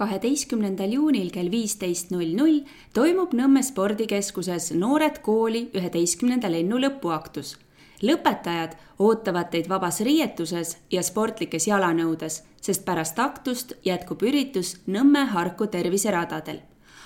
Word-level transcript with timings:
kaheteistkümnendal 0.00 0.94
juunil 0.96 1.28
kell 1.34 1.50
viisteist 1.52 2.12
null 2.14 2.32
null 2.36 2.62
toimub 2.96 3.34
Nõmme 3.36 3.62
spordikeskuses 3.66 4.70
Noored 4.72 5.20
kooli 5.26 5.66
üheteistkümnenda 5.76 6.50
lennu 6.52 6.80
lõpuaktus. 6.80 7.58
lõpetajad 8.02 8.78
ootavad 8.98 9.50
teid 9.52 9.68
vabas 9.68 10.00
riietuses 10.00 10.78
ja 10.90 11.02
sportlikes 11.02 11.68
jalanõudes, 11.68 12.42
sest 12.60 12.84
pärast 12.84 13.18
aktust 13.18 13.76
jätkub 13.84 14.22
üritus 14.22 14.78
Nõmme 14.86 15.26
Harku 15.34 15.66
terviseradadel 15.66 16.60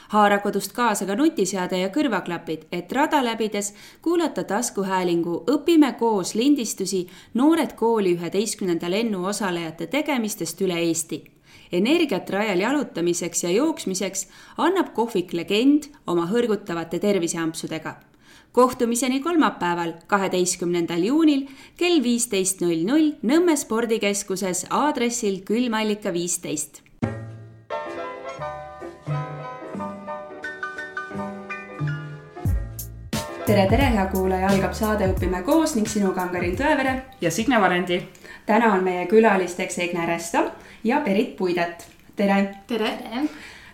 haara 0.09 0.39
kodust 0.39 0.73
kaasa 0.73 1.07
ka 1.07 1.17
nutiseade 1.19 1.79
ja 1.81 1.91
kõrvaklapid, 1.91 2.67
et 2.73 2.93
rada 2.93 3.23
läbides 3.25 3.73
kuulata 4.03 4.45
taskuhäälingu 4.45 5.45
Õpime 5.51 5.95
koos 5.99 6.35
lindistusi 6.35 7.07
Noored 7.35 7.75
kooli 7.75 8.15
üheteistkümnenda 8.15 8.91
lennu 8.91 9.25
osalejate 9.27 9.87
tegemistest 9.87 10.61
üle 10.61 10.79
Eesti. 10.79 11.34
Energiat 11.75 12.31
rajal 12.31 12.65
jalutamiseks 12.65 13.45
ja 13.45 13.53
jooksmiseks 13.55 14.27
annab 14.57 14.95
kohvik 14.95 15.35
Legend 15.35 15.91
oma 16.07 16.27
hõrgutavate 16.31 17.01
terviseampsudega 17.03 17.97
kohtumiseni 18.55 19.19
kolmapäeval, 19.21 19.97
kaheteistkümnendal 20.07 21.03
juunil 21.03 21.49
kell 21.77 21.99
viisteist 22.03 22.63
null 22.63 22.87
null 22.87 23.13
Nõmme 23.27 23.59
spordikeskuses 23.59 24.69
aadressil 24.71 25.41
Külmallika 25.47 26.15
viisteist 26.15 26.85
tere, 33.47 33.67
tere, 33.69 33.89
hea 33.97 34.05
kuulaja, 34.13 34.49
algab 34.51 34.73
saade 34.75 35.09
Õpime 35.13 35.43
koos 35.47 35.75
ning 35.77 35.89
sinuga 35.91 36.25
on 36.25 36.31
Karin 36.33 36.55
Tõevere. 36.59 36.95
ja 37.21 37.31
Signe 37.31 37.61
Varendi. 37.61 38.01
Täna 38.47 38.75
on 38.75 38.85
meie 38.85 39.07
külalisteks 39.07 39.79
Egne 39.79 40.07
Resto 40.07 40.45
ja 40.85 41.01
Berit 41.01 41.37
Puidet. 41.37 41.87
tere. 42.17 42.55
tere, 42.67 42.93
tere.. 43.03 43.27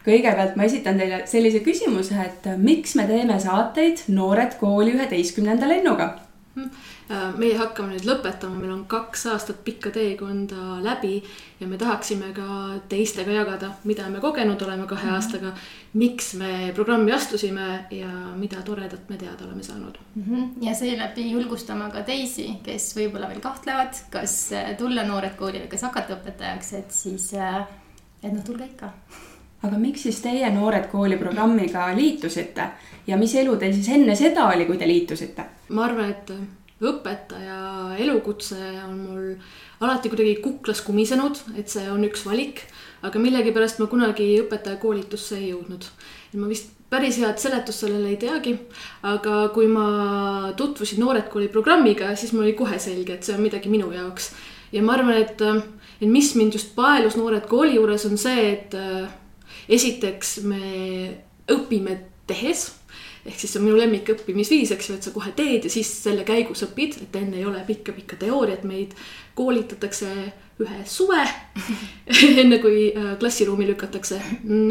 kõigepealt 0.05 0.57
ma 0.57 0.65
esitan 0.65 0.99
teile 0.99 1.23
sellise 1.27 1.61
küsimuse, 1.61 2.17
et 2.25 2.51
miks 2.57 2.95
me 2.95 3.07
teeme 3.07 3.41
saateid 3.41 4.07
Noored 4.09 4.57
kooli 4.61 4.97
üheteistkümnenda 4.97 5.69
lennuga 5.69 6.15
Äh, 6.57 6.63
meie 7.11 7.57
hakkame 7.59 7.97
nüüd 7.97 8.05
lõpetama, 8.07 8.59
meil 8.61 8.71
on 8.71 8.83
kaks 8.91 9.25
aastat 9.33 9.65
pikka 9.67 9.91
teekonda 9.95 10.77
läbi 10.85 11.17
ja 11.61 11.67
me 11.67 11.79
tahaksime 11.81 12.31
ka 12.37 12.47
teistega 12.89 13.35
jagada, 13.35 13.73
mida 13.85 14.07
me 14.11 14.21
kogenud 14.23 14.63
oleme 14.63 14.87
kahe 14.87 15.05
mm 15.05 15.11
-hmm. 15.11 15.15
aastaga. 15.15 15.53
miks 15.95 16.35
me 16.35 16.73
programmi 16.75 17.13
astusime 17.13 17.85
ja 17.91 18.09
mida 18.37 18.63
toredat 18.63 19.09
me 19.09 19.17
teada 19.17 19.45
oleme 19.45 19.63
saanud 19.63 19.99
mm. 20.15 20.23
-hmm. 20.23 20.65
ja 20.67 20.75
seeläbi 20.75 21.31
julgustama 21.31 21.91
ka 21.91 22.03
teisi, 22.03 22.55
kes 22.63 22.97
võib-olla 22.97 23.29
veel 23.29 23.41
kahtlevad, 23.41 23.95
kas 24.11 24.53
äh, 24.53 24.77
tulla 24.77 25.03
Noored 25.05 25.35
Kooli 25.37 25.59
või 25.59 25.69
kas 25.69 25.83
hakata 25.83 26.15
õpetajaks, 26.15 26.73
et 26.79 26.91
siis, 26.91 27.35
äh, 27.35 27.67
et 28.23 28.33
noh, 28.33 28.45
tulge 28.45 28.65
ikka 28.65 28.93
aga 29.63 29.79
miks 29.79 30.03
siis 30.03 30.21
teie 30.21 30.51
Noored 30.51 30.87
Kooli 30.89 31.17
programmiga 31.17 31.97
liitusite 31.97 32.69
ja 33.07 33.17
mis 33.17 33.35
elu 33.35 33.57
teil 33.57 33.75
siis 33.75 33.89
enne 33.89 34.15
seda 34.15 34.47
oli, 34.49 34.67
kui 34.67 34.79
te 34.79 34.89
liitusite? 34.89 35.45
ma 35.69 35.85
arvan, 35.85 36.11
et 36.11 36.33
õpetaja 36.81 37.97
elukutse 38.01 38.59
on 38.87 38.99
mul 38.99 39.25
alati 39.85 40.09
kuidagi 40.09 40.39
kuklas 40.41 40.81
kumisenud, 40.85 41.43
et 41.61 41.69
see 41.69 41.87
on 41.93 42.05
üks 42.09 42.25
valik, 42.25 42.65
aga 43.05 43.21
millegipärast 43.21 43.81
ma 43.81 43.89
kunagi 43.91 44.33
õpetajakoolitusse 44.43 45.39
ei 45.39 45.51
jõudnud. 45.53 45.85
ma 46.41 46.49
vist 46.49 46.71
päris 46.91 47.21
head 47.23 47.39
seletust 47.39 47.85
sellele 47.85 48.11
ei 48.11 48.19
teagi, 48.21 48.57
aga 49.07 49.49
kui 49.55 49.69
ma 49.71 50.53
tutvusin 50.57 51.01
Noored 51.01 51.29
Kooli 51.31 51.49
programmiga, 51.49 52.15
siis 52.17 52.33
mul 52.33 52.49
oli 52.49 52.57
kohe 52.59 52.79
selge, 52.83 53.15
et 53.15 53.27
see 53.27 53.37
on 53.37 53.45
midagi 53.45 53.71
minu 53.71 53.93
jaoks. 53.93 54.33
ja 54.73 54.83
ma 54.83 54.97
arvan, 54.97 55.21
et, 55.21 55.41
et 56.01 56.09
mis 56.09 56.35
mind 56.35 56.57
just 56.57 56.75
paelus 56.75 57.17
Noored 57.17 57.47
Kooli 57.51 57.77
juures, 57.77 58.07
on 58.07 58.19
see, 58.19 58.53
et 58.53 58.77
esiteks 59.69 60.39
me 60.49 61.17
õpime 61.51 61.99
tehes 62.27 62.80
ehk 63.27 63.39
siis 63.41 63.53
see 63.53 63.61
on 63.61 63.67
minu 63.69 63.79
lemmik 63.79 64.09
õppimisviis, 64.15 64.73
eks 64.75 64.91
ju, 64.91 64.99
et 64.99 65.07
sa 65.07 65.13
kohe 65.15 65.33
teed 65.37 65.67
ja 65.67 65.73
siis 65.73 65.89
selle 66.05 66.25
käigus 66.29 66.65
õpid, 66.67 67.01
et 67.05 67.19
enne 67.21 67.41
ei 67.41 67.49
ole 67.49 67.63
pikka-pikka 67.67 68.17
teooriat, 68.21 68.65
meid 68.69 68.95
koolitatakse 69.39 70.11
ühe 70.61 70.79
suve 70.89 71.21
enne 72.43 72.61
kui 72.61 72.91
äh, 72.93 73.13
klassiruumi 73.21 73.69
lükatakse. 73.71 74.21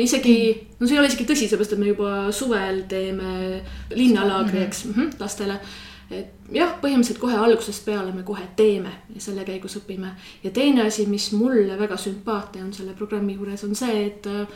isegi, 0.06 0.40
no 0.80 0.88
see 0.88 0.98
ei 0.98 1.04
ole 1.04 1.12
isegi 1.12 1.28
tõsi, 1.30 1.50
seepärast 1.50 1.78
et 1.78 1.84
me 1.84 1.92
juba 1.94 2.16
suvel 2.36 2.84
teeme 2.90 3.62
linnalaagri, 3.96 4.66
eks 4.66 4.86
mm 4.86 4.98
-hmm, 4.98 5.22
lastele 5.22 5.60
et 6.10 6.50
jah, 6.54 6.72
põhimõtteliselt 6.82 7.20
kohe 7.22 7.36
algusest 7.38 7.86
peale 7.86 8.12
me 8.12 8.24
kohe 8.26 8.42
teeme 8.58 8.90
ja 9.14 9.22
selle 9.22 9.44
käigus 9.46 9.78
õpime. 9.78 10.16
ja 10.44 10.50
teine 10.52 10.88
asi, 10.88 11.06
mis 11.06 11.32
mulle 11.32 11.78
väga 11.80 11.98
sümpaatne 11.98 12.64
on 12.64 12.74
selle 12.74 12.94
programmi 12.94 13.34
juures, 13.34 13.64
on 13.64 13.76
see, 13.76 14.06
et 14.06 14.26
Äh, 14.26 14.48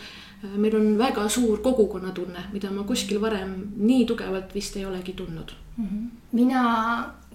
meil 0.44 0.76
on 0.76 0.98
väga 0.98 1.28
suur 1.30 1.62
kogukonnatunne, 1.64 2.50
mida 2.54 2.72
ma 2.72 2.84
kuskil 2.84 3.22
varem 3.22 3.54
nii 3.78 4.06
tugevalt 4.06 4.54
vist 4.56 4.76
ei 4.78 4.86
olegi 4.86 5.14
tundnud. 5.14 5.54
-hmm. 5.78 6.10
mina 6.32 6.64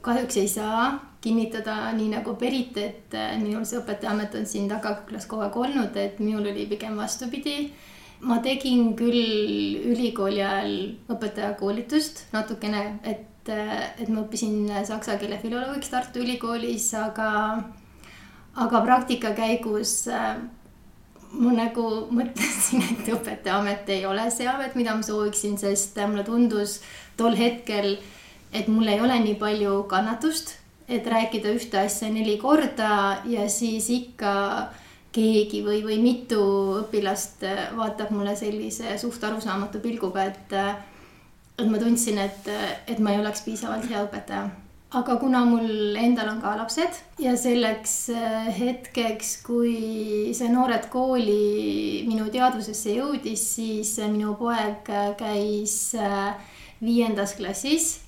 kahjuks 0.00 0.36
ei 0.36 0.48
saa 0.48 1.08
kinnitada, 1.20 1.92
nii 1.92 2.08
nagu 2.12 2.34
Berit, 2.38 2.76
et 2.76 3.14
äh, 3.14 3.36
minul 3.42 3.64
see 3.66 3.80
õpetajaamet 3.80 4.36
on 4.38 4.46
siin 4.46 4.68
tagaküklas 4.70 5.26
kogu 5.26 5.42
aeg 5.46 5.56
olnud, 5.56 5.96
et 5.96 6.20
minul 6.22 6.46
oli 6.46 6.66
pigem 6.66 6.96
vastupidi. 6.96 7.72
ma 8.20 8.40
tegin 8.42 8.96
küll 8.98 9.92
ülikooli 9.92 10.40
ajal 10.42 10.72
õpetajakoolitust 11.14 12.24
natukene, 12.32 12.98
et, 13.02 13.48
äh, 13.48 14.00
et 14.02 14.08
ma 14.08 14.24
õppisin 14.24 14.70
saksa 14.84 15.18
keele 15.18 15.38
filoloogiks 15.38 15.90
Tartu 15.90 16.18
Ülikoolis, 16.18 16.94
aga, 16.94 17.62
aga 18.54 18.80
praktika 18.80 19.30
käigus 19.38 20.08
ma 21.32 21.52
nagu 21.52 21.84
mõtlesin, 22.14 22.82
et 22.92 23.10
õpetajaamet 23.12 23.90
ei 23.92 24.06
ole 24.08 24.28
see 24.32 24.48
amet, 24.48 24.74
mida 24.78 24.94
ma 24.96 25.04
sooviksin, 25.04 25.58
sest 25.60 25.98
mulle 26.06 26.24
tundus 26.26 26.78
tol 27.18 27.36
hetkel, 27.36 27.96
et 28.52 28.68
mul 28.72 28.88
ei 28.88 29.00
ole 29.04 29.18
nii 29.24 29.36
palju 29.40 29.82
kannatust, 29.90 30.56
et 30.88 31.06
rääkida 31.06 31.52
ühte 31.52 31.80
asja 31.82 32.08
neli 32.12 32.38
korda 32.40 33.22
ja 33.28 33.48
siis 33.52 33.90
ikka 33.92 34.34
keegi 35.12 35.60
või, 35.66 35.82
või 35.84 35.98
mitu 36.00 36.40
õpilast 36.84 37.44
vaatab 37.76 38.12
mulle 38.14 38.36
sellise 38.36 38.96
suht 39.00 39.24
arusaamatu 39.24 39.82
pilguga, 39.84 40.24
et, 40.30 40.56
et 41.58 41.68
ma 41.68 41.80
tundsin, 41.82 42.20
et, 42.22 42.48
et 42.86 43.02
ma 43.02 43.12
ei 43.12 43.20
oleks 43.20 43.44
piisavalt 43.44 43.88
hea 43.90 44.04
õpetaja 44.06 44.48
aga 44.90 45.18
kuna 45.20 45.44
mul 45.44 45.96
endal 46.00 46.30
on 46.30 46.40
ka 46.40 46.54
lapsed 46.56 46.96
ja 47.20 47.34
selleks 47.36 47.94
äh, 48.14 48.48
hetkeks, 48.56 49.34
kui 49.44 50.32
see 50.32 50.48
Noored 50.48 50.88
Kooli 50.88 52.04
minu 52.08 52.30
teadvusesse 52.32 52.94
jõudis, 52.96 53.42
siis 53.58 53.98
minu 54.08 54.32
poeg 54.40 54.88
äh, 54.88 55.10
käis 55.20 55.92
äh, 55.92 56.32
viiendas 56.80 57.36
klassis 57.36 57.98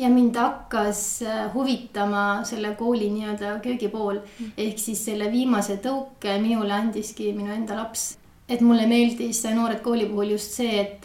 ja 0.00 0.08
mind 0.08 0.38
hakkas 0.40 1.20
huvitama 1.52 2.46
selle 2.48 2.72
kooli 2.78 3.10
nii-öelda 3.12 3.58
köögipool 3.62 4.22
mm. 4.22 4.54
ehk 4.56 4.80
siis 4.80 5.04
selle 5.04 5.28
viimase 5.30 5.76
tõuke 5.84 6.38
minule 6.40 6.72
andiski 6.72 7.28
minu 7.36 7.52
enda 7.52 7.76
laps. 7.76 8.14
et 8.48 8.64
mulle 8.64 8.88
meeldis 8.88 9.44
Noored 9.52 9.84
Kooli 9.84 10.08
puhul 10.08 10.32
just 10.32 10.56
see, 10.56 10.80
et 10.80 11.04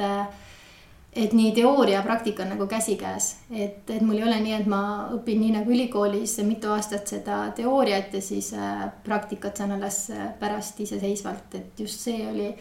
et 1.18 1.34
nii 1.34 1.52
teooria 1.56 1.98
ja 1.98 2.04
praktika 2.06 2.44
on 2.44 2.52
nagu 2.54 2.68
käsikäes, 2.70 3.30
et, 3.52 3.90
et 3.90 4.02
mul 4.06 4.20
ei 4.20 4.26
ole 4.28 4.38
nii, 4.44 4.54
et 4.60 4.68
ma 4.70 4.82
õpin 5.16 5.42
nii 5.42 5.56
nagu 5.56 5.74
ülikoolis 5.74 6.38
mitu 6.46 6.72
aastat 6.76 7.10
seda 7.10 7.40
teooriat 7.58 8.14
ja 8.14 8.22
siis 8.22 8.52
äh, 8.54 8.86
praktikat 9.04 9.58
saan 9.58 9.74
alles 9.78 10.04
äh, 10.14 10.30
pärast 10.40 10.80
iseseisvalt, 10.84 11.56
et 11.58 11.80
just 11.80 12.06
see 12.06 12.22
oli. 12.30 12.52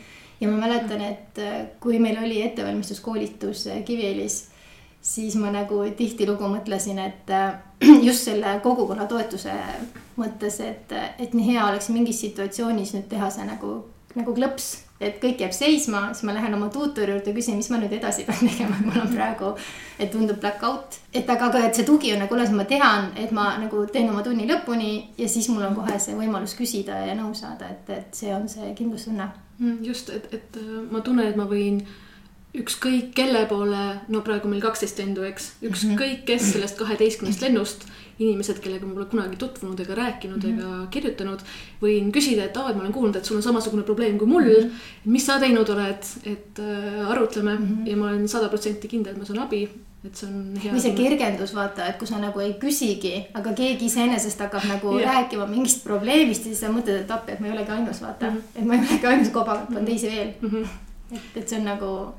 ja 0.40 0.48
ma 0.48 0.60
mäletan, 0.66 1.00
et 1.04 1.40
äh, 1.42 1.66
kui 1.80 1.98
meil 1.98 2.18
oli 2.22 2.40
ettevalmistuskoolitus 2.46 3.66
Kiviõlis, 3.84 4.38
siis 5.02 5.36
ma 5.36 5.52
nagu 5.52 5.82
tihtilugu 5.96 6.48
mõtlesin, 6.56 6.98
et 7.04 7.36
just 8.08 8.24
selle 8.30 8.56
kogukonna 8.64 9.06
toetuse 9.06 9.52
mõttes, 10.16 10.60
et, 10.64 10.96
et 11.18 11.36
nii 11.36 11.52
hea 11.52 11.68
oleks 11.68 11.92
mingis 11.92 12.24
situatsioonis 12.24 12.96
nüüd 12.96 13.08
teha 13.12 13.30
see 13.30 13.44
nagu, 13.48 13.78
nagu 14.16 14.34
klõps 14.36 14.85
et 15.00 15.18
kõik 15.20 15.42
jääb 15.44 15.52
seisma, 15.52 16.02
siis 16.14 16.24
ma 16.28 16.34
lähen 16.36 16.54
oma 16.56 16.68
tuutori 16.72 17.12
juurde, 17.12 17.34
küsin, 17.36 17.58
mis 17.60 17.68
ma 17.72 17.80
nüüd 17.80 17.92
edasi 17.98 18.24
pean 18.28 18.38
tegema, 18.40 18.78
et 18.78 18.86
mul 18.88 19.02
on 19.02 19.12
praegu, 19.12 19.50
et 19.98 20.10
tundub 20.12 20.40
black 20.40 20.62
out. 20.64 20.98
et 21.12 21.28
aga, 21.28 21.50
aga 21.50 21.66
et 21.68 21.76
see 21.76 21.86
tugi 21.88 22.14
on 22.14 22.22
nagu 22.24 22.34
olemas, 22.34 22.54
ma 22.56 22.64
tean, 22.68 23.10
et 23.16 23.32
ma 23.36 23.50
nagu 23.60 23.84
teen 23.92 24.08
oma 24.12 24.24
tunni 24.24 24.48
lõpuni 24.48 24.92
ja 25.18 25.28
siis 25.28 25.50
mul 25.52 25.66
on 25.68 25.76
kohe 25.76 25.98
see 26.00 26.16
võimalus 26.16 26.56
küsida 26.56 27.02
ja 27.06 27.18
nõu 27.18 27.34
saada, 27.36 27.68
et, 27.74 27.92
et 27.98 28.16
see 28.16 28.32
on 28.34 28.48
see 28.48 28.72
kindlustunne. 28.78 29.28
Mm, 29.58 29.78
just, 29.84 30.10
et, 30.12 30.28
et 30.36 30.58
ma 30.90 31.00
tunnen, 31.04 31.28
et 31.28 31.36
ma 31.36 31.48
võin 31.48 31.80
ükskõik 32.56 33.12
kelle 33.16 33.44
poole, 33.50 33.84
no 34.08 34.22
praegu 34.26 34.48
meil 34.48 34.62
kaksteist 34.64 34.98
lendu, 35.02 35.24
eks, 35.28 35.52
ükskõik 35.66 36.24
kes 36.28 36.52
sellest 36.54 36.78
kaheteistkümnest 36.78 37.44
lennust, 37.44 37.86
inimesed, 38.16 38.60
kellega 38.64 38.88
ma 38.88 38.96
pole 38.96 39.08
kunagi 39.10 39.38
tutvunud 39.40 39.80
ega 39.80 39.94
rääkinud 39.94 40.44
mm 40.44 40.58
-hmm. 40.58 40.60
ega 40.60 40.90
kirjutanud, 40.90 41.42
võin 41.82 42.12
küsida, 42.12 42.46
et 42.48 42.56
aa, 42.56 42.70
et 42.70 42.76
ma 42.76 42.82
olen 42.82 42.92
kuulnud, 42.92 43.16
et 43.16 43.24
sul 43.24 43.36
on 43.36 43.42
samasugune 43.42 43.82
probleem 43.82 44.18
kui 44.18 44.26
mul 44.26 44.42
mm. 44.42 44.68
-hmm. 44.68 44.70
mis 45.04 45.26
sa 45.26 45.38
teinud 45.40 45.68
oled, 45.68 46.06
et 46.24 46.58
äh, 46.58 47.10
arutleme 47.10 47.54
mm 47.54 47.66
-hmm. 47.66 47.90
ja 47.90 47.96
ma 47.96 48.06
olen 48.06 48.28
sada 48.28 48.48
protsenti 48.48 48.88
kindel, 48.88 49.12
et 49.12 49.18
ma 49.18 49.24
saan 49.24 49.38
abi. 49.38 49.68
et 50.04 50.16
see 50.16 50.28
on 50.28 50.56
hea. 50.64 50.72
või 50.72 50.80
see 50.80 50.92
kergendus, 50.94 51.54
vaata, 51.54 51.86
et 51.86 51.96
kui 51.98 52.06
sa 52.06 52.18
nagu 52.18 52.40
ei 52.40 52.52
küsigi, 52.52 53.24
aga 53.34 53.52
keegi 53.52 53.86
iseenesest 53.86 54.40
hakkab 54.40 54.64
nagu 54.68 54.98
yeah. 54.98 55.14
rääkima 55.14 55.46
mingist 55.46 55.84
probleemist 55.84 56.40
ja 56.40 56.44
siis 56.44 56.60
sa 56.60 56.68
mõtled, 56.68 57.00
et 57.00 57.10
appi, 57.10 57.32
et 57.32 57.40
ma 57.40 57.46
ei 57.46 57.52
olegi 57.52 57.70
ainus, 57.70 58.02
vaata 58.02 58.30
mm. 58.30 58.36
-hmm. 58.36 58.58
et 58.58 58.64
ma 58.64 58.74
ei 58.74 58.80
olegi 58.80 59.06
ainus 59.06 59.28
kobakat, 59.28 59.76
on 59.76 59.84
teisi 59.84 60.06
veel 60.06 60.30
mm. 60.40 60.48
-hmm. 60.48 60.66
et, 61.16 61.36
et 61.36 61.48
see 61.48 61.58
on 61.58 61.64
nagu, 61.64 62.14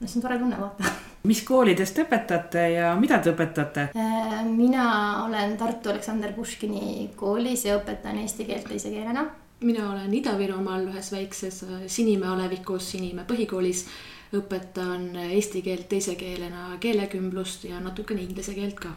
noh, 0.00 0.08
see 0.08 0.18
on 0.18 0.26
tore 0.26 0.38
tunne, 0.38 0.60
vaata 0.60 0.96
mis 1.28 1.42
koolides 1.44 1.92
te 1.92 2.04
õpetate 2.06 2.64
ja 2.76 2.92
mida 3.00 3.18
te 3.22 3.32
õpetate? 3.34 3.88
Äh, 3.98 4.38
mina 4.46 5.24
olen 5.24 5.56
Tartu 5.58 5.92
Aleksander 5.92 6.32
Puškini 6.36 7.10
koolis 7.16 7.66
ja 7.66 7.78
õpetan 7.80 8.20
eesti 8.22 8.46
keelt 8.48 8.68
teise 8.70 8.92
keelena. 8.94 9.26
mina 9.60 9.90
olen 9.90 10.14
Ida-Virumaal 10.14 10.86
ühes 10.92 11.12
väikses 11.12 11.62
äh, 11.62 11.82
Sinimäe 11.86 12.30
alevikus 12.30 12.90
Sinimäe 12.90 13.26
põhikoolis 13.28 13.86
õpetan 14.32 15.16
eesti 15.30 15.62
keelt 15.62 15.88
teise 15.88 16.14
keelena, 16.14 16.76
keelekümblust 16.80 17.64
ja 17.64 17.80
natukene 17.80 18.22
inglise 18.22 18.54
keelt 18.54 18.80
ka 18.80 18.94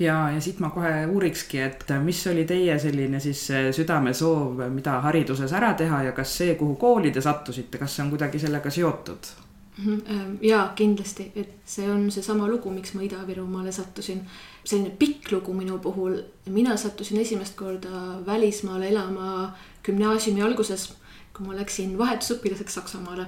ja, 0.00 0.30
ja 0.30 0.40
siit 0.40 0.60
ma 0.60 0.70
kohe 0.70 1.06
uurikski, 1.06 1.60
et 1.60 1.92
mis 2.04 2.22
oli 2.26 2.44
teie 2.44 2.78
selline 2.78 3.20
siis 3.20 3.42
südamesoov, 3.76 4.62
mida 4.72 5.00
hariduses 5.04 5.52
ära 5.52 5.74
teha 5.74 6.02
ja 6.08 6.12
kas 6.16 6.38
see, 6.38 6.54
kuhu 6.54 6.76
kooli 6.80 7.10
te 7.10 7.20
sattusite, 7.20 7.78
kas 7.78 7.96
see 7.96 8.04
on 8.04 8.12
kuidagi 8.14 8.38
sellega 8.38 8.70
seotud? 8.70 9.32
Mhm, 9.78 10.02
ähm, 10.10 10.38
ja 10.42 10.72
kindlasti, 10.76 11.32
et 11.36 11.48
see 11.64 11.90
on 11.90 12.10
seesama 12.10 12.48
lugu, 12.48 12.70
miks 12.70 12.94
ma 12.94 13.02
Ida-Virumaale 13.02 13.72
sattusin. 13.72 14.20
selline 14.64 14.90
pikk 14.98 15.30
lugu 15.32 15.52
minu 15.54 15.78
puhul, 15.78 16.18
mina 16.46 16.76
sattusin 16.76 17.20
esimest 17.20 17.56
korda 17.56 18.20
välismaale 18.26 18.88
elama 18.88 19.54
gümnaasiumi 19.82 20.42
alguses, 20.42 20.92
kui 21.32 21.46
ma 21.46 21.56
läksin 21.56 21.96
vahetusõpilaseks 21.98 22.74
Saksamaale. 22.74 23.26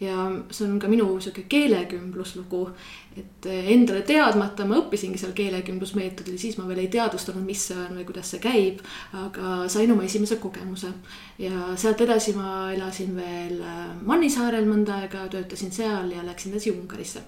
Ja 0.00 0.30
see 0.50 0.66
on 0.68 0.78
ka 0.78 0.88
minu 0.88 1.20
sihuke 1.20 1.46
keelekümbluslugu, 1.48 2.70
et 3.16 3.46
endale 3.72 4.02
teadmata 4.06 4.66
ma 4.68 4.76
õppisingi 4.80 5.18
seal 5.20 5.32
keelekümblusmeetodil, 5.36 6.36
siis 6.40 6.58
ma 6.58 6.66
veel 6.68 6.82
ei 6.84 6.90
teadvustanud, 6.92 7.44
mis 7.46 7.62
see 7.70 7.78
on 7.80 7.96
või 7.96 8.06
kuidas 8.08 8.32
see 8.32 8.42
käib. 8.42 8.82
aga 9.16 9.68
sain 9.72 9.92
oma 9.92 10.04
esimese 10.04 10.36
kogemuse 10.42 10.92
ja 11.40 11.72
sealt 11.76 12.00
edasi 12.04 12.34
ma 12.36 12.72
elasin 12.74 13.14
veel 13.16 13.60
äh, 13.60 13.78
Mannisaarel 14.06 14.68
mõnda 14.68 15.00
aega, 15.02 15.26
töötasin 15.32 15.72
seal 15.72 16.10
ja 16.12 16.24
läksin 16.26 16.52
edasi 16.52 16.74
Ungarisse. 16.74 17.22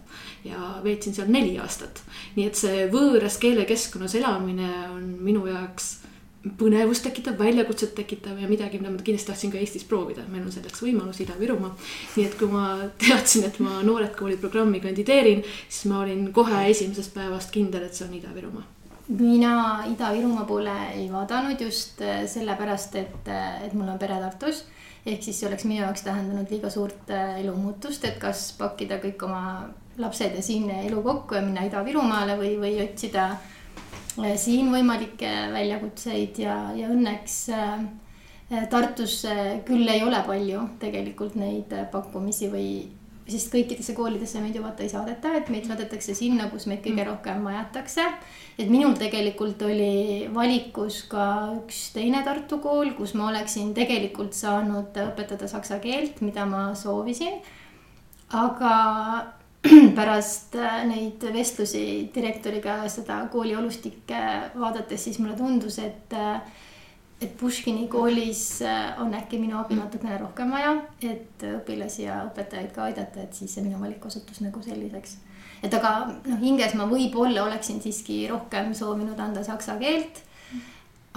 ja 0.45 0.81
veetsin 0.85 1.15
seal 1.15 1.33
neli 1.33 1.57
aastat, 1.59 2.03
nii 2.37 2.47
et 2.49 2.57
see 2.59 2.87
võõras 2.93 3.39
keelekeskkonnas 3.41 4.15
elamine 4.21 4.71
on 4.93 5.09
minu 5.25 5.47
jaoks 5.49 5.97
põnevust 6.59 7.05
tekitav, 7.07 7.37
väljakutset 7.39 7.95
tekitav 7.97 8.39
ja 8.41 8.49
midagi, 8.49 8.79
mida 8.81 8.93
ma 8.93 9.03
kindlasti 9.03 9.31
tahtsin 9.33 9.53
ka 9.53 9.61
Eestis 9.61 9.85
proovida, 9.89 10.25
meil 10.31 10.45
on 10.47 10.55
selleks 10.55 10.83
võimalus 10.85 11.21
Ida-Virumaa. 11.25 11.75
nii 12.17 12.27
et 12.27 12.37
kui 12.39 12.51
ma 12.53 12.65
teadsin, 13.03 13.47
et 13.49 13.59
ma 13.65 13.83
Noored 13.87 14.15
Koolid 14.19 14.41
programmi 14.43 14.81
kandideerin, 14.85 15.45
siis 15.69 15.91
ma 15.91 16.03
olin 16.05 16.29
kohe 16.33 16.65
esimesest 16.71 17.15
päevast 17.15 17.53
kindel, 17.55 17.89
et 17.89 17.95
see 17.99 18.07
on 18.07 18.15
Ida-Virumaa. 18.21 18.65
mina 19.09 19.53
Ida-Virumaa 19.91 20.47
poole 20.47 20.77
ei 20.95 21.09
vaadanud 21.13 21.61
just 21.61 22.03
äh, 22.03 22.25
sellepärast, 22.27 22.97
et, 22.97 23.29
äh, 23.29 23.67
et 23.67 23.75
mul 23.75 23.89
on 23.89 23.99
pere 23.99 24.21
Tartus. 24.21 24.65
ehk 25.07 25.23
siis 25.23 25.41
see 25.41 25.49
oleks 25.49 25.65
minu 25.65 25.83
jaoks 25.83 26.03
tähendanud 26.05 26.51
liiga 26.51 26.71
suurt 26.71 27.11
äh, 27.11 27.41
elumuutust, 27.41 28.05
et 28.05 28.19
kas 28.19 28.53
pakkida 28.59 29.01
kõik 29.03 29.23
oma 29.25 29.69
lapsed 29.99 30.35
ja 30.35 30.43
siinne 30.43 30.87
elu 30.87 31.03
kokku 31.03 31.35
ja 31.35 31.43
minna 31.43 31.65
Ida-Virumaale 31.67 32.39
või, 32.39 32.57
või 32.61 32.77
otsida 32.85 33.31
Äh, 33.33 33.58
siin 34.37 34.71
võimalikke 34.73 35.31
väljakutseid 35.53 36.39
ja, 36.43 36.59
ja 36.77 36.91
õnneks 36.93 37.41
äh, 37.55 37.81
Tartus 38.71 39.21
küll 39.69 39.89
ei 39.93 40.01
ole 40.01 40.23
palju 40.25 40.63
tegelikult 40.81 41.35
neid 41.37 41.75
pakkumisi 41.93 42.49
või, 42.49 42.71
sest 43.29 43.53
kõikidesse 43.53 43.93
koolidesse 43.93 44.41
meid 44.41 44.57
ju 44.57 44.63
vaata 44.65 44.87
ei 44.87 44.89
saadeta, 44.89 45.35
et 45.37 45.51
meid 45.53 45.69
saadetakse 45.69 46.15
sinna, 46.17 46.47
kus 46.49 46.65
meid 46.71 46.81
kõige 46.81 47.03
mm. 47.03 47.11
rohkem 47.11 47.45
vajatakse. 47.45 48.07
et 48.57 48.71
minul 48.73 48.97
tegelikult 48.97 49.61
oli 49.69 50.31
valikus 50.33 51.03
ka 51.13 51.27
üks 51.59 51.91
teine 51.93 52.25
Tartu 52.25 52.57
kool, 52.65 52.95
kus 52.97 53.13
ma 53.21 53.29
oleksin 53.29 53.75
tegelikult 53.77 54.33
saanud 54.33 54.97
õpetada 55.05 55.49
saksa 55.49 55.77
keelt, 55.85 56.23
mida 56.25 56.49
ma 56.49 56.71
soovisin. 56.75 57.43
aga 58.33 58.73
pärast 59.99 60.55
äh, 60.55 60.85
neid 60.87 61.25
vestlusi 61.35 61.83
direktoriga 62.15 62.81
seda 62.93 63.21
kooli 63.33 63.57
olustikke 63.59 64.21
vaadates, 64.55 65.09
siis 65.09 65.19
mulle 65.19 65.37
tundus, 65.37 65.79
et 65.83 66.15
äh, 66.15 66.41
et 67.19 67.33
Puškini 67.37 67.89
koolis 67.91 68.63
äh, 68.63 69.01
on 69.03 69.15
äkki 69.19 69.41
minu 69.43 69.59
abi 69.59 69.75
natukene 69.75 70.21
rohkem 70.21 70.53
vaja, 70.55 70.77
et 71.03 71.43
õpilasi 71.43 72.05
ja 72.05 72.21
õpetajaid 72.29 72.71
ka 72.77 72.87
aidata, 72.87 73.25
et 73.25 73.35
siis 73.35 73.57
see 73.57 73.65
minu 73.67 73.81
valik 73.83 74.07
osutus 74.07 74.39
nagu 74.45 74.63
selliseks. 74.63 75.19
et 75.63 75.75
aga 75.75 75.93
noh, 76.15 76.39
hinges 76.39 76.79
ma 76.79 76.87
võib-olla 76.87 77.49
oleksin 77.49 77.83
siiski 77.83 78.23
rohkem 78.31 78.71
soovinud 78.75 79.19
anda 79.19 79.43
saksa 79.43 79.75
keelt. 79.83 80.23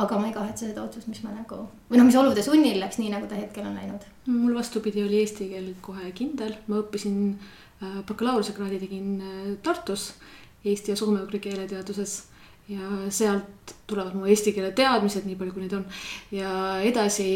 aga 0.01 0.17
ma 0.17 0.31
ei 0.31 0.33
kahetse 0.33 0.65
seda 0.71 0.81
otsust, 0.81 1.07
mis 1.11 1.21
ma 1.21 1.35
nagu 1.35 1.67
või 1.91 1.99
noh, 1.99 2.07
mis 2.09 2.17
olude 2.17 2.41
sunnil 2.41 2.79
läks 2.81 2.97
nii, 2.97 3.11
nagu 3.13 3.29
ta 3.29 3.37
hetkel 3.37 3.67
on 3.69 3.77
läinud. 3.77 4.07
mul 4.25 4.57
vastupidi 4.57 5.03
oli 5.05 5.21
eesti 5.21 5.51
keel 5.53 5.75
kohe 5.85 6.09
kindel, 6.17 6.57
ma 6.65 6.81
õppisin 6.81 7.35
Äh, 7.37 7.60
bakalaureusekraadi 8.07 8.79
tegin 8.79 9.21
äh, 9.21 9.53
Tartus 9.63 10.13
eesti 10.65 10.91
ja 10.91 10.97
soome-ugri 10.97 11.39
keeleteaduses 11.41 12.23
ja 12.69 12.89
sealt 13.09 13.73
tulevad 13.87 14.15
mu 14.15 14.27
eesti 14.29 14.53
keele 14.53 14.71
teadmised, 14.77 15.25
nii 15.25 15.37
palju 15.39 15.55
kui 15.55 15.63
neid 15.63 15.73
on. 15.79 15.85
ja 16.31 16.51
edasi 16.85 17.31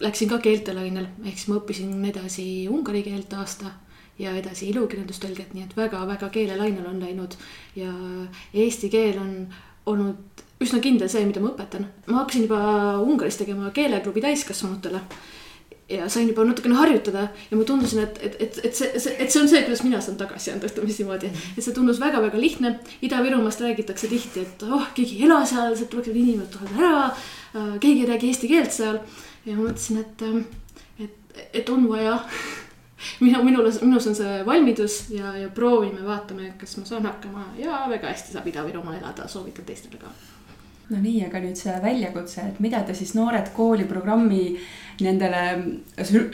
läksin 0.00 0.30
ka 0.30 0.38
keeltelainel, 0.38 1.08
ehk 1.24 1.36
siis 1.36 1.50
ma 1.50 1.58
õppisin 1.58 2.04
edasi 2.08 2.46
ungari 2.70 3.02
keelt 3.04 3.34
aasta 3.36 3.74
ja 4.18 4.32
edasi 4.38 4.70
ilukirjandustõlget, 4.70 5.52
nii 5.52 5.66
et 5.66 5.76
väga-väga 5.76 6.30
keelelainel 6.32 6.86
on 6.86 7.02
läinud 7.02 7.36
ja 7.76 7.90
eesti 8.54 8.88
keel 8.92 9.18
on 9.20 9.34
olnud 9.90 10.42
üsna 10.62 10.78
kindel 10.82 11.10
see, 11.10 11.26
mida 11.26 11.42
ma 11.42 11.50
õpetan. 11.50 11.88
ma 12.06 12.22
hakkasin 12.22 12.46
juba 12.46 12.62
Ungaris 13.02 13.40
tegema 13.40 13.70
keeleklubi 13.74 14.22
täiskasvanutele 14.22 15.02
ja 15.92 16.08
sain 16.08 16.28
juba 16.28 16.44
natukene 16.48 16.76
harjutada 16.78 17.26
ja 17.50 17.56
ma 17.56 17.64
tundusin, 17.68 18.02
et, 18.06 18.18
et, 18.22 18.36
et, 18.40 18.58
et 18.64 18.76
see, 18.76 18.88
see, 19.00 19.14
et 19.18 19.30
see 19.32 19.42
on 19.42 19.50
see, 19.50 19.62
kuidas 19.66 19.84
mina 19.86 20.00
saan 20.04 20.16
tagasi 20.20 20.54
anda, 20.54 20.70
ütleme 20.70 20.88
niimoodi. 20.88 21.30
et 21.56 21.64
see 21.64 21.74
tundus 21.76 22.00
väga-väga 22.00 22.40
lihtne. 22.40 22.72
Ida-Virumaast 23.02 23.62
räägitakse 23.64 24.08
tihti, 24.10 24.46
et 24.46 24.64
oh, 24.68 24.88
keegi 24.96 25.20
ei 25.20 25.28
ela 25.28 25.42
seal, 25.48 25.76
sealt 25.76 25.92
tulevad 25.92 26.16
inimesed 26.16 26.56
tulevad 26.56 26.80
ära. 26.80 27.04
Äh, 27.52 27.70
keegi 27.82 28.04
ei 28.06 28.10
räägi 28.14 28.32
eesti 28.32 28.50
keelt 28.50 28.74
seal 28.74 29.00
ja 29.46 29.56
ma 29.56 29.68
mõtlesin, 29.68 30.02
et, 30.02 30.26
äh, 30.26 31.06
et, 31.06 31.46
et 31.62 31.72
on 31.72 31.88
vaja 31.90 32.18
minu, 33.24 33.42
minul, 33.46 33.70
minus 33.82 34.10
on 34.10 34.18
see 34.18 34.42
valmidus 34.48 35.00
ja, 35.14 35.36
ja 35.44 35.52
proovime, 35.54 36.04
vaatame, 36.06 36.54
kas 36.60 36.76
ma 36.80 36.88
saan 36.88 37.08
hakkama 37.10 37.50
ja 37.60 37.84
väga 37.90 38.12
hästi 38.14 38.36
saab 38.36 38.48
Ida-Virumaal 38.52 39.00
elada, 39.02 39.28
soovitan 39.28 39.68
teistele 39.68 40.00
ka 40.00 40.12
no 40.90 41.00
nii, 41.00 41.22
aga 41.26 41.40
nüüd 41.42 41.58
see 41.58 41.74
väljakutse, 41.82 42.46
et 42.50 42.62
mida 42.62 42.82
te 42.86 42.94
siis 42.96 43.14
Noored 43.16 43.52
Kooli 43.56 43.86
programmi 43.88 44.56
nendele 45.02 45.42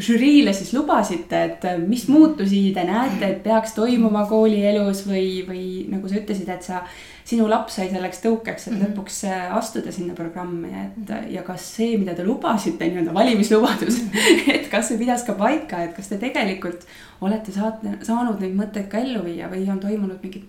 žüriile 0.03 0.53
siis 0.57 0.73
lubasite, 0.75 1.43
et 1.51 1.67
mis 1.87 2.07
muutusi 2.11 2.69
te 2.75 2.85
näete, 2.89 3.29
et 3.29 3.39
peaks 3.45 3.77
toimuma 3.77 4.25
koolielus 4.29 5.05
või, 5.09 5.45
või 5.47 5.63
nagu 5.93 6.11
sa 6.11 6.19
ütlesid, 6.21 6.51
et 6.53 6.67
sa, 6.67 6.83
sinu 7.29 7.47
laps 7.51 7.77
sai 7.79 7.91
selleks 7.93 8.23
tõukeks, 8.25 8.67
et 8.67 8.73
mm 8.73 8.81
-hmm. 8.81 8.91
lõpuks 8.97 9.21
äh, 9.29 9.57
astuda 9.57 9.93
sinna 9.93 10.15
programmi, 10.17 10.73
et 10.85 11.33
ja 11.35 11.43
kas 11.47 11.67
see, 11.77 11.99
mida 12.01 12.15
te 12.17 12.25
lubasite, 12.25 12.89
nii-öelda 12.89 13.15
valimislubadus 13.15 14.01
et 14.57 14.69
kas 14.73 14.89
see 14.89 14.99
pidas 14.99 15.25
ka 15.29 15.37
paika, 15.39 15.83
et 15.85 15.97
kas 15.97 16.09
te 16.09 16.19
tegelikult 16.19 16.87
olete 17.21 17.53
saatne, 17.53 17.99
saanud 18.03 18.41
neid 18.41 18.57
mõtteid 18.57 18.89
ka 18.89 18.99
ellu 18.99 19.25
viia 19.25 19.51
või 19.53 19.69
on 19.71 19.81
toimunud 19.81 20.23
mingid 20.23 20.49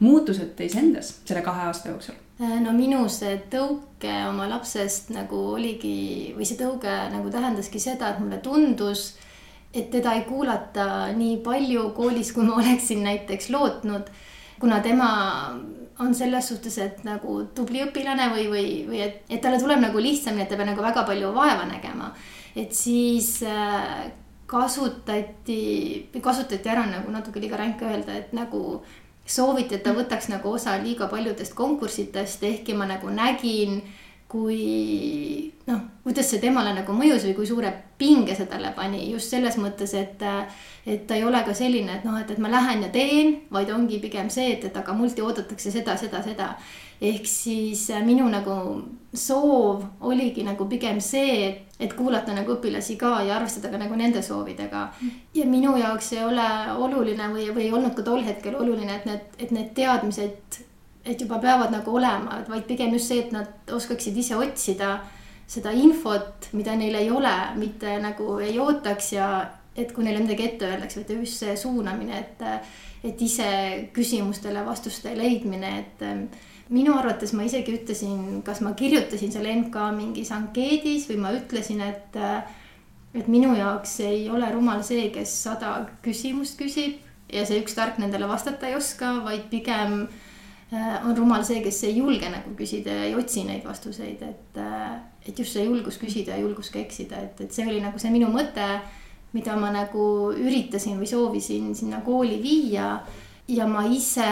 muutused 0.00 0.56
teis 0.56 0.76
endas 0.76 1.20
selle 1.24 1.42
kahe 1.42 1.68
aasta 1.68 1.88
jooksul? 1.88 2.14
Äh, 2.40 2.56
no 2.64 2.72
minu 2.72 3.02
see 3.12 3.34
tõuke 3.52 4.12
oma 4.30 4.46
lapsest 4.48 5.10
nagu 5.12 5.36
oligi 5.58 6.32
või 6.32 6.46
see 6.48 6.56
tõuge 6.56 6.92
nagu 7.12 7.28
tähendaski 7.32 7.82
seda, 7.82 8.14
et 8.14 8.22
mulle 8.22 8.38
tundus, 8.40 9.10
et 9.76 9.90
teda 9.92 10.14
ei 10.16 10.24
kuulata 10.24 11.10
nii 11.12 11.36
palju 11.44 11.90
koolis, 11.96 12.30
kui 12.32 12.46
ma 12.48 12.56
oleksin 12.62 13.04
näiteks 13.04 13.50
lootnud. 13.52 14.08
kuna 14.60 14.80
tema 14.80 15.10
on 16.00 16.14
selles 16.14 16.48
suhtes, 16.48 16.78
et 16.78 17.04
nagu 17.04 17.42
tubli 17.56 17.82
õpilane 17.84 18.30
või, 18.32 18.46
või, 18.48 18.64
või 18.88 19.04
et, 19.04 19.20
et 19.28 19.40
talle 19.40 19.60
tuleb 19.60 19.80
nagu 19.84 20.00
lihtsamini, 20.00 20.44
et 20.44 20.48
ta 20.48 20.56
peab 20.56 20.72
nagu 20.72 20.82
väga 20.84 21.04
palju 21.04 21.34
vaeva 21.36 21.68
nägema. 21.68 22.14
et 22.56 22.72
siis 22.72 23.42
äh, 23.44 24.08
kasutati, 24.46 26.08
kasutati 26.22 26.72
ära 26.72 26.88
nagu 26.88 27.12
natuke 27.12 27.40
liiga 27.40 27.60
ränk 27.60 27.84
öelda, 27.84 28.16
et 28.16 28.32
nagu 28.32 28.80
sooviti, 29.30 29.76
et 29.76 29.84
ta 29.84 29.94
võtaks 29.96 30.28
nagu 30.32 30.52
osa 30.56 30.76
liiga 30.82 31.08
paljudest 31.10 31.54
konkurssidest, 31.58 32.42
ehkki 32.44 32.74
ma 32.74 32.88
nagu 32.90 33.10
nägin 33.14 33.80
kui 34.30 35.52
noh, 35.66 35.80
kuidas 36.04 36.28
see 36.30 36.38
temale 36.42 36.70
nagu 36.76 36.94
mõjus 36.94 37.24
või 37.26 37.32
kui 37.40 37.48
suure 37.48 37.70
pinge 37.98 38.36
see 38.38 38.46
talle 38.50 38.70
pani 38.76 39.08
just 39.10 39.32
selles 39.32 39.56
mõttes, 39.58 39.90
et, 39.98 40.22
et 40.86 41.02
ta 41.08 41.18
ei 41.18 41.24
ole 41.26 41.40
ka 41.46 41.54
selline, 41.56 41.96
et 41.98 42.06
noh, 42.06 42.14
et, 42.20 42.30
et 42.30 42.38
ma 42.42 42.52
lähen 42.52 42.84
ja 42.86 42.92
teen, 42.94 43.34
vaid 43.50 43.72
ongi 43.74 43.98
pigem 44.02 44.30
see, 44.30 44.54
et, 44.54 44.68
et 44.70 44.78
aga 44.78 44.94
mult 44.94 45.18
ju 45.18 45.26
oodatakse 45.26 45.74
seda, 45.74 45.98
seda, 45.98 46.22
seda. 46.22 46.52
ehk 47.00 47.26
siis 47.26 47.88
minu 48.06 48.28
nagu 48.30 48.54
soov 49.14 49.82
oligi 50.06 50.46
nagu 50.46 50.68
pigem 50.70 51.02
see, 51.02 51.50
et 51.80 51.98
kuulata 51.98 52.36
nagu 52.36 52.54
õpilasi 52.54 52.98
ka 53.00 53.16
ja 53.26 53.34
arvestada 53.40 53.72
ka 53.72 53.82
nagu 53.82 53.98
nende 53.98 54.22
soovidega. 54.22 54.86
ja 55.34 55.46
minu 55.46 55.74
jaoks 55.80 56.12
ei 56.14 56.24
ole 56.24 56.48
oluline 56.78 57.32
või, 57.34 57.50
või 57.50 57.66
ei 57.66 57.72
olnud 57.74 57.98
ka 57.98 58.06
tol 58.06 58.22
hetkel 58.22 58.54
oluline, 58.54 59.00
et 59.00 59.10
need, 59.10 59.30
et 59.38 59.50
need 59.58 59.74
teadmised 59.74 60.62
et 61.04 61.20
juba 61.20 61.38
peavad 61.40 61.72
nagu 61.72 61.94
olema, 61.96 62.42
vaid 62.48 62.66
pigem 62.68 62.92
just 62.96 63.10
see, 63.10 63.24
et 63.24 63.32
nad 63.32 63.72
oskaksid 63.72 64.16
ise 64.20 64.36
otsida 64.36 64.98
seda 65.50 65.72
infot, 65.74 66.50
mida 66.54 66.76
neil 66.78 66.94
ei 67.00 67.08
ole, 67.10 67.32
mitte 67.58 67.96
nagu 68.02 68.36
ei 68.44 68.58
ootaks 68.62 69.14
ja 69.16 69.30
et 69.78 69.90
kui 69.94 70.04
neile 70.04 70.20
midagi 70.22 70.46
ette 70.46 70.68
öeldakse, 70.68 71.02
et 71.02 71.10
just 71.16 71.40
see 71.42 71.56
suunamine, 71.58 72.20
et, 72.20 72.44
et 73.06 73.24
ise 73.24 73.48
küsimustele 73.96 74.62
vastuste 74.66 75.14
leidmine, 75.16 75.72
et 75.80 76.04
ähm, 76.06 76.24
minu 76.70 76.94
arvates 76.98 77.32
ma 77.34 77.46
isegi 77.48 77.78
ütlesin, 77.80 78.42
kas 78.46 78.60
ma 78.62 78.74
kirjutasin 78.78 79.32
seal 79.32 79.48
MK 79.56 79.90
mingis 79.96 80.30
ankeedis 80.36 81.08
või 81.10 81.20
ma 81.24 81.32
ütlesin, 81.34 81.80
et, 81.86 82.18
et 83.16 83.30
minu 83.30 83.54
jaoks 83.56 83.96
ei 84.06 84.26
ole 84.30 84.50
rumal 84.52 84.84
see, 84.86 85.08
kes 85.14 85.32
sada 85.48 85.78
küsimust 86.04 86.60
küsib 86.60 87.00
ja 87.32 87.46
see 87.46 87.62
üks 87.62 87.78
tark 87.78 87.98
nendele 88.02 88.28
vastata 88.30 88.68
ei 88.68 88.76
oska, 88.78 89.16
vaid 89.24 89.48
pigem 89.50 90.02
äh, 90.04 90.18
Äh, 90.20 90.29
on 90.72 91.16
rumal 91.16 91.42
see, 91.46 91.62
kes 91.64 91.82
ei 91.88 91.96
julge 91.98 92.28
nagu 92.30 92.52
küsida 92.58 92.94
ja 92.94 93.06
ei 93.08 93.14
otsi 93.18 93.42
neid 93.46 93.64
vastuseid, 93.66 94.20
et, 94.22 94.58
äh, 94.62 94.92
et 95.26 95.38
just 95.38 95.56
see 95.56 95.64
julgus 95.66 95.98
küsida 95.98 96.36
ja 96.36 96.44
julgus 96.44 96.70
ka 96.70 96.78
eksida, 96.82 97.22
et, 97.26 97.40
et 97.42 97.54
see 97.54 97.66
oli 97.66 97.80
nagu 97.82 97.98
see 97.98 98.12
minu 98.14 98.28
mõte, 98.30 98.66
mida 99.34 99.56
ma 99.58 99.72
nagu 99.74 100.04
üritasin 100.34 100.98
või 100.98 101.08
soovisin 101.10 101.74
sinna 101.74 102.02
kooli 102.06 102.38
viia. 102.42 103.00
ja 103.50 103.66
ma 103.66 103.82
ise 103.90 104.26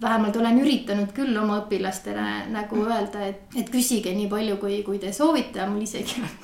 vähemalt 0.00 0.36
olen 0.36 0.58
üritanud 0.58 1.12
küll 1.14 1.36
oma 1.38 1.60
õpilastele 1.60 2.50
nagu 2.50 2.80
öelda, 2.82 3.22
et, 3.30 3.46
et 3.56 3.70
küsige 3.70 4.10
nii 4.14 4.26
palju, 4.28 4.56
kui, 4.58 4.80
kui 4.82 4.98
te 4.98 5.12
soovite, 5.12 5.66
mul 5.70 5.82
isegi 5.86 6.20
on 6.22 6.34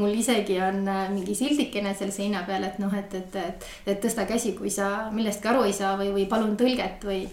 mul 0.00 0.14
isegi 0.16 0.56
on 0.64 0.88
äh, 0.88 1.10
mingi 1.12 1.34
sildikene 1.36 1.92
seal 1.94 2.10
seina 2.14 2.46
peal, 2.48 2.64
et 2.64 2.78
noh, 2.80 2.94
et, 2.96 3.12
et, 3.14 3.36
et, 3.36 3.68
et 3.86 4.00
tõsta 4.00 4.24
käsi, 4.24 4.54
kui 4.56 4.72
sa 4.72 5.10
millestki 5.12 5.52
aru 5.52 5.66
ei 5.68 5.76
saa 5.76 5.92
või, 6.00 6.14
või 6.16 6.24
palun 6.30 6.56
tõlget 6.56 7.04
või 7.04 7.26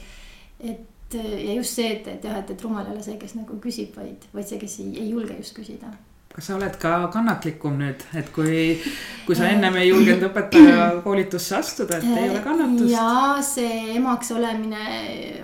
et 0.59 0.83
ja 1.13 1.53
just 1.53 1.77
see, 1.77 1.91
et, 1.99 2.07
et 2.07 2.23
jah, 2.23 2.39
et, 2.41 2.49
et 2.49 2.65
rumal 2.65 2.87
ei 2.87 2.95
ole 2.95 3.05
see, 3.05 3.19
kes 3.21 3.35
nagu 3.37 3.59
küsib, 3.61 3.93
vaid, 3.97 4.25
vaid 4.33 4.49
see, 4.49 4.59
kes 4.61 4.79
ei, 4.81 4.91
ei 5.03 5.09
julge 5.13 5.37
just 5.37 5.55
küsida 5.57 5.93
kas 6.35 6.49
sa 6.49 6.57
oled 6.57 6.73
ka 6.75 6.91
kannatlikum 7.13 7.77
nüüd, 7.79 8.01
et 8.19 8.27
kui, 8.35 8.75
kui 9.23 9.37
sa 9.39 9.47
ennem 9.47 9.77
ei 9.79 9.87
julgenud 9.87 10.25
õpetaja 10.27 10.87
koolitusse 11.05 11.55
astuda, 11.55 12.01
et 12.01 12.09
ei 12.11 12.27
ole 12.33 12.41
kannatust? 12.43 12.91
ja 12.91 13.37
see 13.45 13.95
emaks 13.95 14.33
olemine 14.35 14.83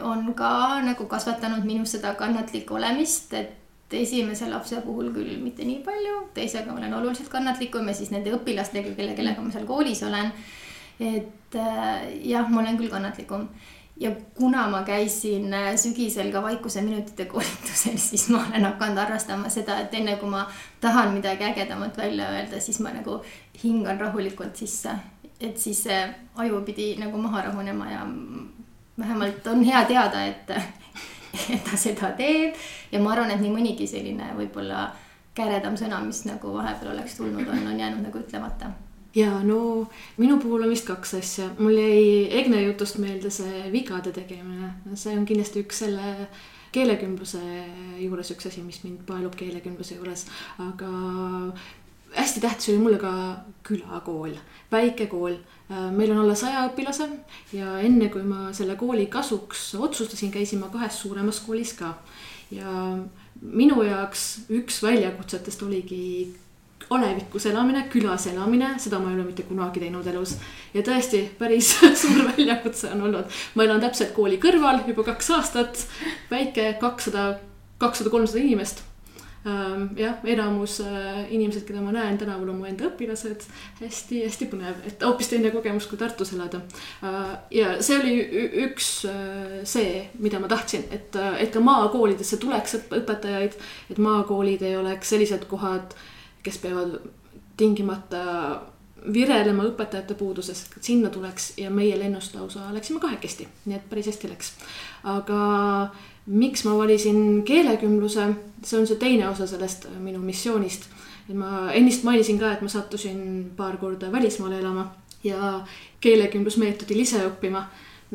on 0.03 0.34
ka 0.36 0.82
nagu 0.84 1.08
kasvatanud 1.12 1.63
minus 1.68 1.96
seda 1.96 2.12
kannatlikku 2.20 2.75
olemist, 2.75 3.32
et 3.39 3.96
esimese 3.96 4.50
lapse 4.51 4.82
puhul 4.84 5.13
küll 5.15 5.38
mitte 5.39 5.63
nii 5.68 5.80
palju, 5.86 6.25
teisega 6.36 6.75
olen 6.75 6.94
oluliselt 7.00 7.32
kannatlikum 7.32 7.88
ja 7.88 7.96
siis 7.96 8.12
nende 8.12 8.36
õpilastega, 8.36 8.91
kelle, 8.98 9.15
kellega 9.15 9.44
ma 9.44 9.51
seal 9.56 9.68
koolis 9.70 10.03
olen. 10.08 10.32
et 11.00 11.56
äh, 11.56 12.10
jah, 12.27 12.51
ma 12.51 12.65
olen 12.65 12.75
küll 12.80 12.91
kannatlikum 12.91 13.48
ja 14.01 14.12
kuna 14.36 14.70
ma 14.70 14.81
käisin 14.84 15.53
äh, 15.53 15.75
sügisel 15.75 16.31
ka 16.31 16.41
vaikuseminutite 16.41 17.25
koolitusel, 17.25 17.98
siis 18.10 18.29
ma 18.29 18.46
olen 18.50 18.65
hakanud 18.65 18.98
arvestama 18.98 19.50
seda, 19.50 19.77
et 19.79 19.93
enne 19.93 20.15
kui 20.17 20.29
ma 20.29 20.48
tahan 20.81 21.13
midagi 21.13 21.46
ägedamat 21.46 21.98
välja 21.98 22.29
öelda, 22.34 22.60
siis 22.60 22.79
ma 22.79 22.89
nagu 22.96 23.20
hingan 23.63 24.00
rahulikult 24.01 24.55
sisse. 24.55 24.96
et 25.39 25.58
siis 25.58 25.84
see 25.84 26.01
aju 26.36 26.62
pidi 26.65 26.96
nagu 27.01 27.17
maha 27.17 27.41
rahunema 27.41 27.91
ja 27.91 28.01
vähemalt 29.00 29.48
on 29.48 29.63
hea 29.63 29.86
teada, 29.86 30.25
et, 30.25 30.50
et 31.53 31.63
ta 31.63 31.77
seda 31.77 32.12
teeb. 32.17 32.55
ja 32.91 33.00
ma 33.00 33.13
arvan, 33.13 33.31
et 33.31 33.41
nii 33.41 33.53
mõnigi 33.53 33.88
selline 33.88 34.34
võib-olla 34.38 34.91
käredam 35.34 35.77
sõna, 35.77 36.01
mis 36.05 36.25
nagu 36.25 36.53
vahepeal 36.53 36.96
oleks 36.96 37.22
tulnud, 37.22 37.48
on, 37.48 37.67
on 37.67 37.79
jäänud 37.79 38.01
nagu 38.10 38.17
ütlemata 38.17 38.74
ja 39.15 39.41
no 39.44 39.89
minu 40.18 40.39
puhul 40.39 40.63
on 40.63 40.72
vist 40.72 40.88
kaks 40.88 41.13
asja, 41.20 41.50
mul 41.60 41.75
jäi 41.75 42.30
Egne 42.41 42.63
jutust 42.63 42.98
meelde 43.01 43.30
see 43.34 43.68
vigade 43.74 44.13
tegemine, 44.15 44.74
see 44.96 45.15
on 45.18 45.25
kindlasti 45.27 45.65
üks 45.65 45.84
selle 45.84 46.15
keelekümbluse 46.72 47.41
juures 48.00 48.32
üks 48.32 48.48
asi, 48.48 48.63
mis 48.63 48.82
mind 48.86 49.03
paelub 49.08 49.36
keelekümbluse 49.39 49.98
juures, 49.98 50.25
aga 50.63 50.91
hästi 52.15 52.44
tähtis 52.44 52.70
oli 52.72 52.84
mulle 52.84 53.00
ka 53.00 53.13
külakool, 53.68 54.36
väike 54.72 55.08
kool. 55.12 55.36
meil 55.96 56.12
on 56.12 56.24
alla 56.24 56.36
saja 56.36 56.65
õpilase 56.68 57.08
ja 57.56 57.77
enne 57.80 58.10
kui 58.12 58.24
ma 58.27 58.50
selle 58.56 58.75
kooli 58.75 59.06
kasuks 59.08 59.75
otsustasin, 59.75 60.32
käisin 60.32 60.60
ma 60.60 60.68
kahes 60.72 61.01
suuremas 61.01 61.39
koolis 61.39 61.74
ka. 61.74 61.94
ja 62.51 62.98
minu 63.41 63.84
jaoks 63.84 64.46
üks 64.51 64.82
väljakutsetest 64.84 65.63
oligi 65.63 66.34
alevikus 66.92 67.46
elamine, 67.48 67.86
külas 67.92 68.28
elamine, 68.32 68.74
seda 68.82 69.00
ma 69.00 69.12
ei 69.12 69.18
ole 69.20 69.30
mitte 69.30 69.46
kunagi 69.48 69.84
teinud 69.84 70.08
elus. 70.12 70.36
ja 70.74 70.84
tõesti 70.86 71.24
päris 71.40 71.74
suur 72.02 72.26
väljakutse 72.34 72.92
on 72.96 73.08
olnud. 73.08 73.42
ma 73.56 73.68
elan 73.68 73.82
täpselt 73.84 74.14
kooli 74.18 74.40
kõrval 74.42 74.84
juba 74.88 75.08
kaks 75.14 75.34
aastat, 75.38 75.86
väike 76.32 76.74
kakssada, 76.82 77.36
kakssada, 77.80 78.12
kolmsada 78.14 78.44
inimest 78.44 78.84
ähm, 79.48 79.88
jah, 79.98 80.20
enamus 80.28 80.80
äh, 80.84 81.24
inimesed, 81.34 81.64
keda 81.68 81.82
ma 81.82 81.96
näen 81.96 82.20
tänaval, 82.20 82.52
on 82.52 82.60
mu 82.60 82.68
enda 82.70 82.90
õpilased 82.92 83.40
hästi,. 83.40 83.82
hästi-hästi 83.82 84.52
põnev, 84.52 84.84
et 84.88 85.08
hoopis 85.08 85.32
teine 85.32 85.52
kogemus 85.56 85.88
kui 85.90 86.00
Tartus 86.00 86.36
elada. 86.36 86.62
Äh, 87.08 87.34
ja 87.62 87.74
see 87.82 87.98
oli 88.02 88.16
üks 88.68 88.94
äh, 89.10 89.62
see, 89.64 90.08
mida 90.20 90.44
ma 90.44 90.52
tahtsin, 90.52 90.90
et, 90.92 91.16
et 91.16 91.54
ka 91.54 91.64
maakoolidesse 91.64 92.38
tuleks 92.42 92.82
õpetajaid. 92.84 93.60
et 93.90 94.02
maakoolid 94.02 94.68
ei 94.68 94.76
oleks 94.78 95.16
sellised 95.16 95.48
kohad 95.50 95.96
kes 96.44 96.58
peavad 96.62 97.00
tingimata 97.58 98.22
virelema 99.14 99.66
õpetajate 99.66 100.16
puuduses, 100.18 100.66
sinna 100.82 101.10
tuleks 101.10 101.54
ja 101.58 101.72
meie 101.74 101.98
lennust 102.00 102.36
lausa 102.38 102.70
läksime 102.74 103.02
kahekesti, 103.02 103.48
nii 103.66 103.78
et 103.78 103.90
päris 103.90 104.12
hästi 104.12 104.30
läks. 104.30 104.52
aga 105.04 105.42
miks 106.26 106.66
ma 106.66 106.76
valisin 106.78 107.44
keelekümbluse, 107.46 108.28
see 108.64 108.80
on 108.80 108.88
see 108.88 109.00
teine 109.02 109.30
osa 109.30 109.48
sellest 109.48 109.88
minu 110.00 110.20
missioonist. 110.22 110.86
et 111.30 111.36
ma 111.36 111.72
ennist 111.74 112.04
mainisin 112.04 112.40
ka, 112.40 112.52
et 112.54 112.62
ma 112.62 112.70
sattusin 112.70 113.52
paar 113.58 113.78
korda 113.78 114.12
välismaale 114.12 114.60
elama 114.60 114.92
ja 115.24 115.66
keelekümblusmeetodil 116.02 117.00
ise 117.00 117.26
õppima 117.26 117.66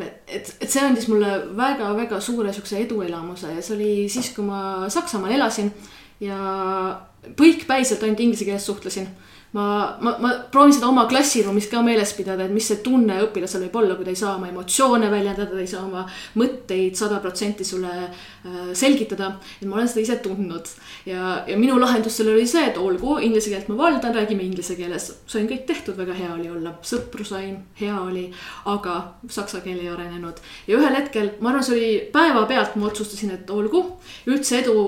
et, 0.05 0.57
et 0.61 0.71
see 0.71 0.83
andis 0.85 1.09
mulle 1.09 1.31
väga-väga 1.57 2.21
suure 2.21 2.53
siukse 2.53 2.79
eduelamuse 2.85 3.53
ja 3.57 3.63
see 3.63 3.77
oli 3.77 3.93
siis, 4.13 4.33
kui 4.37 4.45
ma 4.45 4.89
Saksamaal 4.93 5.35
elasin 5.39 5.73
ja 6.21 7.01
põikpäiselt 7.37 8.03
ainult 8.03 8.21
inglise 8.21 8.45
keeles 8.45 8.67
suhtlesin 8.67 9.09
ma, 9.57 9.97
ma, 10.01 10.17
ma 10.21 10.33
proovin 10.53 10.75
seda 10.77 10.89
oma 10.91 11.07
klassiruumis 11.09 11.71
ka 11.73 11.81
meeles 11.85 12.13
pidada, 12.17 12.45
et 12.45 12.53
mis 12.53 12.67
see 12.69 12.83
tunne 12.85 13.17
õpilasel 13.25 13.65
võib 13.65 13.79
olla, 13.81 13.97
kui 13.97 14.05
ta 14.05 14.13
ei 14.13 14.19
saa 14.21 14.35
oma 14.37 14.51
emotsioone 14.51 15.09
väljendada, 15.13 15.49
ta 15.53 15.63
ei 15.63 15.71
saa 15.71 15.85
oma 15.87 16.05
mõtteid 16.37 16.99
sada 16.99 17.21
protsenti 17.25 17.65
sulle 17.65 17.93
äh, 18.05 18.59
selgitada. 18.77 19.33
et 19.61 19.65
ma 19.69 19.79
olen 19.79 19.89
seda 19.89 20.03
ise 20.05 20.19
tundnud 20.25 20.69
ja, 21.09 21.39
ja 21.49 21.57
minu 21.57 21.79
lahendus 21.81 22.19
sellele 22.19 22.43
oli 22.43 22.51
see, 22.51 22.67
et 22.69 22.77
olgu, 22.81 23.17
inglise 23.25 23.53
keelt 23.53 23.73
ma 23.73 23.79
valdan, 23.81 24.15
räägime 24.19 24.45
inglise 24.45 24.77
keeles. 24.77 25.09
sain 25.27 25.49
kõik 25.49 25.65
tehtud, 25.71 25.97
väga 25.97 26.19
hea 26.21 26.35
oli 26.35 26.51
olla, 26.53 26.77
sõpru 26.85 27.25
sain, 27.25 27.57
hea 27.81 27.97
oli, 28.03 28.29
aga 28.69 28.99
saksa 29.33 29.63
keel 29.65 29.81
ei 29.81 29.89
arenenud. 29.95 30.45
ja 30.69 30.77
ühel 30.77 31.01
hetkel, 31.01 31.33
ma 31.41 31.55
arvan, 31.55 31.65
see 31.65 31.79
oli 31.79 31.91
päevapealt, 32.13 32.77
ma 32.77 32.91
otsustasin, 32.93 33.33
et 33.39 33.51
olgu, 33.51 33.87
üldse 34.29 34.61
edu, 34.61 34.79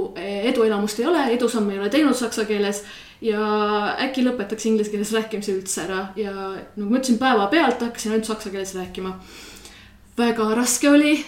eduelamust 0.53 1.01
ei 1.01 1.09
ole, 1.09 1.29
edusamme 1.41 1.77
ei 1.77 1.85
ole 1.87 1.93
teinud 1.93 2.17
saksa 2.19 2.45
keeles 2.49 2.85
ja 3.21 3.41
äkki 4.05 4.23
lõpetaks 4.27 4.69
inglise 4.71 4.93
keeles 4.93 5.13
rääkimise 5.15 5.57
üldse 5.57 5.83
ära 5.87 6.03
ja 6.17 6.33
nagu 6.33 6.89
ma 6.89 7.01
ütlesin, 7.01 7.19
päevapealt 7.19 7.83
hakkasin 7.83 8.15
ainult 8.15 8.31
saksa 8.31 8.53
keeles 8.55 8.75
rääkima. 8.79 9.17
väga 10.19 10.55
raske 10.55 10.91
oli, 10.91 11.19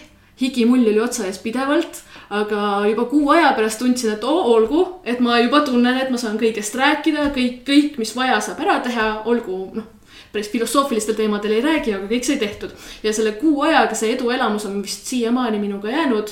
higimull 0.41 0.87
oli 0.87 0.99
otsa 0.99 1.25
ees 1.27 1.39
pidevalt, 1.39 2.03
aga 2.29 2.87
juba 2.89 3.05
kuu 3.05 3.29
aja 3.31 3.53
pärast 3.55 3.79
tundsin, 3.79 4.11
et 4.11 4.23
oo, 4.23 4.43
olgu, 4.55 4.83
et 5.03 5.19
ma 5.19 5.39
juba 5.39 5.61
tunnen, 5.67 5.97
et 5.97 6.11
ma 6.11 6.17
saan 6.17 6.39
kõigest 6.39 6.75
rääkida, 6.75 7.31
kõik, 7.35 7.63
kõik, 7.67 7.97
mis 7.99 8.15
vaja, 8.15 8.39
saab 8.41 8.59
ära 8.63 8.79
teha, 8.83 9.09
olgu 9.25 9.63
noh 9.75 9.97
päris 10.31 10.47
filosoofilistel 10.51 11.15
teemadel 11.15 11.57
ei 11.57 11.63
räägi, 11.63 11.91
aga 11.95 12.07
kõik 12.07 12.23
sai 12.23 12.37
tehtud. 12.39 12.71
ja 13.03 13.13
selle 13.13 13.33
kuu 13.35 13.61
ajaga 13.67 13.95
see 13.95 14.13
eduelamus 14.15 14.65
on 14.65 14.79
vist 14.83 15.09
siiamaani 15.11 15.59
minuga 15.59 15.91
jäänud 15.91 16.31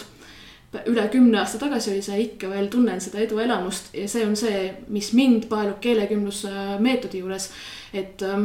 üle 0.86 1.08
kümne 1.10 1.40
aasta 1.42 1.58
tagasi 1.58 1.92
oli 1.92 2.02
see, 2.06 2.20
ikka 2.28 2.50
veel 2.52 2.68
tunnen 2.70 3.02
seda 3.02 3.22
eduelamust 3.24 3.94
ja 3.98 4.08
see 4.10 4.26
on 4.26 4.36
see, 4.38 4.68
mis 4.94 5.14
mind 5.18 5.48
paelub 5.50 5.80
keelekümblusmeetodi 5.82 7.24
juures. 7.24 7.50
et 7.94 8.22
äh, 8.22 8.44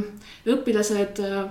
õpilased 0.48 1.20
äh, 1.20 1.42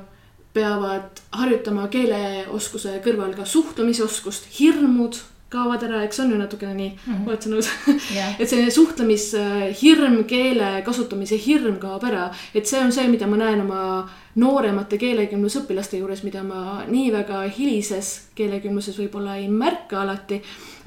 peavad 0.54 1.22
harjutama 1.34 1.88
keeleoskuse 1.94 3.00
kõrval 3.06 3.36
ka 3.38 3.46
suhtlemisoskust, 3.46 4.50
hirmud 4.60 5.18
kaovad 5.54 5.86
ära, 5.86 6.02
eks 6.06 6.20
on 6.24 6.34
ju 6.34 6.38
natukene 6.40 6.74
nii 6.74 6.90
mm, 6.90 7.14
-hmm. 7.14 7.28
oled 7.30 7.42
sa 7.42 7.50
nõus 7.50 7.70
Jah. 8.16 8.36
et 8.40 8.50
selline 8.50 8.72
suhtlемishirm, 8.74 10.24
keele 10.30 10.70
kasutamise 10.86 11.38
hirm 11.46 11.78
kaob 11.82 12.06
ära, 12.10 12.32
et 12.54 12.66
see 12.70 12.82
on 12.82 12.92
see, 12.92 13.08
mida 13.08 13.28
ma 13.30 13.38
näen 13.38 13.62
oma 13.62 13.84
nooremate 14.40 14.98
keelekümblusõpilaste 14.98 16.00
juures, 16.00 16.24
mida 16.26 16.42
ma 16.46 16.82
nii 16.90 17.12
väga 17.14 17.44
hilises 17.54 18.10
keelekümbluses 18.38 18.98
võib-olla 18.98 19.38
ei 19.38 19.48
märka 19.52 20.02
alati, 20.02 20.40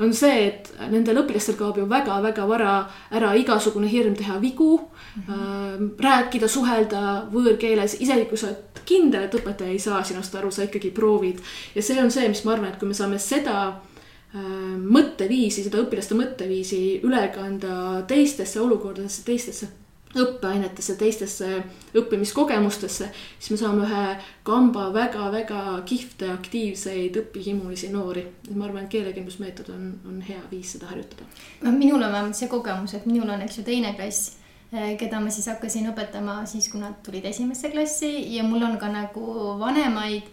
on 0.03 0.15
see, 0.17 0.49
et 0.49 0.73
nendel 0.91 1.23
õpilastel 1.23 1.59
kaob 1.59 1.79
ju 1.79 1.87
väga-väga 1.91 2.47
vara 2.49 2.73
ära 3.15 3.35
igasugune 3.39 3.91
hirm 3.91 4.17
teha 4.19 4.41
vigu 4.43 4.73
mm, 4.81 5.23
-hmm. 5.23 5.33
äh, 5.33 6.05
rääkida, 6.09 6.49
suhelda 6.49 7.27
võõrkeeles, 7.33 8.01
isegi 8.01 8.27
kui 8.27 8.39
sa 8.39 8.51
oled 8.51 8.83
kindel, 8.87 9.27
et 9.27 9.35
õpetaja 9.35 9.71
ei 9.71 9.79
saa 9.79 10.03
sinust 10.05 10.35
aru, 10.35 10.51
sa 10.51 10.67
ikkagi 10.67 10.91
proovid. 10.91 11.39
ja 11.75 11.83
see 11.83 12.03
on 12.03 12.11
see, 12.11 12.29
mis 12.29 12.45
ma 12.45 12.53
arvan, 12.53 12.73
et 12.73 12.79
kui 12.79 12.89
me 12.89 12.95
saame 12.95 13.19
seda 13.19 13.69
äh, 13.69 14.77
mõtteviisi, 14.83 15.63
seda 15.63 15.79
õpilaste 15.79 16.15
mõtteviisi 16.15 17.01
üle 17.03 17.29
kanda 17.35 18.03
teistesse 18.07 18.61
olukordadesse, 18.61 19.23
teistesse 19.25 19.86
õppeainetesse, 20.21 20.97
teistesse 20.99 21.49
õppimiskogemustesse, 21.97 23.09
siis 23.39 23.51
me 23.53 23.59
saame 23.61 23.85
ühe 23.87 24.05
kamba 24.47 24.89
väga-väga 24.95 25.81
kihvte, 25.89 26.31
aktiivseid, 26.33 27.19
õpihimulisi 27.23 27.91
noori. 27.93 28.25
et 28.49 28.55
ma 28.55 28.67
arvan, 28.69 28.85
et 28.85 28.95
keelekümblusmeetod 28.95 29.71
on, 29.75 29.93
on 30.09 30.21
hea 30.25 30.41
viis 30.51 30.73
seda 30.77 30.91
harjutada. 30.93 31.29
no 31.63 31.73
minul 31.73 32.03
on 32.03 32.13
vähemalt 32.13 32.39
see 32.39 32.49
kogemus, 32.49 32.95
et 32.95 33.07
minul 33.07 33.29
on, 33.29 33.43
eks 33.43 33.61
ju, 33.61 33.67
teine 33.67 33.95
klass, 33.99 34.37
keda 34.71 35.21
ma 35.23 35.31
siis 35.31 35.47
hakkasin 35.53 35.93
õpetama 35.93 36.41
siis, 36.51 36.69
kui 36.73 36.81
nad 36.81 36.99
tulid 37.07 37.25
esimesse 37.25 37.71
klassi 37.71 38.13
ja 38.35 38.45
mul 38.45 38.65
on 38.67 38.77
ka 38.81 38.91
nagu 38.93 39.57
vanemaid, 39.61 40.29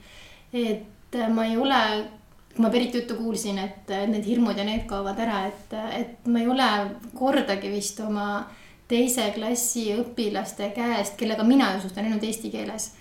et 0.53 1.21
ma 1.33 1.47
ei 1.49 1.57
ole 1.57 1.85
kui 2.53 2.61
ma 2.61 2.69
Berit 2.69 2.93
juttu 2.93 3.15
kuulsin, 3.17 3.57
et 3.57 3.89
need 4.09 4.27
hirmud 4.29 4.57
ja 4.57 4.65
need 4.65 4.83
kaovad 4.85 5.17
ära, 5.17 5.47
et, 5.49 5.71
et 5.97 6.27
ma 6.29 6.41
ei 6.41 6.49
ole 6.49 6.67
kordagi 7.17 7.71
vist 7.73 7.97
oma 8.05 8.27
äh, 8.35 8.59
teise 8.93 9.29
klassi 9.35 9.88
õpilaste 9.97 10.69
käest, 10.75 11.17
kellega 11.17 11.45
mina 11.47 11.71
ju 11.75 11.85
suhtlen 11.85 12.12
ainult 12.12 12.27
eesti 12.27 12.51
keeles. 12.53 12.91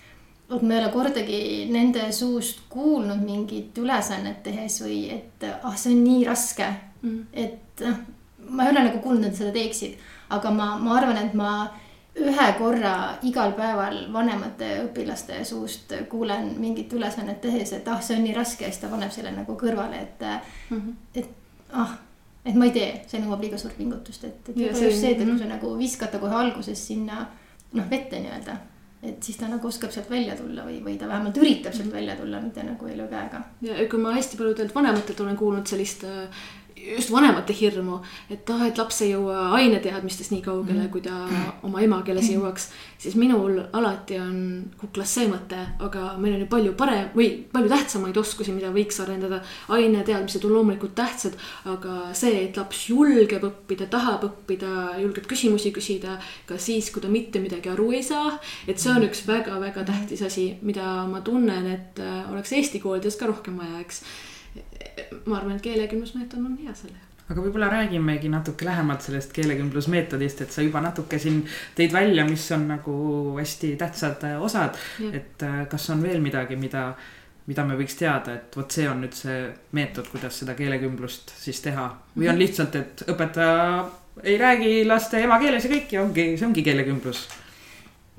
vot 0.49 0.61
ma 0.61 0.75
ei 0.75 0.81
ole 0.81 0.89
kordagi 0.91 1.37
nende 1.71 2.09
suust 2.11 2.65
kuulnud 2.69 3.21
mingit 3.23 3.77
ülesannet 3.79 4.41
tehes 4.43 4.81
või 4.83 5.05
et 5.13 5.45
ah, 5.61 5.77
see 5.79 5.93
on 5.95 6.03
nii 6.03 6.25
raske 6.27 6.67
mm.. 7.01 7.21
et 7.33 7.85
noh, 7.85 8.01
ma 8.49 8.65
ei 8.65 8.73
ole 8.73 8.83
nagu 8.89 8.99
kuulnud, 9.05 9.29
et 9.29 9.39
seda 9.39 9.53
teeksid, 9.55 9.95
aga 10.35 10.51
ma, 10.51 10.73
ma 10.83 10.97
arvan, 10.99 11.17
et 11.21 11.33
ma 11.37 11.53
ühe 12.19 12.47
korra 12.59 12.93
igal 13.25 13.55
päeval 13.57 14.03
vanemate 14.13 14.69
õpilaste 14.83 15.39
suust 15.47 15.95
kuulen 16.09 16.51
mingit 16.61 16.91
ülesannet 16.93 17.41
tehes, 17.41 17.73
et 17.73 17.87
ah, 17.87 18.01
see 18.01 18.19
on 18.19 18.27
nii 18.27 18.35
raske 18.37 18.67
ja 18.67 18.73
siis 18.73 18.83
ta 18.83 18.91
paneb 18.91 19.13
selle 19.15 19.31
nagu 19.33 19.57
kõrvale, 19.57 20.01
et 20.01 20.25
mm, 20.25 20.81
-hmm. 20.81 20.97
et 21.15 21.71
ah 21.73 21.95
et 22.45 22.59
ma 22.59 22.67
ei 22.67 22.75
tee, 22.75 22.91
see 23.07 23.21
nõuab 23.23 23.43
liiga 23.43 23.57
suurt 23.59 23.77
pingutust, 23.79 24.25
et, 24.27 24.43
et 24.49 24.57
võib-olla 24.57 24.89
just 24.89 24.99
see, 24.99 25.15
et 25.15 25.23
kui 25.23 25.39
sa 25.39 25.49
nagu 25.49 25.73
viskad 25.79 26.11
ta 26.11 26.21
kohe 26.21 26.35
alguses 26.35 26.87
sinna 26.89 27.23
noh, 27.73 27.89
vette 27.89 28.19
nii-öelda. 28.19 28.57
et 29.03 29.23
siis 29.23 29.35
ta 29.35 29.49
nagu 29.51 29.67
oskab 29.67 29.91
sealt 29.91 30.09
välja 30.11 30.35
tulla 30.39 30.63
või, 30.63 30.77
või 30.83 30.97
ta 30.99 31.07
vähemalt 31.09 31.37
üritab 31.41 31.75
sealt 31.75 31.91
välja 31.91 32.15
tulla, 32.19 32.39
mitte 32.43 32.63
nagu 32.63 32.87
ei 32.87 32.97
löö 32.99 33.07
käega. 33.11 33.41
ja 33.63 33.87
kui 33.91 33.99
ma 33.99 34.13
hästi 34.17 34.39
paljudelt 34.39 34.75
vanematelt 34.75 35.23
olen 35.23 35.39
kuulnud 35.39 35.67
sellist 35.67 36.03
äh, 36.07 36.43
just 36.83 37.11
vanemate 37.11 37.53
hirmu, 37.55 37.99
et 38.31 38.49
ah, 38.51 38.65
et 38.67 38.77
laps 38.77 39.01
ei 39.05 39.13
jõua 39.13 39.49
aineteadmistes 39.57 40.31
nii 40.33 40.41
kaugele 40.43 40.85
mm, 40.85 40.89
kui 40.93 41.03
ta 41.05 41.23
oma 41.63 41.81
emakeeles 41.83 42.27
mhm. 42.27 42.35
jõuaks. 42.37 42.67
siis 43.03 43.15
minul 43.19 43.59
alati 43.75 44.17
on 44.19 44.37
kuklas 44.79 45.13
see 45.17 45.27
mõte, 45.31 45.59
aga 45.83 46.13
meil 46.21 46.37
on 46.37 46.43
ju 46.43 46.49
palju 46.51 46.73
parem 46.79 47.09
või 47.15 47.29
palju 47.51 47.71
tähtsamaid 47.71 48.17
oskusi, 48.19 48.55
mida 48.55 48.71
võiks 48.75 48.99
arendada. 49.03 49.41
aineteadmised 49.69 50.45
on 50.47 50.55
loomulikult 50.57 50.95
tähtsad, 50.95 51.37
aga 51.69 52.13
see, 52.17 52.45
et 52.47 52.57
laps 52.57 52.87
julgeb 52.89 53.43
õppida, 53.47 53.87
tahab 53.91 54.27
õppida, 54.29 54.73
julgeb 55.01 55.27
küsimusi 55.29 55.73
küsida 55.75 56.17
ka 56.49 56.57
siis, 56.57 56.91
kui 56.91 57.03
ta 57.03 57.11
mitte 57.11 57.41
midagi 57.43 57.71
aru 57.71 57.91
ei 57.93 58.03
saa. 58.03 58.37
et 58.67 58.79
see 58.79 58.91
on 58.91 59.01
mhm. 59.01 59.09
üks 59.11 59.25
väga-väga 59.27 59.87
tähtis 59.87 60.21
asi, 60.21 60.51
mida 60.61 61.05
ma 61.07 61.21
tunnen, 61.21 61.67
et 61.71 62.03
oleks 62.31 62.53
Eesti 62.53 62.79
koolides 62.83 63.15
ka 63.17 63.27
rohkem 63.29 63.57
vaja, 63.57 63.79
eks 63.81 64.03
ma 65.25 65.39
arvan, 65.39 65.55
et 65.57 65.65
keelekümblusmeetod 65.65 66.39
on 66.39 66.59
hea 66.61 66.75
selle 66.75 66.97
jaoks 66.97 67.13
aga 67.31 67.41
võib-olla 67.41 67.69
räägimegi 67.71 68.29
natuke 68.31 68.65
lähemalt 68.67 69.05
sellest 69.05 69.31
keelekümblusmeetodist, 69.35 70.43
et 70.43 70.53
sa 70.53 70.63
juba 70.65 70.81
natuke 70.83 71.19
siin 71.21 71.41
tõid 71.77 71.93
välja, 71.95 72.25
mis 72.27 72.45
on 72.55 72.67
nagu 72.73 72.95
hästi 73.37 73.73
tähtsad 73.79 74.25
äh, 74.27 74.41
osad. 74.43 74.77
et 75.11 75.43
äh, 75.43 75.63
kas 75.71 75.89
on 75.93 76.03
veel 76.03 76.21
midagi, 76.21 76.57
mida, 76.59 76.89
mida 77.47 77.65
me 77.67 77.77
võiks 77.79 77.95
teada, 77.99 78.35
et 78.35 78.57
vot 78.57 78.71
see 78.71 78.89
on 78.89 79.01
nüüd 79.05 79.15
see 79.17 79.39
meetod, 79.71 80.11
kuidas 80.11 80.43
seda 80.43 80.57
keelekümblust 80.59 81.33
siis 81.39 81.63
teha 81.63 81.87
või 82.15 82.27
on 82.27 82.35
mhm. 82.35 82.43
lihtsalt, 82.43 82.75
et 82.81 83.05
õpetaja 83.07 83.85
ei 84.23 84.37
räägi 84.37 84.75
laste 84.85 85.23
emakeeles 85.23 85.65
ja 85.65 85.73
kõik 85.73 85.95
ja 85.95 86.03
ongi, 86.03 86.27
see 86.37 86.47
ongi 86.49 86.65
keelekümblus 86.65 87.25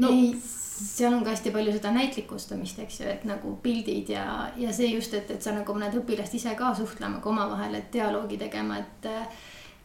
no.? 0.02 0.10
ei 0.10 0.32
seal 0.74 1.14
on 1.14 1.24
ka 1.24 1.30
hästi 1.30 1.52
palju 1.54 1.72
seda 1.76 1.92
näitlikustamist, 1.94 2.78
eks 2.82 3.00
ju, 3.00 3.08
et 3.10 3.24
nagu 3.28 3.54
pildid 3.62 4.10
ja, 4.10 4.50
ja 4.58 4.72
see 4.74 4.90
just, 4.94 5.14
et, 5.14 5.30
et 5.30 5.42
sa 5.42 5.54
nagu 5.54 5.76
paned 5.76 5.94
õpilast 6.00 6.34
ise 6.34 6.54
ka 6.58 6.72
suhtlema 6.74 7.22
ka 7.22 7.30
omavahel, 7.30 7.78
et 7.78 7.92
dialoogi 7.94 8.38
tegema, 8.40 8.80
et. 8.82 9.10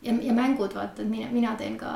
ja, 0.01 0.13
ja 0.13 0.33
mängud, 0.33 0.73
vaata, 0.75 1.03
et 1.03 1.11
mina, 1.11 1.29
mina 1.31 1.55
teen 1.59 1.77
ka 1.77 1.93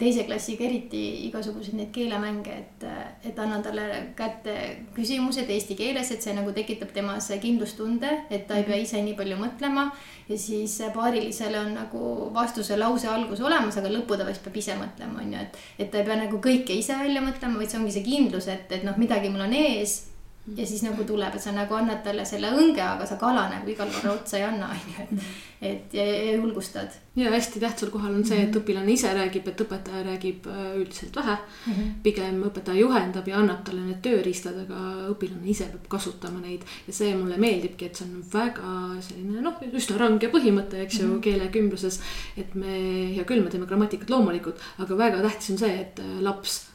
teise 0.00 0.24
klassiga 0.28 0.64
eriti 0.66 1.02
igasuguseid 1.28 1.76
neid 1.76 1.90
keelemänge, 1.94 2.56
et, 2.56 2.86
et 3.28 3.38
annan 3.38 3.62
talle 3.64 3.86
kätte 4.18 4.54
küsimused 4.96 5.50
eesti 5.50 5.76
keeles, 5.78 6.10
et 6.14 6.24
see 6.24 6.34
nagu 6.36 6.54
tekitab 6.56 6.94
temas 6.96 7.30
kindlustunde, 7.42 8.10
et 8.32 8.46
ta 8.48 8.58
ei 8.58 8.66
pea 8.68 8.80
ise 8.80 9.02
nii 9.04 9.16
palju 9.18 9.38
mõtlema. 9.40 9.90
ja 10.30 10.38
siis 10.38 10.76
paarilisele 10.94 11.58
on 11.58 11.72
nagu 11.74 12.30
vastuse 12.34 12.76
lause 12.78 13.08
algus 13.10 13.40
olemas, 13.40 13.76
aga 13.76 13.90
lõppu 13.90 14.18
ta 14.18 14.28
vist 14.28 14.44
peab 14.44 14.56
ise 14.56 14.76
mõtlema, 14.78 15.24
on 15.24 15.34
ju, 15.34 15.40
et. 15.40 15.58
et 15.78 15.90
ta 15.90 16.00
ei 16.00 16.06
pea 16.06 16.20
nagu 16.24 16.38
kõike 16.42 16.76
ise 16.78 16.96
välja 16.98 17.24
mõtlema, 17.24 17.58
vaid 17.58 17.72
see 17.72 17.80
ongi 17.80 17.96
see 17.98 18.06
kindlus, 18.06 18.48
et, 18.48 18.70
et 18.72 18.86
noh, 18.86 18.96
midagi 19.00 19.32
mul 19.32 19.48
on 19.48 19.58
ees 19.58 20.09
ja 20.56 20.66
siis 20.66 20.82
nagu 20.82 21.04
tuleb, 21.04 21.34
et 21.36 21.42
sa 21.42 21.52
nagu 21.54 21.74
annad 21.76 22.00
talle 22.04 22.24
selle 22.26 22.48
õnge, 22.56 22.80
aga 22.80 23.06
sa 23.06 23.18
kala 23.20 23.44
nagu 23.52 23.68
igal 23.70 23.90
korral 23.92 24.16
otsa 24.16 24.38
ei 24.38 24.44
anna, 24.46 24.70
on 24.72 24.80
ju, 24.80 24.94
et. 25.04 25.26
et 25.70 25.94
ja, 25.94 26.04
ja 26.04 26.36
julgustad. 26.38 26.94
ja 27.16 27.30
hästi 27.30 27.60
tähtsal 27.60 27.90
kohal 27.92 28.14
on 28.14 28.24
see, 28.24 28.38
et 28.40 28.48
mhm. 28.48 28.62
õpilane 28.62 28.94
ise 28.94 29.12
räägib, 29.14 29.50
et 29.50 29.60
õpetaja 29.60 30.00
räägib 30.06 30.48
äh, 30.48 30.62
üldiselt 30.80 31.16
vähe 31.16 31.34
mm. 31.36 31.72
-hmm. 31.72 31.90
pigem 32.02 32.40
õpetaja 32.48 32.80
juhendab 32.80 33.28
ja 33.28 33.36
annab 33.38 33.60
talle 33.64 33.84
need 33.84 34.00
tööriistad, 34.06 34.56
aga 34.64 35.10
õpilane 35.12 35.44
ise 35.52 35.68
peab 35.74 35.84
kasutama 35.88 36.40
neid. 36.40 36.64
ja 36.86 36.92
see 36.92 37.12
mulle 37.14 37.36
meeldibki, 37.36 37.90
et 37.90 38.00
see 38.00 38.08
on 38.08 38.24
väga 38.32 38.72
selline 39.08 39.44
noh, 39.44 39.60
üsna 39.72 39.98
range 40.00 40.32
põhimõte, 40.32 40.80
eks 40.86 41.00
ju 41.00 41.06
mm 41.06 41.12
-hmm., 41.12 41.22
keelekümbluses. 41.28 42.00
et 42.36 42.54
me, 42.54 42.80
hea 43.14 43.24
küll, 43.24 43.44
me 43.44 43.50
teeme 43.50 43.66
grammatikat 43.66 44.10
loomulikult, 44.10 44.56
aga 44.78 44.96
väga 44.96 45.22
tähtis 45.22 45.50
on 45.50 45.58
see, 45.58 45.80
et 45.80 46.00
äh, 46.00 46.18
laps 46.20 46.66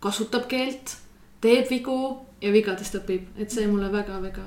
kasutab 0.00 0.46
keelt, 0.46 0.96
teeb 1.40 1.70
vigu 1.70 2.27
ja 2.42 2.52
vigadest 2.54 2.98
õpib, 3.00 3.32
et 3.38 3.50
see 3.50 3.66
mulle 3.70 3.90
väga-väga 3.92 4.44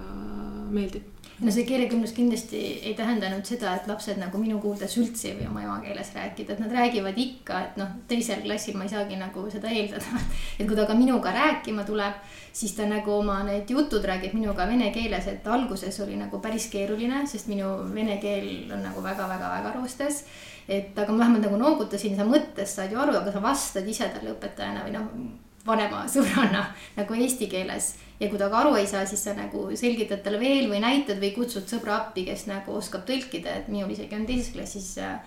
meeldib. 0.72 1.08
no 1.42 1.52
see 1.52 1.66
keelekümblus 1.66 2.12
kindlasti 2.14 2.60
ei 2.86 2.94
tähenda 2.96 3.26
ainult 3.28 3.50
seda, 3.50 3.74
et 3.76 3.88
lapsed 3.90 4.20
nagu 4.22 4.38
minu 4.38 4.60
kuuldes 4.62 4.94
üldse 5.02 5.32
ei 5.32 5.40
või 5.40 5.48
oma 5.50 5.64
emakeeles 5.66 6.12
rääkida, 6.16 6.54
et 6.54 6.62
nad 6.62 6.76
räägivad 6.78 7.18
ikka, 7.18 7.62
et 7.66 7.80
noh, 7.82 7.90
teisel 8.08 8.44
klassil 8.46 8.78
ma 8.78 8.86
ei 8.86 8.94
saagi 8.94 9.18
nagu 9.20 9.48
seda 9.52 9.72
eeldada. 9.74 10.22
et 10.60 10.64
kui 10.68 10.78
ta 10.78 10.86
ka 10.88 10.96
minuga 10.98 11.34
rääkima 11.36 11.84
tuleb, 11.88 12.22
siis 12.54 12.78
ta 12.78 12.86
nagu 12.88 13.16
oma 13.18 13.42
need 13.48 13.74
jutud 13.74 14.06
räägib 14.06 14.38
minuga 14.38 14.70
vene 14.70 14.92
keeles, 14.96 15.28
et 15.28 15.52
alguses 15.58 16.00
oli 16.06 16.20
nagu 16.22 16.40
päris 16.44 16.70
keeruline, 16.72 17.26
sest 17.28 17.50
minu 17.52 17.74
vene 17.92 18.22
keel 18.24 18.72
on 18.72 18.86
nagu 18.86 19.04
väga-väga-väga 19.04 19.76
roostes 19.80 20.24
et 20.72 20.98
aga 20.98 21.12
ma 21.12 21.26
vähemalt 21.26 21.48
nagu 21.48 21.58
noogutasin, 21.58 22.14
sa 22.16 22.24
mõttest 22.28 22.78
saad 22.78 22.94
ju 22.94 23.00
aru, 23.02 23.18
aga 23.18 23.34
sa 23.34 23.42
vastad 23.44 23.88
ise 23.90 24.08
talle 24.14 24.36
õpetajana 24.36 24.86
või 24.86 24.94
noh 24.94 25.50
vanema 25.66 26.06
sõbranna 26.14 26.66
nagu 26.98 27.20
eesti 27.20 27.50
keeles. 27.52 27.96
ja 28.20 28.30
kui 28.30 28.38
ta 28.38 28.50
ka 28.50 28.64
aru 28.64 28.76
ei 28.78 28.88
saa, 28.88 29.06
siis 29.06 29.24
sa 29.24 29.34
nagu 29.38 29.68
selgitad 29.76 30.24
talle 30.24 30.40
veel 30.40 30.70
või 30.72 30.82
näitad 30.84 31.22
või 31.22 31.34
kutsud 31.36 31.70
sõbra 31.70 31.98
appi, 32.00 32.26
kes 32.26 32.48
nagu 32.50 32.76
oskab 32.78 33.06
tõlkida, 33.08 33.62
et 33.62 33.70
minul 33.72 33.94
isegi 33.94 34.18
on 34.18 34.28
teises 34.30 34.52
klassis 34.54 34.92
äh, 35.02 35.18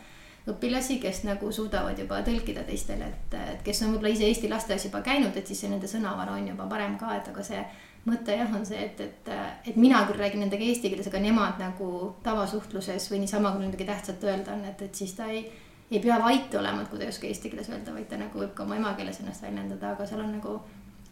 õpilasi, 0.50 0.98
kes 1.00 1.22
nagu 1.24 1.48
suudavad 1.52 1.98
juba 1.98 2.20
tõlkida 2.24 2.66
teistele, 2.68 3.08
et, 3.08 3.34
et 3.54 3.64
kes 3.64 3.82
on 3.82 3.94
võib-olla 3.94 4.12
ise 4.12 4.28
Eesti 4.28 4.50
lasteaias 4.52 4.86
juba 4.90 5.00
käinud, 5.04 5.36
et 5.36 5.48
siis 5.48 5.64
see 5.64 5.72
nende 5.72 5.88
sõnavara 5.88 6.36
on 6.36 6.48
juba 6.52 6.68
parem 6.70 6.98
ka, 7.00 7.16
et 7.16 7.30
aga 7.32 7.44
see 7.46 7.62
mõte 8.04 8.36
jah, 8.36 8.50
on 8.52 8.66
see, 8.68 8.80
et, 8.84 9.00
et, 9.00 9.30
et 9.70 9.76
mina 9.80 10.02
küll 10.04 10.20
räägin 10.20 10.44
nendega 10.44 10.66
eesti 10.68 10.90
keeles, 10.92 11.08
aga 11.08 11.22
nemad 11.24 11.60
nagu 11.62 11.90
tavasuhtluses 12.26 13.08
või 13.10 13.22
niisama, 13.24 13.54
kui 13.54 13.64
midagi 13.64 13.88
tähtsat 13.88 14.26
öelda 14.28 14.58
on, 14.58 14.66
et, 14.68 14.84
et 14.84 15.00
siis 15.00 15.14
ta 15.16 15.30
ei 15.32 15.46
ei 15.90 16.00
pea 16.00 16.18
vait 16.22 16.54
olema, 16.54 16.82
et 16.82 16.88
kui 16.88 16.98
ta 16.98 17.04
ei 17.04 17.12
oska 17.12 17.26
eesti 17.26 17.50
keeles 17.50 17.68
öelda, 17.68 17.92
vaid 17.94 18.08
ta 18.08 18.16
nagu 18.20 18.38
võib 18.40 18.54
ka 18.54 18.64
oma 18.64 18.76
emakeeles 18.76 19.20
ennast 19.20 19.42
väljendada, 19.42 19.92
aga 19.94 20.06
seal 20.06 20.24
on 20.24 20.32
nagu 20.32 20.58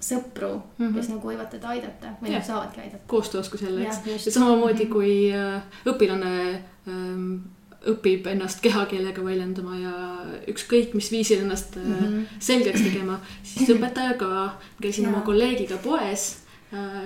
sõpru 0.02 0.52
mm, 0.58 0.84
-hmm. 0.86 0.94
kes 0.96 1.08
nagu 1.12 1.28
võivad 1.30 1.50
teda 1.50 1.68
aidata 1.68 2.14
või 2.20 2.34
nad 2.34 2.46
saavadki 2.46 2.80
aidata. 2.80 3.04
koostööoskus 3.06 3.62
jälle, 3.62 3.86
eks. 3.86 4.26
ja 4.26 4.32
samamoodi 4.32 4.84
-hmm. 4.84 4.92
kui 4.92 5.32
äh, 5.32 5.62
õpilane 5.86 6.62
ähm, 6.88 7.36
õpib 7.86 8.26
ennast 8.30 8.60
kehakeelega 8.62 9.24
väljendama 9.24 9.78
ja 9.78 9.94
ükskõik 10.50 10.94
mis 10.94 11.10
viisil 11.12 11.42
ennast 11.42 11.76
mm 11.76 11.94
-hmm. 11.94 12.24
selgeks 12.38 12.82
tegema, 12.82 13.20
siis 13.42 13.70
õpetaja 13.70 14.16
ka. 14.18 14.58
käisin 14.82 15.08
oma 15.08 15.20
kolleegiga 15.20 15.76
poes 15.76 16.41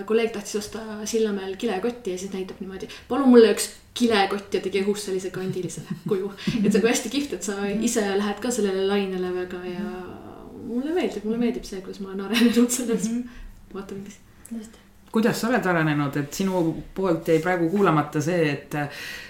kolleeg 0.06 0.30
tahtis 0.34 0.60
osta 0.60 0.78
Sillamäel 1.04 1.56
kilekotti 1.56 2.14
ja 2.14 2.18
siis 2.18 2.32
näitab 2.32 2.60
niimoodi, 2.60 2.88
palun 3.08 3.28
mulle 3.32 3.50
üks 3.54 3.70
kilekott 3.96 4.54
ja 4.54 4.60
tegi 4.62 4.84
õhust 4.84 5.08
sellise 5.08 5.32
kandilise 5.34 5.82
kuju. 6.10 6.30
et 6.62 6.70
see 6.70 6.82
on 6.82 6.88
hästi 6.88 7.12
kihvt, 7.12 7.36
et 7.38 7.50
sa 7.50 7.58
ise 7.66 8.06
lähed 8.20 8.40
ka 8.42 8.54
sellele 8.54 8.86
lainele 8.86 9.34
väga 9.34 9.62
ja 9.66 9.84
mulle 10.66 10.94
meeldib, 10.94 11.26
mulle 11.26 11.42
meeldib 11.42 11.66
see, 11.68 11.82
kuidas 11.82 12.02
ma 12.02 12.12
olen 12.12 12.26
arenenud 12.28 12.70
selles 12.70 13.08
mm 13.10 13.22
-hmm. 13.74 14.58
just 14.58 14.82
kuidas 15.16 15.40
sa 15.40 15.48
oled 15.48 15.66
arenenud, 15.66 16.16
et 16.16 16.34
sinu 16.34 16.84
poolt 16.94 17.28
jäi 17.28 17.38
praegu 17.40 17.70
kuulamata 17.72 18.20
see, 18.20 18.50
et 18.50 18.74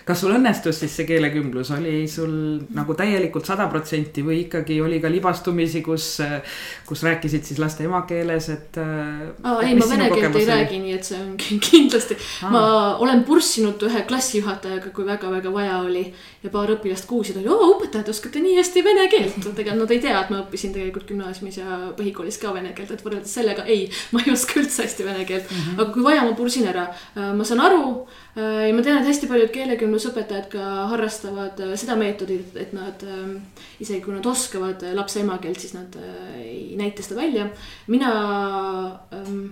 kas 0.06 0.20
sul 0.22 0.34
õnnestus 0.36 0.78
siis 0.82 0.92
see 0.94 1.06
keelekümblus, 1.08 1.72
oli 1.74 2.04
sul 2.10 2.32
nagu 2.76 2.94
täielikult 2.94 3.48
sada 3.48 3.66
protsenti 3.70 4.22
või 4.22 4.44
ikkagi 4.44 4.78
oli 4.82 5.00
ka 5.02 5.10
libastumisi, 5.10 5.82
kus, 5.82 6.20
kus 6.86 7.02
rääkisid 7.02 7.46
siis 7.48 7.58
laste 7.58 7.86
emakeeles, 7.88 8.48
et. 8.54 8.78
aa 8.78 9.56
ei, 9.66 9.74
ma 9.74 9.88
vene 9.90 10.06
keelt 10.12 10.38
ei 10.38 10.46
räägi, 10.46 10.78
nii 10.84 10.94
et 10.94 11.08
see 11.08 11.18
on 11.18 11.32
kindlasti, 11.70 12.18
ma 12.54 12.62
olen 13.02 13.24
purssinud 13.26 13.82
ühe 13.88 14.04
klassijuhatajaga, 14.06 14.92
kui 14.94 15.08
väga-väga 15.08 15.52
vaja 15.54 15.80
oli. 15.82 16.06
ja 16.44 16.52
paar 16.54 16.70
õpilast 16.76 17.08
kuulsid, 17.10 17.40
oli 17.40 17.50
oo 17.50 17.72
õpetajad, 17.72 18.12
oskate 18.12 18.38
nii 18.44 18.54
hästi 18.60 18.84
vene 18.86 19.08
keelt, 19.10 19.40
tegelikult 19.42 19.82
nad 19.82 19.94
ei 19.96 20.04
tea, 20.04 20.20
et 20.20 20.30
ma 20.30 20.38
õppisin 20.44 20.76
tegelikult 20.76 21.10
gümnaasiumis 21.10 21.58
ja 21.58 21.80
põhikoolis 21.98 22.38
ka 22.38 22.54
vene 22.54 22.70
keelt, 22.76 22.94
et 22.94 23.02
võrreldes 23.02 23.34
sellega 23.40 23.66
ei, 23.66 23.88
ma 24.14 24.22
ei 24.22 24.30
oska 24.36 24.60
üldse 24.62 24.86
hästi 24.86 25.08
vene 25.08 25.26
keelt 25.26 25.50
mm. 25.50 25.56
-hmm. 25.56 25.80
aga 25.80 25.90
kui 25.96 26.06
vaja, 26.06 26.22
ma 26.22 26.38
pursin 26.38 26.70
ära, 26.70 26.86
ma 27.16 27.48
saan 27.48 27.64
aru 27.66 27.82
Äh, 27.96 28.25
ja 28.36 28.72
ma 28.76 28.82
tean, 28.84 29.00
et 29.00 29.08
hästi 29.08 29.28
paljud 29.30 29.52
keelekümblusõpetajad 29.54 30.48
ka 30.52 30.64
harrastavad 30.92 31.60
äh, 31.64 31.74
seda 31.80 31.96
meetodit, 31.96 32.56
et 32.60 32.74
nad 32.76 33.04
ähm, 33.08 33.38
isegi 33.80 34.02
kui 34.04 34.12
nad 34.16 34.26
oskavad 34.28 34.84
lapse 34.96 35.22
emakeelt, 35.22 35.60
siis 35.62 35.76
nad 35.76 35.96
äh, 36.00 36.34
ei 36.42 36.64
näita 36.76 37.04
seda 37.04 37.20
välja. 37.22 37.48
mina 37.86 38.10
ähm, 39.14 39.46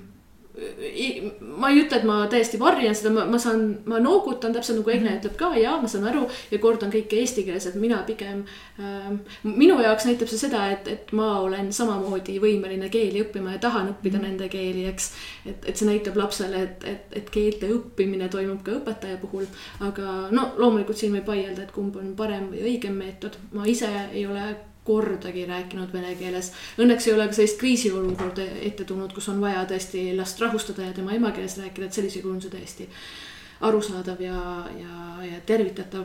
ma 0.54 1.70
ei 1.72 1.80
ütle, 1.82 1.98
et 1.98 2.04
ma 2.06 2.20
täiesti 2.30 2.60
varjan 2.60 2.94
seda, 2.94 3.10
ma, 3.14 3.24
ma 3.26 3.38
saan, 3.42 3.64
ma 3.90 3.98
noogutan 4.02 4.52
täpselt 4.54 4.78
nagu 4.78 4.92
Egne 4.94 5.16
ütleb 5.18 5.34
ka 5.38 5.48
ja 5.58 5.72
ma 5.82 5.88
saan 5.90 6.06
aru 6.06 6.28
ja 6.52 6.60
kordan 6.62 6.92
kõike 6.94 7.18
eesti 7.18 7.42
keeles, 7.46 7.66
et 7.66 7.78
mina 7.80 7.98
pigem 8.06 8.44
ähm,. 8.78 9.18
minu 9.42 9.80
jaoks 9.82 10.06
näitab 10.06 10.30
see 10.30 10.38
seda, 10.44 10.68
et, 10.76 10.86
et 10.92 11.10
ma 11.18 11.40
olen 11.42 11.72
samamoodi 11.74 12.36
võimeline 12.42 12.90
keeli 12.92 13.24
õppima 13.24 13.56
ja 13.56 13.62
tahan 13.64 13.90
õppida 13.96 14.20
mm. 14.20 14.28
nende 14.28 14.50
keeli, 14.52 14.84
eks. 14.92 15.10
et, 15.42 15.66
et 15.66 15.74
see 15.74 15.88
näitab 15.90 16.20
lapsele, 16.20 16.62
et, 16.68 16.86
et, 16.92 17.18
et 17.22 17.34
keelte 17.34 17.72
õppimine 17.74 18.30
toimub 18.30 18.62
ka 18.62 18.76
õpetaja 18.78 19.18
puhul. 19.24 19.48
aga 19.82 20.14
no 20.30 20.52
loomulikult 20.60 21.02
siin 21.02 21.18
võib 21.18 21.34
vaielda, 21.34 21.66
et 21.66 21.74
kumb 21.74 21.98
on 21.98 22.14
parem 22.18 22.52
või 22.52 22.62
õigem 22.70 22.94
meetod, 23.02 23.40
ma 23.58 23.66
ise 23.66 23.90
ei 24.12 24.22
ole 24.30 24.52
kordagi 24.84 25.46
rääkinud 25.48 25.92
vene 25.92 26.14
keeles. 26.18 26.52
Õnneks 26.78 27.08
ei 27.08 27.14
ole 27.14 27.28
ka 27.28 27.38
sellist 27.38 27.60
kriisiolukorda 27.60 28.48
ette 28.62 28.84
tulnud, 28.84 29.14
kus 29.16 29.28
on 29.32 29.40
vaja 29.40 29.64
tõesti 29.70 30.10
last 30.16 30.40
rahustada 30.40 30.88
ja 30.88 30.96
tema 30.96 31.16
emakeeles 31.16 31.56
rääkida, 31.62 31.88
et 31.88 32.00
sellisel 32.00 32.22
kujul 32.22 32.36
on 32.36 32.44
see 32.44 32.52
täiesti 32.52 32.88
arusaadav 33.64 34.20
ja, 34.20 34.40
ja, 34.76 35.24
ja 35.24 35.40
tervitatav 35.46 36.04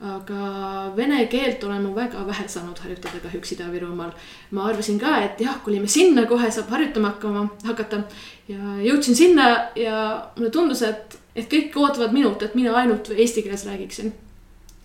aga 0.00 0.92
vene 0.96 1.26
keelt 1.28 1.64
olen 1.64 1.82
ma 1.84 1.90
väga 1.94 2.22
vähe 2.24 2.46
saanud 2.48 2.78
harjutada 2.80 3.20
kahjuks 3.20 3.52
Ida-Virumaal. 3.52 4.12
ma 4.50 4.64
arvasin 4.68 4.98
ka, 4.98 5.18
et 5.24 5.40
jah, 5.40 5.60
kolime 5.64 5.88
sinna, 5.88 6.24
kohe 6.26 6.50
saab 6.50 6.70
harjutama 6.72 7.12
hakkama, 7.12 7.48
hakata. 7.66 8.02
ja 8.48 8.78
jõudsin 8.86 9.14
sinna 9.14 9.48
ja 9.76 10.30
mulle 10.36 10.50
tundus, 10.50 10.82
et, 10.82 11.18
et 11.36 11.50
kõik 11.50 11.76
ootavad 11.76 12.16
minult, 12.16 12.42
et 12.42 12.54
mina 12.54 12.72
ainult 12.80 13.12
eesti 13.12 13.42
keeles 13.42 13.66
räägiksin 13.68 14.12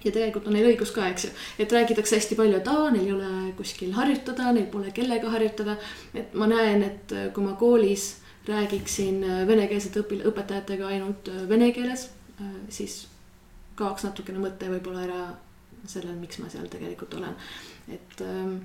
ja 0.05 0.11
tegelikult 0.13 0.47
on 0.49 0.55
neil 0.55 0.67
õigus 0.69 0.91
ka, 0.95 1.07
eks 1.09 1.27
ju, 1.27 1.31
et 1.63 1.73
räägitakse 1.73 2.19
hästi 2.19 2.37
palju, 2.37 2.59
et 2.59 2.69
aa, 2.69 2.89
neil 2.93 3.07
ei 3.07 3.15
ole 3.15 3.31
kuskil 3.57 3.93
harjutada, 3.97 4.51
neil 4.55 4.67
pole 4.71 4.93
kellega 4.95 5.31
harjutada. 5.33 5.77
et 6.13 6.33
ma 6.37 6.47
näen, 6.51 6.83
et 6.85 7.15
äh, 7.15 7.31
kui 7.33 7.43
ma 7.45 7.55
koolis 7.59 8.15
räägiksin 8.47 9.23
äh, 9.23 9.41
venekeelsete 9.47 10.03
õpil-, 10.03 10.25
õpetajatega 10.29 10.91
ainult 10.93 11.31
äh, 11.33 11.47
vene 11.49 11.71
keeles, 11.75 12.09
siis 12.69 13.05
kaoks 13.79 14.03
natukene 14.03 14.41
mõte 14.43 14.67
võib-olla 14.67 15.05
ära 15.05 15.21
sellel, 15.87 16.17
miks 16.19 16.39
ma 16.41 16.49
seal 16.51 16.67
tegelikult 16.71 17.13
olen. 17.15 17.35
et 17.91 18.21
ähm, 18.25 18.57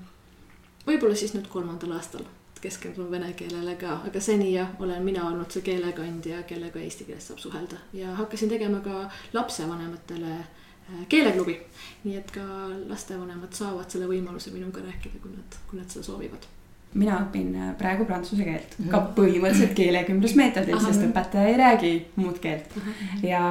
võib-olla 0.86 1.14
siis 1.14 1.36
nüüd 1.36 1.46
kolmandal 1.52 1.92
aastal 1.94 2.26
keskendun 2.60 3.10
vene 3.12 3.30
keelele 3.38 3.76
ka, 3.80 4.00
aga 4.08 4.20
seni 4.20 4.50
jah, 4.52 4.72
olen 4.82 5.04
mina 5.06 5.22
olnud 5.28 5.54
see 5.54 5.62
keelekandja, 5.64 6.42
kellega 6.50 6.82
eesti 6.82 7.06
keeles 7.08 7.30
saab 7.30 7.38
suhelda 7.40 7.78
ja 7.96 8.10
hakkasin 8.18 8.50
tegema 8.50 8.82
ka 8.84 9.04
lapsevanematele 9.36 10.34
äh, 10.34 10.59
keeleklubi. 11.08 11.58
nii 12.04 12.16
et 12.16 12.30
ka 12.30 12.44
lastevanemad 12.88 13.52
saavad 13.52 13.90
selle 13.90 14.06
võimaluse 14.08 14.50
minuga 14.54 14.80
rääkida, 14.80 15.20
kui 15.22 15.34
nad, 15.36 15.60
kui 15.70 15.78
nad 15.80 15.88
seda 15.92 16.04
soovivad 16.04 16.48
mina 16.94 17.20
õpin 17.22 17.50
äh, 17.54 17.74
praegu 17.78 18.04
prantsuse 18.04 18.44
keelt 18.44 18.72
mm, 18.78 18.84
-hmm. 18.84 18.90
ka 18.90 19.00
põhimõtteliselt 19.16 19.74
keelekümblusmeetodil, 19.78 20.80
sest 20.82 21.04
õpetaja 21.06 21.52
ei 21.52 21.56
räägi 21.56 21.92
muud 22.16 22.38
keelt. 22.38 22.72
-hmm. 22.76 23.26
ja 23.28 23.42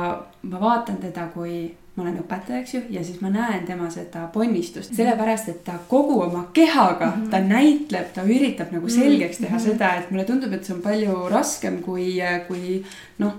ma 0.41 0.59
vaatan 0.59 0.97
teda, 0.97 1.27
kui 1.33 1.75
ma 1.95 2.03
olen 2.03 2.19
õpetaja, 2.19 2.59
eks 2.59 2.73
ju, 2.73 2.81
ja 2.89 3.03
siis 3.03 3.21
ma 3.21 3.29
näen 3.29 3.65
tema 3.67 3.89
seda 3.89 4.27
ponnistust, 4.33 4.93
sellepärast 4.95 5.49
et 5.49 5.63
ta 5.63 5.79
kogu 5.87 6.21
oma 6.21 6.49
kehaga 6.53 7.05
mm, 7.05 7.23
-hmm. 7.23 7.29
ta 7.29 7.39
näitleb, 7.39 8.13
ta 8.13 8.23
üritab 8.23 8.71
nagu 8.71 8.89
selgeks 8.89 9.37
teha 9.37 9.57
mm 9.57 9.63
-hmm. 9.63 9.71
seda, 9.71 9.95
et 9.95 10.11
mulle 10.11 10.25
tundub, 10.25 10.53
et 10.53 10.65
see 10.65 10.75
on 10.75 10.81
palju 10.81 11.29
raskem 11.29 11.81
kui, 11.81 12.17
kui 12.47 12.83
noh. 13.17 13.33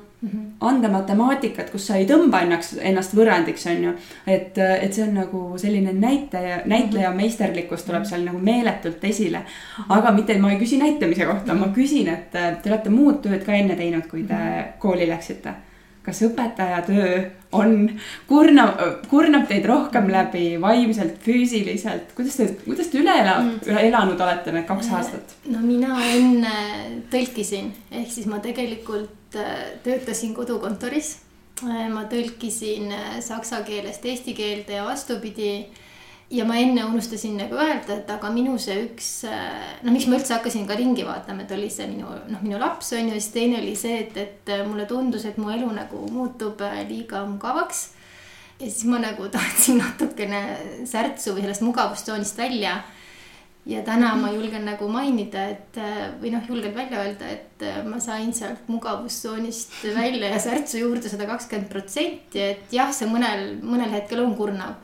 Anda 0.60 0.88
matemaatikat, 0.92 1.70
kus 1.72 1.86
sa 1.88 1.96
ei 1.96 2.04
tõmba 2.08 2.42
ennast, 2.44 2.74
ennast 2.84 3.14
võrrandiks, 3.16 3.64
on 3.72 3.84
ju. 3.86 3.92
et, 4.26 4.58
et 4.58 4.92
see 4.92 5.06
on 5.06 5.14
nagu 5.16 5.40
selline 5.60 5.94
näitaja, 5.96 6.60
näitleja 6.68 7.08
mhm. 7.08 7.22
meisterlikkus 7.22 7.86
tuleb 7.86 8.04
seal 8.08 8.26
nagu 8.26 8.38
meeletult 8.38 9.04
esile. 9.04 9.40
Mhm. 9.46 9.88
aga 9.96 10.12
mitte, 10.12 10.38
ma 10.38 10.52
ei 10.52 10.60
küsi 10.60 10.78
näitamise 10.80 11.24
kohta, 11.24 11.54
ma 11.54 11.66
mhm. 11.66 11.74
küsin, 11.74 12.12
et 12.12 12.30
te 12.30 12.72
olete 12.72 12.92
muud 12.92 13.22
tööd 13.24 13.44
ka 13.46 13.56
enne 13.56 13.76
teinud, 13.80 14.06
kui 14.10 14.26
te 14.28 14.40
kooli 14.78 15.08
läksite. 15.08 15.56
Kas 16.04 16.22
õpetaja 16.24 16.80
töö 16.86 17.20
on, 17.52 17.90
kurnab, 18.28 18.80
kurnab 19.10 19.46
teid 19.50 19.66
rohkem 19.68 20.08
läbi 20.10 20.54
vaimselt, 20.62 21.18
füüsiliselt, 21.24 22.14
kuidas 22.16 22.38
te, 22.40 22.48
kuidas 22.64 22.88
te 22.92 23.02
üle 23.02 23.14
ela, 23.22 23.38
üle 23.66 23.86
elanud 23.90 24.20
olete 24.20 24.54
need 24.54 24.68
kaks 24.70 24.92
aastat? 24.96 25.38
no 25.50 25.62
mina 25.64 25.98
enne 26.14 26.54
tõlkisin, 27.12 27.72
ehk 27.90 28.12
siis 28.14 28.30
ma 28.30 28.40
tegelikult 28.44 29.16
Äh, 29.34 29.78
töötasin 29.82 30.34
kodukontoris. 30.34 31.18
Äh, 31.62 31.86
ma 31.92 32.02
tõlkisin 32.10 32.90
äh, 32.90 33.20
saksa 33.22 33.60
keelest 33.62 34.04
eesti 34.04 34.34
keelde 34.34 34.74
ja 34.80 34.84
vastupidi. 34.88 35.68
Ja 36.30 36.44
ma 36.46 36.56
enne 36.62 36.84
unustasin 36.86 37.34
nagu 37.40 37.58
öelda, 37.58 37.96
et 37.96 38.10
aga 38.10 38.30
minu 38.30 38.54
see 38.62 38.76
üks, 38.84 39.08
noh, 39.26 39.90
miks 39.90 40.06
ma 40.06 40.18
üldse 40.18 40.36
hakkasin 40.36 40.68
ka 40.68 40.76
ringi 40.78 41.02
vaatama, 41.06 41.42
et 41.42 41.54
oli 41.56 41.70
see 41.72 41.88
minu, 41.90 42.10
noh, 42.30 42.42
minu 42.44 42.60
laps 42.60 42.92
on 42.94 43.10
ju, 43.10 43.16
siis 43.18 43.32
teine 43.34 43.58
oli 43.58 43.74
see, 43.78 44.04
et, 44.04 44.20
et 44.20 44.52
mulle 44.68 44.86
tundus, 44.90 45.26
et 45.26 45.40
mu 45.42 45.50
elu 45.50 45.72
nagu 45.74 46.04
muutub 46.14 46.62
liiga 46.88 47.24
mugavaks. 47.26 47.88
ja 48.60 48.68
siis 48.68 48.84
ma 48.86 49.00
nagu 49.02 49.26
tahtsin 49.34 49.80
natukene 49.82 50.42
särtsu 50.86 51.34
või 51.34 51.46
sellest 51.46 51.66
mugavustsoonist 51.66 52.38
välja 52.38 52.78
ja 53.66 53.82
täna 53.84 54.12
ma 54.16 54.30
julgen 54.30 54.64
nagu 54.64 54.86
mainida, 54.88 55.48
et 55.50 55.80
või 56.20 56.30
noh, 56.32 56.46
julgen 56.48 56.74
välja 56.76 57.02
öelda, 57.02 57.26
et 57.26 57.64
ma 57.88 57.98
sain 58.00 58.30
sealt 58.36 58.70
mugavustsoonist 58.70 59.82
välja 59.96 60.30
ja 60.30 60.38
särtsu 60.38 60.78
juurde 60.84 61.10
sada 61.10 61.26
kakskümmend 61.26 61.68
protsenti, 61.72 62.40
et 62.54 62.72
jah, 62.74 62.94
see 62.94 63.10
mõnel, 63.10 63.58
mõnel 63.66 63.90
hetkel 63.98 64.22
on 64.22 64.38
kurnav. 64.38 64.78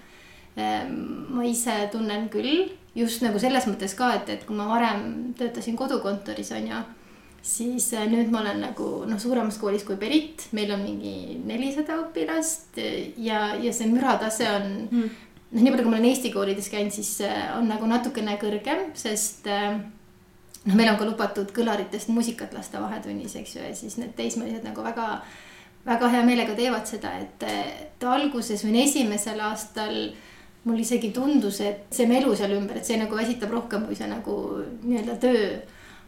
Ma 0.57 1.43
ise 1.45 1.75
tunnen 1.93 2.31
küll 2.33 2.71
just 2.97 3.21
nagu 3.21 3.41
selles 3.41 3.67
mõttes 3.69 3.93
ka, 3.97 4.15
et, 4.17 4.31
et 4.33 4.47
kui 4.49 4.57
ma 4.57 4.71
varem 4.71 5.35
töötasin 5.37 5.77
kodukontoris 5.77 6.55
on 6.57 6.71
ju, 6.71 6.79
siis 7.45 7.91
nüüd 8.09 8.33
ma 8.33 8.41
olen 8.41 8.63
nagu 8.65 8.87
noh, 9.07 9.21
suuremas 9.21 9.59
koolis 9.61 9.85
kui 9.85 9.99
Berit, 10.01 10.47
meil 10.57 10.73
on 10.73 10.81
mingi 10.81 11.37
nelisada 11.45 12.01
õpilast 12.07 12.81
ja, 13.21 13.51
ja 13.61 13.75
see 13.77 13.93
müratase 13.93 14.49
on 14.49 14.67
mm 14.89 15.15
noh, 15.57 15.63
nii 15.63 15.73
palju, 15.73 15.87
kui 15.87 15.93
ma 15.93 15.99
olen 15.99 16.09
Eesti 16.11 16.33
koolides 16.35 16.71
käinud, 16.73 16.95
siis 16.95 17.13
äh, 17.27 17.51
on 17.57 17.69
nagu 17.71 17.89
natukene 17.91 18.37
kõrgem, 18.41 18.91
sest 18.99 19.49
äh, 19.51 19.79
noh, 20.67 20.77
meil 20.77 20.91
on 20.93 21.01
ka 21.01 21.09
lubatud 21.09 21.53
kõlaritest 21.57 22.11
muusikat 22.13 22.55
lasta 22.57 22.83
vahetunnis, 22.83 23.37
eks 23.41 23.57
ju, 23.57 23.65
ja 23.65 23.75
siis 23.77 23.99
need 24.01 24.17
teismelised 24.19 24.67
nagu 24.67 24.85
väga, 24.85 25.21
väga 25.87 26.13
hea 26.15 26.25
meelega 26.27 26.57
teevad 26.59 26.89
seda, 26.91 27.15
et, 27.23 27.47
et 27.47 28.09
alguses 28.17 28.65
või 28.67 28.83
esimesel 28.85 29.43
aastal 29.47 30.01
mul 30.67 30.81
isegi 30.83 31.13
tundus, 31.15 31.61
et 31.63 31.87
see 31.95 32.09
melu 32.11 32.35
seal 32.37 32.57
ümber, 32.57 32.81
et 32.81 32.89
see 32.89 32.99
nagu 32.99 33.15
väsitab 33.17 33.53
rohkem 33.55 33.87
kui 33.87 33.99
see 33.99 34.09
nagu 34.11 34.35
nii-öelda 34.83 35.17
töö. 35.23 35.47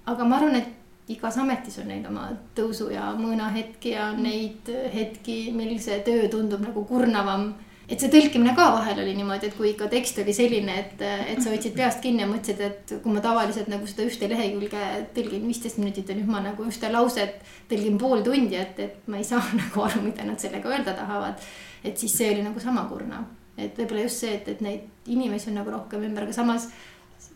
aga 0.08 0.24
ma 0.24 0.40
arvan, 0.40 0.58
et 0.58 1.12
igas 1.12 1.38
ametis 1.40 1.78
on 1.80 1.88
neid 1.88 2.06
oma 2.08 2.26
tõusu 2.56 2.90
ja 2.92 3.12
mõõnahetki 3.16 3.94
ja 3.94 4.10
neid 4.16 4.68
hetki, 4.92 5.38
mil 5.56 5.78
see 5.80 6.02
töö 6.04 6.28
tundub 6.32 6.64
nagu 6.64 6.84
kurnavam 6.88 7.52
et 7.88 8.02
see 8.02 8.10
tõlkimine 8.12 8.52
ka 8.56 8.66
vahel 8.74 9.00
oli 9.00 9.14
niimoodi, 9.16 9.48
et 9.48 9.56
kui 9.56 9.70
ikka 9.72 9.88
tekst 9.92 10.20
oli 10.20 10.34
selline, 10.36 10.74
et, 10.82 11.00
et 11.32 11.40
sa 11.40 11.52
hoidsid 11.52 11.76
peast 11.76 12.02
kinni 12.04 12.20
ja 12.24 12.28
mõtlesid, 12.28 12.60
et 12.66 12.92
kui 13.02 13.14
ma 13.14 13.22
tavaliselt 13.24 13.70
nagu 13.72 13.88
seda 13.88 14.04
ühte 14.08 14.28
lehekülge 14.28 14.82
tõlgin 15.16 15.46
viisteist 15.48 15.80
minutit 15.80 16.10
ja 16.10 16.18
nüüd 16.18 16.28
ma 16.28 16.42
nagu 16.44 16.66
ühte 16.68 16.92
lauset 16.92 17.40
tõlgin 17.70 17.96
pool 18.00 18.20
tundi, 18.26 18.60
et, 18.60 18.76
et 18.84 19.08
ma 19.08 19.20
ei 19.20 19.26
saa 19.26 19.40
nagu 19.62 19.86
aru, 19.86 20.04
mida 20.04 20.28
nad 20.28 20.40
sellega 20.42 20.68
öelda 20.74 20.96
tahavad. 20.98 21.48
et 21.84 21.96
siis 21.96 22.12
see 22.20 22.32
oli 22.34 22.44
nagu 22.44 22.60
sama 22.60 22.84
kurnav, 22.90 23.24
et 23.58 23.78
võib-olla 23.78 24.06
just 24.06 24.22
see, 24.22 24.36
et, 24.38 24.48
et 24.54 24.62
neid 24.64 25.10
inimesi 25.10 25.50
on 25.50 25.58
nagu 25.60 25.74
rohkem 25.74 26.04
ümber, 26.06 26.26
aga 26.26 26.36
samas 26.36 26.68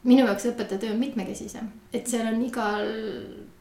minu 0.06 0.26
jaoks 0.26 0.48
õpetajatöö 0.50 0.94
on 0.94 1.00
mitmekesisem, 1.02 1.68
et 1.94 2.10
seal 2.10 2.26
on 2.30 2.42
igal 2.42 2.88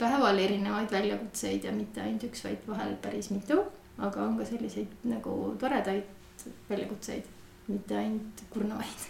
päeval 0.01 0.39
erinevaid 0.41 0.91
väljakutseid 0.93 1.67
ja 1.67 1.73
mitte 1.75 2.01
ainult 2.03 2.25
üks, 2.29 2.43
vaid 2.45 2.65
vahel 2.67 2.95
päris 3.01 3.29
mitu, 3.33 3.61
aga 4.01 4.25
on 4.25 4.37
ka 4.39 4.47
selliseid 4.49 5.05
nagu 5.09 5.55
toredaid 5.61 6.47
väljakutseid, 6.69 7.27
mitte 7.67 7.97
ainult 7.97 8.45
kurnavaid. 8.53 9.09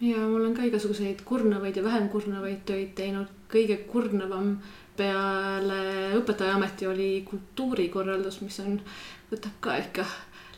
ja 0.00 0.22
mul 0.28 0.48
on 0.48 0.56
ka 0.56 0.66
igasuguseid 0.66 1.22
kurnavaid 1.24 1.76
ja 1.76 1.84
vähem 1.84 2.08
kurnavaid 2.12 2.64
töid 2.68 2.94
teinud, 2.98 3.30
kõige 3.52 3.78
kurnavam 3.90 4.56
peale 4.96 5.80
õpetajaameti 6.18 6.88
oli 6.88 7.10
kultuurikorraldus, 7.28 8.40
mis 8.42 8.58
on, 8.64 8.80
võtab 9.30 9.60
ka 9.60 9.76
ikka 9.82 10.06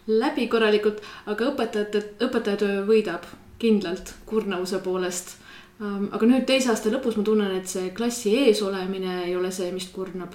läbi 0.09 0.49
korralikult, 0.49 1.03
aga 1.27 1.53
õpetajate, 1.53 2.05
õpetajatöö 2.25 2.87
võidab 2.89 3.29
kindlalt 3.59 4.15
kurnavuse 4.27 4.79
poolest 4.79 5.37
Um, 5.79 6.09
aga 6.11 6.27
nüüd 6.27 6.43
teise 6.49 6.73
aasta 6.73 6.91
lõpus 6.91 7.15
ma 7.15 7.23
tunnen, 7.27 7.53
et 7.55 7.71
see 7.71 7.93
klassi 7.95 8.33
ees 8.35 8.65
olemine 8.67 9.21
ei 9.29 9.37
ole 9.39 9.53
see, 9.55 9.71
mis 9.71 9.87
kurnab. 9.95 10.35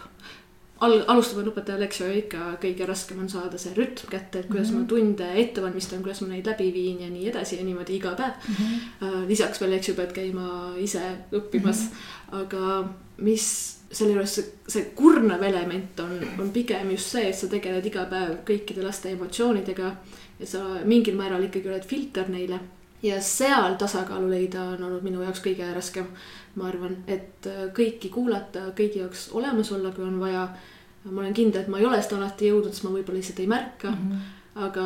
Al-, 0.84 1.04
alustaval 1.12 1.50
õpetajal, 1.52 1.84
eks 1.84 2.00
ju, 2.00 2.08
ikka 2.22 2.46
kõige 2.64 2.88
raskem 2.88 3.20
on 3.24 3.28
saada 3.32 3.60
see 3.60 3.76
rütm 3.76 4.08
kätte, 4.12 4.40
et 4.40 4.48
kuidas 4.48 4.72
mm 4.72 4.78
-hmm. 4.78 4.86
ma 4.86 4.90
tunde 4.90 5.28
ette 5.42 5.64
valmistan, 5.64 6.02
kuidas 6.04 6.22
ma 6.24 6.30
neid 6.32 6.48
läbi 6.48 6.72
viin 6.74 7.04
ja 7.04 7.10
nii 7.12 7.28
edasi 7.32 7.60
ja 7.60 7.68
niimoodi 7.68 7.96
iga 7.96 8.16
päev 8.16 8.34
mm. 8.48 8.56
-hmm. 8.56 9.28
lisaks 9.28 9.62
veel, 9.62 9.74
eks 9.74 9.90
ju, 9.90 9.96
pead 9.96 10.12
käima 10.16 10.74
ise 10.80 11.04
õppimas 11.32 11.84
mm, 11.84 11.90
-hmm. 11.92 12.42
aga 12.42 12.90
mis 13.18 13.48
selle 13.94 14.16
juures 14.16 14.36
see, 14.36 14.46
see 14.68 14.92
kurnav 14.98 15.44
element 15.44 16.00
on, 16.04 16.16
on 16.42 16.52
pigem 16.54 16.92
just 16.96 17.14
see, 17.14 17.28
et 17.30 17.38
sa 17.38 17.50
tegeled 17.52 17.86
iga 17.86 18.06
päev 18.10 18.40
kõikide 18.48 18.86
laste 18.86 19.12
emotsioonidega 19.14 19.96
ja 20.40 20.50
sa 20.50 20.64
mingil 20.86 21.18
määral 21.20 21.46
ikkagi 21.46 21.70
oled 21.70 21.86
filter 21.88 22.32
neile 22.34 22.60
ja 23.04 23.22
seal 23.22 23.76
tasakaalu 23.80 24.30
leida 24.32 24.64
on 24.64 24.84
olnud 24.84 25.04
minu 25.04 25.24
jaoks 25.24 25.44
kõige 25.44 25.68
raskem. 25.76 26.08
ma 26.56 26.68
arvan, 26.70 27.00
et 27.08 27.48
äh, 27.50 27.66
kõiki 27.74 28.12
kuulata, 28.14 28.68
kõigi 28.78 29.00
jaoks 29.02 29.32
olemas 29.34 29.72
olla, 29.74 29.92
kui 29.92 30.06
on 30.06 30.20
vaja. 30.20 30.48
ma 31.04 31.22
olen 31.22 31.34
kindel, 31.34 31.62
et 31.62 31.68
ma 31.68 31.80
ei 31.80 31.86
ole 31.86 32.02
seda 32.02 32.22
alati 32.22 32.48
jõudnud, 32.48 32.72
sest 32.72 32.86
ma 32.86 32.94
võib-olla 32.94 33.20
lihtsalt 33.20 33.40
ei 33.40 33.48
märka 33.48 33.92
mm. 33.92 34.12
-hmm. 34.12 34.20
aga 34.68 34.86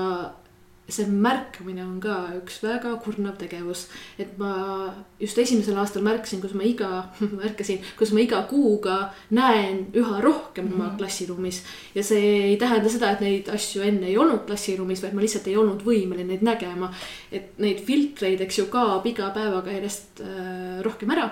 see 0.87 1.05
märkamine 1.11 1.83
on 1.83 1.97
ka 1.99 2.15
üks 2.37 2.61
väga 2.63 2.93
kurnav 3.03 3.35
tegevus. 3.39 3.87
et 4.19 4.37
ma 4.39 4.93
just 5.19 5.37
esimesel 5.37 5.77
aastal 5.77 6.03
märkasin, 6.05 6.41
kus 6.41 6.53
ma 6.55 6.63
iga, 6.63 6.89
märkasin, 7.41 7.83
kus 7.99 8.13
ma 8.15 8.23
iga 8.23 8.43
kuuga 8.49 8.97
näen 9.35 9.87
üha 9.93 10.21
rohkem 10.23 10.65
mm 10.65 10.71
-hmm. 10.71 10.75
oma 10.75 10.87
mhm. 10.87 10.97
klassiruumis. 10.97 11.63
ja 11.95 12.03
see 12.03 12.51
ei 12.51 12.57
tähenda 12.57 12.89
seda, 12.89 13.11
et 13.11 13.21
neid 13.21 13.49
asju 13.49 13.83
enne 13.83 14.07
ei 14.07 14.17
olnud 14.17 14.45
klassiruumis, 14.47 15.03
vaid 15.03 15.13
ma 15.13 15.21
lihtsalt 15.21 15.47
ei 15.47 15.57
olnud 15.57 15.83
võimeline 15.83 16.27
neid 16.27 16.41
nägema. 16.41 16.93
et 17.31 17.59
neid 17.59 17.83
filtreid, 17.83 18.41
eks 18.41 18.59
ju, 18.59 18.65
kaob 18.65 19.05
iga 19.05 19.29
päevaga 19.35 19.71
järjest 19.71 20.21
äh, 20.21 20.81
rohkem 20.81 21.11
ära. 21.11 21.29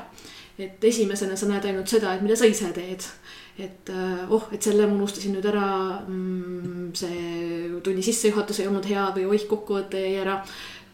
et 0.59 0.83
esimesena 0.83 1.35
sa 1.35 1.47
näed 1.47 1.65
ainult 1.65 1.87
seda, 1.87 2.13
et 2.13 2.21
mida 2.21 2.35
sa 2.35 2.45
ise 2.45 2.71
teed 2.73 3.03
et 3.57 3.89
äh, 3.89 4.31
oh, 4.31 4.47
et 4.51 4.63
selle 4.63 4.87
ma 4.87 4.97
unustasin 4.97 5.35
nüüd 5.35 5.45
ära 5.47 5.67
mm,. 6.03 6.89
see 6.99 7.69
tunni 7.83 8.03
sissejuhatus 8.03 8.59
ei 8.59 8.67
olnud 8.67 8.87
hea 8.89 9.05
või 9.15 9.27
oih, 9.31 9.45
kokkuvõte 9.47 10.01
jäi 10.01 10.17
ära. 10.23 10.41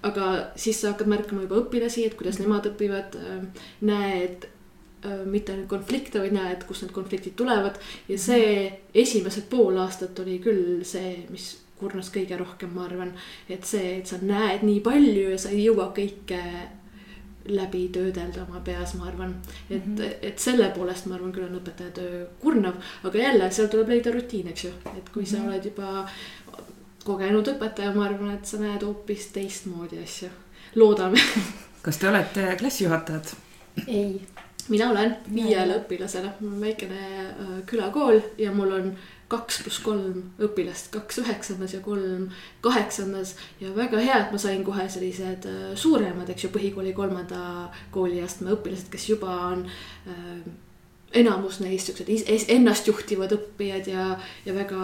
aga 0.06 0.28
siis 0.58 0.82
sa 0.82 0.94
hakkad 0.94 1.10
märkama 1.10 1.46
juba 1.46 1.60
õpilasi, 1.62 2.08
et 2.08 2.18
kuidas 2.18 2.40
nemad 2.42 2.66
õpivad. 2.72 3.18
Äh, 3.18 3.66
näed 3.86 4.46
äh, 5.06 5.24
mitte 5.26 5.56
ainult 5.56 5.70
konflikte, 5.74 6.22
vaid 6.22 6.38
näed, 6.38 6.66
kust 6.70 6.86
need 6.86 6.94
konfliktid 6.94 7.36
tulevad 7.38 7.82
ja 8.10 8.18
see 8.22 8.70
esimesed 8.94 9.50
pool 9.50 9.82
aastat 9.82 10.22
oli 10.22 10.38
küll 10.44 10.86
see, 10.86 11.18
mis 11.34 11.56
kurnas 11.82 12.12
kõige 12.14 12.38
rohkem, 12.38 12.76
ma 12.76 12.86
arvan. 12.86 13.16
et 13.50 13.66
see, 13.66 13.98
et 14.00 14.08
sa 14.10 14.22
näed 14.22 14.62
nii 14.68 14.84
palju 14.86 15.32
ja 15.34 15.42
sa 15.42 15.50
ei 15.50 15.66
jõua 15.66 15.90
kõike 15.98 16.42
läbi 17.46 17.88
töödelda 17.94 18.44
oma 18.44 18.60
peas, 18.66 18.94
ma 18.94 19.06
arvan. 19.06 19.36
et 19.70 19.86
mm, 19.86 19.96
-hmm. 19.96 20.14
et 20.22 20.40
selle 20.40 20.70
poolest 20.76 21.06
ma 21.06 21.16
arvan 21.16 21.32
küll 21.32 21.46
on 21.46 21.60
õpetaja 21.62 21.92
töö 21.92 22.26
kurnav, 22.40 22.76
aga 23.04 23.18
jälle 23.18 23.52
seal 23.52 23.68
tuleb 23.68 23.90
leida 23.90 24.12
rutiin, 24.12 24.48
eks 24.48 24.64
ju, 24.64 24.72
et 24.98 25.10
kui 25.10 25.24
mm 25.24 25.28
-hmm. 25.28 25.38
sa 25.38 25.48
oled 25.48 25.66
juba 25.66 26.10
kogenud 27.04 27.48
õpetaja, 27.48 27.96
ma 27.96 28.06
arvan, 28.06 28.36
et 28.36 28.46
sa 28.46 28.58
näed 28.58 28.84
hoopis 28.84 29.28
teistmoodi 29.28 30.04
asju, 30.04 30.30
loodame 30.76 31.20
kas 31.86 31.98
te 31.98 32.10
olete 32.10 32.56
klassijuhatajad? 32.60 33.34
ei. 33.88 34.22
mina 34.70 34.90
olen 34.90 35.18
viiele 35.34 35.80
õpilasele, 35.80 36.32
mul 36.40 36.54
on 36.54 36.62
väikene 36.62 37.02
äh, 37.30 37.50
külakool 37.66 38.22
ja 38.38 38.52
mul 38.52 38.72
on 38.72 38.94
kaks 39.32 39.62
pluss 39.64 39.82
kolm 39.84 40.24
õpilast, 40.44 40.90
kaks 40.94 41.22
üheksandas 41.24 41.76
ja 41.76 41.82
kolm 41.86 42.30
kaheksandas. 42.66 43.36
ja 43.62 43.72
väga 43.76 44.02
hea, 44.04 44.18
et 44.26 44.34
ma 44.34 44.42
sain 44.42 44.64
kohe 44.68 44.88
sellised 44.90 45.48
äh, 45.50 45.62
suuremad, 45.76 46.30
eks 46.30 46.48
ju, 46.48 46.52
põhikooli 46.54 46.96
kolmanda 46.98 47.72
kooliastme 47.96 48.56
õpilased, 48.58 48.92
kes 48.92 49.10
juba 49.14 49.38
on 49.52 49.66
äh, 50.10 50.44
enamus 51.22 51.60
neist 51.60 51.90
siuksed 51.90 52.48
ennastjuhtivad 52.56 53.34
õppijad 53.36 53.90
ja, 53.92 54.08
ja 54.46 54.56
väga 54.56 54.82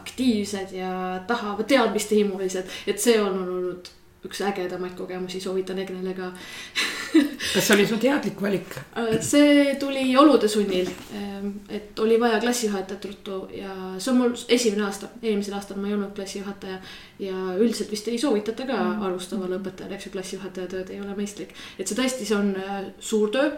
aktiivsed 0.00 0.72
ja 0.76 0.92
tahavad 1.28 1.68
teadmistehimulised, 1.68 2.76
et 2.88 3.00
see 3.02 3.18
on 3.20 3.42
olnud 3.44 3.92
üks 4.26 4.40
ägedamaid 4.42 4.96
kogemusi, 4.98 5.40
soovitan 5.40 5.78
Egnele 5.78 6.14
ka 6.16 6.32
kas 7.54 7.66
see 7.66 7.74
oli 7.76 7.86
su 7.86 7.98
teadlik 8.02 8.40
valik? 8.42 8.74
Äh, 8.98 9.18
see 9.24 9.74
tuli 9.80 10.04
olude 10.18 10.48
sunnil, 10.50 10.90
ähm, 11.16 11.52
et 11.70 11.98
oli 12.02 12.18
vaja 12.20 12.40
klassijuhatajat 12.42 13.04
ruttu 13.10 13.38
ja 13.54 13.74
see 13.98 14.12
on 14.12 14.22
mul 14.22 14.34
esimene 14.48 14.86
aasta, 14.88 15.10
eelmisel 15.22 15.56
aastal 15.58 15.78
ma 15.78 15.90
ei 15.90 15.96
olnud 15.96 16.14
klassijuhataja. 16.16 16.80
ja 17.18 17.34
üldiselt 17.58 17.90
vist 17.90 18.08
ei 18.08 18.18
soovitata 18.18 18.66
ka 18.66 18.76
mm. 18.76 19.02
alustavale 19.06 19.58
õpetajale, 19.58 19.96
eks 19.96 20.06
ju, 20.06 20.12
klassijuhataja 20.14 20.70
tööd 20.74 20.90
ei 20.94 21.00
ole 21.02 21.16
mõistlik, 21.18 21.54
et 21.78 21.88
see 21.88 21.98
tõesti, 21.98 22.26
see 22.28 22.38
on 22.38 22.52
äh, 22.58 22.90
suur 22.98 23.32
töö 23.34 23.52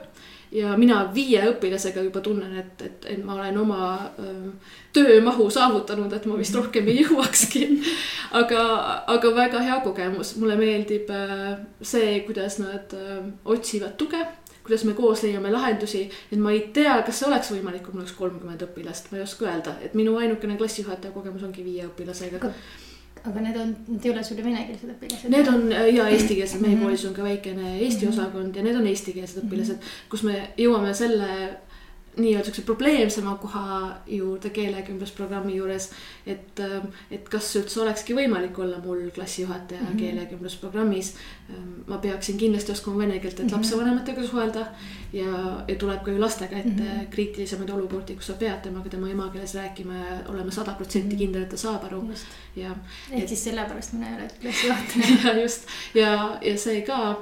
ja 0.53 0.75
mina 0.79 1.03
viie 1.15 1.43
õpilasega 1.53 2.03
juba 2.07 2.23
tunnen, 2.25 2.57
et, 2.59 2.83
et, 2.83 3.07
et 3.15 3.23
ma 3.25 3.37
olen 3.37 3.59
oma 3.63 3.83
öö, 4.19 4.51
töömahu 4.97 5.47
saavutanud, 5.51 6.13
et 6.13 6.27
ma 6.27 6.39
vist 6.39 6.57
rohkem 6.59 6.91
ei 6.91 7.01
jõuakski. 7.05 7.69
aga, 8.41 8.65
aga 9.15 9.33
väga 9.37 9.63
hea 9.67 9.79
kogemus, 9.87 10.35
mulle 10.43 10.59
meeldib 10.61 11.11
öö, 11.15 11.55
see, 11.83 12.21
kuidas 12.27 12.59
nad 12.63 12.93
öö, 12.99 13.23
otsivad 13.45 13.97
tuge 14.01 14.27
kuidas 14.61 14.85
me 14.85 14.93
koos 14.95 15.23
leiame 15.25 15.51
lahendusi, 15.51 16.05
et 16.31 16.39
ma 16.39 16.53
ei 16.53 16.61
tea, 16.75 17.01
kas 17.03 17.19
see 17.19 17.27
oleks 17.27 17.49
võimalik, 17.51 17.83
kui 17.83 17.95
mul 17.95 18.05
oleks 18.05 18.13
kolmkümmend 18.19 18.61
õpilast, 18.69 19.09
ma 19.11 19.19
ei 19.19 19.25
oska 19.25 19.49
öelda, 19.49 19.73
et 19.83 19.97
minu 19.99 20.15
ainukene 20.21 20.59
klassijuhataja 20.61 21.15
kogemus 21.15 21.43
ongi 21.47 21.65
viie 21.65 21.89
õpilasega 21.89 22.53
aga 23.25 23.41
need 23.41 23.57
on, 23.61 23.73
need 23.89 24.07
ei 24.07 24.13
ole 24.13 24.25
sul 24.25 24.39
ju 24.39 24.45
venekeelsed 24.45 24.93
õpilased? 24.95 25.33
Need 25.33 25.49
on 25.49 25.67
ja 25.73 26.07
eestikeelsed, 26.09 26.61
meie 26.61 26.75
-hmm. 26.75 26.85
koolis 26.85 27.05
on 27.05 27.15
ka 27.15 27.23
väikene 27.23 27.75
eesti 27.79 28.07
-hmm. 28.07 28.13
osakond 28.13 28.57
ja 28.57 28.63
need 28.63 28.77
on 28.77 28.87
eestikeelsed 28.87 29.45
õpilased, 29.45 29.91
kus 30.09 30.23
me 30.23 30.49
jõuame 30.57 30.95
selle 30.95 31.29
nii-öelda 32.17 32.45
siukse 32.45 32.63
probleemsema 32.63 33.35
koha 33.39 33.97
juurde 34.07 34.51
keelekümblusprogrammi 34.51 35.57
juures. 35.57 35.91
et, 36.27 36.61
ähm, 36.61 36.87
et 37.11 37.29
kas 37.29 37.57
üldse 37.57 37.81
olekski 37.81 38.15
võimalik 38.15 38.59
olla 38.59 38.79
mul 38.85 39.11
klassijuhataja 39.15 39.81
mm 39.81 39.87
-hmm. 39.87 39.99
keelekümblusprogrammis. 39.99 41.15
Ähm, 41.51 41.69
ma 41.87 41.99
peaksin 41.99 42.39
kindlasti 42.39 42.73
oskama 42.73 42.99
vene 42.99 43.19
keelt, 43.19 43.35
et 43.35 43.45
mm 43.45 43.49
-hmm. 43.49 43.57
lapsevanematega 43.57 44.27
suhelda. 44.27 44.67
ja, 45.13 45.65
ja 45.69 45.75
tuleb 45.75 46.03
ka 46.03 46.11
ju 46.11 46.21
lastega 46.21 46.57
ette 46.57 46.69
mm 46.69 46.87
-hmm. 46.87 47.07
kriitilisemaid 47.11 47.71
olukordi, 47.71 48.15
kus 48.15 48.27
sa 48.27 48.33
pead 48.33 48.61
temaga 48.63 48.89
tema 48.89 49.11
emakeeles 49.11 49.55
rääkima 49.55 49.95
ja 49.95 50.21
olema 50.29 50.51
sada 50.51 50.73
protsenti 50.73 51.09
mhm. 51.09 51.19
kindel, 51.19 51.43
et 51.43 51.49
ta 51.49 51.57
saab 51.57 51.85
aru. 51.85 52.11
ja. 52.57 52.77
ehk 53.11 53.29
siis 53.29 53.45
sellepärast 53.45 53.93
mina 53.93 54.09
ei 54.09 54.15
ole 54.15 54.29
klassijuhataja. 54.43 55.17
ja 55.25 55.43
just 55.43 55.67
ja, 55.95 56.39
ja 56.43 56.59
see 56.59 56.83
ka 56.83 57.17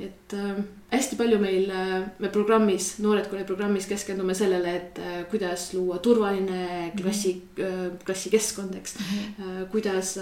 et 0.00 0.32
äh, 0.32 0.64
hästi 0.88 1.18
palju 1.18 1.38
meil, 1.40 1.70
äh, 1.70 2.06
me 2.18 2.30
programmis, 2.32 2.94
Noored 3.04 3.28
Kooli 3.28 3.44
programmis 3.48 3.86
keskendume 3.90 4.34
sellele, 4.34 4.74
et 4.78 5.00
äh, 5.02 5.18
kuidas 5.30 5.72
luua 5.74 5.98
turvaline 6.04 6.92
klassi 6.96 7.34
mm, 7.34 7.64
-hmm. 7.64 7.98
klassikeskkond, 8.04 8.74
eks 8.74 8.94
mm. 8.98 9.04
-hmm. 9.04 9.66
kuidas 9.70 10.18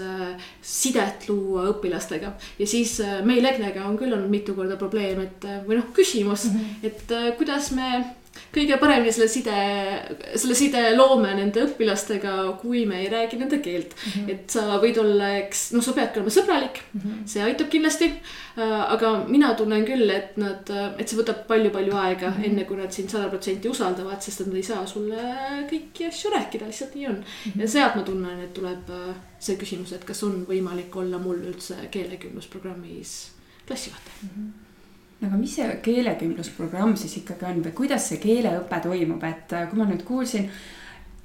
sidet 0.61 1.29
luua 1.29 1.69
õpilastega 1.71 2.31
ja 2.59 2.67
siis 2.67 3.01
meil 3.23 3.45
EGNE-ga 3.45 3.85
on 3.87 3.97
küll 3.97 4.13
olnud 4.13 4.29
mitu 4.29 4.55
korda 4.55 4.75
probleem, 4.75 5.21
et 5.21 5.43
või 5.67 5.79
noh, 5.79 5.91
küsimus 5.93 6.45
mm, 6.45 6.59
-hmm. 6.59 6.85
et 6.87 7.37
kuidas 7.37 7.71
me 7.71 8.05
kõige 8.53 8.77
paremini 8.81 9.11
selle 9.13 9.27
side, 9.31 9.55
selle 10.39 10.55
side 10.57 10.81
loome 10.95 11.33
nende 11.37 11.63
õpilastega, 11.67 12.33
kui 12.61 12.85
me 12.89 13.01
ei 13.03 13.09
räägi 13.11 13.39
nende 13.39 13.59
keelt 13.63 13.95
mm. 13.95 14.11
-hmm. 14.11 14.31
et 14.33 14.55
sa 14.57 14.79
võid 14.81 14.99
olla, 15.01 15.31
eks, 15.43 15.71
noh, 15.75 15.83
sa 15.83 15.93
peadki 15.97 16.21
olema 16.21 16.33
sõbralik 16.33 16.81
mm, 16.93 17.01
-hmm. 17.01 17.23
see 17.33 17.43
aitab 17.43 17.69
kindlasti. 17.69 18.11
Äh, 18.57 18.91
aga 18.93 19.11
mina 19.27 19.53
tunnen 19.53 19.85
küll, 19.85 20.09
et 20.09 20.37
nad, 20.41 20.69
et 20.97 21.07
see 21.07 21.19
võtab 21.19 21.45
palju-palju 21.47 21.93
aega 21.93 22.29
mm, 22.29 22.35
-hmm. 22.37 22.45
enne 22.49 22.65
kui 22.65 22.77
nad 22.77 22.91
sind 22.91 23.09
sada 23.09 23.29
protsenti 23.29 23.69
usaldavad, 23.69 24.21
sest 24.21 24.45
nad 24.45 24.55
ei 24.55 24.63
saa 24.63 24.85
sulle 24.85 25.23
kõiki 25.71 26.07
asju 26.07 26.31
rääkida, 26.33 26.65
lihtsalt 26.65 26.95
nii 26.95 27.07
on 27.07 27.15
mm. 27.15 27.51
-hmm. 27.51 27.61
ja 27.61 27.67
sealt 27.67 27.95
ma 27.95 28.03
tunnen, 28.03 28.43
et 28.43 28.53
tuleb 28.53 28.89
äh, 28.89 29.15
see 29.39 29.57
küsimus, 29.57 29.93
et 29.93 30.05
kas 30.05 30.23
on 30.23 30.45
võimalik 30.49 30.95
olla 30.95 31.17
mul 31.17 31.43
üldse 31.51 31.75
keelekümblusprogrammis 31.91 33.17
klassijuhataja 33.67 34.23
mm. 34.23 34.29
-hmm 34.29 34.66
aga 35.21 35.37
mis 35.37 35.55
see 35.57 35.67
keelekümblusprogramm 35.83 36.95
siis 36.99 37.17
ikkagi 37.21 37.45
on 37.49 37.63
või 37.65 37.75
kuidas 37.77 38.09
see 38.09 38.19
keeleõpe 38.21 38.81
toimub, 38.83 39.23
et 39.23 39.55
äh, 39.57 39.69
kui 39.69 39.79
ma 39.79 39.89
nüüd 39.89 40.03
kuulsin, 40.07 40.51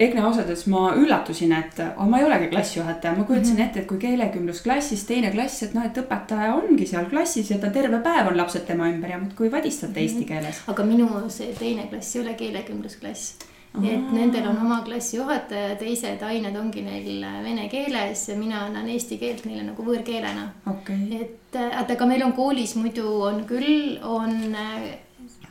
Egne 0.01 0.23
ausalt 0.25 0.47
öeldes 0.47 0.63
ma 0.73 0.87
üllatusin, 0.97 1.51
et 1.53 1.77
oh, 1.85 2.07
ma 2.09 2.17
ei 2.17 2.25
olegi 2.25 2.47
klassijuhataja, 2.49 3.13
ma 3.13 3.27
kujutasin 3.27 3.53
mm 3.53 3.59
-hmm. 3.59 3.67
ette, 3.67 3.79
et 3.79 3.87
kui 3.87 3.99
keelekümblusklassis 4.01 5.03
teine 5.05 5.29
klass, 5.31 5.63
et 5.63 5.75
noh, 5.77 5.85
et 5.85 5.97
õpetaja 6.01 6.55
ongi 6.55 6.87
seal 6.89 7.05
klassis 7.11 7.51
ja 7.51 7.57
ta 7.61 7.69
terve 7.69 7.99
päev 7.99 8.27
on 8.31 8.37
lapsed 8.37 8.65
tema 8.65 8.89
ümber 8.89 9.11
ja 9.11 9.19
muudkui 9.19 9.51
vadistate 9.51 9.91
mm 9.91 9.95
-hmm. 9.95 10.01
eesti 10.01 10.25
keeles. 10.25 10.61
aga 10.67 10.83
minu 10.83 11.09
see 11.29 11.53
teine 11.59 11.87
klass 11.87 12.15
ei 12.15 12.21
ole 12.21 12.33
keelekümblusklass 12.33 13.52
et 13.81 14.11
nendel 14.13 14.45
on 14.51 14.59
oma 14.65 14.81
klassijuhataja 14.85 15.71
ja 15.71 15.77
teised 15.79 16.21
ained 16.21 16.55
ongi 16.59 16.83
neil 16.85 17.23
vene 17.45 17.65
keeles 17.71 18.27
ja 18.29 18.35
mina 18.37 18.65
annan 18.67 18.89
eesti 18.93 19.17
keelt 19.17 19.47
neile 19.49 19.63
nagu 19.71 19.85
võõrkeelena 19.87 20.43
okay.. 20.69 21.07
et, 21.17 21.57
et 21.57 21.95
aga 21.95 22.05
meil 22.05 22.21
on 22.27 22.35
koolis 22.37 22.75
muidu 22.77 23.07
on 23.31 23.41
küll, 23.49 23.97
on 24.03 24.53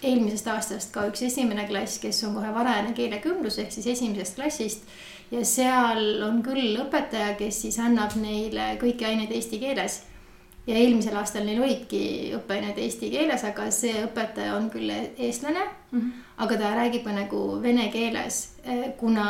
eelmisest 0.02 0.48
aastast 0.50 0.92
ka 0.94 1.06
üks 1.10 1.22
esimene 1.26 1.66
klass, 1.68 2.00
kes 2.02 2.22
on 2.26 2.36
kohe 2.38 2.50
varajane 2.54 2.94
keelekümblus 2.96 3.58
ehk 3.62 3.74
siis 3.74 3.88
esimesest 3.94 4.38
klassist. 4.38 4.86
ja 5.32 5.44
seal 5.48 6.22
on 6.26 6.42
küll 6.44 6.76
õpetaja, 6.82 7.34
kes 7.38 7.62
siis 7.64 7.78
annab 7.80 8.16
neile 8.20 8.74
kõiki 8.82 9.06
aineid 9.08 9.32
eesti 9.32 9.60
keeles. 9.62 10.02
Ja 10.66 10.78
eelmisel 10.78 11.16
aastal 11.18 11.44
neil 11.46 11.62
olidki 11.62 12.02
õppeained 12.36 12.78
eesti 12.78 13.10
keeles, 13.10 13.44
aga 13.44 13.66
see 13.74 14.04
õpetaja 14.06 14.54
on 14.56 14.68
küll 14.70 14.90
eestlane 14.92 15.62
mm. 15.64 15.98
-hmm. 15.98 16.10
aga 16.44 16.56
ta 16.56 16.74
räägib 16.78 17.06
nagu 17.10 17.62
vene 17.62 17.88
keeles, 17.90 18.56
kuna 18.98 19.26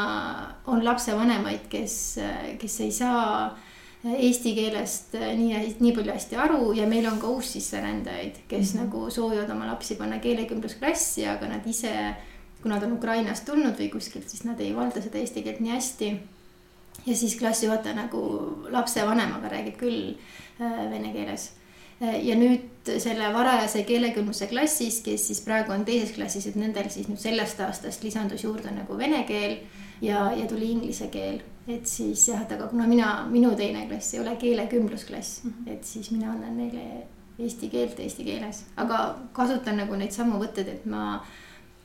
on 0.66 0.85
lapsevanemaid, 0.85 1.68
kes, 1.68 2.18
kes 2.59 2.81
ei 2.81 2.92
saa 2.92 3.57
eesti 4.03 4.55
keelest 4.55 5.14
nii, 5.14 5.77
nii 5.81 5.95
palju 5.95 6.12
hästi 6.12 6.37
aru 6.37 6.73
ja 6.75 6.87
meil 6.90 7.07
on 7.07 7.18
ka 7.23 7.29
uussisserändajaid, 7.29 8.42
kes 8.49 8.75
mm 8.75 8.79
-hmm. 8.79 8.85
nagu 8.85 9.11
soovivad 9.11 9.51
oma 9.51 9.66
lapsi 9.66 9.95
panna 9.95 10.18
keelekümblusklassi, 10.18 11.27
aga 11.27 11.49
nad 11.49 11.66
ise, 11.66 12.14
kui 12.62 12.71
nad 12.71 12.83
on 12.83 12.92
Ukrainast 12.92 13.45
tulnud 13.45 13.79
või 13.79 13.90
kuskilt, 13.90 14.29
siis 14.29 14.45
nad 14.45 14.61
ei 14.61 14.77
valda 14.77 15.01
seda 15.03 15.18
eesti 15.18 15.42
keelt 15.42 15.61
nii 15.61 15.73
hästi. 15.73 16.12
Ja 17.07 17.17
siis 17.17 17.37
klassijuhataja 17.37 17.97
nagu 17.97 18.23
lapsevanemaga 18.71 19.51
räägib 19.53 19.77
küll 19.81 20.15
äh, 20.61 20.91
vene 20.91 21.12
keeles. 21.12 21.53
Äh, 22.03 22.19
ja 22.27 22.37
nüüd 22.38 22.91
selle 23.03 23.33
varajase 23.35 23.85
keelekümbluse 23.88 24.49
klassis, 24.51 25.01
kes 25.05 25.27
siis 25.31 25.41
praegu 25.45 25.75
on 25.75 25.87
teises 25.88 26.15
klassis, 26.17 26.47
et 26.51 26.59
nendel 26.59 26.91
siis 26.91 27.09
nüüd 27.11 27.21
sellest 27.23 27.61
aastast 27.62 28.05
lisandus 28.05 28.45
juurde 28.45 28.75
nagu 28.75 28.99
vene 28.99 29.25
keel 29.29 29.59
ja, 30.03 30.31
ja 30.37 30.47
tuli 30.51 30.73
inglise 30.75 31.09
keel. 31.12 31.43
Et 31.71 31.87
siis 31.87 32.25
jah, 32.27 32.43
et 32.43 32.53
aga 32.57 32.67
kuna 32.73 32.88
mina, 32.91 33.09
minu 33.31 33.53
teine 33.59 33.87
klass 33.87 34.15
ei 34.15 34.21
ole 34.21 34.35
keelekümblusklass 34.37 35.45
mm, 35.45 35.53
-hmm. 35.53 35.73
et 35.73 35.85
siis 35.85 36.11
mina 36.11 36.33
annan 36.33 36.57
neile 36.59 37.07
eesti 37.38 37.69
keelt 37.69 38.01
eesti 38.01 38.25
keeles, 38.25 38.65
aga 38.77 39.19
kasutan 39.33 39.77
nagu 39.77 39.97
neid 39.97 40.11
samu 40.11 40.41
võtteid, 40.43 40.69
et 40.69 40.87
ma 40.87 41.23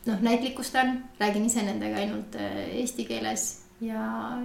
noh, 0.05 0.21
näitlikustan, 0.21 1.03
räägin 1.19 1.45
ise 1.45 1.61
nendega 1.61 2.01
ainult 2.01 2.35
äh, 2.35 2.57
eesti 2.81 3.05
keeles 3.05 3.45
ja, 3.81 4.41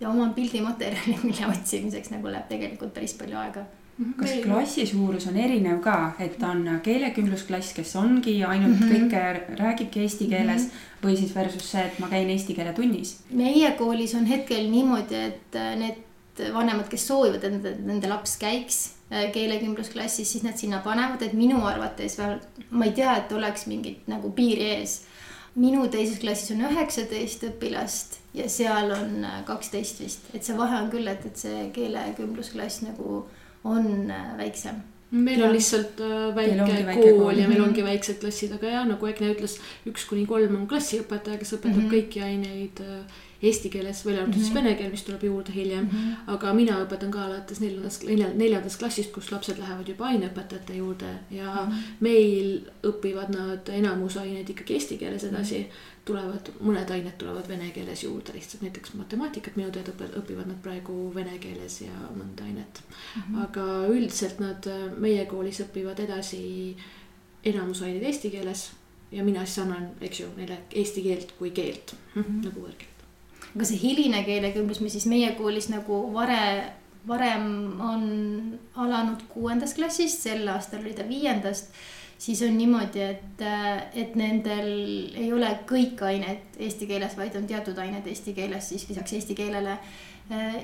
ja 0.00 0.08
oman 0.08 0.34
pildimaterjali, 0.34 1.18
mille 1.22 1.46
otsimiseks 1.46 2.10
nagu 2.10 2.32
läheb 2.32 2.48
tegelikult 2.48 2.94
päris 2.94 3.14
palju 3.14 3.38
aega 3.38 3.66
Mhm. 4.00 4.12
kas 4.16 4.30
Meil... 4.30 4.44
klassi 4.44 4.86
suurus 4.86 5.26
on 5.28 5.36
erinev 5.36 5.80
ka, 5.84 5.96
et 6.24 6.42
on 6.42 6.62
keelekümblusklass, 6.84 7.74
kes 7.76 7.96
ongi 8.00 8.38
ainult 8.44 8.78
mm 8.80 8.86
-hmm. 8.88 9.10
kõike 9.10 9.58
räägibki 9.58 10.00
eesti 10.00 10.28
keeles 10.28 10.62
mm 10.62 10.68
-hmm. 10.68 11.02
või 11.08 11.16
siis 11.16 11.34
versus 11.34 11.70
see, 11.72 11.82
et 11.84 11.98
ma 11.98 12.08
käin 12.08 12.30
eesti 12.30 12.54
keele 12.54 12.72
tunnis? 12.72 13.18
meie 13.30 13.70
koolis 13.72 14.14
on 14.14 14.26
hetkel 14.26 14.70
niimoodi, 14.70 15.14
et 15.14 15.54
äh, 15.56 15.76
need 15.76 16.54
vanemad, 16.54 16.88
kes 16.88 17.06
soovivad, 17.06 17.44
et 17.44 17.84
nende, 17.84 18.08
laps 18.08 18.38
käiks 18.38 18.94
äh, 19.12 19.32
keelekümblusklassis, 19.32 20.32
siis 20.32 20.44
nad 20.44 20.56
sinna 20.56 20.78
panevad, 20.78 21.22
et 21.22 21.32
minu 21.32 21.64
arvates 21.66 22.18
veel, 22.18 22.38
ma 22.70 22.84
ei 22.84 22.92
tea, 22.92 23.16
et 23.16 23.32
oleks 23.32 23.66
mingit 23.66 24.08
nagu 24.08 24.30
piiri 24.30 24.70
ees. 24.78 25.02
Minu 25.58 25.86
teises 25.90 26.20
klassis 26.22 26.54
on 26.54 26.62
üheksateist 26.68 27.44
õpilast 27.48 28.20
ja 28.36 28.46
seal 28.48 28.92
on 28.94 29.24
äh, 29.26 29.40
kaksteist 29.48 30.00
vist, 30.02 30.30
et 30.34 30.46
see 30.46 30.56
vahe 30.58 30.78
on 30.82 30.90
küll, 30.92 31.08
et, 31.10 31.24
et 31.26 31.36
see 31.36 31.66
keelekümblusklass 31.74 32.84
nagu 32.86 33.24
on 33.64 34.10
äh, 34.10 34.32
väiksem 34.38 34.82
meil 35.10 35.40
ja. 35.40 35.48
on 35.48 35.56
lihtsalt 35.56 35.98
äh, 36.06 36.28
väike 36.36 36.68
kool, 36.94 37.16
kool 37.18 37.40
ja 37.42 37.48
meil 37.50 37.64
ongi 37.64 37.82
väiksed 37.82 38.20
klassid, 38.22 38.54
aga 38.54 38.76
jah, 38.76 38.86
nagu 38.86 39.10
Egne 39.10 39.32
ütles, 39.34 39.56
üks 39.90 40.06
kuni 40.06 40.22
kolm 40.30 40.54
on 40.60 40.68
klassiõpetaja, 40.70 41.40
kes 41.40 41.56
õpetab 41.58 41.74
mm 41.74 41.88
-hmm. 41.88 41.96
kõiki 41.96 42.22
aineid 42.22 42.84
eesti 43.42 43.70
keeles, 43.72 44.06
välja 44.06 44.22
arvatud 44.22 44.36
mm 44.36 44.42
-hmm. 44.42 44.44
siis 44.44 44.54
mhm. 44.54 44.64
vene 44.64 44.74
keel, 44.78 44.90
mis 44.90 45.02
tuleb 45.02 45.22
juurde 45.24 45.52
hiljem 45.54 45.84
mm. 45.84 45.90
-hmm. 45.90 46.32
aga 46.34 46.54
mina 46.54 46.80
õpetan 46.84 47.10
ka 47.10 47.24
alates 47.24 47.60
neljandast, 47.60 48.04
neljandast 48.34 48.78
klassist, 48.78 49.12
kus 49.12 49.32
lapsed 49.32 49.58
lähevad 49.58 49.88
juba 49.88 50.06
aineõpetajate 50.06 50.74
juurde 50.76 51.14
ja 51.30 51.54
mm 51.54 51.72
-hmm. 51.72 51.96
meil 52.00 52.60
õpivad 52.82 53.32
nad 53.36 53.68
enamus 53.68 54.16
aineid 54.16 54.50
ikkagi 54.50 54.74
eesti 54.74 54.98
keeles 54.98 55.24
edasi 55.24 55.58
mm. 55.58 55.64
-hmm 55.64 55.88
tulevad, 56.04 56.48
mõned 56.64 56.90
ained 56.90 57.16
tulevad 57.18 57.48
vene 57.48 57.70
keeles 57.70 58.02
juurde 58.02 58.32
lihtsalt, 58.32 58.62
näiteks 58.62 58.94
matemaatikat 58.94 59.56
minu 59.56 59.70
teada 59.70 59.92
õpivad 59.92 60.48
nad 60.48 60.58
praegu 60.62 61.14
vene 61.14 61.38
keeles 61.38 61.80
ja 61.80 61.92
mõnda 62.16 62.44
ainet 62.44 62.82
mm. 62.82 63.22
-hmm. 63.22 63.42
aga 63.44 63.86
üldiselt 63.88 64.40
nad 64.40 64.66
meie 64.98 65.26
koolis 65.26 65.60
õpivad 65.60 66.00
edasi 66.00 66.76
enamus 67.44 67.82
aineid 67.82 68.02
eesti 68.02 68.30
keeles 68.30 68.70
ja 69.12 69.24
mina 69.24 69.44
siis 69.46 69.58
annan, 69.64 69.90
eks 70.00 70.20
ju, 70.20 70.30
neile 70.36 70.58
eesti 70.70 71.02
keelt 71.02 71.34
kui 71.38 71.50
keelt 71.50 71.94
mm, 72.14 72.22
-hmm. 72.22 72.44
nagu 72.44 72.60
võõrkeelt. 72.66 72.99
Aga 73.54 73.66
see 73.66 73.80
hiline 73.82 74.24
keelekümblus, 74.26 74.82
mis 74.84 74.98
siis 74.98 75.08
meie 75.10 75.32
koolis 75.38 75.70
nagu 75.72 76.02
vare, 76.14 76.42
varem 77.08 77.80
on 77.80 78.04
alanud 78.76 79.24
kuuendast 79.32 79.78
klassist, 79.78 80.22
sel 80.26 80.46
aastal 80.52 80.84
oli 80.84 80.94
ta 80.94 81.08
viiendast 81.08 81.74
siis 82.20 82.42
on 82.42 82.58
niimoodi, 82.58 83.00
et, 83.00 83.42
et 83.96 84.16
nendel 84.18 84.68
ei 85.16 85.30
ole 85.32 85.48
kõik 85.68 86.02
ained 86.04 86.58
eesti 86.60 86.88
keeles, 86.90 87.16
vaid 87.16 87.36
on 87.38 87.46
teatud 87.48 87.78
ained 87.80 88.06
eesti 88.06 88.34
keeles, 88.36 88.68
siis 88.72 88.84
lisaks 88.90 89.16
eesti 89.16 89.36
keelele. 89.38 89.78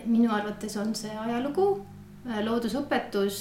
minu 0.04 0.30
arvates 0.30 0.76
on 0.76 0.92
see 0.94 1.10
ajalugu, 1.10 1.66
loodusõpetus 2.44 3.40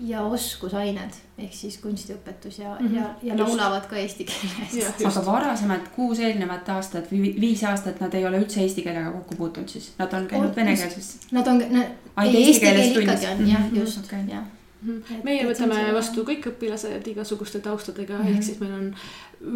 ja 0.00 0.22
oskusained 0.22 1.16
ehk 1.38 1.54
siis 1.54 1.76
kunstiõpetus 1.78 2.58
ja 2.58 2.76
mm, 2.80 2.86
-hmm. 2.86 2.96
ja, 2.96 3.08
ja 3.22 3.38
laulavad 3.38 3.86
ka 3.86 3.96
eesti 3.96 4.24
keeles. 4.24 4.94
aga 5.04 5.26
varasemalt 5.26 5.88
kuus 5.96 6.18
eelnevat 6.18 6.68
aastat 6.68 7.12
või 7.12 7.34
viis 7.40 7.64
aastat 7.64 8.00
nad 8.00 8.14
ei 8.14 8.26
ole 8.26 8.40
üldse 8.40 8.62
eesti 8.62 8.82
keelega 8.82 9.10
kokku 9.10 9.36
puutunud 9.36 9.68
siis, 9.68 9.92
nad 9.98 10.12
on 10.12 10.26
käinud 10.26 10.56
venekeelses? 10.56 11.18
Nad 11.30 11.46
on, 11.46 11.60
ei 11.62 12.46
eesti 12.46 12.60
keel 12.60 12.80
ikkagi 12.84 13.26
on 13.26 13.48
jah, 13.48 13.66
mhm, 13.66 13.76
just 13.76 14.04
okay., 14.04 14.24
jah 14.28 14.48
Mhm. 14.80 15.02
Et, 15.12 15.24
meie 15.24 15.44
võtame 15.44 15.76
see... 15.76 15.92
vastu 15.92 16.22
kõik 16.24 16.46
õpilased 16.54 17.08
igasuguste 17.12 17.60
taustadega 17.60 18.16
mm, 18.16 18.24
-hmm. 18.24 18.34
ehk 18.34 18.42
siis 18.42 18.60
meil 18.60 18.72
on 18.72 18.94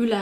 üle 0.04 0.20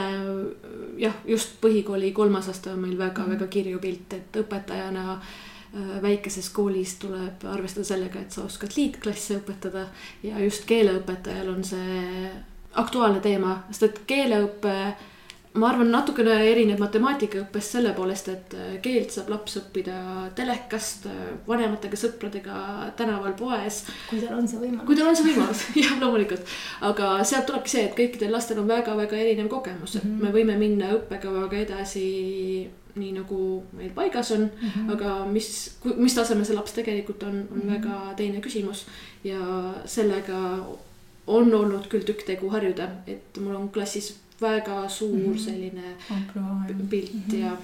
jah, 0.97 1.17
just 1.27 1.57
põhikooli 1.61 2.13
kolmas 2.15 2.47
aste 2.47 2.71
on 2.71 2.79
meil 2.79 2.97
väga-väga 2.97 3.33
mm 3.33 3.41
-hmm. 3.41 3.49
kirju 3.49 3.79
pilt, 3.79 4.13
et 4.13 4.39
õpetajana 4.43 5.11
äh, 5.11 5.33
väikeses 5.73 6.49
koolis 6.53 6.95
tuleb 7.01 7.45
arvestada 7.49 7.87
sellega, 7.87 8.21
et 8.21 8.31
sa 8.31 8.43
oskad 8.45 8.75
liitklasse 8.77 9.39
õpetada 9.39 9.87
ja 10.23 10.39
just 10.43 10.67
keeleõpetajal 10.69 11.49
on 11.49 11.63
see 11.65 12.29
aktuaalne 12.77 13.21
teema, 13.21 13.55
sest 13.71 13.87
et 13.87 13.99
keeleõpe 14.09 14.75
ma 15.53 15.69
arvan, 15.69 15.91
natukene 15.93 16.33
erineb 16.49 16.79
matemaatikaõppest 16.81 17.75
selle 17.75 17.91
poolest, 17.93 18.29
et 18.33 18.53
äh, 18.57 18.75
keelt 18.83 19.13
saab 19.13 19.29
laps 19.33 19.57
õppida 19.59 19.95
telekast, 20.37 21.05
äh, 21.09 21.33
vanematega, 21.47 21.99
sõpradega, 21.99 22.59
tänaval, 22.97 23.35
poes. 23.37 23.83
kui 24.09 24.21
tal 24.23 24.39
on 24.39 24.49
see 24.49 24.61
võimalus. 24.61 24.87
kui 24.87 24.97
tal 24.97 25.11
on 25.11 25.19
see 25.19 25.27
võimalus, 25.29 25.65
jah, 25.83 25.97
loomulikult. 26.01 26.55
aga 26.89 27.15
sealt 27.27 27.45
tulebki 27.49 27.75
see, 27.75 27.83
et 27.89 27.97
kõikidel 27.97 28.33
lastel 28.33 28.63
on 28.63 28.71
väga-väga 28.71 29.19
erinev 29.19 29.51
kogemus, 29.51 29.97
et 29.97 30.03
mm 30.03 30.15
-hmm. 30.15 30.23
me 30.23 30.37
võime 30.39 30.57
minna 30.57 30.93
õppekavaga 30.97 31.61
edasi 31.61 32.07
nii 32.93 33.11
nagu 33.15 33.37
meil 33.73 33.89
paigas 33.93 34.31
on 34.31 34.41
mm, 34.41 34.69
-hmm. 34.69 34.91
aga 34.93 35.25
mis, 35.25 35.77
mis 35.97 36.13
tasemel 36.13 36.45
see 36.45 36.55
laps 36.55 36.73
tegelikult 36.73 37.23
on, 37.23 37.29
on 37.29 37.57
mm 37.57 37.61
-hmm. 37.61 37.73
väga 37.73 38.13
teine 38.17 38.41
küsimus. 38.41 38.85
ja 39.23 39.39
sellega 39.85 40.65
on 41.27 41.53
olnud 41.53 41.87
küll 41.87 42.03
tükk 42.03 42.25
tegu 42.25 42.49
harjuda, 42.49 42.89
et 43.07 43.37
mul 43.39 43.55
on 43.55 43.69
klassis 43.69 44.22
väga 44.41 44.89
suur 44.89 45.17
mm 45.17 45.33
-hmm. 45.33 45.37
selline 45.37 45.95
pilt 46.89 47.13
mm 47.13 47.21
-hmm. 47.29 47.39
ja. 47.39 47.57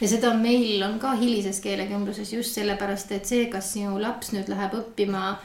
ja 0.00 0.08
seda 0.08 0.34
meil 0.34 0.82
on 0.82 0.98
ka 0.98 1.12
hilises 1.12 1.60
keelekümbluses 1.60 2.32
just 2.32 2.54
sellepärast, 2.54 3.12
et 3.12 3.26
see, 3.26 3.46
kas 3.46 3.72
sinu 3.72 4.02
laps 4.02 4.32
nüüd 4.32 4.48
läheb 4.48 4.72
õppima 4.74 5.36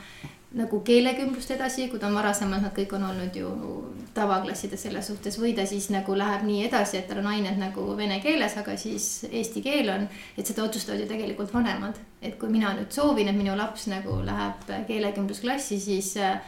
nagu 0.56 0.80
keelekümblust 0.80 1.52
edasi, 1.52 1.90
kui 1.92 2.00
ta 2.00 2.08
on 2.08 2.16
varasemalt, 2.16 2.64
nad 2.64 2.74
kõik 2.76 2.94
on 2.96 3.04
olnud 3.04 3.36
ju 3.36 3.50
tavaklassides 4.16 4.86
selles 4.88 5.08
suhtes 5.12 5.38
või 5.40 5.52
ta 5.56 5.66
siis 5.68 5.90
nagu 5.92 6.16
läheb 6.18 6.46
nii 6.48 6.62
edasi, 6.70 6.98
et 6.98 7.08
tal 7.10 7.20
on 7.20 7.28
ained 7.28 7.60
nagu 7.60 7.98
vene 7.98 8.22
keeles, 8.24 8.56
aga 8.62 8.78
siis 8.80 9.26
eesti 9.32 9.62
keel 9.66 9.90
on. 9.90 10.08
et 10.38 10.48
seda 10.48 10.64
otsustavad 10.64 11.02
ju 11.02 11.08
tegelikult 11.08 11.54
vanemad, 11.54 12.00
et 12.22 12.40
kui 12.40 12.50
mina 12.50 12.72
nüüd 12.78 12.92
soovin, 12.92 13.28
et 13.28 13.36
minu 13.36 13.58
laps 13.58 13.88
nagu 13.92 14.22
läheb 14.26 14.72
keelekümblusklassi, 14.88 15.80
siis 15.80 16.16
äh, 16.18 16.40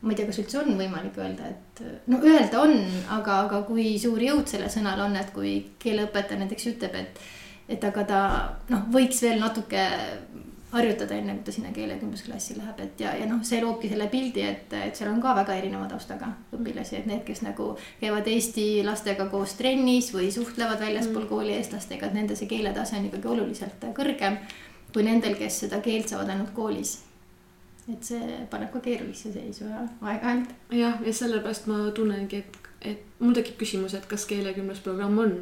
ma 0.00 0.12
ei 0.12 0.18
tea, 0.18 0.28
kas 0.28 0.38
üldse 0.42 0.60
on 0.60 0.76
võimalik 0.78 1.16
öelda, 1.18 1.48
et 1.50 1.82
no 2.10 2.20
öelda 2.22 2.60
on, 2.62 2.76
aga, 3.16 3.42
aga 3.48 3.62
kui 3.66 3.96
suur 3.98 4.22
jõud 4.22 4.46
sellel 4.50 4.70
sõnal 4.70 5.00
on, 5.08 5.16
et 5.18 5.32
kui 5.34 5.56
keeleõpetaja 5.82 6.38
näiteks 6.44 6.68
ütleb, 6.70 6.94
et, 7.00 7.18
et 7.74 7.88
aga 7.88 8.04
ta 8.06 8.20
noh, 8.70 8.84
võiks 8.94 9.18
veel 9.26 9.42
natuke 9.42 9.88
harjutada, 10.70 11.16
enne 11.16 11.34
kui 11.38 11.46
ta 11.46 11.54
sinna 11.54 11.72
keelekümblusklassi 11.74 12.58
läheb, 12.58 12.78
et 12.84 13.02
ja, 13.02 13.14
ja 13.16 13.26
noh, 13.26 13.40
see 13.46 13.58
loobki 13.64 13.90
selle 13.90 14.06
pildi, 14.12 14.44
et, 14.44 14.76
et 14.76 14.98
seal 14.98 15.10
on 15.10 15.18
ka 15.24 15.32
väga 15.40 15.56
erineva 15.58 15.88
taustaga 15.90 16.30
õpilasi, 16.54 17.00
et 17.00 17.08
need, 17.08 17.24
kes 17.26 17.42
nagu 17.46 17.72
käivad 18.02 18.28
eesti 18.30 18.68
lastega 18.86 19.26
koos 19.32 19.56
trennis 19.58 20.12
või 20.14 20.30
suhtlevad 20.34 20.78
väljaspool 20.84 21.24
mm. 21.24 21.30
kooli 21.32 21.56
eestlastega, 21.56 22.06
et 22.06 22.18
nende 22.20 22.38
see 22.38 22.50
keeletase 22.50 23.00
on 23.00 23.08
ikkagi 23.08 23.32
oluliselt 23.34 23.90
kõrgem 23.96 24.38
kui 24.92 25.04
nendel, 25.08 25.34
kes 25.40 25.64
seda 25.64 25.82
keelt 25.84 26.12
saavad 26.12 26.36
ainult 26.36 26.54
koolis 26.56 26.98
et 27.92 28.04
see 28.04 28.38
paneb 28.50 28.72
ka 28.72 28.80
keerulisse 28.84 29.32
seisu 29.32 29.68
ja 29.68 29.82
aeg-ajalt. 30.00 30.54
jah, 30.76 30.98
ja 31.04 31.12
sellepärast 31.12 31.68
ma 31.70 31.78
tunnengi, 31.96 32.42
et, 32.42 32.58
et 32.92 33.20
mul 33.20 33.36
tekib 33.36 33.58
küsimus, 33.62 33.94
et 33.96 34.06
kas 34.10 34.26
keelekümblusprogramm 34.30 35.22
on 35.24 35.36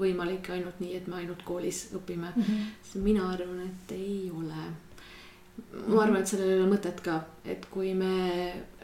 võimalik 0.00 0.50
ainult 0.54 0.80
nii, 0.82 0.96
et 0.98 1.10
me 1.10 1.20
ainult 1.22 1.44
koolis 1.46 1.84
õpime 1.98 2.32
mm. 2.34 2.42
-hmm. 2.42 3.04
mina 3.06 3.28
arvan, 3.30 3.60
et 3.68 3.94
ei 3.98 4.30
ole. 4.34 4.66
Ma 5.72 6.02
arvan, 6.02 6.20
et 6.22 6.30
sellel 6.30 6.50
ei 6.50 6.60
ole 6.60 6.70
mõtet 6.70 7.00
ka, 7.04 7.18
et 7.48 7.64
kui 7.72 7.92
me 7.96 8.12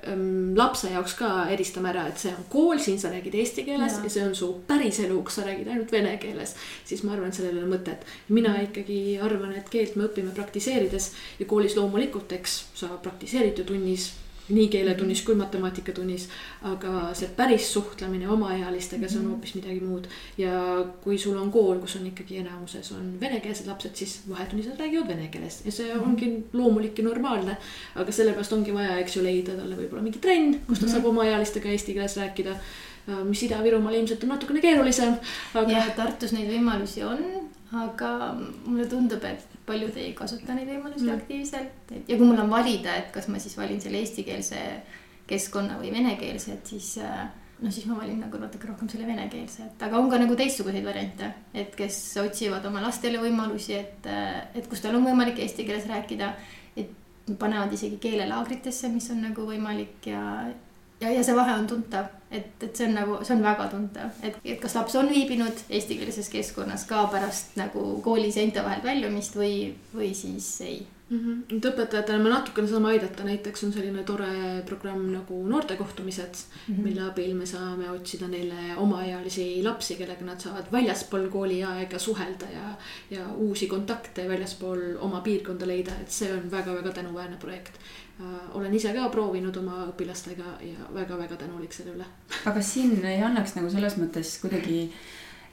ähm, 0.08 0.54
lapse 0.56 0.90
jaoks 0.92 1.14
ka 1.18 1.30
eristame 1.52 1.90
ära, 1.92 2.06
et 2.08 2.20
see 2.20 2.32
on 2.34 2.46
kool, 2.52 2.80
siin 2.82 3.00
sa 3.00 3.10
räägid 3.12 3.36
eesti 3.40 3.64
keeles 3.66 3.98
ja, 3.98 4.04
ja 4.04 4.12
see 4.12 4.24
on 4.26 4.36
su 4.36 4.50
päris 4.68 5.00
elu, 5.04 5.18
kus 5.24 5.40
sa 5.40 5.46
räägid 5.46 5.68
ainult 5.72 5.92
vene 5.92 6.14
keeles, 6.22 6.54
siis 6.88 7.04
ma 7.04 7.14
arvan, 7.16 7.32
et 7.32 7.38
sellel 7.38 7.58
ei 7.58 7.64
ole 7.64 7.72
mõtet. 7.72 8.06
mina 8.28 8.54
ikkagi 8.64 9.00
arvan, 9.24 9.52
et 9.58 9.68
keelt 9.72 9.96
me 9.96 10.08
õpime 10.08 10.32
praktiseerides 10.36 11.12
ja 11.40 11.48
koolis 11.50 11.76
loomulikult, 11.78 12.32
eks 12.38 12.62
sa 12.78 12.92
praktiseerid 13.04 13.60
ju 13.60 13.68
tunnis 13.68 14.10
nii 14.48 14.68
keeletunnis 14.72 15.22
kui 15.26 15.34
matemaatikatunnis. 15.38 16.28
aga 16.62 17.10
see 17.14 17.28
päris 17.36 17.72
suhtlemine 17.72 18.28
omaealistega, 18.28 19.08
see 19.08 19.18
on 19.18 19.24
mhm. 19.24 19.34
hoopis 19.34 19.54
midagi 19.58 19.80
muud. 19.80 20.08
ja 20.38 20.52
kui 21.04 21.18
sul 21.18 21.36
on 21.36 21.52
kool, 21.52 21.78
kus 21.82 21.96
on 22.00 22.06
ikkagi 22.06 22.40
enamuses 22.42 22.92
on 22.92 23.14
venekeelsed 23.20 23.66
lapsed, 23.66 23.94
siis 23.94 24.20
vahetunnised 24.28 24.80
räägivad 24.80 25.08
vene 25.14 25.28
keeles 25.32 25.62
ja 25.64 25.72
see 25.72 25.94
mhm. 25.94 26.10
ongi 26.10 26.32
loomulik 26.52 26.98
ja 26.98 27.04
normaalne. 27.04 27.56
aga 27.94 28.12
sellepärast 28.12 28.52
ongi 28.52 28.74
vaja, 28.74 28.98
eks 28.98 29.16
ju, 29.16 29.24
leida 29.24 29.56
talle 29.56 29.76
võib-olla 29.78 30.02
mingi 30.02 30.22
trenn, 30.22 30.60
kus 30.66 30.78
ta 30.78 30.86
mhm. 30.86 30.94
saab 30.94 31.10
omaealistega 31.12 31.74
eesti 31.74 31.96
keeles 31.96 32.16
rääkida 32.20 32.58
mis 33.24 33.42
Ida-Virumaal 33.46 33.94
ilmselt 33.96 34.24
on 34.26 34.34
natukene 34.34 34.60
keerulisem 34.60 35.14
aga.... 35.54 35.70
jah, 35.72 35.86
Tartus 35.96 36.34
neid 36.36 36.50
võimalusi 36.52 37.04
on, 37.08 37.22
aga 37.76 38.12
mulle 38.38 38.86
tundub, 38.88 39.24
et 39.28 39.58
paljud 39.68 39.96
ei 40.00 40.14
kasuta 40.16 40.54
neid 40.56 40.70
võimalusi 40.70 41.04
mm. 41.04 41.18
aktiivselt, 41.18 41.90
et 41.92 42.08
ja 42.08 42.16
kui 42.16 42.24
mul 42.28 42.40
on 42.40 42.52
valida, 42.52 42.94
et 42.96 43.10
kas 43.12 43.28
ma 43.28 43.40
siis 43.42 43.58
valin 43.58 43.80
selle 43.82 44.00
eestikeelse 44.00 44.62
keskkonna 45.28 45.76
või 45.80 45.92
venekeelse, 45.92 46.56
et 46.56 46.72
siis 46.72 46.94
noh, 47.58 47.72
siis 47.74 47.86
ma 47.90 47.98
valin 47.98 48.20
nagu 48.22 48.38
natuke 48.40 48.68
rohkem 48.70 48.88
selle 48.90 49.06
venekeelse, 49.08 49.66
et 49.66 49.82
aga 49.84 49.98
on 49.98 50.10
ka 50.10 50.20
nagu 50.20 50.36
teistsuguseid 50.38 50.86
variante, 50.86 51.30
et 51.54 51.74
kes 51.76 51.98
otsivad 52.22 52.64
oma 52.70 52.82
lastele 52.84 53.20
võimalusi, 53.22 53.74
et, 53.78 54.06
äh, 54.06 54.46
et 54.54 54.68
kus 54.70 54.82
tal 54.84 54.98
on 54.98 55.06
võimalik 55.08 55.40
eesti 55.42 55.66
keeles 55.66 55.88
rääkida, 55.90 56.30
et 56.78 57.34
panevad 57.38 57.74
isegi 57.74 57.98
keelelaagritesse, 58.02 58.92
mis 58.92 59.10
on 59.12 59.24
nagu 59.26 59.46
võimalik 59.48 60.08
ja, 60.12 60.22
ja, 61.02 61.10
ja 61.10 61.24
see 61.24 61.36
vahe 61.36 61.58
on 61.58 61.66
tuntav, 61.70 62.12
et, 62.30 62.62
et 62.62 62.76
see 62.76 62.88
on 62.88 62.94
nagu, 62.98 63.16
see 63.24 63.36
on 63.36 63.42
väga 63.44 63.70
tuntav, 63.72 64.20
et, 64.22 64.36
et 64.44 64.60
kas 64.60 64.76
laps 64.76 64.98
on 65.00 65.08
viibinud 65.12 65.64
eestikeelses 65.70 66.28
keskkonnas 66.32 66.84
ka 66.90 67.06
pärast 67.12 67.56
nagu 67.60 67.88
kooli 68.04 68.32
seinte 68.34 68.64
vahelt 68.64 68.84
väljumist 68.84 69.36
või, 69.38 69.72
või 69.94 70.12
siis 70.16 70.52
ei 70.66 70.78
mm. 71.10 71.18
-hmm. 71.18 71.56
et 71.56 71.68
õpetajatele 71.70 72.22
me 72.22 72.32
natukene 72.32 72.68
saame 72.68 72.90
aidata, 72.92 73.24
näiteks 73.24 73.64
on 73.64 73.72
selline 73.72 74.02
tore 74.08 74.28
programm 74.66 75.06
nagu 75.12 75.40
noortekohtumised 75.48 76.34
mm, 76.34 76.74
-hmm. 76.74 76.82
mille 76.84 77.02
abil 77.02 77.34
me 77.34 77.46
saame 77.46 77.90
otsida 77.90 78.28
neile 78.28 78.76
omaealisi 78.76 79.62
lapsi, 79.64 79.96
kellega 79.96 80.24
nad 80.24 80.40
saavad 80.40 80.72
väljaspool 80.72 81.28
kooliaega 81.28 81.98
suhelda 81.98 82.50
ja, 82.52 82.74
ja 83.10 83.28
uusi 83.36 83.66
kontakte 83.66 84.28
väljaspool 84.28 84.84
oma 85.00 85.20
piirkonda 85.20 85.66
leida, 85.66 85.96
et 86.00 86.10
see 86.10 86.32
on 86.32 86.50
väga-väga 86.50 86.92
tänuväärne 86.92 87.36
projekt 87.36 87.80
olen 88.58 88.74
ise 88.74 88.92
ka 88.94 89.08
proovinud 89.14 89.56
oma 89.60 89.84
õpilastega 89.92 90.56
ja 90.66 90.88
väga-väga 90.94 91.36
tänulik 91.38 91.72
selle 91.72 91.94
üle. 91.94 92.06
aga 92.50 92.62
siin 92.62 93.04
ei 93.04 93.22
annaks 93.22 93.54
nagu 93.54 93.70
selles 93.70 93.98
mõttes 94.00 94.32
kuidagi 94.42 94.88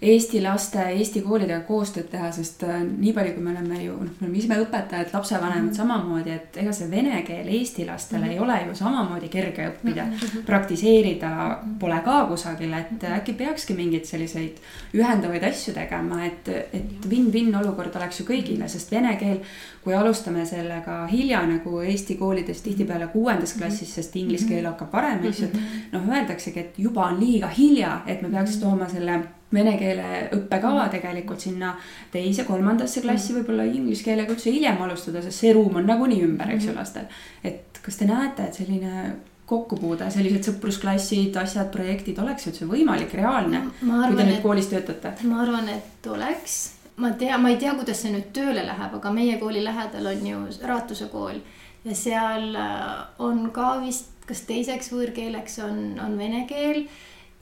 Eesti 0.01 0.41
laste, 0.43 0.81
Eesti 0.91 1.21
koolidega 1.23 1.61
koostööd 1.63 2.09
teha, 2.11 2.27
sest 2.35 2.65
äh, 2.67 2.81
nii 2.83 3.13
palju, 3.15 3.31
kui 3.37 3.43
me 3.45 3.53
oleme 3.53 3.77
ju, 3.79 3.93
noh, 3.95 4.15
me 4.19 4.27
oleme 4.27 4.39
ise 4.41 4.57
õpetajad, 4.59 5.13
lapsevanemad 5.13 5.61
mm 5.61 5.69
-hmm. 5.69 5.77
samamoodi, 5.77 6.31
et 6.31 6.57
ega 6.59 6.73
see 6.75 6.89
vene 6.91 7.21
keel 7.23 7.47
eesti 7.47 7.85
lastele 7.85 8.25
mm 8.25 8.27
-hmm. 8.27 8.33
ei 8.33 8.39
ole 8.39 8.57
ju 8.67 8.75
samamoodi 8.75 9.29
kerge 9.29 9.69
õppida 9.69 10.05
mm. 10.05 10.11
-hmm. 10.11 10.43
praktiseerida 10.45 11.59
pole 11.79 12.01
ka 12.05 12.25
kusagil, 12.25 12.73
et 12.73 13.03
äkki 13.03 13.33
peakski 13.33 13.73
mingeid 13.73 14.05
selliseid 14.05 14.57
ühendavaid 14.93 15.43
asju 15.43 15.73
tegema, 15.73 16.25
et, 16.25 16.47
et 16.47 17.05
win-win 17.09 17.55
olukord 17.55 17.95
oleks 17.95 18.19
ju 18.19 18.25
kõigile, 18.25 18.67
sest 18.67 18.91
vene 18.91 19.15
keel, 19.15 19.39
kui 19.83 19.93
alustame 19.93 20.45
sellega 20.45 21.07
hilja 21.07 21.45
nagu 21.45 21.79
Eesti 21.79 22.15
koolides 22.15 22.61
tihtipeale 22.61 23.07
kuuendas 23.07 23.53
klassis, 23.53 23.95
sest 23.95 24.15
inglise 24.15 24.47
keel 24.47 24.65
hakkab 24.65 24.93
varem, 24.93 25.25
eks 25.25 25.39
ju, 25.39 25.45
et 25.45 25.91
noh, 25.91 26.07
öeldaksegi, 26.09 26.59
et 26.59 26.73
juba 26.77 27.05
on 27.05 27.19
liiga 27.19 27.47
hilja, 27.47 28.01
et 28.07 28.21
me 28.21 28.29
peaks 28.29 28.57
tooma 28.57 28.89
selle 28.89 29.21
vene 29.53 29.75
keele 29.77 30.25
õppekava 30.35 30.87
tegelikult 30.93 31.43
sinna 31.43 31.75
teise, 32.11 32.43
kolmandasse 32.47 33.03
klassi 33.03 33.31
mm. 33.31 33.39
võib-olla 33.39 33.67
inglise 33.69 34.07
keelega 34.07 34.33
üldse 34.33 34.51
hiljem 34.51 34.81
alustada, 34.81 35.21
sest 35.23 35.43
see 35.43 35.53
ruum 35.55 35.79
on 35.81 35.87
nagunii 35.89 36.23
ümber, 36.25 36.51
eks 36.55 36.69
ju, 36.69 36.73
mm. 36.73 36.79
lastel. 36.81 37.07
et 37.43 37.79
kas 37.85 37.99
te 38.01 38.09
näete, 38.09 38.49
et 38.49 38.57
selline 38.57 39.05
kokkupuude, 39.45 40.07
sellised 40.09 40.47
sõprusklassid, 40.47 41.35
asjad, 41.37 41.69
projektid 41.73 42.17
oleks 42.21 42.47
üldse 42.49 42.65
võimalik, 42.69 43.13
reaalne, 43.13 43.61
kui 43.81 44.17
te 44.17 44.25
nüüd 44.25 44.41
koolis 44.41 44.71
töötate? 44.71 45.13
ma 45.29 45.43
arvan, 45.43 45.69
et 45.69 46.09
oleks, 46.09 46.57
ma 46.97 47.13
tea, 47.19 47.37
ma 47.37 47.53
ei 47.53 47.59
tea, 47.61 47.75
kuidas 47.77 48.01
see 48.01 48.13
nüüd 48.15 48.31
tööle 48.33 48.65
läheb, 48.65 48.97
aga 48.97 49.13
meie 49.13 49.37
kooli 49.41 49.61
lähedal 49.63 50.09
on 50.09 50.25
ju 50.31 50.41
Raatuse 50.65 51.11
kool 51.13 51.37
ja 51.85 51.95
seal 51.97 52.55
äh, 52.57 52.93
on 53.21 53.51
ka 53.53 53.75
vist, 53.83 54.09
kas 54.25 54.41
teiseks 54.49 54.89
võõrkeeleks 54.93 55.59
on, 55.67 55.83
on 56.01 56.17
vene 56.17 56.47
keel 56.49 56.87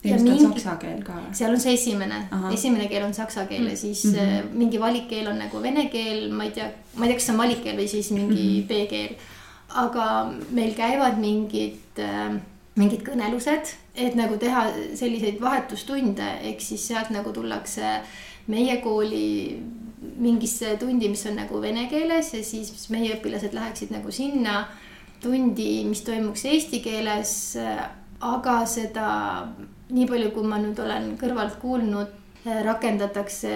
ilmselt 0.04 0.28
mingi, 0.28 0.44
on 0.44 0.52
saksa 0.52 0.76
keel 0.76 1.02
ka. 1.04 1.18
seal 1.32 1.54
on 1.54 1.60
see 1.60 1.74
esimene, 1.78 2.22
esimene 2.52 2.88
keel 2.88 3.06
on 3.06 3.14
saksa 3.16 3.46
keel 3.50 3.68
ja 3.70 3.76
siis 3.76 4.04
mm 4.04 4.18
-hmm. 4.18 4.56
mingi 4.62 4.80
valikkeel 4.80 5.28
on 5.28 5.38
nagu 5.38 5.62
vene 5.62 5.88
keel, 5.92 6.30
ma 6.32 6.44
ei 6.44 6.50
tea, 6.50 6.70
ma 6.94 7.04
ei 7.04 7.08
tea, 7.08 7.18
kas 7.18 7.26
see 7.26 7.34
on 7.34 7.42
valikkeel 7.42 7.78
või 7.78 7.88
siis 7.88 8.10
mingi 8.10 8.42
mm 8.42 8.60
-hmm. 8.60 8.66
B-keel. 8.68 9.14
aga 9.68 10.32
meil 10.50 10.74
käivad 10.74 11.18
mingid 11.18 11.98
äh, 11.98 12.36
mingid 12.74 13.02
kõnelused, 13.06 13.74
et 13.94 14.14
nagu 14.18 14.36
teha 14.36 14.66
selliseid 14.98 15.40
vahetustunde, 15.40 16.26
ehk 16.50 16.60
siis 16.60 16.86
sealt 16.88 17.10
nagu 17.14 17.32
tullakse 17.32 18.00
meie 18.50 18.76
kooli 18.82 19.60
mingisse 20.20 20.76
tundi, 20.80 21.08
mis 21.08 21.26
on 21.26 21.38
nagu 21.38 21.60
vene 21.62 21.86
keeles 21.90 22.34
ja 22.34 22.42
siis 22.44 22.88
meie 22.92 23.14
õpilased 23.16 23.54
läheksid 23.56 23.94
nagu 23.94 24.10
sinna 24.12 24.64
tundi, 25.22 25.84
mis 25.88 26.02
toimuks 26.04 26.44
eesti 26.50 26.82
keeles. 26.84 27.56
aga 28.24 28.64
seda 28.66 29.06
nii 29.90 30.06
palju, 30.08 30.30
kui 30.34 30.46
ma 30.48 30.58
nüüd 30.62 30.78
olen 30.80 31.14
kõrvalt 31.20 31.58
kuulnud, 31.62 32.12
eh, 32.46 32.60
rakendatakse 32.64 33.54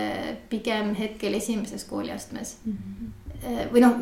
pigem 0.48 0.94
hetkel 0.98 1.34
esimeses 1.34 1.84
kooliastmes 1.84 2.56
mm. 2.64 2.72
-hmm. 2.72 3.70
või 3.72 3.84
noh, 3.84 4.00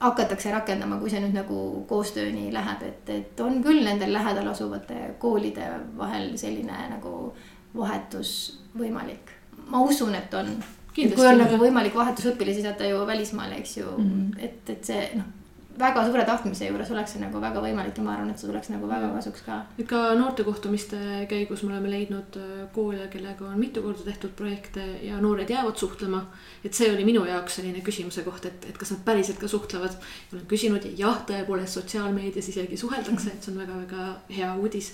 hakatakse 0.00 0.50
rakendama, 0.54 0.98
kui 0.98 1.10
see 1.10 1.20
nüüd 1.20 1.34
nagu 1.34 1.84
koostööni 1.90 2.52
läheb, 2.54 2.82
et, 2.86 3.10
et 3.10 3.40
on 3.40 3.62
küll 3.62 3.82
nendel 3.84 4.12
lähedal 4.12 4.46
asuvate 4.48 5.14
koolide 5.18 5.70
vahel 5.98 6.36
selline 6.38 6.84
nagu 6.90 7.32
vahetus 7.76 8.60
võimalik. 8.78 9.34
ma 9.66 9.80
usun, 9.80 10.14
et 10.14 10.34
on. 10.34 10.46
kui 10.94 11.26
on 11.26 11.38
nagu 11.38 11.58
võimalik 11.58 11.94
vahetusõpilasi 11.94 12.62
saata 12.62 12.86
ju 12.86 13.06
välismaale, 13.06 13.58
eks 13.58 13.76
ju 13.76 13.86
mm, 13.96 14.04
-hmm. 14.04 14.44
et, 14.44 14.70
et 14.70 14.84
see 14.84 15.10
noh 15.14 15.34
väga 15.78 16.04
suure 16.06 16.24
tahtmise 16.26 16.68
juures 16.68 16.90
oleks 16.94 17.14
see 17.14 17.22
nagu 17.22 17.40
väga 17.42 17.62
võimalik 17.62 17.98
ja 17.98 18.04
ma 18.04 18.14
arvan, 18.14 18.30
et 18.32 18.40
see 18.40 18.48
tuleks 18.48 18.70
nagu 18.72 18.88
väga 18.90 19.10
kasuks 19.14 19.44
ka. 19.46 19.58
et 19.78 19.86
ka 19.88 20.00
noortekohtumiste 20.18 20.98
käigus 21.30 21.62
me 21.64 21.72
oleme 21.72 21.92
leidnud 21.92 22.38
äh, 22.40 22.64
koole, 22.74 23.08
kellega 23.12 23.46
on 23.48 23.58
mitu 23.60 23.82
korda 23.84 24.06
tehtud 24.06 24.34
projekte 24.38 24.84
ja 25.02 25.20
noored 25.22 25.50
jäävad 25.50 25.76
suhtlema. 25.76 26.24
et 26.64 26.74
see 26.74 26.90
oli 26.92 27.06
minu 27.08 27.24
jaoks 27.28 27.60
selline 27.60 27.82
küsimuse 27.86 28.24
koht, 28.26 28.46
et, 28.50 28.68
et 28.70 28.78
kas 28.78 28.92
nad 28.94 29.04
päriselt 29.06 29.38
ka 29.38 29.48
suhtlevad. 29.48 29.96
olen 30.32 30.46
küsinud 30.50 30.84
ja 30.90 30.94
jah, 31.06 31.22
tõepoolest 31.30 31.80
sotsiaalmeedias 31.80 32.50
isegi 32.54 32.76
suheldakse, 32.76 33.34
et 33.34 33.42
see 33.42 33.54
on 33.54 33.62
väga-väga 33.62 34.08
hea 34.36 34.54
uudis 34.56 34.92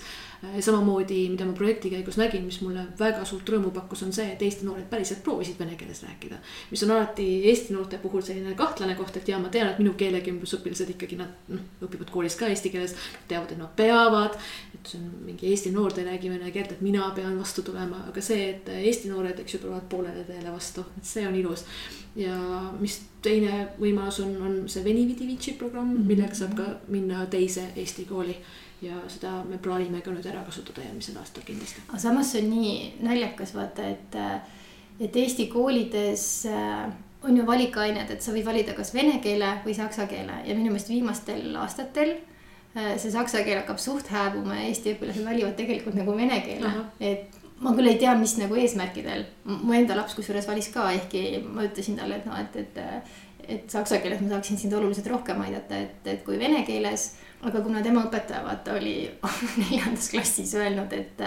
samamoodi, 0.59 1.29
mida 1.29 1.45
ma 1.45 1.53
projekti 1.53 1.89
käigus 1.89 2.17
nägin, 2.17 2.45
mis 2.45 2.59
mulle 2.61 2.85
väga 2.99 3.25
suurt 3.25 3.49
rõõmu 3.49 3.71
pakkus, 3.75 4.03
on 4.05 4.13
see, 4.15 4.27
et 4.33 4.41
Eesti 4.45 4.65
noored 4.67 4.87
päriselt 4.91 5.23
proovisid 5.23 5.59
vene 5.59 5.75
keeles 5.79 6.03
rääkida. 6.03 6.39
mis 6.71 6.83
on 6.83 6.91
alati 6.91 7.25
Eesti 7.49 7.73
noorte 7.73 7.97
puhul 7.97 8.21
selline 8.21 8.55
kahtlane 8.55 8.95
koht, 8.95 9.17
et 9.17 9.27
ja 9.27 9.39
ma 9.39 9.49
tean, 9.49 9.69
et 9.69 9.79
minu 9.79 9.93
keelekümblusõpilased 9.97 10.93
ikkagi 10.95 11.19
nad 11.19 11.49
noh, 11.51 11.63
õpivad 11.87 12.11
koolis 12.11 12.35
ka 12.39 12.49
eesti 12.51 12.69
keeles. 12.73 12.95
teavad, 13.27 13.51
et 13.51 13.57
nad 13.57 13.75
peavad, 13.75 14.37
et 14.73 14.93
see 14.93 14.99
on 15.01 15.11
mingi 15.25 15.49
Eesti 15.51 15.71
noor, 15.71 15.93
ta 15.93 16.01
ei 16.01 16.07
räägi 16.07 16.29
vene 16.29 16.51
keelt, 16.51 16.71
et 16.71 16.81
mina 16.81 17.09
pean 17.15 17.37
vastu 17.39 17.63
tulema, 17.63 18.05
aga 18.09 18.21
see, 18.21 18.49
et 18.49 18.69
Eesti 18.69 19.09
noored, 19.09 19.39
eks 19.39 19.57
ju, 19.57 19.59
tulevad 19.65 19.89
poolele 19.89 20.23
teele 20.27 20.51
vastu, 20.51 20.85
et 20.97 21.05
see 21.05 21.27
on 21.27 21.35
ilus. 21.35 21.65
ja 22.15 22.35
mis 22.79 23.01
teine 23.21 23.67
võimalus 23.79 24.21
on, 24.23 24.35
on 24.41 24.53
see 24.71 24.83
Veni 24.83 25.07
Vidi 25.07 25.27
Vici 25.27 25.55
programm, 25.59 25.97
millega 26.07 26.35
saab 26.37 26.55
ka 26.55 26.67
minna 26.87 27.25
teise 27.31 27.71
Eesti 27.75 28.05
kooli 28.05 28.37
ja 28.83 28.97
seda 29.11 29.37
me 29.47 29.59
plaanime 29.61 30.01
ka 30.03 30.13
nüüd 30.13 30.27
ära 30.29 30.43
kasutada 30.45 30.83
järgmisel 30.83 31.17
aastal 31.21 31.45
kindlasti. 31.47 31.83
aga 31.87 32.01
samas 32.01 32.31
see 32.33 32.43
on 32.43 32.51
nii 32.51 32.75
naljakas 33.05 33.55
vaata, 33.55 33.87
et, 33.95 34.19
et 34.99 35.19
Eesti 35.23 35.47
koolides 35.51 36.27
äh, 36.51 36.85
on 37.25 37.37
ju 37.37 37.45
valikained, 37.47 38.11
et 38.11 38.21
sa 38.21 38.35
võid 38.35 38.45
valida 38.45 38.75
kas 38.77 38.93
vene 38.93 39.19
keele 39.23 39.55
või 39.65 39.77
saksa 39.77 40.09
keele 40.11 40.41
ja 40.45 40.57
minu 40.57 40.73
meelest 40.73 40.91
viimastel 40.91 41.55
aastatel 41.61 42.17
äh, 42.75 42.93
see 43.01 43.13
saksa 43.15 43.45
keel 43.47 43.63
hakkab 43.63 43.81
suht 43.81 44.11
hääbuma 44.11 44.59
ja 44.59 44.69
Eesti 44.69 44.95
õpilased 44.95 45.25
valivad 45.25 45.57
tegelikult 45.59 45.97
nagu 45.97 46.17
vene 46.17 46.41
keele, 46.45 46.73
et 46.99 47.41
ma 47.63 47.71
küll 47.75 47.87
ei 47.87 47.99
tea, 47.99 48.11
mis 48.19 48.35
nagu 48.35 48.57
eesmärkidel, 48.59 49.23
mu 49.47 49.71
enda 49.77 49.95
laps 49.95 50.17
kusjuures 50.17 50.47
valis 50.49 50.67
ka, 50.73 50.89
ehkki 50.97 51.45
ma 51.47 51.63
ütlesin 51.63 51.95
talle, 51.95 52.19
et 52.19 52.25
noh, 52.27 52.35
et, 52.41 52.57
et 52.59 52.81
et 53.47 53.69
saksa 53.69 53.99
keeles 54.01 54.21
ma 54.23 54.31
saaksin 54.33 54.59
sind 54.59 54.73
oluliselt 54.73 55.07
rohkem 55.11 55.41
aidata, 55.45 55.77
et, 55.77 56.07
et 56.09 56.23
kui 56.25 56.39
vene 56.41 56.63
keeles. 56.67 57.11
Aga 57.43 57.61
kuna 57.61 57.83
tema 57.83 58.05
õpetaja 58.07 58.43
vaata 58.45 58.75
oli 58.79 58.95
neljandas 59.63 60.09
klassis 60.13 60.53
öelnud, 60.55 60.93
et 60.93 61.23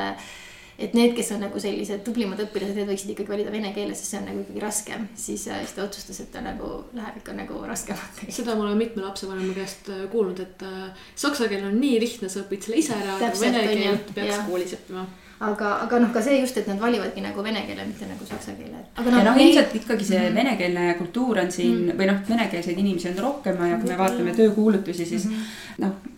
et 0.78 0.94
need, 0.94 1.12
kes 1.16 1.32
on 1.34 1.40
nagu 1.42 1.60
sellised 1.62 2.02
tublimad 2.06 2.40
õpilased, 2.44 2.76
need 2.78 2.90
võiksid 2.92 3.12
ikkagi 3.14 3.32
valida 3.32 3.52
vene 3.54 3.72
keele, 3.74 3.96
sest 3.98 4.12
see 4.12 4.20
on 4.20 4.28
nagu 4.30 4.42
ikkagi 4.44 4.62
raskem, 4.62 5.06
siis, 5.18 5.46
siis 5.48 5.74
ta 5.74 5.84
otsustas, 5.84 6.20
et 6.22 6.30
ta 6.34 6.42
nagu 6.44 6.72
läheb 6.94 7.20
ikka 7.22 7.34
nagu 7.34 7.62
raskemalt. 7.66 8.20
seda 8.28 8.54
ma 8.54 8.68
olen 8.68 8.78
mitme 8.78 9.02
lapsevanema 9.02 9.56
käest 9.56 9.90
äh, 9.94 10.04
kuulnud, 10.12 10.42
et 10.44 10.66
äh, 10.66 11.06
saksa 11.18 11.48
keel 11.50 11.66
on 11.66 11.80
nii 11.80 11.98
lihtne, 12.04 12.30
sa 12.30 12.44
õpid 12.44 12.68
selle 12.68 12.82
ise 12.82 12.94
ära, 12.94 13.16
aga 13.18 13.32
vene 13.40 13.64
keelt 13.72 14.12
peaks 14.14 14.36
ja. 14.36 14.44
koolis 14.46 14.76
õppima 14.78 15.06
aga, 15.48 15.72
aga 15.84 16.00
noh, 16.02 16.12
ka 16.14 16.22
see 16.22 16.38
just, 16.40 16.56
et 16.58 16.68
nad 16.70 16.78
valivadki 16.82 17.22
nagu 17.22 17.42
vene 17.46 17.62
keele, 17.66 17.86
mitte 17.88 18.06
nagu 18.10 18.26
saksa 18.26 18.54
keele. 18.58 18.82
aga 18.94 19.08
noh, 19.10 19.18
ja 19.18 19.26
noh, 19.30 19.40
ilmselt 19.42 19.74
ikkagi 19.80 20.06
see 20.06 20.18
mm 20.20 20.28
-hmm. 20.28 20.38
venekeelne 20.40 20.94
kultuur 20.98 21.42
on 21.42 21.52
siin 21.52 21.74
mm 21.74 21.88
-hmm. 21.88 21.98
või 21.98 22.10
noh, 22.12 22.22
venekeelseid 22.28 22.78
inimesi 22.78 23.10
on 23.10 23.18
rohkem 23.26 23.66
ja 23.70 23.78
kui 23.78 23.90
me 23.90 23.98
vaatame 23.98 24.34
töökuulutusi, 24.34 25.06
siis 25.06 25.24
mm 25.24 25.34
-hmm. 25.34 25.84
noh 25.84 26.17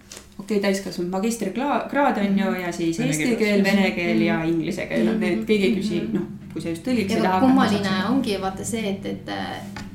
okay,, 0.58 0.62
täiskasvanud 0.66 1.10
magistrikraad 1.10 2.18
on 2.24 2.38
ju 2.38 2.52
ja 2.60 2.72
siis 2.72 2.98
vene 2.98 3.14
eesti 3.14 3.36
keel, 3.40 3.64
vene 3.64 3.90
keel 3.96 4.22
ja 4.26 4.42
inglise 4.48 4.86
keel 4.90 5.08
on 5.14 5.20
need, 5.22 5.44
keegi 5.48 5.68
ei 5.68 5.76
küsi, 5.78 6.00
noh, 6.14 6.26
kui 6.52 6.62
sa 6.62 6.72
just 6.72 6.84
tõlgiks 6.86 7.14
ei 7.14 7.22
taha. 7.22 7.40
kummaline 7.44 7.94
ongi 8.08 8.36
vaata 8.42 8.66
see, 8.66 8.92
et, 8.92 9.06
et, 9.06 9.30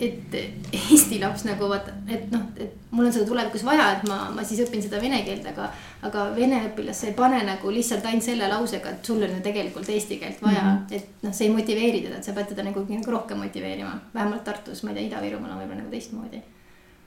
et 0.07 0.37
eesti 0.79 1.19
laps 1.21 1.45
nagu 1.47 1.69
vaata, 1.71 1.93
et 2.07 2.31
noh, 2.31 2.47
et 2.55 2.95
mul 2.95 3.09
on 3.09 3.13
seda 3.13 3.27
tulevikus 3.27 3.65
vaja, 3.67 3.91
et 3.97 4.07
ma, 4.09 4.21
ma 4.35 4.47
siis 4.47 4.63
õpin 4.65 4.83
seda 4.83 5.01
vene 5.03 5.21
keelt, 5.27 5.45
aga. 5.51 5.69
aga 6.05 6.25
vene 6.35 6.61
õpilast 6.69 7.03
sa 7.03 7.11
ei 7.11 7.15
pane 7.17 7.39
nagu 7.47 7.71
lihtsalt 7.73 8.05
ainult 8.05 8.25
selle 8.25 8.49
lausega, 8.51 8.95
et 8.95 9.07
sul 9.11 9.23
on 9.25 9.37
ju 9.37 9.43
tegelikult 9.45 9.89
eesti 9.89 10.19
keelt 10.21 10.41
vaja 10.43 10.61
mm, 10.61 10.75
-hmm. 10.75 10.95
et 10.95 11.23
noh, 11.25 11.33
see 11.33 11.47
ei 11.47 11.55
motiveeri 11.55 12.03
teda, 12.05 12.19
et 12.19 12.27
sa 12.27 12.35
pead 12.37 12.51
teda 12.53 12.63
nagu, 12.63 12.85
nagu 12.89 13.11
rohkem 13.11 13.41
motiveerima. 13.41 13.95
vähemalt 14.13 14.43
Tartus, 14.43 14.83
ma 14.83 14.91
ei 14.91 14.95
tea, 14.95 15.07
Ida-Virumaal 15.09 15.55
on 15.55 15.63
võib-olla 15.63 15.81
nagu 15.81 15.91
teistmoodi 15.91 16.43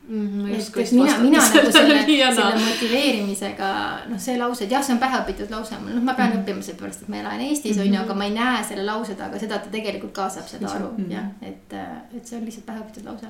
Mm, 0.08 0.46
et, 0.46 0.76
et 0.76 0.92
mina, 0.92 1.18
mina 1.20 1.40
nagu 1.42 1.72
selle, 1.72 1.96
selle 2.36 2.60
motiveerimisega, 2.62 3.66
noh, 4.08 4.20
see 4.24 4.38
lause, 4.40 4.64
et 4.64 4.72
jah, 4.72 4.80
see 4.84 4.94
on 4.94 5.00
päheõpitud 5.02 5.50
lause, 5.52 5.76
noh, 5.84 5.98
ma 6.00 6.14
pean 6.16 6.30
mm 6.30 6.38
-hmm. 6.38 6.46
õppima 6.46 6.64
seepärast, 6.64 7.02
et 7.04 7.10
ma 7.12 7.18
elan 7.20 7.42
Eestis 7.44 7.76
mm, 7.76 7.82
on 7.82 7.86
-hmm. 7.88 7.94
ju, 7.94 8.00
aga 8.00 8.14
ma 8.14 8.24
ei 8.24 8.32
näe 8.32 8.62
selle 8.64 8.86
lause 8.86 9.14
taga 9.20 9.38
seda, 9.42 9.58
et 9.60 9.68
ta 9.68 9.74
tegelikult 9.74 10.14
ka 10.16 10.30
saab 10.32 10.48
seda 10.48 10.70
aru 10.70 10.88
mm 10.96 11.04
-hmm. 11.04 11.12
jah, 11.12 11.26
et, 11.42 11.76
et 12.16 12.26
see 12.26 12.38
on 12.38 12.44
lihtsalt 12.46 12.66
päheõpitud 12.66 13.04
lause. 13.04 13.26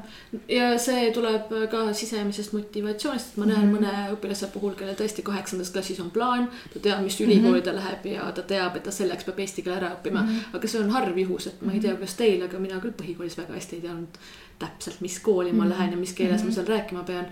ja 0.49 0.79
see 0.79 1.11
tuleb 1.19 1.51
ka 1.71 1.93
sisemisest 1.93 2.53
motivatsioonist, 2.53 3.27
et 3.31 3.37
ma 3.37 3.47
näen 3.47 3.67
mm 3.67 3.75
-hmm. 3.75 3.81
mõne 3.81 4.15
õpilase 4.15 4.47
puhul, 4.47 4.75
kellel 4.79 4.95
tõesti 4.95 5.23
kaheksandas 5.23 5.71
klassis 5.71 6.01
on 6.01 6.11
plaan, 6.11 6.49
ta 6.73 6.79
teab, 6.79 7.03
mis 7.03 7.21
ülikooli 7.21 7.63
ta 7.63 7.75
läheb 7.75 8.07
ja 8.07 8.33
ta 8.33 8.43
teab, 8.43 8.77
et 8.77 8.83
ta 8.83 8.91
selleks 8.91 9.25
peab 9.25 9.39
eesti 9.39 9.63
keele 9.63 9.81
ära 9.83 9.97
õppima 9.97 10.23
mm, 10.23 10.29
-hmm. 10.29 10.57
aga 10.57 10.69
see 10.69 10.81
on 10.81 10.91
harv 10.91 11.19
juhus, 11.19 11.47
et 11.47 11.63
ma 11.63 11.73
ei 11.73 11.81
tea, 11.81 11.95
kuidas 11.95 12.15
teil, 12.15 12.43
aga 12.43 12.59
mina 12.59 12.79
küll 12.79 12.95
põhikoolis 13.03 13.39
väga 13.39 13.55
hästi 13.55 13.77
ei 13.77 13.83
teadnud 13.83 14.23
täpselt, 14.59 15.01
mis 15.01 15.19
kooli 15.23 15.53
ma 15.53 15.65
mhm. 15.65 15.73
lähen 15.73 15.91
ja 15.91 15.97
mis 15.97 16.13
keeles 16.13 16.43
ma 16.43 16.49
mhm. 16.49 16.55
seal 16.55 16.67
rääkima 16.67 17.03
pean. 17.07 17.27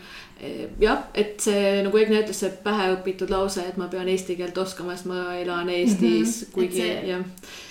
jah, 0.80 1.04
et 1.14 1.40
see 1.40 1.82
nagu 1.82 1.98
Egne 1.98 2.20
ütles, 2.20 2.40
see 2.44 2.50
päheõpitud 2.64 3.30
lause, 3.32 3.64
et 3.64 3.78
ma 3.80 3.88
pean 3.92 4.08
eesti 4.12 4.36
keelt 4.36 4.58
oskama, 4.58 4.96
sest 4.96 5.08
ma 5.10 5.22
elan 5.40 5.70
Eestis 5.72 6.02
mm, 6.02 6.46
-hmm. 6.46 6.52
kuigi 6.52 6.88
jah, 7.08 7.24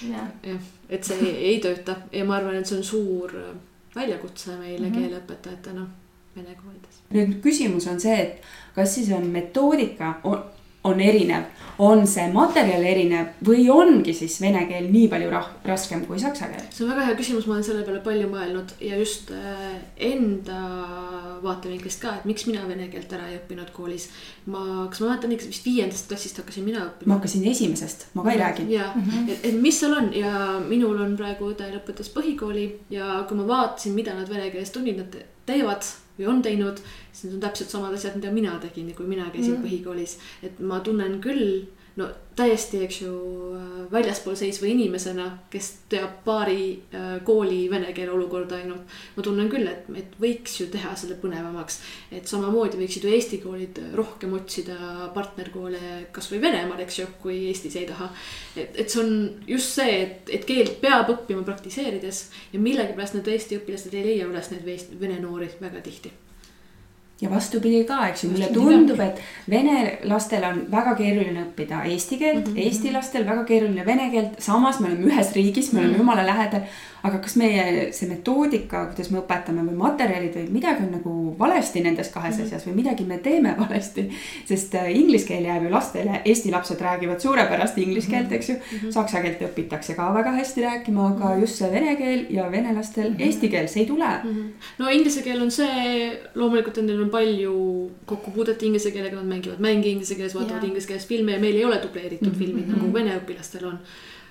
jah, 0.10 0.72
et 0.90 1.04
see 1.04 1.36
ei 1.52 1.60
tööta 1.62 1.96
ja 2.12 2.26
ma 2.26 2.40
arvan, 2.40 2.58
et 2.60 2.68
see 2.68 2.78
on 2.78 2.84
suur 2.84 3.38
väljakutse 3.96 4.58
meile 4.58 4.88
mm 4.88 4.94
-hmm. 4.94 5.00
keeleõpetajatena 5.00 5.88
vene 6.36 6.58
koolides. 6.64 7.02
nüüd 7.14 7.40
küsimus 7.42 7.88
on 7.88 8.00
see, 8.00 8.18
et 8.22 8.42
kas 8.76 8.96
siis 8.96 9.12
on 9.12 9.28
metoodika 9.32 10.20
on, 10.24 10.44
on 10.86 11.02
erinev, 11.02 11.46
on 11.82 12.06
see 12.08 12.26
materjal 12.32 12.84
erinev 12.88 13.42
või 13.46 13.66
ongi 13.74 14.14
siis 14.16 14.38
vene 14.40 14.62
keel 14.70 14.88
nii 14.94 15.10
palju 15.12 15.32
raskem 15.66 16.06
kui 16.08 16.20
saksa 16.22 16.48
keel? 16.52 16.68
see 16.72 16.86
on 16.86 16.92
väga 16.94 17.08
hea 17.10 17.18
küsimus, 17.20 17.48
ma 17.50 17.58
olen 17.58 17.66
selle 17.68 17.84
peale 17.88 18.00
palju 18.06 18.30
mõelnud 18.32 18.76
ja 18.86 19.00
just 19.00 19.34
äh, 19.36 19.74
enda 20.12 20.62
vaatevinklist 21.44 22.04
ka, 22.04 22.16
et 22.20 22.30
miks 22.30 22.46
mina 22.48 22.64
vene 22.70 22.88
keelt 22.94 23.12
ära 23.18 23.28
ei 23.32 23.40
õppinud 23.42 23.74
koolis. 23.76 24.08
ma, 24.46 24.86
kas 24.92 25.04
ma 25.04 25.12
mäletan 25.12 25.36
ikka 25.36 25.50
vist 25.52 25.68
viiendast 25.68 26.10
klassist 26.12 26.40
hakkasin 26.42 26.68
mina 26.68 26.86
õppima. 26.86 27.12
ma 27.12 27.20
hakkasin 27.20 27.50
esimesest, 27.52 28.08
ma 28.14 28.24
ka 28.24 28.36
ei 28.36 28.42
räägi. 28.44 28.70
ja 28.74 28.92
mm, 28.94 29.10
-hmm. 29.10 29.30
et, 29.34 29.46
et 29.52 29.62
mis 29.62 29.80
seal 29.80 29.98
on 29.98 30.14
ja 30.14 30.60
minul 30.70 31.02
on 31.02 31.18
praegu 31.20 31.52
õde 31.52 31.70
lõpetas 31.74 32.14
põhikooli 32.14 32.70
ja 32.94 33.26
kui 33.28 33.38
ma 33.42 33.48
vaatasin, 33.48 33.98
mida 33.98 34.14
nad 34.14 34.30
vene 34.30 34.50
keeles 34.54 34.72
tunnid 34.72 35.02
nad 35.02 35.22
teevad 35.46 35.84
või 36.18 36.28
on 36.32 36.42
teinud, 36.42 36.80
siis 37.16 37.30
need 37.30 37.40
on 37.40 37.48
täpselt 37.48 37.72
samad 37.72 37.96
asjad, 37.96 38.20
mida 38.20 38.34
mina 38.36 38.60
tegin, 38.60 38.92
kui 38.96 39.08
mina 39.08 39.30
käisin 39.32 39.56
mm. 39.56 39.64
põhikoolis. 39.64 40.20
et 40.44 40.60
ma 40.60 40.82
tunnen 40.84 41.20
küll, 41.24 41.66
no 41.96 42.10
täiesti, 42.36 42.82
eks 42.84 42.98
ju, 43.06 43.12
väljaspool 43.92 44.36
seisva 44.36 44.68
inimesena, 44.68 45.30
kes 45.52 45.70
teab 45.92 46.18
paari 46.26 46.66
äh, 46.92 47.06
kooli 47.24 47.62
vene 47.72 47.94
keele 47.96 48.12
olukorda 48.12 48.58
ainult. 48.60 48.98
ma 49.16 49.24
tunnen 49.24 49.48
küll, 49.52 49.70
et, 49.72 49.88
et 49.96 50.18
võiks 50.20 50.58
ju 50.60 50.68
teha 50.74 50.92
selle 51.00 51.16
põnevamaks. 51.22 51.80
et 52.20 52.28
samamoodi 52.28 52.82
võiksid 52.82 53.08
ju 53.08 53.14
Eesti 53.16 53.40
koolid 53.46 53.80
rohkem 53.96 54.36
otsida 54.36 55.08
partnerkoole 55.16 56.10
kasvõi 56.12 56.42
Venemaal, 56.44 56.84
eks 56.84 57.00
ju, 57.00 57.08
kui 57.24 57.46
Eestis 57.54 57.80
ei 57.80 57.88
taha. 57.88 58.12
et, 58.58 58.76
et 58.76 58.92
see 58.92 59.06
on 59.06 59.16
just 59.48 59.80
see, 59.80 59.96
et, 60.04 60.36
et 60.36 60.44
keelt 60.52 60.82
peab 60.84 61.16
õppima 61.16 61.48
praktiseerides 61.48 62.26
ja 62.52 62.60
millegipärast 62.60 63.16
need 63.16 63.32
Eesti 63.38 63.62
õpilased 63.62 63.96
ei 63.96 64.06
leia 64.12 64.28
üles 64.28 64.52
neid 64.52 64.68
vene 65.00 65.24
noori 65.24 65.54
väga 65.64 65.80
tihti 65.88 66.12
ja 67.22 67.30
vastupidi 67.32 67.84
ka, 67.88 68.02
eks 68.10 68.26
ju, 68.26 68.30
mulle 68.34 68.50
tundub, 68.54 69.00
et 69.00 69.22
vene 69.52 69.76
lastel 70.10 70.44
on 70.44 70.66
väga 70.72 70.96
keeruline 71.00 71.46
õppida 71.46 71.86
eesti 71.88 72.18
keelt 72.20 72.42
mm, 72.42 72.54
-hmm. 72.54 72.66
eesti 72.66 72.92
lastel 72.92 73.24
väga 73.28 73.46
keeruline 73.48 73.86
vene 73.86 74.10
keelt, 74.12 74.42
samas 74.44 74.80
me 74.80 74.90
oleme 74.90 75.12
ühes 75.12 75.32
riigis, 75.36 75.72
me 75.72 75.80
oleme 75.80 75.94
mm 75.94 75.96
-hmm. 75.96 76.00
jumala 76.04 76.26
lähedal 76.26 76.62
aga 77.06 77.20
kas 77.22 77.36
meie 77.38 77.64
see 77.96 78.10
metoodika, 78.10 78.86
kuidas 78.90 79.12
me 79.14 79.20
õpetame 79.22 79.64
või 79.68 79.78
materjalid 79.78 80.36
või 80.40 80.46
midagi 80.58 80.86
on 80.86 80.94
nagu 80.96 81.14
valesti 81.40 81.84
nendes 81.86 82.10
kahes 82.14 82.38
-hmm. 82.38 82.48
asjas 82.48 82.66
või 82.68 82.76
midagi 82.80 83.06
me 83.06 83.18
teeme 83.18 83.56
valesti. 83.60 84.08
sest 84.46 84.76
äh, 84.76 84.90
inglise 84.96 85.28
keel 85.28 85.46
jääb 85.46 85.68
ju 85.68 85.72
lastele, 85.72 86.22
eesti 86.26 86.52
lapsed 86.52 86.82
räägivad 86.82 87.20
suurepärast 87.22 87.78
inglise 87.78 88.10
keelt, 88.12 88.32
eks 88.32 88.50
ju. 88.50 88.56
-hmm. 88.56 88.92
Saksa 88.92 89.22
keelt 89.22 89.42
õpitakse 89.42 89.96
ka 89.96 90.14
väga 90.14 90.32
hästi 90.40 90.62
rääkima, 90.62 91.08
aga 91.08 91.30
mhm. 91.30 91.42
just 91.42 91.62
see 91.62 91.72
vene 91.72 91.96
keel 91.96 92.26
ja 92.30 92.52
venelastel 92.52 93.10
mm 93.10 93.16
-hmm. 93.16 93.28
eesti 93.28 93.50
keel, 93.50 93.68
see 93.68 93.84
ei 93.84 93.88
tule 93.88 94.10
mm. 94.24 94.32
-hmm. 94.32 94.50
no 94.78 94.90
inglise 94.90 95.22
keel 95.22 95.42
on 95.42 95.52
see, 95.52 96.20
loomulikult 96.36 96.78
nendel 96.78 97.04
on 97.04 97.10
palju 97.10 97.92
kokkupuudet 98.06 98.64
inglise 98.64 98.92
keelega, 98.92 99.16
nad 99.16 99.26
mängivad 99.26 99.60
mänge 99.60 99.88
inglise 99.88 100.16
keeles, 100.16 100.36
vaatavad 100.36 100.64
inglise 100.64 100.88
keeles 100.88 101.08
filme 101.08 101.32
ja 101.32 101.40
meil 101.40 101.56
ei 101.56 101.66
ole 101.66 101.80
dubleeritud 101.84 102.28
mm 102.28 102.34
-hmm. 102.34 102.38
filmid 102.38 102.68
nagu 102.68 102.94
vene 102.94 103.18
õpilastel 103.18 103.66
on 103.66 103.80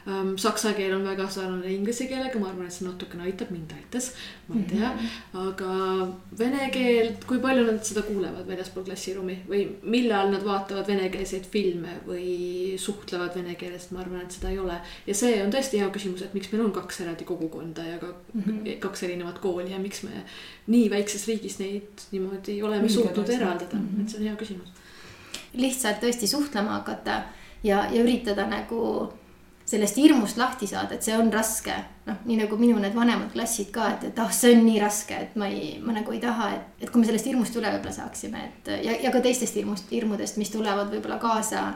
um,. 0.06 0.32
Saksa 0.38 0.72
keel 0.76 0.92
on 0.96 1.04
väga 1.06 1.26
sarnane 1.30 1.70
inglise 1.72 2.06
keelega, 2.10 2.38
ma 2.40 2.50
arvan, 2.50 2.66
et 2.68 2.74
see 2.74 2.86
natukene 2.86 3.24
aitab, 3.28 3.50
mind 3.54 3.72
aitas, 3.76 4.10
ma 4.48 4.58
ei 4.58 4.66
tea 4.68 4.90
mm. 4.90 4.98
-hmm. 4.98 5.48
aga 5.48 6.08
vene 6.38 6.68
keelt, 6.74 7.24
kui 7.30 7.38
palju 7.44 7.64
nad 7.66 7.80
seda 7.88 8.02
kuulevad 8.08 8.48
väljaspool 8.48 8.84
klassiruumi 8.84 9.38
või 9.48 9.64
millal 9.82 10.32
nad 10.34 10.44
vaatavad 10.44 10.88
venekeelseid 10.92 11.48
filme 11.56 11.96
või 12.06 12.76
suhtlevad 12.78 13.36
vene 13.40 13.54
keeles, 13.60 13.90
ma 13.90 14.00
arvan, 14.04 14.26
et 14.26 14.38
seda 14.38 14.50
ei 14.50 14.58
ole. 14.58 14.80
ja 15.06 15.14
see 15.14 15.42
on 15.44 15.52
tõesti 15.54 15.80
hea 15.80 15.90
küsimus, 15.90 16.22
et 16.22 16.34
miks 16.34 16.52
meil 16.52 16.64
on 16.64 16.72
kaks 16.72 17.00
eraldi 17.00 17.24
kogukonda 17.24 17.84
ja 17.84 17.98
ka 17.98 18.14
mm 18.34 18.42
-hmm. 18.42 18.78
kaks 18.78 19.02
erinevat 19.02 19.38
kooli 19.38 19.72
ja 19.72 19.78
miks 19.78 20.02
me 20.02 20.24
nii 20.66 20.90
väikses 20.90 21.26
riigis 21.26 21.58
neid 21.58 22.08
niimoodi 22.10 22.62
oleme 22.62 22.88
suutnud 22.88 23.28
eraldada 23.28 23.76
mm, 23.76 23.88
-hmm. 23.88 24.02
et 24.02 24.08
see 24.08 24.20
on 24.20 24.26
hea 24.26 24.36
küsimus 24.36 24.68
lihtsalt 25.54 26.02
tõesti 26.02 26.26
suhtlema 26.26 26.78
hakata 26.78 27.22
ja, 27.62 27.84
ja 27.90 28.02
üritada 28.02 28.46
nagu 28.50 29.12
sellest 29.74 29.98
hirmust 30.00 30.38
lahti 30.40 30.68
saada, 30.70 30.96
et 30.96 31.06
see 31.06 31.16
on 31.18 31.32
raske. 31.32 31.74
noh, 32.04 32.18
nii 32.28 32.36
nagu 32.42 32.56
minu 32.60 32.76
need 32.82 32.92
vanemad 32.92 33.30
klassid 33.32 33.70
ka, 33.72 33.86
et, 33.94 34.10
et 34.10 34.18
ah, 34.20 34.28
see 34.34 34.52
on 34.52 34.66
nii 34.66 34.80
raske, 34.82 35.16
et 35.26 35.38
ma 35.40 35.48
ei, 35.48 35.78
ma 35.80 35.94
nagu 35.96 36.12
ei 36.12 36.20
taha, 36.20 36.50
et, 36.56 36.84
et 36.84 36.90
kui 36.92 37.00
me 37.00 37.08
sellest 37.08 37.30
hirmust 37.30 37.56
üle 37.56 37.70
võib-olla 37.72 37.94
saaksime, 37.96 38.42
et 38.50 38.68
ja, 38.84 38.98
ja 39.06 39.12
ka 39.14 39.22
teistest 39.24 39.56
hirmust, 39.56 39.88
hirmudest, 39.94 40.36
mis 40.40 40.52
tulevad 40.52 40.92
võib-olla 40.92 41.16
kaasa 41.22 41.70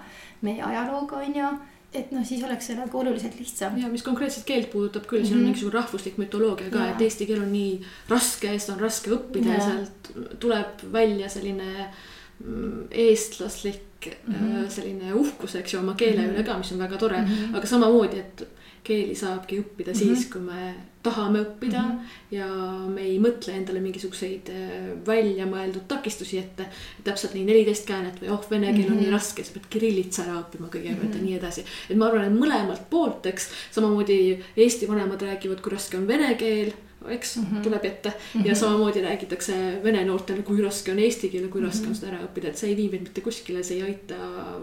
meie 0.44 0.61
ajalooga, 0.64 1.22
on 1.24 1.40
ju 1.40 1.53
et 1.88 2.11
noh, 2.12 2.24
siis 2.26 2.42
oleks 2.44 2.68
see 2.68 2.76
nagu 2.76 3.01
oluliselt 3.01 3.38
lihtsam. 3.40 3.78
ja 3.80 3.88
mis 3.88 4.05
konkreetselt 4.05 4.44
keelt 4.49 4.68
puudutab 4.72 5.07
küll, 5.09 5.24
siin 5.24 5.24
mm 5.24 5.30
-hmm. 5.30 5.32
on 5.32 5.40
mhm. 5.40 5.49
mingisugune 5.49 5.80
rahvuslik 5.80 6.18
mütoloogia 6.20 6.70
ka, 6.70 6.84
et 6.90 7.01
eesti 7.01 7.26
keel 7.26 7.42
on 7.42 7.53
nii 7.53 7.80
raske, 8.09 8.59
seda 8.59 8.76
on 8.76 8.80
raske 8.84 9.11
õppida 9.16 9.49
ja, 9.49 9.55
ja 9.55 9.64
sealt 9.64 10.12
tuleb 10.40 10.84
välja 10.92 11.28
selline 11.28 11.70
mm, 11.72 12.07
eestlaslik 12.91 14.07
mm 14.26 14.34
-hmm. 14.34 14.68
selline 14.68 15.14
uhkus, 15.14 15.55
eks 15.55 15.74
ju, 15.74 15.80
oma 15.80 15.95
keele 15.95 16.20
mm 16.20 16.28
-hmm. 16.28 16.34
üle 16.34 16.45
ka, 16.45 16.59
mis 16.59 16.72
on 16.72 16.78
väga 16.78 16.97
tore 16.97 17.18
mm, 17.18 17.26
-hmm. 17.26 17.57
aga 17.57 17.66
samamoodi, 17.66 18.18
et 18.18 18.49
keeli 18.84 19.14
saabki 19.14 19.59
õppida 19.61 19.93
mm 19.93 20.01
-hmm. 20.01 20.14
siis, 20.16 20.26
kui 20.32 20.41
me 20.41 20.74
tahame 21.03 21.41
õppida 21.41 21.82
mm 21.82 21.91
-hmm. 21.91 22.34
ja 22.34 22.47
me 22.95 23.03
ei 23.03 23.18
mõtle 23.18 23.53
endale 23.53 23.80
mingisuguseid 23.80 24.49
äh, 24.49 25.07
väljamõeldud 25.07 25.86
takistusi 25.89 26.39
ette. 26.39 26.66
täpselt 27.05 27.34
nii 27.34 27.45
neliteist 27.45 27.86
käänet 27.86 28.22
või 28.22 28.30
oh, 28.30 28.51
vene 28.51 28.72
keel 28.72 28.78
on 28.78 28.82
mm 28.82 28.89
-hmm. 28.89 28.97
nii 28.97 29.07
mhm. 29.07 29.14
raske, 29.14 29.45
sa 29.45 29.53
pead 29.53 29.66
kirillitsa 29.70 30.22
ära 30.22 30.41
õppima 30.43 30.68
kõigepealt 30.74 31.03
mm 31.03 31.12
-hmm. 31.12 31.16
ja 31.16 31.22
nii 31.22 31.36
edasi. 31.36 31.64
et 31.91 31.97
ma 31.97 32.07
arvan, 32.07 32.24
et 32.24 32.41
mõlemalt 32.41 32.91
poolt, 32.91 33.26
eks 33.26 33.49
samamoodi 33.70 34.39
Eesti 34.57 34.89
vanemad 34.89 35.22
räägivad, 35.22 35.61
kui 35.61 35.72
raske 35.72 35.97
on 35.97 36.07
vene 36.07 36.34
keel 36.34 36.72
eks 37.07 37.36
mm 37.36 37.44
-hmm. 37.44 37.62
tuleb 37.62 37.84
ette 37.84 38.09
mm. 38.09 38.40
-hmm. 38.40 38.46
ja 38.49 38.55
samamoodi 38.55 39.03
räägitakse 39.03 39.80
vene 39.82 40.05
noortele, 40.05 40.42
kui 40.42 40.62
raske 40.62 40.92
on 40.92 40.99
eesti 40.99 41.28
keel 41.28 41.42
ja 41.42 41.49
kui 41.49 41.62
raske 41.62 41.78
mm 41.78 41.84
-hmm. 41.84 41.88
on 41.88 41.94
seda 41.94 42.12
ära 42.12 42.24
õppida, 42.26 42.49
et 42.49 42.59
see 42.59 42.70
ei 42.70 42.76
vii 42.76 42.88
meid 42.90 43.03
mitte 43.03 43.20
kuskile, 43.20 43.62
see 43.62 43.76
ei 43.76 43.82
aita 43.82 44.14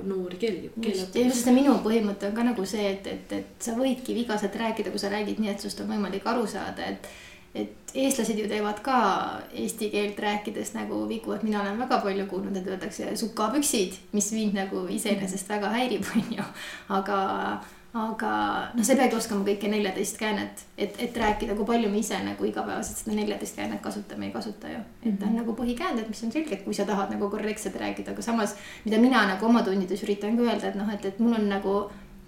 noori 0.04 0.38
keeli, 0.38 0.72
keele 0.82 1.04
õppida. 1.04 1.20
ja 1.20 1.26
just 1.26 1.46
minu 1.46 1.78
põhimõte 1.86 2.28
on 2.28 2.36
ka 2.36 2.44
nagu 2.44 2.66
see, 2.66 2.90
et, 2.92 3.08
et, 3.08 3.32
et 3.32 3.46
sa 3.60 3.72
võidki 3.72 4.16
vigaselt 4.16 4.56
rääkida, 4.56 4.90
kui 4.90 5.00
sa 5.00 5.10
räägid 5.10 5.40
nii, 5.40 5.50
et 5.50 5.60
sinust 5.60 5.80
on 5.80 5.88
võimalik 5.88 6.28
aru 6.34 6.48
saada, 6.48 6.86
et 6.86 7.08
et 7.56 7.92
eestlased 7.96 8.40
ju 8.40 8.48
teevad 8.52 8.82
ka 8.84 8.98
eesti 9.56 9.88
keelt 9.94 10.20
rääkides 10.20 10.74
nagu 10.76 11.06
vigu, 11.08 11.32
et 11.32 11.44
mina 11.44 11.62
olen 11.62 11.80
väga 11.80 12.02
palju 12.04 12.26
kuulnud, 12.28 12.58
et 12.58 12.68
öeldakse 12.68 13.16
sukapüksid, 13.16 13.96
mis 14.12 14.32
mind 14.36 14.58
nagu 14.60 14.84
iseenesest 14.92 15.50
väga 15.50 15.72
häirib, 15.78 16.04
onju. 16.20 16.44
aga 16.90 17.20
aga 17.96 18.30
noh, 18.76 18.84
sa 18.84 18.92
ei 18.92 19.00
peagi 19.00 19.16
oskama 19.16 19.46
kõike 19.48 19.70
neljateist 19.72 20.18
käänet, 20.20 20.66
et, 20.76 20.98
et 21.00 21.16
rääkida, 21.16 21.54
kui 21.56 21.68
palju 21.68 21.88
me 21.92 22.02
ise 22.02 22.18
nagu 22.26 22.44
igapäevaselt 22.44 23.00
seda 23.00 23.16
neljateist 23.16 23.56
käänet 23.56 23.80
kasutame, 23.84 24.28
ei 24.28 24.34
kasuta 24.34 24.68
ju. 24.68 24.82
et 25.06 25.16
ta 25.20 25.30
on 25.30 25.38
nagu 25.40 25.56
põhikäänded, 25.56 26.10
mis 26.12 26.24
on 26.28 26.34
selged, 26.34 26.66
kui 26.66 26.76
sa 26.76 26.84
tahad 26.88 27.14
nagu 27.16 27.30
korrektselt 27.32 27.78
rääkida, 27.80 28.12
aga 28.12 28.26
samas, 28.26 28.58
mida 28.84 29.00
mina 29.00 29.24
nagu 29.30 29.48
oma 29.48 29.64
tundides 29.64 30.04
üritan 30.04 30.36
ka 30.36 30.44
öelda, 30.44 30.74
et 30.74 30.76
noh, 30.76 30.92
et, 30.92 31.08
et 31.08 31.22
mul 31.24 31.38
on 31.40 31.48
nagu, 31.48 31.78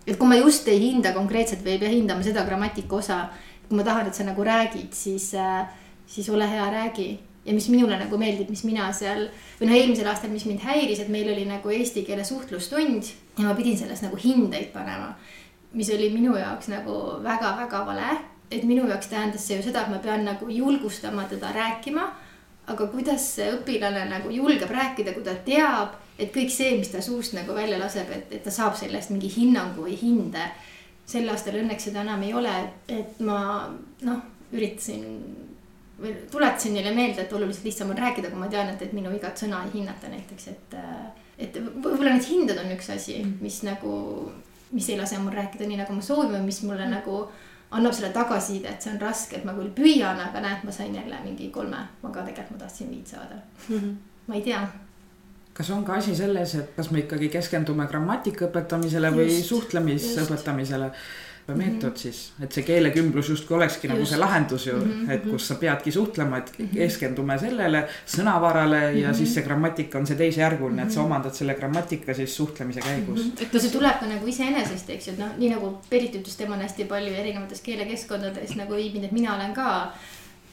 et 0.05 0.15
kui 0.15 0.31
ma 0.31 0.39
just 0.39 0.71
ei 0.71 0.79
hinda 0.85 1.11
konkreetselt 1.17 1.65
või 1.65 1.75
ei 1.75 1.81
pea 1.83 1.91
hindama 1.91 2.23
seda 2.23 2.47
grammatika 2.47 3.01
osa, 3.01 3.25
kui 3.67 3.75
ma 3.75 3.83
tahan, 3.83 4.07
et 4.07 4.15
sa 4.15 4.23
nagu 4.23 4.47
räägid, 4.47 4.95
siis 4.95 5.33
äh,, 5.35 5.65
siis 6.07 6.29
ole 6.31 6.47
hea, 6.47 6.69
räägi. 6.71 7.17
Ja 7.47 7.53
mis 7.55 7.69
minule 7.71 7.95
nagu 7.95 8.17
meeldib, 8.19 8.49
mis 8.51 8.65
mina 8.67 8.89
seal 8.91 9.29
või 9.59 9.69
noh, 9.69 9.75
eelmisel 9.77 10.07
aastal, 10.11 10.31
mis 10.33 10.43
mind 10.47 10.65
häiris, 10.67 10.99
et 10.99 11.11
meil 11.11 11.29
oli 11.31 11.45
nagu 11.47 11.71
eesti 11.71 12.03
keele 12.03 12.25
suhtlustund 12.27 13.07
ja 13.37 13.45
ma 13.45 13.53
pidin 13.55 13.77
selles 13.79 14.01
nagu 14.03 14.19
hindeid 14.19 14.73
panema 14.73 15.13
mis 15.77 15.89
oli 15.93 16.09
minu 16.09 16.35
jaoks 16.37 16.71
nagu 16.73 16.95
väga-väga 17.23 17.85
vale. 17.85 18.17
et 18.51 18.63
minu 18.63 18.87
jaoks 18.87 19.09
tähendas 19.11 19.43
see 19.47 19.57
ju 19.57 19.63
seda, 19.63 19.81
et 19.83 19.91
ma 19.91 19.97
pean 19.99 20.23
nagu 20.25 20.49
julgustama 20.49 21.23
teda 21.29 21.51
rääkima. 21.53 22.07
aga 22.67 22.87
kuidas 22.91 23.25
see 23.35 23.51
õpilane 23.55 24.09
nagu 24.09 24.29
julgeb 24.29 24.71
rääkida, 24.71 25.13
kui 25.13 25.23
ta 25.23 25.35
teab, 25.45 25.93
et 26.19 26.33
kõik 26.35 26.49
see, 26.51 26.73
mis 26.77 26.89
ta 26.91 27.01
suust 27.01 27.33
nagu 27.37 27.53
välja 27.55 27.77
laseb, 27.79 28.09
et, 28.11 28.33
et 28.33 28.43
ta 28.43 28.51
saab 28.51 28.75
sellest 28.75 29.13
mingi 29.13 29.29
hinnangu 29.35 29.85
või 29.85 29.95
hinde. 30.01 30.49
sel 31.05 31.29
aastal 31.31 31.55
õnneks 31.61 31.87
seda 31.87 32.01
enam 32.01 32.23
ei 32.23 32.33
ole, 32.33 32.55
et 32.91 33.19
ma 33.23 33.69
noh, 34.01 34.23
üritasin 34.51 35.05
või 36.01 36.11
tuletasin 36.31 36.73
neile 36.73 36.91
meelde, 36.93 37.23
et 37.23 37.33
oluliselt 37.33 37.65
lihtsam 37.65 37.93
on 37.93 37.97
rääkida, 37.97 38.29
kui 38.29 38.39
ma 38.39 38.49
tean, 38.51 38.69
et, 38.73 38.81
et 38.81 38.93
minu 38.93 39.13
igat 39.15 39.39
sõna 39.39 39.63
ei 39.65 39.79
hinnata 39.79 40.11
näiteks, 40.11 40.47
et. 40.51 40.75
et 41.37 41.57
võib-olla 41.57 42.13
need 42.13 42.27
hinded 42.27 42.59
on 42.61 42.75
üks 42.75 42.91
asi, 42.93 43.21
mis 43.41 43.61
nagu 43.65 43.93
mis 44.71 44.89
ei 44.89 44.97
lase 44.99 45.19
mul 45.19 45.35
rääkida 45.35 45.67
nii, 45.67 45.77
nagu 45.81 45.93
ma 45.93 46.01
soovin 46.01 46.33
või 46.35 46.47
mis 46.49 46.61
mulle 46.63 46.85
mm. 46.85 46.97
nagu 46.99 47.19
annab 47.71 47.93
selle 47.93 48.09
tagasiside, 48.15 48.71
et 48.71 48.83
see 48.83 48.93
on 48.93 48.99
raske, 49.01 49.37
et 49.37 49.45
ma 49.47 49.53
küll 49.55 49.71
püüan, 49.75 50.19
aga 50.23 50.41
näed, 50.43 50.63
ma 50.63 50.73
sain 50.75 50.95
jälle 50.95 51.19
mingi 51.23 51.49
kolme, 51.53 51.79
aga 52.03 52.25
tegelikult 52.27 52.55
ma 52.55 52.65
tahtsin 52.65 52.91
viit 52.91 53.07
saada 53.07 53.39
mm. 53.39 53.77
-hmm. 53.77 53.95
ma 54.27 54.35
ei 54.35 54.41
tea. 54.41 54.61
kas 55.53 55.69
on 55.69 55.85
ka 55.85 55.93
asi 55.93 56.15
selles, 56.15 56.55
et 56.55 56.75
kas 56.75 56.91
me 56.91 56.99
ikkagi 56.99 57.29
keskendume 57.29 57.87
grammatika 57.87 58.45
õpetamisele 58.45 59.07
just, 59.07 59.17
või 59.19 59.43
suhtlemisõpetamisele? 59.43 60.91
Meetod 61.55 61.89
mm 61.89 61.95
-hmm. 61.95 61.97
siis, 61.97 62.31
et 62.43 62.51
see 62.51 62.63
keelekümblus 62.63 63.29
justkui 63.29 63.55
olekski 63.55 63.87
Just. 63.87 63.93
nagu 63.93 64.05
see 64.05 64.19
lahendus 64.19 64.65
ju 64.67 64.73
mm, 64.75 64.91
-hmm. 64.91 65.11
et 65.11 65.23
kus 65.29 65.47
sa 65.47 65.55
peadki 65.55 65.91
suhtlema, 65.91 66.37
et 66.37 66.51
-hmm. 66.57 66.73
keskendume 66.73 67.37
sellele 67.39 67.87
sõnavarale 68.07 68.79
mm 68.79 68.93
-hmm. 68.93 69.01
ja 69.01 69.09
mhm. 69.09 69.17
siis 69.17 69.33
see 69.33 69.43
grammatika 69.43 69.99
on 69.99 70.07
see 70.07 70.17
teisejärguline 70.17 70.75
mm, 70.75 70.79
-hmm. 70.79 70.87
et 70.87 70.93
sa 70.93 70.99
mhm. 70.99 71.05
omandad 71.05 71.33
selle 71.33 71.53
grammatika 71.53 72.13
siis 72.13 72.35
suhtlemise 72.35 72.81
käigus 72.81 73.23
mm. 73.23 73.31
-hmm. 73.31 73.43
et 73.43 73.53
no 73.53 73.59
see 73.59 73.69
tuleb 73.69 73.99
ka 73.99 74.05
nagu 74.05 74.27
iseenesest, 74.27 74.89
eks 74.89 75.07
ju, 75.07 75.13
et 75.13 75.19
noh, 75.19 75.37
nii 75.37 75.49
nagu 75.49 75.77
Berit 75.89 76.15
ütles, 76.15 76.37
tema 76.37 76.55
on 76.55 76.61
hästi 76.61 76.83
palju 76.85 77.13
erinevates 77.13 77.61
keelekeskkondades 77.61 78.55
nagu 78.55 78.73
viibinud, 78.73 79.05
et 79.05 79.11
mina 79.11 79.35
olen 79.35 79.53
ka 79.53 79.91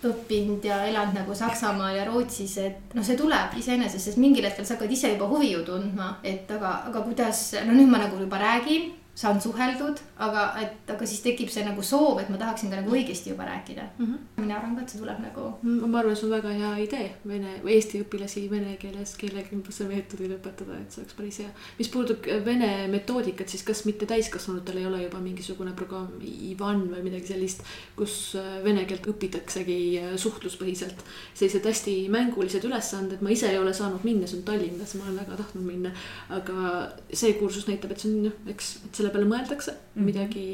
õppinud 0.05 0.65
ja 0.65 0.85
elanud 0.85 1.15
nagu 1.15 1.35
Saksamaal 1.35 1.97
ja 1.97 2.05
Rootsis, 2.05 2.59
et 2.59 2.95
noh, 2.95 3.05
see 3.05 3.17
tuleb 3.17 3.57
iseenesest, 3.57 4.05
sest 4.05 4.21
mingil 4.21 4.45
hetkel 4.45 4.65
sa 4.65 4.75
hakkad 4.75 4.93
ise 4.93 5.09
juba 5.15 5.29
huvi 5.31 5.53
ju 5.53 5.63
tundma, 5.65 6.19
et 6.23 6.51
aga, 6.51 6.75
aga 6.91 7.01
kuidas, 7.01 7.55
no 7.67 7.73
nüüd 7.73 7.89
ma 7.89 7.99
nagu 7.99 8.21
juba 8.21 8.39
räägin 8.39 8.93
saan 9.15 9.41
suheldud, 9.41 10.01
aga 10.27 10.43
et, 10.59 10.89
aga 10.91 11.07
siis 11.07 11.23
tekib 11.23 11.51
see 11.53 11.63
nagu 11.63 11.83
soov, 11.87 12.19
et 12.19 12.31
ma 12.33 12.39
tahaksin 12.41 12.73
ka 12.73 12.81
nagu 12.81 12.91
õigesti 12.97 13.31
juba 13.31 13.47
rääkida 13.47 13.85
mm. 13.87 14.07
-hmm. 14.07 14.41
mina 14.43 14.57
arvan 14.59 14.75
ka, 14.75 14.83
et 14.83 14.91
see 14.91 14.99
tuleb 14.99 15.21
nagu. 15.23 15.45
ma 15.63 15.99
arvan, 15.99 16.17
see 16.17 16.27
on 16.27 16.33
väga 16.35 16.55
hea 16.59 16.73
idee 16.83 17.07
vene 17.27 17.53
eesti 17.77 18.01
õpilasi 18.03 18.43
vene 18.51 18.75
keeles 18.83 19.15
keelekümbluse 19.21 19.87
meetodil 19.91 20.35
õpetada, 20.35 20.81
et 20.81 20.91
see 20.91 21.03
oleks 21.03 21.15
päris 21.21 21.39
hea. 21.45 21.53
mis 21.79 21.91
puudutab 21.95 22.27
vene 22.45 22.89
metoodikat, 22.91 23.49
siis 23.49 23.63
kas 23.63 23.85
mitte 23.85 24.07
täiskasvanutel 24.11 24.83
ei 24.83 24.87
ole 24.87 25.05
juba 25.05 25.23
mingisugune 25.23 25.77
programm 25.79 26.19
Ivan 26.25 26.83
või 26.91 27.07
midagi 27.07 27.31
sellist, 27.35 27.63
kus 27.97 28.35
äh, 28.35 28.59
vene 28.65 28.85
keelt 28.85 29.07
õpitaksegi 29.07 29.79
äh, 30.01 30.11
suhtluspõhiselt. 30.17 31.07
sellised 31.35 31.71
hästi 31.71 31.97
mängulised 32.11 32.67
ülesanded, 32.67 33.23
ma 33.23 33.31
ise 33.31 33.51
ei 33.53 33.63
ole 33.63 33.75
saanud 33.75 34.03
minna, 34.03 34.27
see 34.27 34.41
on 34.41 34.45
Tallinnas, 34.51 34.99
ma 34.99 35.07
olen 35.07 35.23
väga 35.23 35.39
tahtnud 35.45 35.65
minna. 35.71 35.95
aga 36.35 36.91
see 37.13 37.39
kursus 37.39 37.69
näitab, 37.71 37.95
et 37.95 38.01
see 38.01 38.11
on, 38.11 38.33
eks, 38.51 38.75
et 38.85 39.04
selle 39.05 39.15
peale 39.15 39.31
mõeldakse 39.31 39.73
mm, 39.73 39.89
-hmm. 39.95 40.07
midagi 40.09 40.45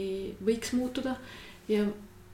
võiks 0.45 0.75
muutuda 0.77 1.17
ja 1.71 1.85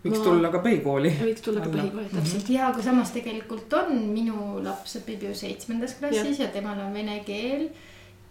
võiks 0.05 0.19
ma... 0.19 0.25
tulla 0.25 0.53
ka 0.53 0.63
põhikooli. 0.65 1.13
võiks 1.21 1.45
tulla 1.45 1.65
ka 1.65 1.73
põhikooli, 1.73 2.09
täpselt 2.13 2.43
mm. 2.43 2.47
-hmm. 2.47 2.55
ja 2.57 2.69
aga 2.71 2.83
samas 2.83 3.13
tegelikult 3.15 3.77
on, 3.81 3.99
minu 4.15 4.63
laps 4.65 4.97
õpib 5.01 5.29
ju 5.29 5.35
seitsmendas 5.35 5.99
klassis 6.01 6.41
ja, 6.41 6.47
ja 6.47 6.53
temal 6.55 6.81
on 6.81 6.95
vene 6.95 7.21
keel. 7.27 7.69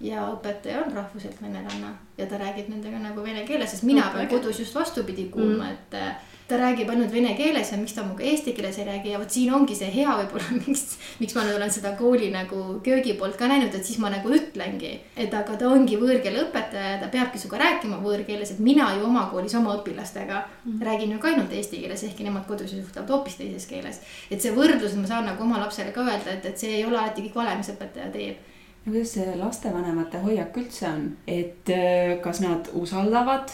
ja 0.02 0.26
õpetaja 0.34 0.86
on 0.86 0.94
rahvuselt 0.94 1.42
venelanna 1.42 1.94
ja 2.18 2.26
ta 2.28 2.38
räägib 2.38 2.70
nendega 2.70 3.00
nagu 3.00 3.24
vene 3.24 3.46
keeles, 3.48 3.72
sest 3.72 3.84
mina 3.88 4.10
no, 4.10 4.14
pean 4.18 4.28
kodus 4.28 4.60
just 4.60 4.76
vastupidi 4.76 5.30
kuulma 5.30 5.64
mm, 5.64 5.70
-hmm. 5.70 5.74
et 5.74 6.35
ta 6.48 6.58
räägib 6.62 6.90
ainult 6.94 7.14
vene 7.14 7.32
keeles 7.38 7.72
ja 7.72 7.78
miks 7.82 7.96
ta 7.98 8.04
minuga 8.06 8.24
eesti 8.30 8.54
keeles 8.54 8.78
ei 8.78 8.86
räägi 8.86 9.12
ja 9.12 9.20
vot 9.20 9.34
siin 9.34 9.54
ongi 9.58 9.76
see 9.78 9.90
hea 9.94 10.14
võib-olla, 10.20 10.58
miks, 10.68 10.84
miks 11.20 11.36
ma 11.38 11.46
nüüd 11.46 11.58
olen 11.58 11.74
seda 11.74 11.96
kooli 11.98 12.30
nagu 12.34 12.62
köögi 12.86 13.16
poolt 13.20 13.38
ka 13.40 13.50
näinud, 13.50 13.74
et 13.74 13.88
siis 13.88 13.98
ma 14.04 14.12
nagu 14.14 14.30
ütlengi. 14.30 14.94
et 15.18 15.34
aga 15.34 15.58
ta 15.58 15.72
ongi 15.74 15.98
võõrkeele 16.02 16.44
õpetaja 16.46 16.96
ja 16.96 17.02
ta 17.02 17.10
peabki 17.14 17.42
sinuga 17.42 17.64
rääkima 17.64 17.98
võõrkeeles, 18.04 18.54
et 18.54 18.62
mina 18.62 18.92
ju 18.98 19.08
oma 19.10 19.26
koolis 19.32 19.58
oma 19.58 19.74
õpilastega 19.80 20.44
mm. 20.46 20.80
räägin 20.86 21.16
ju 21.16 21.20
ka 21.20 21.34
ainult 21.34 21.54
eesti 21.54 21.82
keeles, 21.82 22.06
ehkki 22.06 22.28
nemad 22.30 22.46
kodus 22.50 22.74
ju 22.74 22.84
suhtlevad 22.84 23.16
hoopis 23.16 23.40
teises 23.42 23.66
keeles. 23.70 24.02
et 24.30 24.42
see 24.42 24.54
võrdlus, 24.54 24.94
ma 25.00 25.10
saan 25.10 25.26
nagu 25.32 25.44
oma 25.44 25.64
lapsele 25.64 25.96
ka 25.96 26.06
öelda, 26.06 26.38
et, 26.38 26.46
et 26.46 26.58
see 26.58 26.78
ei 26.78 26.86
ole 26.86 27.00
alati 27.00 27.26
kõik 27.26 27.42
vale, 27.42 27.58
mis 27.58 27.74
õpetaja 27.74 28.12
teeb 28.14 28.52
kuidas 28.86 29.16
see 29.16 29.32
lastevanemate 29.40 30.20
hoiak 30.22 30.58
üldse 30.62 30.86
on, 30.92 31.08
et 31.26 31.72
äh, 31.74 32.20
kas 32.22 32.44
nad 32.46 32.70
usaldavad 32.78 33.50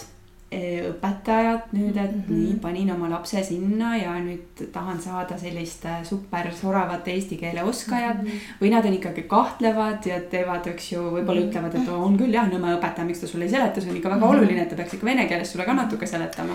Eh, 0.51 0.81
õpetajad 0.83 1.69
nüüd, 1.71 1.95
et 1.95 2.11
mm 2.11 2.23
-hmm. 2.27 2.39
nii 2.39 2.55
panin 2.59 2.89
oma 2.91 3.07
lapse 3.09 3.39
sinna 3.43 3.93
ja 3.95 4.17
nüüd 4.19 4.63
tahan 4.73 4.97
saada 4.99 5.37
sellist 5.39 5.85
äh, 5.85 6.03
super 6.03 6.49
soravat 6.53 7.07
eesti 7.07 7.37
keele 7.37 7.63
oskajat 7.63 8.17
mm. 8.17 8.27
-hmm. 8.27 8.57
või 8.61 8.71
nad 8.73 8.85
on 8.85 8.93
ikkagi 8.93 9.23
kahtlevad 9.31 10.05
ja 10.05 10.19
teevad, 10.33 10.67
eks 10.67 10.91
ju, 10.91 10.99
võib-olla 10.99 11.39
mm 11.39 11.45
-hmm. 11.45 11.49
ütlevad, 11.49 11.75
et 11.75 11.89
on 11.89 12.17
küll 12.17 12.33
jah, 12.33 12.51
Nõmme 12.51 12.75
õpetaja, 12.75 13.07
miks 13.07 13.19
ta 13.19 13.27
sulle 13.27 13.45
ei 13.45 13.51
seleta, 13.51 13.81
see 13.81 13.91
on 13.91 13.95
ikka 13.95 14.09
väga 14.09 14.25
mm 14.25 14.31
-hmm. 14.31 14.35
oluline, 14.41 14.61
et 14.61 14.69
ta 14.69 14.75
peaks 14.75 14.93
ikka 14.93 15.05
vene 15.05 15.27
keeles 15.27 15.51
sulle 15.51 15.65
ka 15.65 15.73
natuke 15.73 16.05
seletama. 16.05 16.53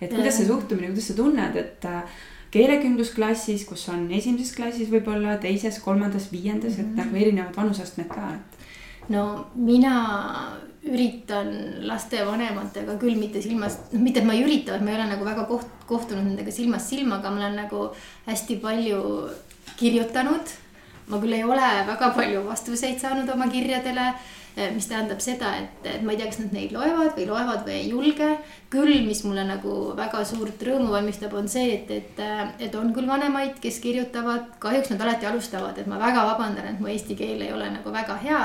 et 0.00 0.14
kuidas 0.14 0.36
see 0.36 0.46
suhtumine, 0.46 0.86
kuidas 0.86 1.08
sa 1.08 1.14
tunned, 1.14 1.56
et 1.56 1.84
äh, 1.84 2.02
keelekümblusklassis, 2.50 3.64
kus 3.64 3.88
on 3.88 4.10
esimeses 4.10 4.56
klassis 4.56 4.90
võib-olla 4.90 5.36
teises, 5.38 5.78
kolmandas, 5.78 6.32
viiendas 6.32 6.78
mm, 6.78 6.82
-hmm. 6.82 6.88
et 6.88 6.96
mhm. 6.96 6.96
nagu 6.96 7.16
erinevad 7.16 7.56
vanusastmed 7.56 8.08
ka, 8.08 8.28
et. 8.34 8.58
no 9.08 9.46
mina 9.54 9.94
üritan 10.86 11.50
lastevanematega 11.86 12.96
küll 13.00 13.18
mitte 13.18 13.42
silmas, 13.42 13.78
noh, 13.92 14.02
mitte 14.02 14.22
et 14.22 14.28
ma 14.28 14.36
ei 14.36 14.44
ürita, 14.46 14.76
vaid 14.76 14.86
ma 14.86 14.92
ei 14.92 15.00
ole 15.00 15.08
nagu 15.12 15.26
väga 15.26 15.46
koht, 15.48 15.66
kohtunud 15.88 16.24
nendega 16.26 16.54
silmast 16.54 16.92
silma, 16.92 17.18
aga 17.18 17.32
ma 17.32 17.42
olen 17.42 17.58
nagu 17.64 17.88
hästi 18.28 18.60
palju 18.62 19.02
kirjutanud. 19.80 20.54
ma 21.06 21.20
küll 21.22 21.36
ei 21.36 21.44
ole 21.46 21.66
väga 21.86 22.08
palju 22.16 22.40
vastuseid 22.48 22.98
saanud 22.98 23.28
oma 23.30 23.46
kirjadele, 23.46 24.08
eh, 24.56 24.72
mis 24.74 24.88
tähendab 24.90 25.20
seda, 25.22 25.52
et, 25.60 25.84
et 25.86 26.02
ma 26.02 26.10
ei 26.10 26.18
tea, 26.18 26.26
kas 26.26 26.40
nad 26.40 26.56
neid 26.56 26.72
loevad 26.74 27.12
või 27.14 27.26
loevad 27.28 27.62
või 27.66 27.76
ei 27.76 27.90
julge. 27.92 28.30
küll, 28.70 29.04
mis 29.06 29.22
mulle 29.24 29.44
nagu 29.46 29.74
väga 29.96 30.24
suurt 30.26 30.62
rõõmu 30.66 30.90
valmistab, 30.90 31.34
on 31.38 31.46
see, 31.48 31.76
et, 31.76 31.90
et, 31.90 32.24
et 32.58 32.74
on 32.74 32.90
küll 32.94 33.06
vanemaid, 33.06 33.60
kes 33.62 33.78
kirjutavad, 33.84 34.58
kahjuks 34.58 34.90
nad 34.90 35.06
alati 35.06 35.30
alustavad, 35.30 35.78
et 35.78 35.86
ma 35.86 36.00
väga 36.02 36.26
vabandan, 36.32 36.72
et 36.72 36.82
mu 36.82 36.90
eesti 36.90 37.14
keel 37.14 37.46
ei 37.46 37.54
ole 37.54 37.70
nagu 37.78 37.94
väga 37.94 38.18
hea 38.24 38.42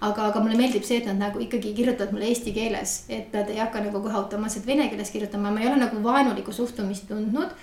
aga, 0.00 0.28
aga 0.30 0.42
mulle 0.42 0.58
meeldib 0.58 0.84
see, 0.86 1.00
et 1.00 1.08
nad 1.08 1.18
nagu 1.18 1.40
ikkagi 1.42 1.72
kirjutavad 1.76 2.14
mulle 2.14 2.30
eesti 2.30 2.54
keeles, 2.56 3.02
et 3.12 3.32
nad 3.34 3.50
ei 3.50 3.60
hakka 3.62 3.82
nagu 3.84 4.02
kohe 4.04 4.16
automaatselt 4.20 4.66
vene 4.66 4.88
keeles 4.90 5.10
kirjutama, 5.14 5.52
ma 5.54 5.62
ei 5.62 5.70
ole 5.70 5.80
nagu 5.82 6.02
vaenulikku 6.04 6.54
suhtumist 6.54 7.08
tundnud. 7.10 7.54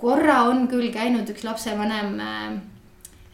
korra 0.00 0.42
on 0.48 0.64
küll 0.68 0.88
käinud 0.92 1.28
üks 1.28 1.44
lapsevanem 1.44 2.14
äh, 2.24 2.46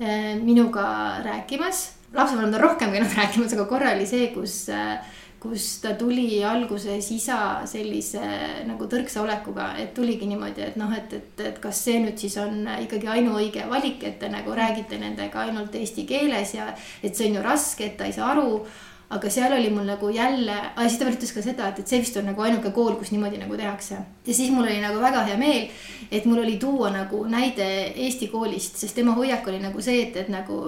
äh, 0.03 0.33
minuga 0.43 0.87
rääkimas, 1.23 1.93
lapsevanemad 2.15 2.59
on 2.59 2.65
rohkem 2.69 2.91
käinud 2.95 3.15
rääkimas, 3.15 3.55
aga 3.55 3.69
korra 3.71 3.95
oli 3.95 4.07
see, 4.11 4.33
kus 4.35 4.65
äh, 4.75 4.99
kus 5.41 5.67
ta 5.83 5.93
tuli 5.99 6.41
alguses 6.45 7.11
isa 7.13 7.39
sellise 7.69 8.23
nagu 8.67 8.89
tõrksa 8.91 9.23
olekuga, 9.23 9.71
et 9.79 9.93
tuligi 9.95 10.27
niimoodi, 10.31 10.65
et 10.65 10.81
noh, 10.81 10.93
et, 10.97 11.13
et, 11.13 11.45
et 11.51 11.61
kas 11.63 11.85
see 11.87 12.01
nüüd 12.03 12.19
siis 12.19 12.37
on 12.43 12.67
ikkagi 12.83 13.11
ainuõige 13.13 13.69
valik, 13.71 14.03
et 14.09 14.19
te 14.21 14.31
nagu 14.33 14.57
räägite 14.57 14.99
nendega 15.01 15.45
ainult 15.45 15.75
eesti 15.77 16.07
keeles 16.09 16.57
ja 16.57 16.71
et 17.03 17.15
see 17.15 17.31
on 17.31 17.41
ju 17.41 17.47
raske, 17.47 17.91
et 17.91 17.99
ta 18.01 18.09
ei 18.09 18.17
saa 18.17 18.33
aru 18.35 18.63
aga 19.11 19.31
seal 19.31 19.53
oli 19.55 19.71
mul 19.71 19.87
nagu 19.87 20.09
jälle, 20.11 20.55
siis 20.81 20.99
ta 20.99 21.07
veel 21.07 21.15
ütles 21.15 21.33
ka 21.35 21.43
seda, 21.45 21.69
et, 21.71 21.79
et 21.79 21.91
see 21.91 22.01
vist 22.03 22.17
on 22.19 22.27
nagu 22.27 22.43
ainuke 22.43 22.73
kool, 22.75 22.97
kus 22.99 23.13
niimoodi 23.15 23.39
nagu 23.39 23.57
tehakse. 23.59 23.99
ja 24.27 24.35
siis 24.35 24.51
mul 24.51 24.67
oli 24.67 24.81
nagu 24.83 24.99
väga 25.01 25.23
hea 25.29 25.37
meel, 25.39 25.69
et 26.11 26.25
mul 26.27 26.43
oli 26.43 26.57
tuua 26.59 26.91
nagu 26.91 27.23
näide 27.31 27.69
Eesti 27.95 28.29
koolist, 28.33 28.81
sest 28.83 28.99
tema 28.99 29.15
hoiak 29.15 29.47
oli 29.47 29.61
nagu 29.63 29.83
see, 29.83 30.09
et, 30.09 30.17
et 30.25 30.33
nagu, 30.33 30.59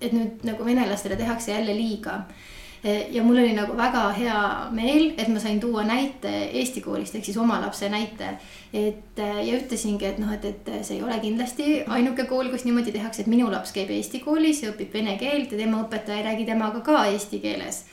et 0.00 0.12
nüüd 0.12 0.44
nagu 0.44 0.64
venelastele 0.64 1.16
tehakse 1.16 1.54
jälle 1.56 1.76
liiga 1.76 2.24
ja 2.84 3.22
mul 3.24 3.38
oli 3.40 3.54
nagu 3.56 3.76
väga 3.76 4.02
hea 4.12 4.40
meel, 4.76 5.14
et 5.16 5.28
ma 5.32 5.40
sain 5.40 5.60
tuua 5.60 5.86
näite 5.88 6.32
Eesti 6.60 6.82
koolist 6.84 7.14
ehk 7.16 7.24
siis 7.24 7.38
oma 7.40 7.56
lapse 7.62 7.88
näite. 7.88 8.36
et 8.72 9.18
ja 9.18 9.56
ütlesingi, 9.56 10.04
et 10.04 10.18
noh, 10.18 10.32
et, 10.34 10.44
et 10.44 10.70
see 10.82 10.98
ei 10.98 11.02
ole 11.02 11.18
kindlasti 11.22 11.82
ainuke 11.86 12.26
kool, 12.28 12.50
kus 12.52 12.64
niimoodi 12.68 12.92
tehakse, 12.92 13.22
et 13.22 13.30
minu 13.30 13.50
laps 13.50 13.72
käib 13.72 13.90
Eesti 13.90 14.20
koolis 14.20 14.62
ja 14.62 14.72
õpib 14.72 14.92
vene 14.92 15.16
keelt 15.18 15.52
ja 15.52 15.58
tema 15.58 15.84
õpetaja 15.86 16.20
ei 16.20 16.26
räägi 16.28 16.48
temaga 16.50 16.82
ka 16.84 17.06
eesti 17.12 17.40
keeles 17.40 17.84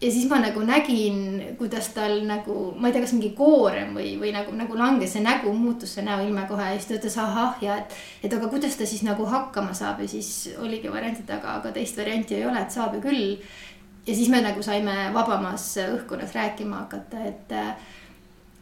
ja 0.00 0.10
siis 0.10 0.28
ma 0.28 0.38
nagu 0.40 0.62
nägin, 0.64 1.42
kuidas 1.58 1.90
tal 1.94 2.22
nagu, 2.24 2.54
ma 2.80 2.88
ei 2.88 2.94
tea, 2.94 3.02
kas 3.04 3.12
mingi 3.12 3.32
koorem 3.36 3.92
või, 3.96 4.14
või 4.20 4.32
nagu, 4.32 4.54
nagu 4.56 4.78
langes 4.78 5.12
see 5.16 5.24
nägu, 5.24 5.52
muutus 5.56 5.92
see 5.96 6.04
näoilme 6.06 6.46
kohe 6.48 6.70
ja 6.70 6.78
siis 6.78 6.88
ta 6.88 6.96
ütles 6.96 7.16
ahah 7.20 7.60
ja 7.64 7.76
et. 7.82 7.96
et 8.24 8.36
aga 8.36 8.48
kuidas 8.48 8.78
ta 8.80 8.88
siis 8.88 9.04
nagu 9.04 9.26
hakkama 9.28 9.74
saab 9.76 10.00
ja 10.00 10.08
siis 10.08 10.54
oligi 10.58 10.92
variant, 10.92 11.20
et 11.20 11.34
aga, 11.36 11.58
aga 11.60 11.74
teist 11.76 12.00
varianti 12.00 12.38
ei 12.38 12.46
ole, 12.48 12.62
et 12.62 12.72
saab 12.72 12.96
ju 12.96 13.02
küll 13.04 13.36
ja 14.10 14.16
siis 14.16 14.28
me 14.28 14.42
nagu 14.42 14.62
saime 14.62 15.10
vabamas 15.14 15.70
õhkkonnas 15.84 16.34
rääkima 16.34 16.84
hakata, 16.84 17.22
et, 17.30 17.54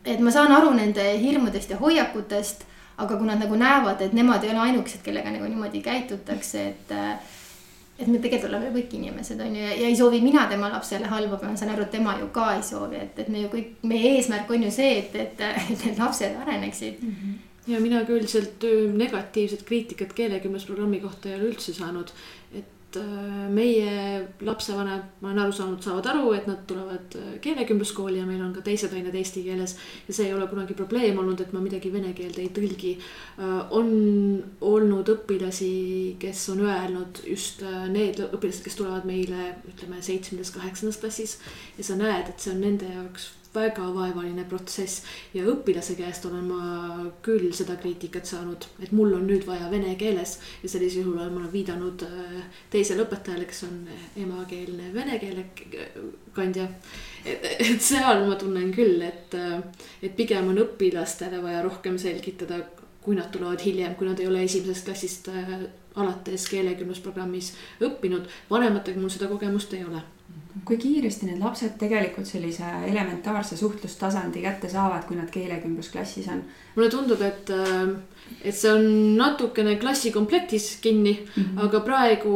et 0.04 0.20
ma 0.20 0.32
saan 0.34 0.52
aru 0.52 0.74
nende 0.76 1.04
hirmudest 1.22 1.72
ja 1.72 1.80
hoiakutest, 1.80 2.66
aga 2.98 3.16
kui 3.16 3.28
nad 3.28 3.40
nagu 3.40 3.56
näevad, 3.56 4.02
et 4.04 4.14
nemad 4.16 4.44
ei 4.44 4.52
ole 4.52 4.66
ainukesed, 4.68 5.02
kellega 5.06 5.32
nagu 5.32 5.48
niimoodi 5.48 5.82
käitutakse, 5.84 6.68
et 6.68 6.96
et 7.98 8.06
me 8.06 8.20
tegelikult 8.22 8.52
oleme 8.52 8.68
kõik 8.70 8.92
inimesed, 8.94 9.40
on 9.42 9.56
ju, 9.58 9.62
ja 9.74 9.88
ei 9.88 9.96
soovi 9.98 10.20
mina 10.22 10.44
tema 10.46 10.68
lapsele 10.70 11.08
halba, 11.10 11.40
ma 11.42 11.56
saan 11.58 11.72
aru, 11.72 11.82
et 11.82 11.90
tema 11.96 12.14
ju 12.20 12.28
ka 12.34 12.52
ei 12.54 12.62
soovi, 12.62 13.00
et, 13.08 13.18
et 13.24 13.32
me 13.32 13.42
ju 13.42 13.50
kõik, 13.50 13.72
meie 13.90 14.12
eesmärk 14.18 14.52
on 14.54 14.68
ju 14.68 14.70
see, 14.70 15.00
et, 15.00 15.16
et, 15.18 15.42
et 15.58 15.82
need 15.82 15.98
lapsed 15.98 16.36
areneksid 16.44 17.02
mm. 17.02 17.20
-hmm 17.20 17.44
ja 17.68 17.80
mina 17.84 17.98
küll 18.08 18.24
sealt 18.30 18.64
negatiivset 18.96 19.62
kriitikat 19.68 20.14
keelekümblusprogrammi 20.16 21.02
kohta 21.02 21.28
ei 21.28 21.34
ole 21.34 21.50
üldse 21.50 21.74
saanud. 21.76 22.12
et 22.54 22.77
et 22.88 22.96
äh, 22.96 23.48
meie 23.52 24.28
lapsevanemad, 24.40 25.02
ma 25.20 25.28
olen 25.28 25.42
aru 25.42 25.52
saanud, 25.52 25.82
saavad 25.84 26.06
aru, 26.08 26.30
et 26.32 26.46
nad 26.48 26.62
tulevad 26.68 27.16
äh, 27.20 27.34
keelekümbluskooli 27.44 28.16
ja 28.16 28.26
meil 28.26 28.40
on 28.40 28.54
ka 28.56 28.62
teised 28.64 28.94
ained 28.96 29.14
eesti 29.14 29.42
keeles. 29.44 29.76
ja 30.08 30.14
see 30.16 30.28
ei 30.28 30.34
ole 30.34 30.46
kunagi 30.48 30.76
probleem 30.78 31.18
olnud, 31.20 31.40
et 31.44 31.52
ma 31.52 31.60
midagi 31.60 31.92
vene 31.92 32.14
keelde 32.16 32.46
ei 32.46 32.52
tõlgi. 32.56 32.94
Äh, 33.44 33.58
on 33.76 33.90
olnud 34.60 35.12
õpilasi, 35.12 35.72
kes 36.22 36.46
on 36.54 36.64
öelnud 36.64 37.20
just 37.28 37.60
need 37.92 38.22
õpilased, 38.24 38.64
kes 38.64 38.80
tulevad 38.80 39.04
meile, 39.08 39.52
ütleme 39.68 40.00
seitsmendas, 40.00 40.54
kaheksandas 40.56 41.02
klassis. 41.02 41.38
ja 41.76 41.84
sa 41.84 41.98
näed, 42.00 42.32
et 42.32 42.40
see 42.40 42.54
on 42.56 42.64
nende 42.64 42.88
jaoks 42.88 43.34
väga 43.54 43.86
vaevaline 43.94 44.44
protsess 44.48 45.02
ja 45.34 45.44
õpilase 45.48 45.96
käest 45.98 46.26
olen 46.28 46.44
ma 46.50 47.06
küll 47.24 47.50
seda 47.56 47.78
kriitikat 47.80 48.28
saanud, 48.28 48.66
et 48.82 48.92
mul 48.92 49.14
on 49.16 49.26
nüüd 49.28 49.46
vaja 49.48 49.70
vene 49.72 49.94
keeles 50.00 50.36
ja 50.62 50.68
sellisel 50.68 51.04
juhul 51.04 51.18
olen 51.18 51.34
ma 51.38 51.52
viidanud 51.52 52.04
äh, 52.06 52.34
teisele 52.70 53.06
õpetajale, 53.06 53.46
kes 53.48 53.64
on 53.68 53.78
emakeelne 54.24 54.90
vene 54.94 55.18
keele 55.22 55.46
kandja. 56.36 56.68
et 57.24 57.82
seal 57.82 58.26
ma 58.28 58.36
tunnen 58.40 58.72
küll, 58.74 59.00
et, 59.02 59.34
äh, 59.34 59.62
et 60.02 60.16
pigem 60.16 60.52
on 60.52 60.62
õpilastele 60.66 61.42
vaja 61.42 61.64
rohkem 61.64 61.98
selgitada, 61.98 62.60
kui 63.02 63.16
nad 63.16 63.32
tulevad 63.32 63.62
hiljem, 63.64 63.94
kui 63.96 64.08
nad 64.08 64.20
ei 64.20 64.28
ole 64.28 64.44
esimesest 64.44 64.84
klassist 64.84 65.32
äh, 65.32 65.56
alates 65.98 66.44
keelekümblusprogrammis 66.52 67.54
õppinud. 67.82 68.28
vanematega 68.50 69.00
mul 69.00 69.10
seda 69.10 69.30
kogemust 69.30 69.72
ei 69.74 69.84
ole 69.88 70.04
kui 70.64 70.78
kiiresti 70.80 71.26
need 71.26 71.42
lapsed 71.42 71.76
tegelikult 71.80 72.26
sellise 72.26 72.64
elementaarse 72.86 73.56
suhtlustasandi 73.56 74.42
kätte 74.44 74.70
saavad, 74.72 75.04
kui 75.08 75.16
nad 75.18 75.30
keelekümblusklassis 75.34 76.28
on? 76.32 76.42
mulle 76.78 76.90
tundub, 76.90 77.22
et, 77.26 77.50
äh, 77.50 77.88
et 78.46 78.54
see 78.54 78.70
on 78.70 78.84
natukene 79.18 79.74
klassikomplektis 79.80 80.78
kinni 80.82 81.14
mm, 81.18 81.42
-hmm. 81.42 81.64
aga 81.64 81.80
praegu 81.80 82.34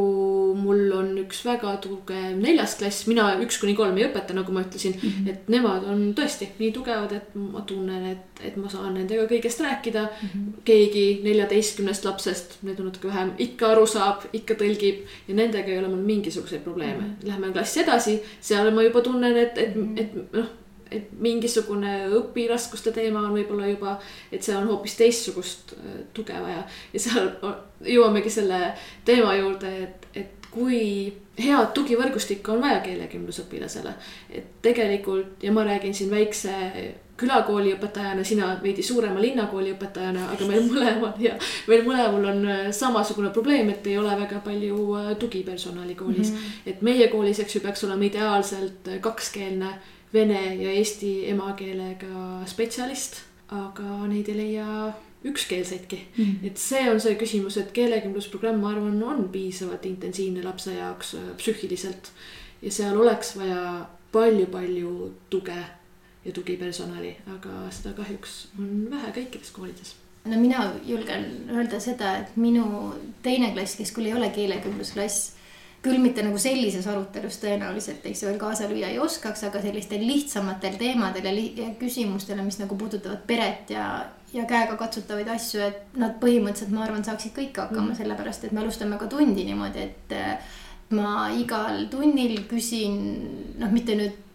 mul 0.59 0.93
on 0.93 1.13
üks 1.23 1.45
väga 1.47 1.77
tugev 1.85 2.41
neljas 2.41 2.75
klass, 2.81 3.07
mina 3.07 3.29
üks 3.45 3.61
kuni 3.63 3.77
kolm 3.79 3.99
ei 4.01 4.09
õpeta, 4.09 4.35
nagu 4.35 4.53
ma 4.53 4.65
ütlesin 4.65 4.97
mm. 4.97 5.09
-hmm. 5.09 5.31
et 5.31 5.49
nemad 5.55 5.87
on 5.93 6.03
tõesti 6.19 6.49
nii 6.59 6.73
tugevad, 6.73 7.13
et 7.13 7.35
ma 7.35 7.63
tunnen, 7.67 8.07
et, 8.11 8.43
et 8.49 8.57
ma 8.57 8.71
saan 8.73 8.95
nendega 8.99 9.29
kõigest 9.31 9.63
rääkida 9.63 10.03
mm. 10.03 10.29
-hmm. 10.29 10.53
keegi 10.65 11.07
neljateistkümnest 11.25 12.05
lapsest, 12.05 12.59
need 12.63 12.81
on 12.81 12.91
natuke 12.91 13.09
vähem, 13.09 13.33
ikka 13.39 13.71
aru 13.77 13.87
saab, 13.87 14.27
ikka 14.33 14.55
tõlgib 14.55 15.07
ja 15.29 15.35
nendega 15.35 15.71
ei 15.71 15.79
ole 15.79 15.89
mul 15.89 16.03
mingisuguseid 16.13 16.63
probleeme 16.67 17.03
mm. 17.03 17.11
-hmm. 17.11 17.29
Lähme 17.29 17.53
klassi 17.53 17.81
edasi, 17.81 18.12
seal 18.41 18.73
ma 18.75 18.85
juba 18.87 19.05
tunnen, 19.05 19.37
et, 19.37 19.59
et, 19.59 19.79
et 20.05 20.19
noh 20.37 20.51
et 20.93 21.13
mingisugune 21.25 21.93
õpiraskuste 22.19 22.93
teema 22.93 23.23
on 23.25 23.37
võib-olla 23.37 23.71
juba, 23.71 23.97
et 24.33 24.45
seal 24.45 24.61
on 24.61 24.71
hoopis 24.75 24.97
teistsugust 24.99 25.75
äh, 25.79 26.03
tuge 26.13 26.37
vaja. 26.37 26.67
ja 26.93 27.01
seal 27.01 27.31
jõuamegi 27.95 28.33
selle 28.33 28.61
teema 29.09 29.35
juurde, 29.39 29.73
et, 29.87 30.09
et 30.25 30.51
kui 30.53 30.83
head 31.39 31.73
tugivõrgustikku 31.77 32.53
on 32.53 32.61
vaja 32.65 32.83
keelekümblusõpilasele. 32.85 33.95
et 34.31 34.51
tegelikult 34.63 35.43
ja 35.43 35.53
ma 35.53 35.65
räägin 35.65 35.95
siin 35.95 36.11
väikse 36.11 36.53
külakooli 37.17 37.75
õpetajana, 37.77 38.25
sina 38.25 38.49
veidi 38.63 38.83
suurema 38.83 39.21
linnakooli 39.21 39.75
õpetajana, 39.75 40.29
aga 40.35 40.49
meil 40.49 40.65
mõlemal 40.69 41.21
ja 41.23 41.35
meil 41.69 41.85
mõlemal 41.87 42.29
on 42.33 42.47
äh, 42.49 42.63
samasugune 42.75 43.31
probleem, 43.35 43.71
et 43.73 43.87
ei 43.87 43.99
ole 44.01 44.15
väga 44.19 44.41
palju 44.45 44.87
äh, 44.99 45.11
tugipersonali 45.21 45.95
koolis 45.99 46.33
mm. 46.33 46.37
-hmm. 46.37 46.71
et 46.73 46.83
meie 46.83 47.09
koolis, 47.13 47.41
eks 47.43 47.57
ju, 47.57 47.65
peaks 47.65 47.85
olema 47.85 48.09
ideaalselt 48.09 48.89
kakskeelne 49.01 49.75
vene 50.13 50.43
ja 50.55 50.73
eesti 50.73 51.13
emakeelega 51.31 52.43
spetsialist, 52.47 53.23
aga 53.49 54.07
neid 54.09 54.29
ei 54.29 54.37
leia 54.37 54.93
ükskeelseidki 55.25 56.01
mm. 56.17 56.25
-hmm. 56.25 56.47
et 56.47 56.57
see 56.57 56.91
on 56.91 57.01
see 57.01 57.15
küsimus, 57.15 57.57
et 57.61 57.73
keelekümblusprogramm, 57.73 58.61
ma 58.61 58.73
arvan, 58.73 59.03
on 59.03 59.29
piisavalt 59.29 59.87
intensiivne 59.87 60.43
lapse 60.45 60.75
jaoks 60.75 61.15
äh, 61.15 61.21
psüühiliselt. 61.37 62.11
ja 62.63 62.71
seal 62.71 62.97
oleks 62.97 63.37
vaja 63.37 63.87
palju-palju 64.13 65.13
tuge 65.31 65.61
ja 66.25 66.33
tugipersonali, 66.33 67.17
aga 67.37 67.67
seda 67.75 67.97
kahjuks 67.99 68.39
on 68.59 68.87
vähe 68.93 69.13
kõikides 69.19 69.53
koolides 69.57 69.97
no 70.25 70.39
mina 70.39 70.65
julgen 70.87 71.25
öelda 71.51 71.81
seda, 71.83 72.17
et 72.23 72.37
minu 72.39 72.65
teine 73.25 73.53
klass, 73.55 73.77
kes 73.79 73.91
küll 73.95 74.11
ei 74.11 74.17
ole 74.17 74.31
keelekümblusklass 74.35 75.33
küll 75.83 75.99
mitte 75.99 76.23
nagu 76.23 76.39
sellises 76.39 76.87
arutelus 76.87 77.41
tõenäoliselt, 77.43 78.05
eks 78.07 78.23
ju, 78.23 78.29
veel 78.31 78.39
kaasa 78.39 78.69
lüüa 78.71 78.93
ei 78.93 79.01
oskaks, 79.03 79.43
aga 79.49 79.59
sellistel 79.65 80.05
lihtsamatel 80.07 80.77
teemadel 80.79 81.27
ja, 81.27 81.33
ja 81.59 81.71
küsimustele, 81.81 82.45
mis 82.47 82.61
nagu 82.61 82.79
puudutavad 82.79 83.25
peret 83.27 83.73
ja, 83.75 83.87
ja 84.31 84.47
käegakatsutavaid 84.47 85.33
asju, 85.35 85.65
et 85.67 85.97
nad 85.99 86.15
põhimõtteliselt, 86.23 86.71
ma 86.75 86.87
arvan, 86.87 87.03
saaksid 87.07 87.35
kõik 87.35 87.59
hakkama 87.59 87.89
mm., 87.89 87.99
sellepärast 87.99 88.47
et 88.47 88.55
me 88.55 88.63
alustame 88.63 89.01
ka 89.01 89.11
tundi 89.11 89.49
niimoodi, 89.49 89.89
et 89.89 90.95
ma 90.95 91.33
igal 91.35 91.89
tunnil 91.91 92.45
küsin, 92.47 93.01
noh, 93.59 93.75
mitte 93.75 93.99
nüüd 93.99 94.21
Äh, 94.23 94.32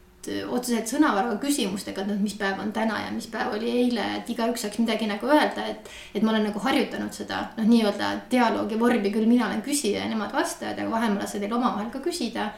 otseselt 0.49 0.89
sõnavaraga 0.91 1.37
küsimustega, 1.41 2.03
et 2.03 2.11
noh, 2.11 2.19
mis 2.21 2.35
päev 2.39 2.59
on 2.63 2.71
täna 2.75 2.99
ja 3.05 3.11
mis 3.13 3.27
päev 3.31 3.55
oli 3.57 3.71
eile, 3.81 4.05
et 4.19 4.29
igaüks 4.33 4.65
saaks 4.65 4.79
midagi 4.81 5.09
nagu 5.09 5.29
öelda, 5.29 5.65
et. 5.71 5.89
et 6.15 6.23
ma 6.23 6.33
olen 6.33 6.47
nagu 6.49 6.61
harjutanud 6.63 7.13
seda 7.13 7.41
noh, 7.57 7.67
nii-öelda 7.67 8.13
dialoogi 8.31 8.79
vormi, 8.79 9.11
küll 9.13 9.29
mina 9.29 9.47
olen 9.47 9.61
küsija 9.65 10.03
ja 10.03 10.09
nemad 10.11 10.33
vastajad, 10.35 10.79
aga 10.79 10.91
vahel 10.91 11.13
ma 11.15 11.23
lasen 11.23 11.43
neil 11.43 11.57
omavahel 11.57 11.91
ka 11.93 12.03
küsida. 12.03 12.51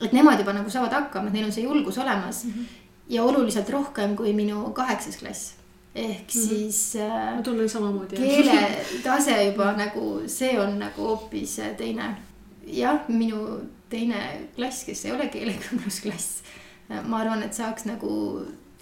et 0.00 0.12
nemad 0.12 0.38
juba 0.38 0.52
nagu 0.54 0.70
saavad 0.70 0.92
hakkama, 0.94 1.28
et 1.28 1.38
neil 1.38 1.48
on 1.48 1.52
see 1.52 1.64
julgus 1.64 1.98
olemas 1.98 2.44
mm. 2.44 2.50
-hmm. 2.50 2.82
ja 3.08 3.22
oluliselt 3.24 3.70
rohkem 3.70 4.16
kui 4.16 4.32
minu 4.32 4.70
kaheksas 4.74 5.16
klass 5.16 5.54
ehk 5.94 6.34
mm 6.34 6.40
-hmm. 6.40 6.48
siis 6.48 6.96
äh,. 6.96 7.36
ma 7.36 7.42
tunnen 7.42 7.68
samamoodi. 7.68 8.16
keeletase 8.16 9.42
juba 9.48 9.72
nagu 9.72 10.22
see 10.26 10.60
on 10.60 10.78
nagu 10.78 11.02
hoopis 11.02 11.60
teine. 11.76 12.16
jah, 12.66 13.00
minu 13.08 13.60
teine 13.88 14.40
klass, 14.56 14.84
kes 14.84 15.04
ei 15.04 15.12
ole 15.12 15.28
keelekümblusklass 15.28 16.42
ma 16.88 17.20
arvan, 17.22 17.42
et 17.44 17.54
saaks 17.54 17.84
nagu 17.88 18.10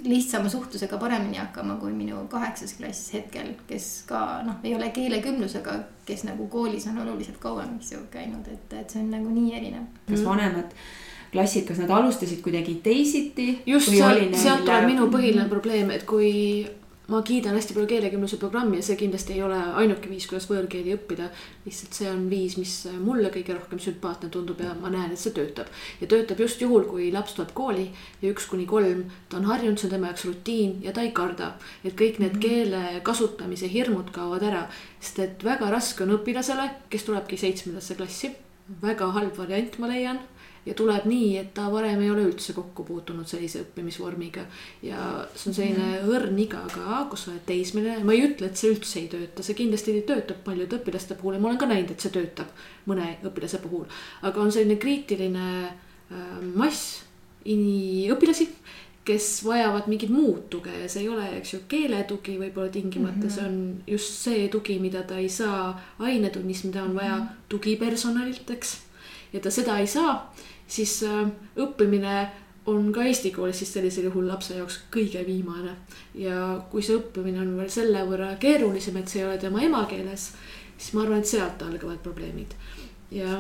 lihtsama 0.05 0.49
suhtlusega 0.49 0.99
paremini 1.01 1.39
hakkama 1.41 1.79
kui 1.81 1.93
minu 1.93 2.27
kaheksas 2.29 2.77
klass 2.77 3.13
hetkel, 3.15 3.55
kes 3.69 4.05
ka 4.09 4.43
noh, 4.47 4.61
ei 4.65 4.75
ole 4.77 4.91
keelekümblusega, 4.95 5.77
kes 6.07 6.27
nagu 6.29 6.49
koolis 6.53 6.87
on 6.91 7.01
oluliselt 7.05 7.41
kauem, 7.43 7.77
eks 7.81 7.93
ju, 7.93 8.05
käinud, 8.13 8.47
et, 8.53 8.73
et 8.77 8.93
see 8.93 9.03
on 9.03 9.13
nagu 9.17 9.33
nii 9.33 9.55
erinev. 9.57 9.87
kas 10.11 10.25
vanemad 10.25 10.75
klassid, 11.33 11.67
kas 11.69 11.81
nad 11.83 11.91
alustasid 11.91 12.43
kuidagi 12.45 12.79
teisiti? 12.85 13.49
just 13.67 13.91
sealt, 13.93 14.37
sealt 14.37 14.67
tuleb 14.69 14.91
minu 14.93 15.09
põhiline 15.13 15.49
probleem, 15.51 15.91
et 15.97 16.05
kui 16.09 16.35
ma 17.09 17.21
kiidan 17.23 17.55
hästi 17.55 17.75
palju 17.75 17.87
keelekümbluse 17.91 18.39
programmi 18.43 18.81
ja 18.81 18.85
see 18.87 18.97
kindlasti 18.99 19.37
ei 19.37 19.43
ole 19.47 19.59
ainuke 19.81 20.11
viis, 20.11 20.27
kuidas 20.27 20.49
võõrkeeli 20.51 20.95
õppida. 20.97 21.29
lihtsalt 21.65 21.95
see 21.95 22.09
on 22.11 22.25
viis, 22.31 22.57
mis 22.59 22.73
mulle 23.03 23.31
kõige 23.35 23.55
rohkem 23.55 23.79
sümpaatne 23.83 24.31
tundub 24.35 24.61
ja 24.61 24.75
ma 24.81 24.91
näen, 24.91 25.13
et 25.13 25.23
see 25.23 25.35
töötab. 25.37 25.71
ja 26.01 26.07
töötab 26.11 26.41
just 26.43 26.61
juhul, 26.61 26.85
kui 26.91 27.11
laps 27.13 27.37
tuleb 27.39 27.53
kooli 27.55 27.87
ja 28.23 28.31
üks 28.33 28.49
kuni 28.51 28.67
kolm, 28.67 29.05
ta 29.29 29.39
on 29.39 29.47
harjunud, 29.51 29.79
see 29.79 29.89
on 29.89 29.95
tema 29.95 30.11
jaoks 30.11 30.25
rutiin 30.27 30.81
ja 30.83 30.93
ta 30.93 31.07
ei 31.07 31.13
karda. 31.13 31.53
et 31.85 31.95
kõik 31.95 32.19
need 32.19 32.35
-hmm. 32.35 32.41
keele 32.43 33.01
kasutamise 33.03 33.73
hirmud 33.73 34.11
kaovad 34.11 34.43
ära, 34.43 34.67
sest 35.01 35.19
et 35.19 35.45
väga 35.45 35.71
raske 35.71 36.03
on 36.03 36.19
õpilasele, 36.19 36.71
kes 36.91 37.05
tulebki 37.05 37.37
seitsmendasse 37.37 37.95
klassi. 37.95 38.35
väga 38.83 39.13
halb 39.13 39.39
variant, 39.39 39.79
ma 39.79 39.87
leian 39.87 40.19
ja 40.67 40.75
tuleb 40.75 41.07
nii, 41.07 41.37
et 41.39 41.53
ta 41.55 41.69
varem 41.73 42.03
ei 42.03 42.11
ole 42.11 42.27
üldse 42.27 42.53
kokku 42.57 42.85
puutunud 42.85 43.29
sellise 43.31 43.63
õppimisvormiga. 43.65 44.47
ja 44.83 45.27
see 45.35 45.51
on 45.51 45.59
selline 45.61 45.87
mhm. 45.87 46.13
õrn 46.13 46.43
iga 46.43 46.63
ka, 46.73 47.07
kus 47.11 47.27
sa 47.27 47.33
oled 47.33 47.47
teismeline, 47.49 48.05
ma 48.05 48.17
ei 48.17 48.25
ütle, 48.27 48.51
et 48.51 48.61
see 48.61 48.73
üldse 48.75 49.01
ei 49.01 49.11
tööta, 49.13 49.47
see 49.47 49.59
kindlasti 49.59 49.99
töötab 50.09 50.43
paljude 50.45 50.81
õpilaste 50.81 51.19
puhul 51.19 51.39
ja 51.39 51.43
ma 51.43 51.53
olen 51.53 51.61
ka 51.63 51.71
näinud, 51.71 51.93
et 51.95 52.03
see 52.03 52.15
töötab 52.15 52.51
mõne 52.87 53.17
õpilase 53.27 53.63
puhul. 53.63 53.87
aga 54.23 54.41
on 54.43 54.53
selline 54.53 54.79
kriitiline 54.83 55.47
äh, 55.67 56.41
mass 56.55 57.03
õpilasi 57.47 58.49
kes 59.07 59.27
vajavad 59.47 59.87
mingit 59.87 60.11
muud 60.11 60.49
tuge 60.51 60.73
ja 60.75 60.89
see 60.91 61.05
ei 61.05 61.11
ole, 61.13 61.27
eks 61.39 61.55
ju, 61.55 61.61
keeletugi 61.71 62.35
võib-olla 62.41 62.73
tingimata 62.75 63.21
mm, 63.21 63.29
-hmm. 63.29 63.35
see 63.37 63.45
on 63.47 63.83
just 63.87 64.19
see 64.25 64.49
tugi, 64.51 64.79
mida 64.83 65.05
ta 65.07 65.21
ei 65.23 65.29
saa 65.31 65.77
ainetunnis, 65.99 66.65
mida 66.67 66.83
on 66.83 66.95
vaja 66.95 67.15
mm 67.15 67.23
-hmm. 67.23 67.47
tugipersonalilt, 67.49 68.51
eks. 68.51 68.77
ja 69.33 69.41
ta 69.41 69.51
seda 69.51 69.79
ei 69.79 69.87
saa, 69.87 70.35
siis 70.69 71.03
äh, 71.07 71.27
õppimine 71.57 72.29
on 72.67 72.93
ka 72.93 73.05
eesti 73.07 73.31
koolis 73.31 73.59
siis 73.63 73.73
sellisel 73.77 74.09
juhul 74.09 74.27
lapse 74.29 74.57
jaoks 74.57 74.81
kõige 74.95 75.23
viimane. 75.27 75.77
ja 76.15 76.65
kui 76.71 76.83
see 76.83 76.97
õppimine 76.99 77.41
on 77.41 77.57
veel 77.57 77.71
selle 77.71 78.03
võrra 78.09 78.35
keerulisem, 78.43 78.97
et 78.97 79.09
see 79.09 79.23
ei 79.23 79.29
ole 79.29 79.39
tema 79.39 79.63
emakeeles, 79.63 80.33
siis 80.79 80.95
ma 80.95 81.05
arvan, 81.05 81.23
et 81.23 81.31
sealt 81.31 81.63
algavad 81.63 82.03
probleemid. 82.03 82.55
ja 83.11 83.39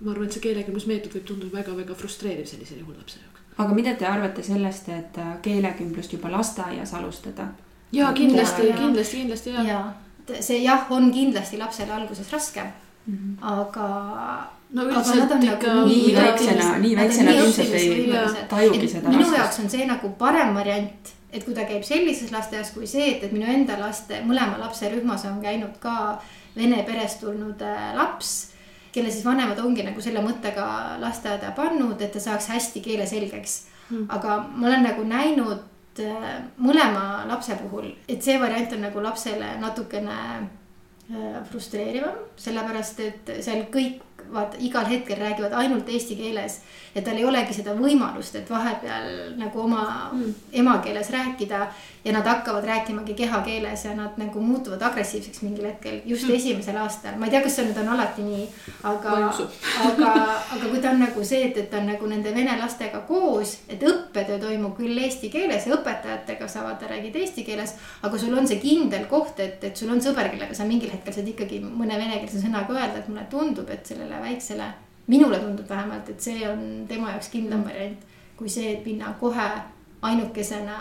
ma 0.00 0.10
arvan, 0.10 0.26
et 0.26 0.32
see 0.32 0.42
keelekümblusmeetod 0.48 1.14
võib 1.14 1.30
tunduda 1.30 1.60
väga-väga 1.60 1.94
frustreeriv 1.94 2.50
sellisel 2.50 2.82
juhul 2.82 2.98
lapse 2.98 3.22
jaoks 3.22 3.34
aga 3.58 3.74
mida 3.74 3.94
te 3.98 4.06
arvate 4.06 4.42
sellest, 4.42 4.88
et 4.90 5.18
äh, 5.22 5.36
keelekümblust 5.42 6.16
juba 6.16 6.32
lasteaias 6.32 6.94
alustada? 6.94 7.48
ja 7.92 8.12
kindlasti, 8.12 8.72
kindlasti, 8.74 9.20
kindlasti 9.20 9.54
ja, 9.54 9.62
ja.. 9.68 9.82
see 10.40 10.62
jah, 10.64 10.90
on 10.90 11.12
kindlasti 11.14 11.58
lapsele 11.60 11.94
alguses 11.94 12.32
raske 12.32 12.62
mm, 12.62 13.14
-hmm. 13.14 13.36
aga. 13.40 13.88
No 14.74 14.86
üldiselt 14.90 15.34
nagu 15.34 15.50
ikka. 15.50 15.74
nii 15.88 16.14
väiksena, 16.16 16.70
nii 16.84 16.94
väiksena 16.98 17.34
ilmselt 17.40 17.76
ei 17.80 18.06
tajugi 18.50 18.88
seda. 18.96 19.12
minu 19.14 19.28
jaoks 19.34 19.60
on 19.64 19.70
see 19.72 19.86
nagu 19.88 20.10
parem 20.18 20.54
variant, 20.56 21.12
et 21.32 21.44
kui 21.44 21.54
ta 21.56 21.66
käib 21.68 21.86
sellises 21.86 22.32
lasteaias 22.34 22.72
kui 22.74 22.88
see, 22.90 23.12
et, 23.16 23.26
et 23.26 23.34
minu 23.34 23.46
enda 23.50 23.78
laste, 23.80 24.22
mõlema 24.26 24.58
lapse 24.62 24.90
rühmas 24.92 25.26
on 25.30 25.38
käinud 25.44 25.78
ka 25.82 26.18
vene 26.56 26.82
perest 26.86 27.22
tulnud 27.22 27.62
äh, 27.62 27.92
laps 27.98 28.34
kelle 28.94 29.10
siis 29.10 29.24
vanemad 29.26 29.58
ongi 29.58 29.82
nagu 29.82 30.02
selle 30.02 30.22
mõttega 30.22 30.64
lasteaeda 31.02 31.50
pannud, 31.56 31.98
et 31.98 32.12
ta 32.14 32.22
saaks 32.22 32.50
hästi 32.54 32.82
keele 32.84 33.06
selgeks 33.10 33.56
mm.. 33.90 34.04
aga 34.14 34.36
ma 34.54 34.68
olen 34.68 34.86
nagu 34.86 35.06
näinud 35.08 36.02
äh, 36.02 36.28
mõlema 36.62 37.24
lapse 37.30 37.56
puhul, 37.62 37.90
et 38.08 38.22
see 38.22 38.38
variant 38.42 38.76
on 38.76 38.86
nagu 38.86 39.02
lapsele 39.02 39.54
natukene 39.62 40.18
äh, 40.38 41.40
frustreerivam, 41.50 42.22
sellepärast 42.38 43.02
et 43.06 43.34
seal 43.42 43.66
kõik 43.74 44.13
vaata 44.32 44.56
igal 44.60 44.86
hetkel 44.88 45.20
räägivad 45.20 45.52
ainult 45.52 45.88
eesti 45.88 46.16
keeles 46.16 46.60
ja 46.94 47.02
tal 47.02 47.18
ei 47.18 47.24
olegi 47.26 47.54
seda 47.56 47.74
võimalust, 47.74 48.36
et 48.38 48.50
vahepeal 48.50 49.34
nagu 49.38 49.60
oma 49.60 49.84
mm. 50.12 50.34
emakeeles 50.62 51.10
rääkida 51.10 51.66
ja 52.04 52.12
nad 52.12 52.26
hakkavad 52.28 52.64
rääkimagi 52.64 53.14
kehakeeles 53.14 53.84
ja 53.84 53.94
nad 53.96 54.18
nagu 54.20 54.40
muutuvad 54.40 54.82
agressiivseks 54.82 55.42
mingil 55.42 55.66
hetkel 55.66 56.00
just 56.04 56.28
mm. 56.28 56.34
esimesel 56.34 56.76
aastal. 56.76 57.16
ma 57.18 57.26
ei 57.26 57.34
tea, 57.34 57.42
kas 57.42 57.56
see 57.56 57.66
nüüd 57.66 57.80
on 57.82 57.88
alati 57.96 58.26
nii, 58.26 58.44
aga, 58.90 59.16
aga, 59.88 60.12
aga 60.56 60.68
kui 60.68 60.82
ta 60.82 60.92
on 60.92 61.02
nagu 61.02 61.24
see, 61.24 61.42
et, 61.48 61.58
et 61.64 61.70
ta 61.70 61.80
on 61.80 61.90
nagu 61.90 62.10
nende 62.10 62.34
vene 62.34 62.54
lastega 62.60 63.02
koos, 63.08 63.56
et 63.68 63.82
õppetöö 63.82 64.38
toimub 64.42 64.76
küll 64.78 65.02
eesti 65.02 65.32
keeles 65.34 65.66
ja 65.66 65.74
õpetajatega 65.78 66.48
saavad, 66.50 66.84
räägid 66.90 67.16
eesti 67.24 67.46
keeles. 67.48 67.74
aga 68.02 68.18
sul 68.18 68.38
on 68.38 68.46
see 68.46 68.60
kindel 68.62 69.08
koht, 69.10 69.40
et, 69.40 69.64
et 69.64 69.76
sul 69.76 69.90
on 69.90 70.02
sõber, 70.04 70.30
kellega 70.30 70.54
sa 70.54 70.68
mingil 70.68 70.92
hetkel 70.94 71.16
saad 71.16 71.28
ikkagi 71.34 71.62
mõne 71.64 71.98
venekeelse 71.98 72.44
sõnaga 72.44 72.76
öelda, 72.76 73.00
et 73.00 73.08
mulle 73.10 73.26
tundub, 73.32 73.70
et 73.74 73.86
sellele 73.86 74.13
väiksele, 74.22 74.72
minule 75.06 75.38
tundub 75.38 75.68
vähemalt, 75.68 76.08
et 76.08 76.20
see 76.20 76.48
on 76.48 76.84
tema 76.88 77.10
jaoks 77.10 77.28
kindlam 77.28 77.60
mm. 77.60 77.70
variant. 77.70 78.10
kui 78.36 78.48
see, 78.50 78.72
et 78.72 78.86
minna 78.86 79.12
kohe 79.20 79.44
ainukesena 80.02 80.78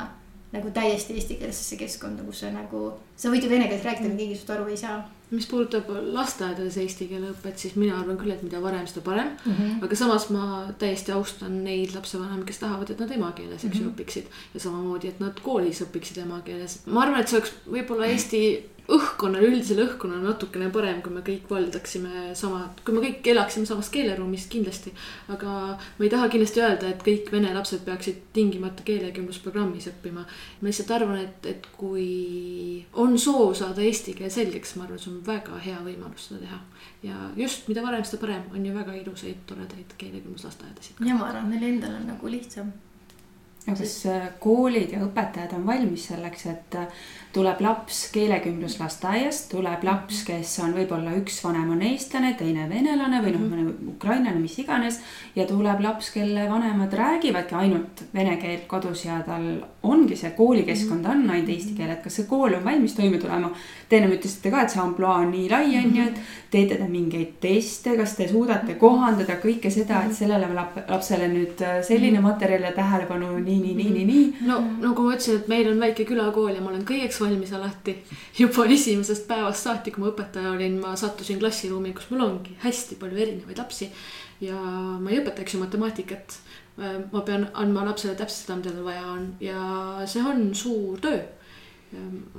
nagu 0.53 0.69
täiesti 0.73 1.17
eestikeelsesse 1.17 1.77
keskkonda, 1.79 2.23
kus 2.27 2.43
sa 2.43 2.51
nagu, 2.53 2.85
sa 3.17 3.31
võid 3.33 3.45
ju 3.45 3.49
vene 3.49 3.67
keeles 3.69 3.85
rääkida, 3.87 4.09
aga 4.09 4.17
keegi 4.19 4.35
sinust 4.37 4.51
aru 4.53 4.69
ei 4.69 4.77
saa. 4.77 5.01
mis 5.33 5.47
puudutab 5.49 5.87
lasteaedades 6.13 6.75
eesti 6.77 7.07
keele 7.09 7.31
õpet, 7.31 7.55
siis 7.57 7.73
mina 7.73 7.95
arvan 7.97 8.19
küll, 8.19 8.29
et 8.35 8.43
mida 8.45 8.59
varem, 8.61 8.85
seda 8.85 9.01
parem 9.01 9.31
mm. 9.31 9.53
-hmm. 9.53 9.79
aga 9.85 9.95
samas 9.95 10.27
ma 10.29 10.67
täiesti 10.79 11.11
austan 11.11 11.63
neid 11.63 11.95
lapsevanemaid, 11.95 12.45
kes 12.45 12.59
tahavad, 12.61 12.89
et 12.89 12.99
nad 12.99 13.11
emakeeles, 13.11 13.65
eks 13.65 13.79
ju 13.79 13.81
mm 13.81 13.89
-hmm., 13.89 13.95
õpiksid. 13.95 14.25
ja 14.53 14.59
samamoodi, 14.59 15.07
et 15.07 15.19
nad 15.19 15.39
koolis 15.39 15.81
õpiksid 15.81 16.21
emakeeles. 16.21 16.79
ma 16.85 17.01
arvan, 17.01 17.21
et 17.21 17.27
see 17.27 17.39
oleks 17.39 17.53
võib-olla 17.65 18.05
Eesti 18.05 18.43
õhkkonnal, 18.91 19.45
üldisel 19.47 19.79
õhkkonnal 19.85 20.23
natukene 20.25 20.67
parem, 20.73 20.99
kui 21.03 21.13
me 21.15 21.21
kõik 21.23 21.47
valdaksime 21.47 22.33
sama, 22.35 22.65
kui 22.83 22.95
me 22.95 23.03
kõik 23.05 23.29
elaksime 23.31 23.67
samas 23.67 23.89
keeleruumis 23.93 24.47
kindlasti. 24.51 24.91
aga 25.31 25.53
ma 25.79 26.03
ei 26.03 26.11
taha 26.11 26.27
kindlasti 26.33 26.63
öelda, 26.63 26.89
et 26.91 27.05
kõik 27.05 27.31
vene 27.31 27.53
lapsed 27.55 27.85
peaksid 27.85 28.19
tingimata 28.35 28.83
keelekümblusprogrammis 28.83 29.87
õppima. 29.93 30.25
ma 30.25 30.67
lihtsalt 30.67 30.91
arvan, 30.91 31.23
et, 31.23 31.45
et 31.45 31.67
kui 31.77 32.85
on 32.93 33.17
soov 33.17 33.53
saada 33.55 33.81
eesti 33.81 34.17
keel 34.19 34.31
selgeks, 34.31 34.75
ma 34.75 34.87
arvan, 34.87 34.99
see 34.99 35.13
on 35.13 35.21
väga 35.25 35.59
hea 35.63 35.79
võimalus 35.85 36.27
seda 36.27 36.43
teha. 36.43 36.61
ja 37.03 37.29
just, 37.39 37.67
mida 37.71 37.85
varem, 37.85 38.03
seda 38.03 38.19
parem, 38.25 38.49
on 38.51 38.65
ju 38.65 38.73
väga 38.75 38.97
ilusaid, 38.99 39.45
toredaid 39.47 39.95
keelekümbluslasteaedasid. 39.97 40.99
ja 41.07 41.15
ma 41.15 41.31
arvan, 41.31 41.47
meil 41.49 41.71
endal 41.71 42.01
on 42.01 42.11
nagu 42.15 42.35
lihtsam 42.35 42.73
kas 43.65 44.05
äh, 44.11 44.29
koolid 44.43 44.91
ja 44.91 45.01
õpetajad 45.05 45.53
on 45.55 45.67
valmis 45.67 46.07
selleks, 46.09 46.45
et 46.51 46.75
äh, 46.75 47.03
tuleb 47.33 47.61
laps 47.63 48.01
keelekümbluslasteaiast, 48.13 49.47
tuleb 49.53 49.85
laps, 49.87 50.19
mhm. 50.19 50.25
kes 50.27 50.53
on 50.63 50.75
võib-olla 50.75 51.15
üks 51.17 51.39
vanem 51.45 51.71
on 51.73 51.81
eestlane, 51.87 52.33
teine 52.39 52.67
venelane 52.69 53.21
või 53.23 53.35
noh, 53.35 53.45
mõne 53.47 53.65
ukrainlane, 53.95 54.37
mis 54.41 54.57
iganes. 54.61 54.99
ja 55.35 55.47
tuleb 55.49 55.81
laps, 55.81 56.11
kelle 56.13 56.45
vanemad 56.49 56.93
räägivadki 56.93 57.55
ainult 57.57 58.03
vene 58.13 58.35
keelt 58.41 58.67
kodus 58.67 59.05
ja 59.05 59.21
tal 59.25 59.47
ongi 59.83 60.17
see 60.19 60.33
koolikeskkond 60.37 61.05
on 61.05 61.25
ainult 61.29 61.49
eesti 61.49 61.73
keel, 61.77 61.95
et 61.95 62.03
kas 62.03 62.19
see 62.19 62.29
kool 62.29 62.53
on 62.53 62.65
valmis 62.65 62.93
toime 62.99 63.17
tulema. 63.21 63.53
Te 63.93 63.99
ennem 63.99 64.15
ütlesite 64.15 64.49
ka, 64.49 64.63
et 64.65 64.71
see 64.73 64.79
ampluaa 64.81 65.19
on 65.21 65.27
nii 65.29 65.43
lai, 65.51 65.67
on 65.77 65.91
ju, 65.93 66.03
et 66.09 66.15
teete 66.49 66.79
te 66.79 66.85
mingeid 66.89 67.35
teste, 67.43 67.91
kas 67.99 68.15
te 68.17 68.25
suudate 68.25 68.73
kohandada 68.81 69.35
kõike 69.41 69.69
seda, 69.69 69.99
et 70.07 70.15
sellele 70.17 70.47
lapsele 70.49 71.27
nüüd 71.29 71.61
äh, 71.61 71.75
selline 71.85 72.23
materjal 72.23 72.65
ja 72.65 72.71
tähelepanu 72.73 73.35
nii, 73.35 73.59
nii, 73.59 73.75
nii, 73.77 73.91
nii, 73.97 74.05
nii. 74.07 74.23
no 74.49 74.55
nagu 74.81 75.05
ma 75.05 75.13
ütlesin, 75.13 75.43
et 75.43 75.51
meil 75.51 75.69
on 75.69 75.83
väike 75.83 76.07
külakool 76.09 76.55
ja 76.55 76.63
ma 76.63 76.71
olen 76.71 76.87
kõigeks 76.89 77.21
valmis 77.21 77.53
alati. 77.53 77.93
juba 78.39 78.65
esimesest 78.77 79.29
päevast 79.29 79.69
saati, 79.69 79.93
kui 79.93 80.01
ma 80.01 80.09
õpetaja 80.09 80.55
olin, 80.55 80.81
ma 80.81 80.95
sattusin 80.97 81.37
klassiruumi, 81.43 81.93
kus 81.93 82.09
mul 82.09 82.25
ongi 82.25 82.57
hästi 82.65 82.97
palju 83.03 83.21
erinevaid 83.27 83.61
lapsi. 83.61 83.91
ja 84.41 84.57
ma 84.57 85.13
ei 85.13 85.21
õpeta, 85.21 85.45
eks 85.45 85.53
ju, 85.53 85.61
matemaatikat. 85.61 86.39
ma 87.13 87.21
pean 87.21 87.45
andma 87.53 87.85
lapsele 87.85 88.17
täpselt 88.17 88.47
seda, 88.47 88.57
mida 88.57 88.73
tal 88.73 88.89
vaja 88.89 89.05
on 89.13 89.31
ja 89.37 89.61
see 90.09 90.25
on 90.25 90.47
suur 90.57 90.97
töö 91.05 91.21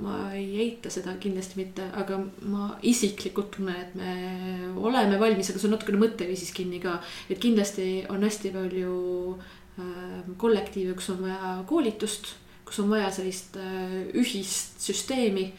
ma 0.01 0.15
ei 0.35 0.57
eita 0.63 0.91
seda 0.93 1.15
kindlasti 1.21 1.59
mitte, 1.59 1.89
aga 1.95 2.19
ma 2.51 2.69
isiklikult 2.83 3.51
tunnen, 3.55 3.75
et 3.81 3.93
me 3.99 4.15
oleme 4.75 5.19
valmis, 5.21 5.49
aga 5.51 5.61
see 5.61 5.69
on 5.69 5.75
natukene 5.77 6.01
mõtteviisis 6.01 6.53
kinni 6.55 6.81
ka. 6.83 6.97
et 7.29 7.39
kindlasti 7.41 8.05
on 8.09 8.25
hästi 8.25 8.53
palju 8.55 8.95
äh, 9.35 10.33
kollektiive, 10.41 10.97
kus 10.97 11.13
on 11.15 11.23
vaja 11.27 11.53
koolitust 11.69 12.35
kus 12.65 12.79
on 12.81 12.89
vaja 12.89 13.11
sellist 13.13 13.57
äh, 13.61 13.97
ühist 14.17 14.81
süsteemi. 14.81 15.51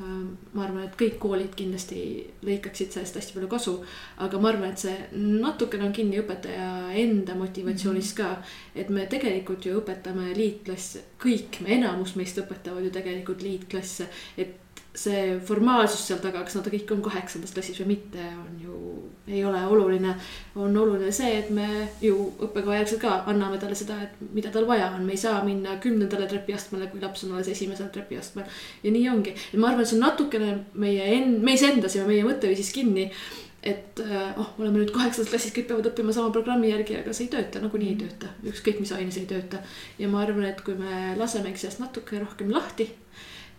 Ähm, 0.00 0.38
ma 0.56 0.62
arvan, 0.64 0.86
et 0.86 0.94
kõik 0.96 1.18
koolid 1.20 1.50
kindlasti 1.52 1.98
lõikaksid 2.46 2.94
sellest 2.94 3.18
hästi 3.18 3.34
palju 3.36 3.48
kasu, 3.52 3.74
aga 4.24 4.38
ma 4.40 4.48
arvan, 4.48 4.72
et 4.72 4.80
see 4.80 4.94
natukene 5.20 5.84
on 5.84 5.92
kinni 5.92 6.16
õpetaja 6.22 6.68
enda 7.02 7.36
motivatsioonis 7.36 8.14
ka. 8.16 8.30
et 8.74 8.88
me 8.88 9.04
tegelikult 9.04 9.66
ju 9.68 9.76
õpetame 9.82 10.30
liitklasse, 10.38 11.04
kõik 11.20 11.60
me, 11.60 11.74
enamus 11.76 12.16
meist 12.16 12.40
õpetavad 12.40 12.88
ju 12.88 12.94
tegelikult 12.94 13.44
liitklasse, 13.44 14.08
et 14.40 14.56
see 14.96 15.36
formaalsus 15.44 16.06
seal 16.08 16.24
taga, 16.24 16.40
kas 16.40 16.56
nad 16.56 16.72
kõik 16.72 16.96
on 16.96 17.04
kaheksandas 17.04 17.52
klassis 17.52 17.84
või 17.84 17.92
mitte, 17.92 18.24
on 18.46 18.64
ju, 18.64 18.80
ei 19.28 19.44
ole 19.44 19.66
oluline. 19.66 20.14
on 20.56 20.76
oluline 20.76 21.12
see, 21.12 21.36
et 21.38 21.50
me 21.50 21.66
ju 22.02 22.16
õppekava 22.42 22.80
järgselt 22.80 23.00
ka 23.04 23.12
anname 23.30 23.58
talle 23.58 23.76
seda, 23.78 24.00
et 24.02 24.18
mida 24.34 24.50
tal 24.50 24.66
vaja 24.66 24.90
on, 24.96 25.04
me 25.06 25.14
ei 25.14 25.20
saa 25.20 25.44
minna 25.44 25.76
kümnendale 25.82 26.26
trepiastmele, 26.30 26.88
kui 26.90 27.00
laps 27.00 27.24
on 27.24 27.36
alles 27.36 27.48
esimesel 27.52 27.92
trepiastmel. 27.94 28.44
ja 28.82 28.90
nii 28.90 29.08
ongi, 29.12 29.36
ma 29.56 29.70
arvan, 29.70 29.84
et 29.86 29.92
see 29.92 30.00
on 30.00 30.04
natukene 30.08 30.52
meie 30.74 31.06
en-, 31.16 31.38
meis 31.44 31.62
endas 31.62 31.96
ja 31.96 32.06
meie 32.08 32.26
mõtteviisis 32.26 32.74
kinni 32.74 33.10
et 33.62 34.00
oh, 34.02 34.48
oleme 34.58 34.80
nüüd 34.80 34.90
kaheksandas 34.90 35.30
klassis, 35.30 35.52
kõik 35.54 35.68
peavad 35.68 35.86
õppima 35.92 36.10
sama 36.14 36.32
programmi 36.34 36.72
järgi, 36.72 36.96
aga 36.98 37.12
see 37.14 37.28
ei 37.28 37.34
tööta, 37.36 37.60
nagunii 37.62 37.92
ei 37.92 37.98
tööta, 38.00 38.32
ükskõik 38.50 38.80
mis 38.82 38.90
aines 38.96 39.20
ei 39.20 39.28
tööta. 39.30 39.62
ja 40.02 40.08
ma 40.10 40.24
arvan, 40.24 40.48
et 40.48 40.64
kui 40.66 40.74
me 40.74 41.12
lasemegi 41.18 41.62
sellest 41.62 41.84
natuke 41.84 42.18
rohkem 42.18 42.50
lahti 42.50 42.88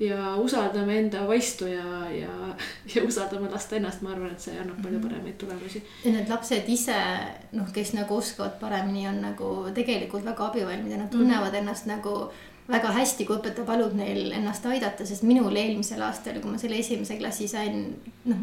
ja 0.08 0.36
usaldame 0.42 0.98
enda 1.00 1.26
vaistu 1.28 1.68
ja, 1.72 2.06
ja, 2.12 2.56
ja 2.96 3.04
usaldame 3.08 3.50
last 3.52 3.74
ennast, 3.74 4.02
ma 4.06 4.14
arvan, 4.14 4.32
et 4.32 4.46
see 4.46 4.56
annab 4.60 4.80
palju 4.84 5.00
mhm. 5.00 5.08
paremaid 5.08 5.38
tulemusi. 5.42 5.84
ja 6.06 6.16
need 6.16 6.32
lapsed 6.32 6.70
ise 6.70 6.98
noh, 7.52 7.70
kes 7.74 7.94
nagu 7.98 8.18
oskavad 8.18 8.58
paremini, 8.62 9.08
on 9.10 9.22
nagu 9.24 9.52
tegelikult 9.76 10.26
väga 10.26 10.50
abivalmid 10.50 10.92
ja 10.92 11.04
nad 11.04 11.12
tunnevad 11.12 11.48
mm 11.48 11.54
-hmm. 11.54 11.62
ennast 11.62 11.86
nagu 11.86 12.18
väga 12.68 12.94
hästi, 12.96 13.26
kui 13.28 13.36
õpetaja 13.36 13.66
palub 13.68 13.96
neil 13.98 14.32
ennast 14.32 14.66
aidata, 14.66 15.06
sest 15.06 15.26
minul 15.28 15.56
eelmisel 15.60 16.02
aastal, 16.06 16.40
kui 16.40 16.54
ma 16.54 16.60
selle 16.62 16.80
esimese 16.80 17.18
klassi 17.20 17.48
sain, 17.52 17.82
noh, 18.30 18.38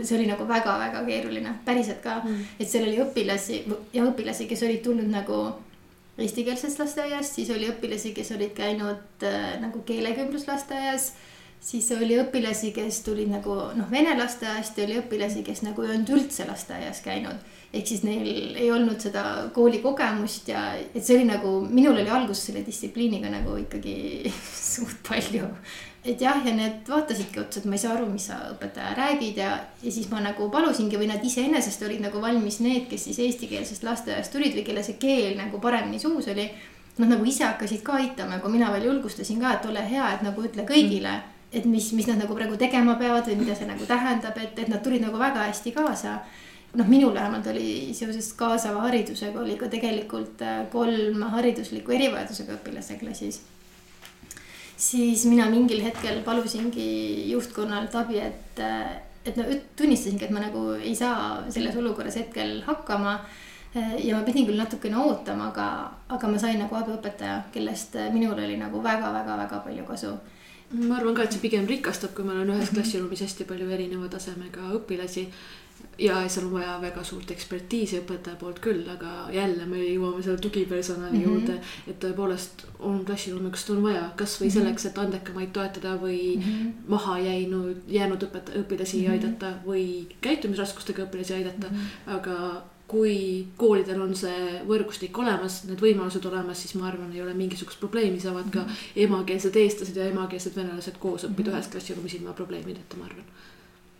see 0.00 0.16
oli 0.16 0.28
nagu 0.30 0.46
väga-väga 0.48 1.04
keeruline, 1.04 1.52
päriselt 1.64 2.00
ka 2.04 2.20
mm., 2.22 2.44
et 2.60 2.68
seal 2.68 2.88
oli 2.88 3.00
õpilasi 3.04 3.62
ja 3.92 4.06
õpilasi, 4.08 4.48
kes 4.48 4.64
olid 4.64 4.80
tulnud 4.86 5.10
nagu 5.12 5.42
eestikeelsest 6.18 6.80
lasteaiast, 6.82 7.38
siis 7.38 7.50
oli 7.54 7.70
õpilasi, 7.70 8.12
kes 8.16 8.32
olid 8.34 8.54
käinud 8.56 9.26
äh, 9.26 9.56
nagu 9.62 9.82
keelekümbluslasteaias 9.86 11.12
siis 11.60 11.90
oli 11.92 12.16
õpilasi, 12.20 12.70
kes 12.74 13.02
tulid 13.06 13.30
nagu 13.32 13.54
noh, 13.76 13.90
vene 13.90 14.14
lasteaiast 14.18 14.78
ja 14.78 14.86
oli 14.86 14.98
õpilasi, 15.00 15.42
kes 15.46 15.64
nagu 15.66 15.84
ei 15.84 15.94
olnud 15.94 16.12
üldse 16.16 16.46
lasteaias 16.48 17.02
käinud. 17.04 17.46
ehk 17.72 17.86
siis 17.86 18.02
neil 18.02 18.56
ei 18.56 18.70
olnud 18.72 19.00
seda 19.00 19.50
koolikogemust 19.54 20.48
ja 20.48 20.62
et 20.78 21.04
see 21.04 21.18
oli 21.18 21.26
nagu, 21.28 21.50
minul 21.68 21.98
oli 21.98 22.08
alguses 22.08 22.46
selle 22.48 22.62
distsipliiniga 22.66 23.28
nagu 23.32 23.58
ikkagi 23.60 24.32
suht 24.74 25.02
palju. 25.08 25.50
Et 26.04 26.20
jah, 26.20 26.38
ja 26.46 26.54
need 26.54 26.88
vaatasidki 26.88 27.40
otsa, 27.42 27.60
et 27.60 27.68
ma 27.68 27.74
ei 27.76 27.82
saa 27.82 27.94
aru, 27.96 28.06
mis 28.10 28.28
sa 28.30 28.38
õpetaja 28.52 28.94
räägid 28.96 29.40
ja, 29.42 29.50
ja 29.82 29.92
siis 29.92 30.10
ma 30.12 30.22
nagu 30.24 30.50
palusingi 30.50 31.00
või 31.00 31.10
nad 31.10 31.24
iseenesest 31.24 31.82
olid 31.86 32.04
nagu 32.04 32.22
valmis 32.22 32.60
need, 32.64 32.86
kes 32.90 33.08
siis 33.08 33.18
eestikeelsest 33.26 33.86
lasteaiast 33.86 34.32
tulid 34.32 34.54
või 34.56 34.66
kelle 34.66 34.84
see 34.86 35.00
keel 35.00 35.34
nagu 35.40 35.60
paremini 35.60 35.98
suus 36.02 36.30
oli 36.30 36.46
nad 36.98 37.12
nagu 37.12 37.26
ise 37.26 37.44
hakkasid 37.44 37.82
ka 37.86 37.98
aitama, 37.98 38.38
kui 38.42 38.54
mina 38.54 38.70
veel 38.74 38.88
julgustasin 38.88 39.42
ka, 39.42 39.58
et 39.58 39.66
ole 39.70 39.82
hea, 39.90 40.14
et 40.14 40.24
nagu 40.26 40.46
ütle 40.46 40.66
kõigile 40.66 41.16
mm 41.16 41.34
et 41.52 41.64
mis, 41.64 41.92
mis 41.92 42.06
nad 42.08 42.20
nagu 42.20 42.36
praegu 42.36 42.58
tegema 42.60 42.96
peavad 43.00 43.28
või 43.28 43.40
mida 43.42 43.56
see 43.56 43.68
nagu 43.68 43.86
tähendab, 43.88 44.36
et, 44.36 44.58
et 44.58 44.68
nad 44.68 44.82
tulid 44.84 45.04
nagu 45.04 45.18
väga 45.20 45.48
hästi 45.48 45.72
kaasa. 45.76 46.18
noh, 46.76 46.88
minul 46.88 47.14
vähemalt 47.14 47.46
oli 47.48 47.94
seoses 47.96 48.32
kaasava 48.36 48.82
haridusega 48.84 49.40
oli 49.40 49.56
ka 49.56 49.70
tegelikult 49.72 50.42
äh, 50.44 50.66
kolm 50.70 51.22
haridusliku 51.32 51.94
erivajadusega 51.96 52.58
õpilase 52.58 52.98
klassis. 53.00 53.40
Siis 54.78 55.26
mina 55.26 55.48
mingil 55.50 55.82
hetkel 55.82 56.22
palusingi 56.26 56.88
juhtkonnalt 57.32 57.94
abi, 57.98 58.22
et, 58.22 58.62
et 59.26 59.36
no 59.36 59.44
tunnistasingi, 59.76 60.28
et 60.28 60.34
ma 60.34 60.44
nagu 60.44 60.70
ei 60.78 60.94
saa 60.96 61.44
selles 61.50 61.76
olukorras 61.80 62.16
hetkel 62.20 62.60
hakkama 62.66 63.18
ja 63.74 64.16
ma 64.16 64.24
pidin 64.24 64.46
küll 64.48 64.58
natukene 64.58 64.96
ootama, 65.02 65.50
aga, 65.50 65.68
aga 66.14 66.30
ma 66.30 66.40
sain 66.40 66.62
nagu 66.62 66.78
abiõpetaja, 66.78 67.42
kellest 67.52 67.98
minul 68.14 68.38
oli 68.38 68.56
nagu 68.60 68.80
väga-väga-väga 68.84 69.64
palju 69.66 69.86
kasu 69.90 70.16
ma 70.70 70.98
arvan 70.98 71.14
ka, 71.16 71.24
et 71.24 71.32
see 71.32 71.40
pigem 71.40 71.66
rikastab, 71.68 72.12
kui 72.16 72.26
meil 72.28 72.42
on 72.42 72.52
ühes 72.52 72.72
klassiruumis 72.74 73.22
hästi 73.24 73.46
palju 73.48 73.70
erineva 73.72 74.08
tasemega 74.12 74.68
õpilasi. 74.76 75.24
Ja 75.98 76.28
seal 76.28 76.46
on 76.46 76.52
vaja 76.52 76.76
väga 76.82 77.02
suurt 77.04 77.30
ekspertiisi 77.34 77.98
õpetaja 77.98 78.38
poolt 78.38 78.60
küll, 78.62 78.84
aga 78.92 79.28
jälle 79.34 79.66
me 79.66 79.80
jõuame 79.82 80.22
selle 80.22 80.38
tugipersonali 80.42 81.18
mm 81.18 81.24
-hmm. 81.24 81.28
juurde. 81.28 81.60
et 81.86 81.98
tõepoolest 82.04 82.64
on 82.78 83.04
klassiruume, 83.04 83.50
kus 83.50 83.70
on 83.70 83.82
vaja 83.82 84.10
kasvõi 84.16 84.46
mm 84.46 84.50
-hmm. 84.50 84.58
selleks, 84.58 84.86
et 84.86 84.98
andekamaid 84.98 85.52
toetada 85.52 85.96
või 85.96 86.36
mm 86.36 86.42
-hmm. 86.42 86.72
maha 86.88 87.18
jäinud, 87.18 87.76
jäänud 87.88 88.22
õpetaja, 88.22 88.62
õpilasi 88.62 88.96
mm 88.96 89.04
-hmm. 89.04 89.12
aidata 89.12 89.52
või 89.66 90.06
käitumisraskustega 90.20 91.02
õpilasi 91.02 91.34
aidata 91.34 91.66
mm, 91.70 91.76
-hmm. 91.76 92.14
aga 92.16 92.62
kui 92.88 93.46
koolidel 93.56 94.00
on 94.00 94.14
see 94.16 94.62
võrgustik 94.68 95.18
olemas, 95.18 95.64
need 95.64 95.80
võimalused 95.80 96.24
olemas, 96.26 96.62
siis 96.62 96.74
ma 96.74 96.86
arvan, 96.88 97.12
ei 97.12 97.22
ole 97.22 97.34
mingisugust 97.34 97.80
probleemi, 97.80 98.20
saavad 98.20 98.50
ka 98.50 98.60
mhm. 98.60 98.72
emakeelsed 98.96 99.56
eestlased 99.56 99.96
ja 99.96 100.04
emakeelsed 100.08 100.56
venelased 100.56 100.96
koos 100.98 101.24
õppida 101.24 101.50
mhm. 101.50 101.58
ühes 101.58 101.68
klassiruumis 101.68 102.14
ilma 102.14 102.32
probleemideta, 102.32 102.96
ma 102.96 103.04
arvan 103.04 103.24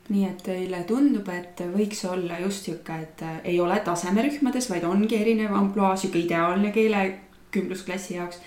nii 0.09 0.25
et 0.29 0.39
teile 0.45 0.83
tundub, 0.89 1.29
et 1.33 1.61
võiks 1.75 2.01
olla 2.09 2.39
just 2.41 2.69
sihuke, 2.69 2.95
et 3.03 3.25
ei 3.45 3.59
ole 3.61 3.77
tasemerühmades, 3.85 4.71
vaid 4.71 4.87
ongi 4.89 5.19
erinev 5.19 5.53
ampluaa, 5.57 5.97
sihuke 5.97 6.23
ideaalne 6.23 6.73
keelekümblusklassi 6.73 8.17
jaoks. 8.17 8.41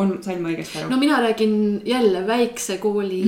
On, 0.00 0.12
sain 0.22 0.38
ma 0.38 0.52
õigesti 0.52 0.78
aru? 0.78 0.92
no 0.92 0.96
mina 1.00 1.16
räägin 1.18 1.80
jälle 1.84 2.20
väikse 2.26 2.76
kooli 2.78 3.24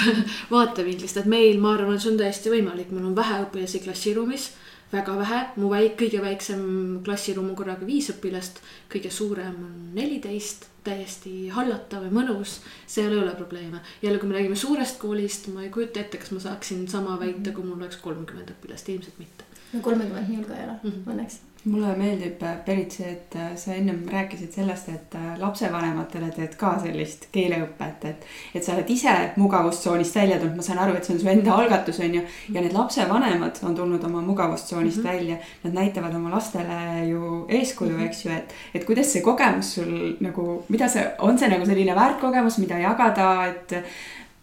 vaatevinklist, 0.52 1.16
et 1.18 1.26
meil, 1.26 1.58
ma 1.60 1.72
arvan, 1.74 1.98
see 1.98 2.12
on 2.12 2.20
täiesti 2.20 2.52
võimalik, 2.52 2.92
meil 2.94 3.08
on 3.08 3.16
vähe 3.18 3.40
õpilasi 3.48 3.80
klassiruumis 3.82 4.52
väga 4.94 5.16
vähe, 5.18 5.40
mu 5.60 5.70
väik-, 5.72 5.96
kõige 6.00 6.22
väiksem 6.22 6.64
klassiruum 7.06 7.50
on 7.52 7.58
korraga 7.58 7.86
viis 7.86 8.10
õpilast, 8.14 8.60
kõige 8.92 9.10
suurem 9.14 9.56
on 9.66 9.74
neliteist, 9.96 10.68
täiesti 10.84 11.48
hallatav 11.54 12.04
ja 12.04 12.12
mõnus, 12.12 12.58
seal 12.86 13.12
ei 13.12 13.22
ole 13.22 13.32
probleeme. 13.38 13.80
jälle, 14.02 14.18
kui 14.18 14.28
me 14.28 14.38
räägime 14.38 14.56
suurest 14.56 14.98
koolist, 15.00 15.48
ma 15.54 15.64
ei 15.64 15.72
kujuta 15.72 16.00
ette, 16.00 16.20
kas 16.20 16.30
ma 16.36 16.40
saaksin 16.44 16.86
sama 16.88 17.16
väita, 17.20 17.52
kui 17.56 17.64
mul 17.64 17.80
oleks 17.80 17.96
kolmkümmend 18.04 18.52
õpilast, 18.56 18.92
ilmselt 18.92 19.18
mitte. 19.18 19.48
no 19.72 19.80
kolmekümmend 19.80 20.28
minul 20.28 20.48
ka 20.48 20.56
ei 20.56 20.68
ole. 20.68 20.78
Mm, 20.82 20.90
-hmm. 20.90 21.12
õnneks 21.12 21.40
mulle 21.64 21.94
meeldib, 21.96 22.42
Berit, 22.66 22.92
see, 22.92 23.10
et 23.14 23.36
äh, 23.40 23.52
sa 23.56 23.72
ennem 23.72 24.02
rääkisid 24.12 24.52
sellest, 24.52 24.88
et 24.92 25.14
äh, 25.16 25.30
lapsevanematele 25.40 26.28
teed 26.34 26.56
ka 26.60 26.74
sellist 26.82 27.28
keeleõpet, 27.32 28.04
et. 28.10 28.26
et 28.54 28.64
sa 28.64 28.74
oled 28.74 28.90
ise 28.92 29.14
mugavustsoonist 29.40 30.18
välja 30.18 30.38
tulnud, 30.40 30.58
ma 30.58 30.66
saan 30.66 30.82
aru, 30.84 30.96
et 30.98 31.08
see 31.08 31.14
on 31.16 31.22
su 31.22 31.30
enda 31.32 31.54
algatus, 31.56 32.00
on 32.04 32.18
ju. 32.18 32.24
ja 32.52 32.64
need 32.64 32.76
lapsevanemad 32.76 33.60
on 33.64 33.76
tulnud 33.78 34.04
oma 34.04 34.20
mugavustsoonist 34.26 35.00
mm 35.00 35.04
-hmm. 35.04 35.12
välja. 35.12 35.36
Nad 35.62 35.74
näitavad 35.80 36.14
oma 36.14 36.30
lastele 36.30 37.08
ju 37.08 37.46
eeskuju 37.48 37.96
-hmm. 37.96 38.06
eks 38.06 38.24
ju, 38.24 38.32
et, 38.32 38.54
et 38.74 38.84
kuidas 38.84 39.12
see 39.12 39.22
kogemus 39.22 39.74
sul 39.74 40.16
nagu, 40.20 40.64
mida 40.68 40.88
see, 40.88 41.06
on 41.18 41.38
see 41.38 41.48
nagu 41.48 41.66
selline 41.66 41.94
väärt 41.94 42.20
kogemus, 42.20 42.58
mida 42.58 42.78
jagada, 42.78 43.46
et 43.46 43.72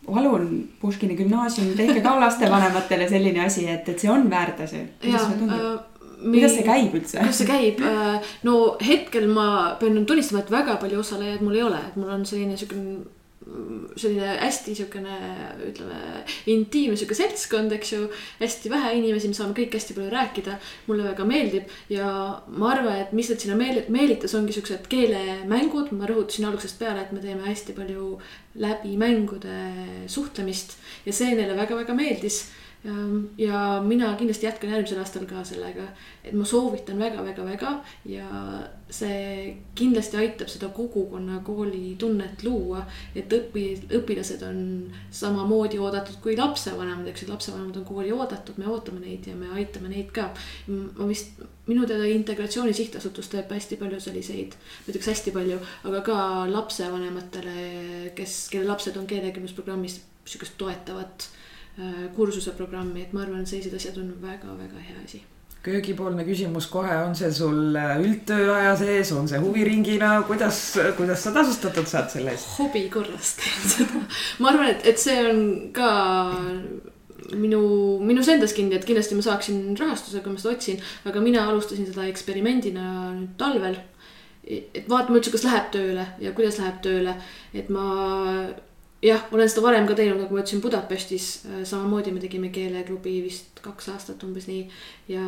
palun, 0.06 0.70
Puškini 0.82 1.16
gümnaasium, 1.16 1.78
tehke 1.78 2.02
ka 2.02 2.20
lastevanematele 2.20 3.10
selline 3.10 3.46
asi, 3.46 3.70
et, 3.70 3.90
et 3.90 4.00
see 4.00 4.12
on 4.12 4.30
väärt 4.30 4.60
asi. 4.60 4.78
kuidas 5.02 5.22
sulle 5.22 5.38
tundub 5.38 5.60
äh,? 5.60 5.91
Kuidas 6.22 6.58
see 6.58 6.68
käib 6.68 7.00
üldse? 7.00 7.18
kuidas 7.22 7.42
see 7.42 7.50
käib? 7.50 7.82
Äh, 7.86 8.36
no 8.48 8.58
hetkel 8.82 9.28
ma 9.32 9.48
pean 9.82 10.06
tunnistama, 10.06 10.44
et 10.46 10.54
väga 10.54 10.78
palju 10.82 11.02
osalejaid 11.02 11.42
mul 11.46 11.58
ei 11.58 11.66
ole, 11.70 11.82
et 11.90 11.98
mul 12.00 12.14
on 12.20 12.28
selline 12.30 12.60
siukene 12.60 13.02
selline 13.98 14.36
hästi 14.38 14.74
siukene, 14.78 15.16
ütleme, 15.66 16.22
intiimne 16.52 16.98
sihuke 17.00 17.16
seltskond, 17.18 17.74
eks 17.74 17.94
ju. 17.96 18.02
hästi 18.40 18.70
vähe 18.72 18.94
inimesi, 19.00 19.32
me 19.32 19.38
saame 19.38 19.56
kõik 19.58 19.76
hästi 19.76 19.96
palju 19.98 20.12
rääkida. 20.14 20.58
mulle 20.88 21.08
väga 21.10 21.26
meeldib 21.26 21.74
ja 21.90 22.08
ma 22.48 22.72
arvan, 22.76 23.02
et 23.02 23.14
mis 23.18 23.30
need 23.32 23.42
sinna 23.42 23.58
meel-, 23.58 23.88
meelitas, 23.90 24.36
ongi 24.38 24.54
siuksed 24.56 24.88
keelemängud. 24.92 25.92
ma 25.98 26.10
rõhutasin 26.10 26.48
algusest 26.48 26.80
peale, 26.80 27.02
et 27.02 27.12
me 27.12 27.24
teeme 27.24 27.48
hästi 27.48 27.74
palju 27.78 28.20
läbi 28.62 28.98
mängude 29.00 29.58
suhtlemist 30.12 30.78
ja 31.06 31.14
see 31.14 31.34
neile 31.36 31.58
väga-väga 31.58 31.96
meeldis 31.98 32.44
ja 33.38 33.82
mina 33.86 34.16
kindlasti 34.18 34.48
jätkan 34.48 34.72
järgmisel 34.74 35.00
aastal 35.00 35.26
ka 35.30 35.44
sellega, 35.46 35.84
et 36.24 36.34
ma 36.34 36.46
soovitan 36.46 36.98
väga-väga-väga 36.98 37.74
ja 38.10 38.28
see 38.90 39.52
kindlasti 39.78 40.18
aitab 40.18 40.50
seda 40.50 40.72
kogukonna 40.74 41.40
kooli 41.46 41.96
tunnet 42.02 42.42
luua. 42.44 42.82
et 43.16 43.30
õpi-, 43.38 43.86
õpilased 44.00 44.42
on 44.48 44.64
samamoodi 45.14 45.78
oodatud 45.78 46.18
kui 46.24 46.34
lapsevanemad, 46.38 47.06
eks 47.12 47.24
ju, 47.24 47.30
lapsevanemad 47.30 47.78
on 47.78 47.86
kooli 47.86 48.12
oodatud, 48.16 48.58
me 48.58 48.66
ootame 48.68 49.04
neid 49.04 49.30
ja 49.30 49.36
me 49.36 49.52
aitame 49.54 49.92
neid 49.92 50.10
ka. 50.16 50.32
ma 50.68 51.10
vist, 51.10 51.38
minu 51.68 51.86
teada 51.86 52.10
Integratsiooni 52.10 52.74
Sihtasutus 52.74 53.30
teeb 53.30 53.52
hästi 53.54 53.78
palju 53.78 54.00
selliseid, 54.02 54.58
ma 54.58 54.90
ütleks 54.96 55.12
hästi 55.14 55.36
palju, 55.38 55.60
aga 55.92 56.02
ka 56.10 56.18
lapsevanematele, 56.50 58.16
kes, 58.18 58.48
kelle 58.50 58.66
lapsed 58.74 58.98
on 58.98 59.06
keelekümblusprogrammis, 59.06 60.02
sihukest 60.26 60.58
toetavat 60.58 61.30
Äh, 61.80 62.10
kursuse 62.16 62.52
programmi, 62.52 63.06
et 63.06 63.14
ma 63.16 63.22
arvan, 63.24 63.46
sellised 63.48 63.72
asjad 63.78 63.96
on 64.02 64.10
väga-väga 64.20 64.82
hea 64.84 64.98
asi 65.06 65.22
köögipoolne 65.64 66.24
küsimus 66.28 66.66
kohe, 66.68 66.96
on 67.06 67.14
see 67.16 67.30
sul 67.32 67.78
äh, 67.80 67.94
üldtööaja 68.02 68.74
sees, 68.76 69.12
on 69.16 69.30
see 69.30 69.40
huviringina, 69.40 70.10
kuidas, 70.28 70.58
kuidas 70.98 71.22
sa 71.24 71.32
tasustatud 71.32 71.88
saad 71.88 72.10
selle 72.12 72.34
eest? 72.34 72.50
hobi 72.58 72.82
korras 72.92 73.36
teen 73.38 73.70
seda. 73.72 74.02
ma 74.44 74.50
arvan, 74.52 74.72
et, 74.74 74.84
et 74.92 75.00
see 75.00 75.16
on 75.30 75.40
ka 75.76 75.92
minu, 77.40 77.62
minus 78.04 78.28
endas 78.34 78.56
kinni, 78.58 78.76
et 78.76 78.88
kindlasti 78.90 79.16
ma 79.16 79.24
saaksin 79.30 79.62
rahastuse, 79.80 80.20
kui 80.26 80.34
ma 80.34 80.42
seda 80.44 80.58
otsin. 80.58 80.82
aga 81.08 81.24
mina 81.24 81.46
alustasin 81.54 81.88
seda 81.88 82.10
eksperimendina 82.10 82.90
nüüd 83.16 83.38
talvel. 83.40 83.80
et 84.44 84.92
vaatame 84.92 85.22
üldse, 85.22 85.32
kas 85.38 85.48
läheb 85.48 85.72
tööle 85.78 86.04
ja 86.20 86.36
kuidas 86.36 86.60
läheb 86.60 86.84
tööle, 86.84 87.16
et 87.56 87.72
ma 87.72 87.88
jah, 89.02 89.24
olen 89.34 89.50
seda 89.50 89.64
varem 89.66 89.88
ka 89.90 89.96
teinud, 89.98 90.20
nagu 90.22 90.36
ma 90.36 90.44
ütlesin 90.44 90.62
Budapestis 90.62 91.28
äh, 91.50 91.62
samamoodi 91.68 92.14
me 92.14 92.22
tegime 92.22 92.52
keeleklubi 92.54 93.16
vist 93.26 93.62
kaks 93.62 93.90
aastat 93.94 94.22
umbes 94.26 94.48
nii. 94.50 94.62
ja 95.10 95.22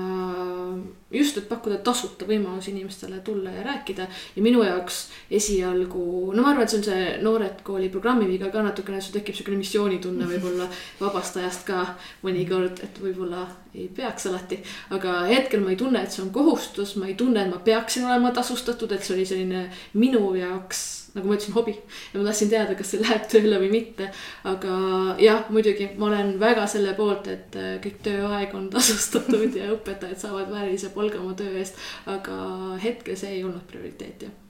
just, 1.13 1.38
et 1.38 1.49
pakkuda 1.49 1.80
tasuta 1.86 2.28
võimalusi 2.30 2.71
inimestele 2.71 3.19
tulla 3.26 3.51
ja 3.53 3.65
rääkida 3.65 4.07
ja 4.36 4.45
minu 4.45 4.63
jaoks 4.65 5.07
esialgu, 5.34 6.05
no 6.34 6.45
ma 6.45 6.53
arvan, 6.53 6.65
et 6.65 6.74
see 6.74 6.82
on 6.82 6.88
see 6.88 7.09
Noored 7.26 7.61
Kooli 7.65 7.89
programmi 7.93 8.30
viga 8.30 8.51
ka 8.53 8.63
natukene, 8.65 9.01
sul 9.01 9.17
tekib 9.17 9.38
siukene 9.38 9.57
missioonitunne 9.61 10.30
võib-olla 10.30 10.69
vabast 11.03 11.38
ajast 11.41 11.65
ka 11.69 11.84
mõnikord, 12.26 12.82
et 12.86 13.01
võib-olla 13.01 13.47
ei 13.74 13.88
peaks 13.89 14.30
alati. 14.30 14.61
aga 14.93 15.24
hetkel 15.30 15.65
ma 15.65 15.74
ei 15.74 15.80
tunne, 15.82 16.03
et 16.03 16.13
see 16.13 16.21
on 16.26 16.34
kohustus, 16.34 16.95
ma 17.01 17.09
ei 17.09 17.17
tunne, 17.17 17.41
et 17.41 17.53
ma 17.53 17.61
peaksin 17.61 18.05
olema 18.05 18.34
tasustatud, 18.36 18.91
et 18.93 19.01
see 19.01 19.17
oli 19.17 19.26
selline 19.30 19.65
minu 19.97 20.36
jaoks 20.38 21.03
nagu 21.14 21.30
ma 21.30 21.38
ütlesin, 21.38 21.55
hobi. 21.57 21.76
ja 22.14 22.20
ma 22.20 22.28
tahtsin 22.28 22.51
teada, 22.53 22.78
kas 22.80 22.93
see 22.93 23.01
läheb 23.03 23.26
tööle 23.32 23.59
või 23.64 23.72
mitte. 23.74 24.09
aga 24.49 24.78
jah, 25.22 25.49
muidugi 25.53 25.89
ma 25.97 26.09
olen 26.11 26.36
väga 26.41 26.68
selle 26.70 26.95
poolt, 26.99 27.30
et 27.34 27.57
äh, 27.59 27.74
kõik 27.84 27.99
tööaeg 28.05 28.55
on 28.57 28.70
tasustatud 28.76 29.59
ja 29.59 29.72
õpetajad 29.76 30.24
saavad 30.28 30.53
väärilise 30.53 30.93
palga 30.95 31.22
oma 31.24 31.36
töö 31.39 31.57
eest. 31.59 31.80
aga 32.05 32.38
hetkel 32.84 33.20
see 33.20 33.38
ei 33.38 33.43
olnud 33.47 33.68
prioriteet 33.70 34.28
jah 34.28 34.43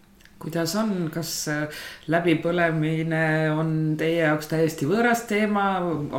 kuidas 0.44 0.76
on, 0.80 0.92
kas 1.14 1.32
äh, 1.52 1.84
läbipõlemine 2.12 3.24
on 3.56 3.74
teie 4.00 4.26
jaoks 4.26 4.50
täiesti 4.52 4.88
võõras 4.90 5.24
teema, 5.30 5.66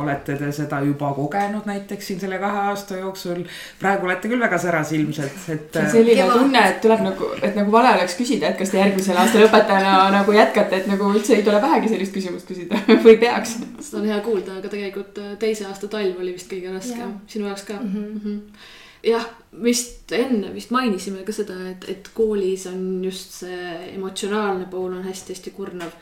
olete 0.01 0.37
te 0.39 0.51
seda 0.55 0.81
juba 0.85 1.11
kogenud 1.15 1.67
näiteks 1.69 2.11
siin 2.11 2.21
selle 2.23 2.39
kahe 2.41 2.65
aasta 2.71 2.99
jooksul? 2.99 3.43
praegu 3.79 4.09
olete 4.09 4.31
küll 4.31 4.41
väga 4.41 4.59
säras 4.61 4.91
ilmselt, 4.97 5.37
et. 5.53 5.67
see 5.71 5.83
on 5.83 5.91
selline 5.93 6.21
Keva. 6.23 6.37
tunne, 6.39 6.63
et 6.69 6.79
tuleb 6.83 7.03
nagu, 7.05 7.31
et 7.41 7.59
nagu 7.59 7.75
vale 7.75 7.93
oleks 7.97 8.17
küsida, 8.19 8.51
et 8.51 8.61
kas 8.61 8.73
te 8.73 8.81
järgmisel 8.81 9.19
aastal 9.21 9.45
õpetajana 9.47 9.97
nagu 10.19 10.37
jätkate, 10.37 10.81
et 10.81 10.89
nagu 10.91 11.11
üldse 11.13 11.37
ei 11.37 11.45
tule 11.45 11.61
pähegi 11.63 11.93
sellist 11.93 12.15
küsimust 12.15 12.49
küsida 12.49 12.81
või 13.05 13.19
peaks. 13.21 13.59
seda 13.79 14.01
on 14.01 14.09
hea 14.09 14.21
kuulda, 14.25 14.57
aga 14.61 14.71
tegelikult 14.73 15.21
äh, 15.21 15.35
teise 15.41 15.69
aasta 15.69 15.91
talv 15.91 16.23
oli 16.23 16.33
vist 16.35 16.49
kõige 16.51 16.73
raskem, 16.73 17.19
sinu 17.29 17.51
jaoks 17.51 17.69
ka 17.69 17.79
mm? 17.79 17.93
-hmm. 17.93 18.09
Mm 18.15 18.25
-hmm 18.25 18.73
jah, 19.05 19.25
vist 19.63 20.11
enne 20.15 20.51
vist 20.55 20.71
mainisime 20.75 21.23
ka 21.25 21.33
seda, 21.35 21.57
et, 21.71 21.87
et 21.91 22.09
koolis 22.15 22.65
on 22.71 23.03
just 23.05 23.39
see 23.41 23.59
emotsionaalne 23.93 24.67
pool 24.71 24.93
on 24.97 25.05
hästi-hästi 25.05 25.53
kurnav. 25.55 25.93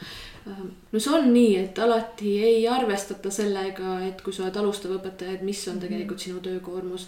Ähm, 0.48 0.72
no 0.92 1.02
see 1.04 1.14
on 1.16 1.30
nii, 1.34 1.58
et 1.62 1.80
alati 1.84 2.36
ei 2.44 2.64
arvestata 2.68 3.32
sellega, 3.34 4.00
et 4.08 4.24
kui 4.24 4.36
sa 4.36 4.46
oled 4.46 4.60
alustav 4.64 4.96
õpetaja, 4.98 5.38
et 5.38 5.46
mis 5.46 5.62
on 5.68 5.78
mhm. 5.78 5.86
tegelikult 5.88 6.28
sinu 6.28 6.44
töökoormus. 6.44 7.08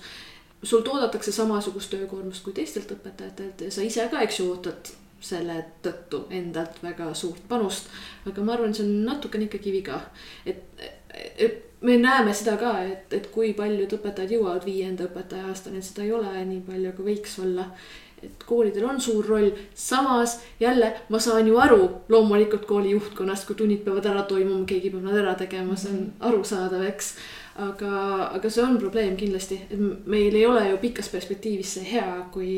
sul 0.65 0.81
toodetakse 0.81 1.31
samasugust 1.31 1.91
töökoormust 1.93 2.41
kui 2.43 2.53
teistelt 2.53 2.89
õpetajatelt 2.89 3.59
ja 3.61 3.71
sa 3.71 3.83
ise 3.85 4.07
ka, 4.09 4.21
eks 4.25 4.39
ju, 4.39 4.47
ootad 4.49 4.89
selle 5.21 5.59
tõttu 5.83 6.23
endalt 6.33 6.81
väga 6.83 7.13
suurt 7.13 7.43
panust. 7.47 7.89
aga 8.25 8.43
ma 8.43 8.53
arvan, 8.53 8.73
see 8.73 8.85
on 8.85 9.03
natukene 9.05 9.45
ikkagi 9.49 9.73
viga, 9.73 9.99
et 10.45 10.81
me 11.85 11.97
näeme 11.97 12.33
seda 12.33 12.57
ka, 12.57 12.71
et, 12.83 13.13
et 13.13 13.27
kui 13.33 13.53
paljud 13.57 13.93
õpetajad 13.97 14.33
jõuavad 14.37 14.65
viienda 14.65 15.05
õpetaja 15.09 15.51
aastani, 15.51 15.81
et 15.81 15.87
seda 15.87 16.05
ei 16.05 16.11
ole 16.15 16.31
nii 16.47 16.63
palju, 16.65 16.95
kui 16.97 17.13
võiks 17.13 17.39
olla. 17.43 17.69
et 18.25 18.43
koolidel 18.47 18.85
on 18.89 19.01
suur 19.01 19.25
roll, 19.27 19.51
samas 19.77 20.39
jälle 20.59 20.87
ma 21.13 21.19
saan 21.19 21.47
ju 21.47 21.59
aru 21.61 21.89
loomulikult 22.09 22.63
kooli 22.65 22.95
juhtkonnast, 22.95 23.45
kui 23.45 23.55
tunnid 23.55 23.83
peavad 23.85 24.07
ära 24.09 24.23
toimuma, 24.25 24.65
keegi 24.65 24.89
peab 24.89 25.03
nad 25.05 25.19
ära 25.19 25.35
tegema, 25.37 25.75
see 25.77 25.91
on 25.93 26.07
arusaadav, 26.29 26.87
eks 26.87 27.11
aga, 27.55 27.91
aga 28.35 28.49
see 28.51 28.63
on 28.65 28.75
probleem 28.79 29.13
kindlasti, 29.15 29.55
et 29.71 29.79
meil 30.11 30.35
ei 30.35 30.43
ole 30.47 30.65
ju 30.67 30.79
pikas 30.81 31.07
perspektiivis 31.13 31.75
see 31.77 31.85
hea, 31.93 32.09
kui 32.33 32.49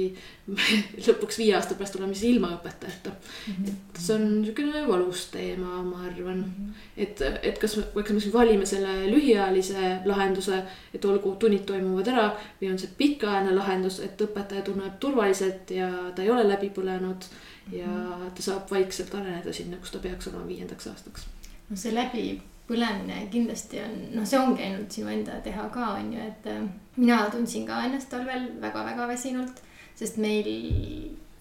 lõpuks 1.06 1.38
viie 1.38 1.54
aasta 1.58 1.78
pärast 1.78 2.00
oleme 2.00 2.16
siis 2.18 2.32
ilma 2.34 2.50
õpetajata 2.56 3.12
mm. 3.12 3.54
-hmm. 3.54 3.76
et 3.92 4.02
see 4.02 4.16
on 4.16 4.26
niisugune 4.40 4.82
valus 4.88 5.28
teema, 5.34 5.84
ma 5.84 6.02
arvan 6.08 6.40
mm. 6.40 6.56
-hmm. 6.56 6.82
et, 6.98 7.22
et 7.52 7.60
kas, 7.62 7.78
kas 7.94 8.12
me 8.16 8.34
valime 8.34 8.66
selle 8.66 9.12
lühiajalise 9.12 10.00
lahenduse, 10.06 10.64
et 10.94 11.06
olgu, 11.06 11.36
tunnid 11.36 11.66
toimuvad 11.70 12.08
ära 12.16 12.28
või 12.62 12.72
on 12.72 12.80
see 12.80 12.90
pikaajaline 12.98 13.56
lahendus, 13.56 14.00
et 14.00 14.22
õpetaja 14.22 14.66
tunneb 14.66 14.98
turvaliselt 15.00 15.72
ja 15.72 15.92
ta 16.16 16.26
ei 16.26 16.34
ole 16.34 16.48
läbi 16.48 16.74
põlenud 16.74 17.32
ja 17.72 17.88
mhm. 17.88 18.30
ta 18.36 18.42
saab 18.42 18.72
vaikselt 18.72 19.14
areneda 19.16 19.54
sinna, 19.54 19.78
kus 19.78 19.92
ta 19.92 20.00
peaks 20.00 20.28
olema 20.28 20.48
viiendaks 20.48 20.88
aastaks. 20.88 21.28
no 21.70 21.76
see 21.76 21.94
läbi 21.94 22.42
põlemine 22.68 23.22
kindlasti 23.32 23.80
on, 23.84 23.96
noh, 24.16 24.26
see 24.28 24.40
ongi 24.40 24.66
ainult 24.66 24.92
sinu 24.92 25.12
enda 25.12 25.40
teha 25.44 25.70
ka, 25.74 25.94
on 26.02 26.12
ju, 26.14 26.20
et 26.20 26.50
äh, 26.52 26.66
mina 26.98 27.22
tundsin 27.32 27.66
ka 27.68 27.80
ennast 27.88 28.12
talvel 28.12 28.50
väga-väga 28.62 29.08
väsinult, 29.08 29.64
sest 29.98 30.20
meil 30.22 30.50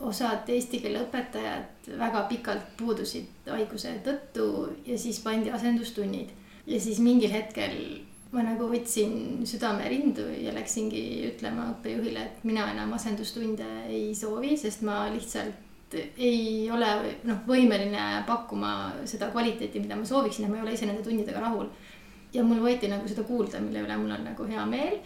osad 0.06 0.48
eesti 0.52 0.80
keele 0.84 1.02
õpetajad 1.06 1.88
väga 1.98 2.26
pikalt 2.30 2.74
puudusid 2.78 3.48
haiguse 3.48 3.94
tõttu 4.04 4.48
ja 4.86 4.98
siis 5.00 5.22
pandi 5.24 5.50
asendustunnid. 5.50 6.28
ja 6.66 6.80
siis 6.80 6.98
mingil 6.98 7.32
hetkel 7.32 7.76
ma 8.34 8.42
nagu 8.42 8.66
võtsin 8.68 9.44
südame 9.46 9.86
rindu 9.88 10.26
ja 10.42 10.52
läksingi 10.52 11.02
ütlema 11.30 11.70
õppejuhile, 11.72 12.24
et 12.26 12.44
mina 12.44 12.66
enam 12.72 12.92
asendustunde 12.96 13.68
ei 13.88 14.14
soovi, 14.14 14.56
sest 14.58 14.82
ma 14.82 15.06
lihtsalt 15.12 15.65
ei 15.94 16.70
ole 16.72 16.88
noh, 17.28 17.42
võimeline 17.46 18.24
pakkuma 18.26 18.70
seda 19.06 19.28
kvaliteeti, 19.30 19.80
mida 19.80 19.98
ma 19.98 20.04
sooviksin 20.04 20.46
ja 20.46 20.50
ma 20.50 20.58
ei 20.58 20.64
ole 20.64 20.74
ise 20.74 20.88
nende 20.88 21.04
tundidega 21.06 21.40
rahul. 21.40 21.68
ja 22.34 22.42
mul 22.44 22.58
võeti 22.60 22.88
nagu 22.90 23.06
seda 23.08 23.22
kuulda, 23.24 23.60
mille 23.62 23.84
üle 23.84 23.96
mul 23.96 24.10
on 24.10 24.24
nagu 24.26 24.48
hea 24.50 24.64
meel. 24.66 24.98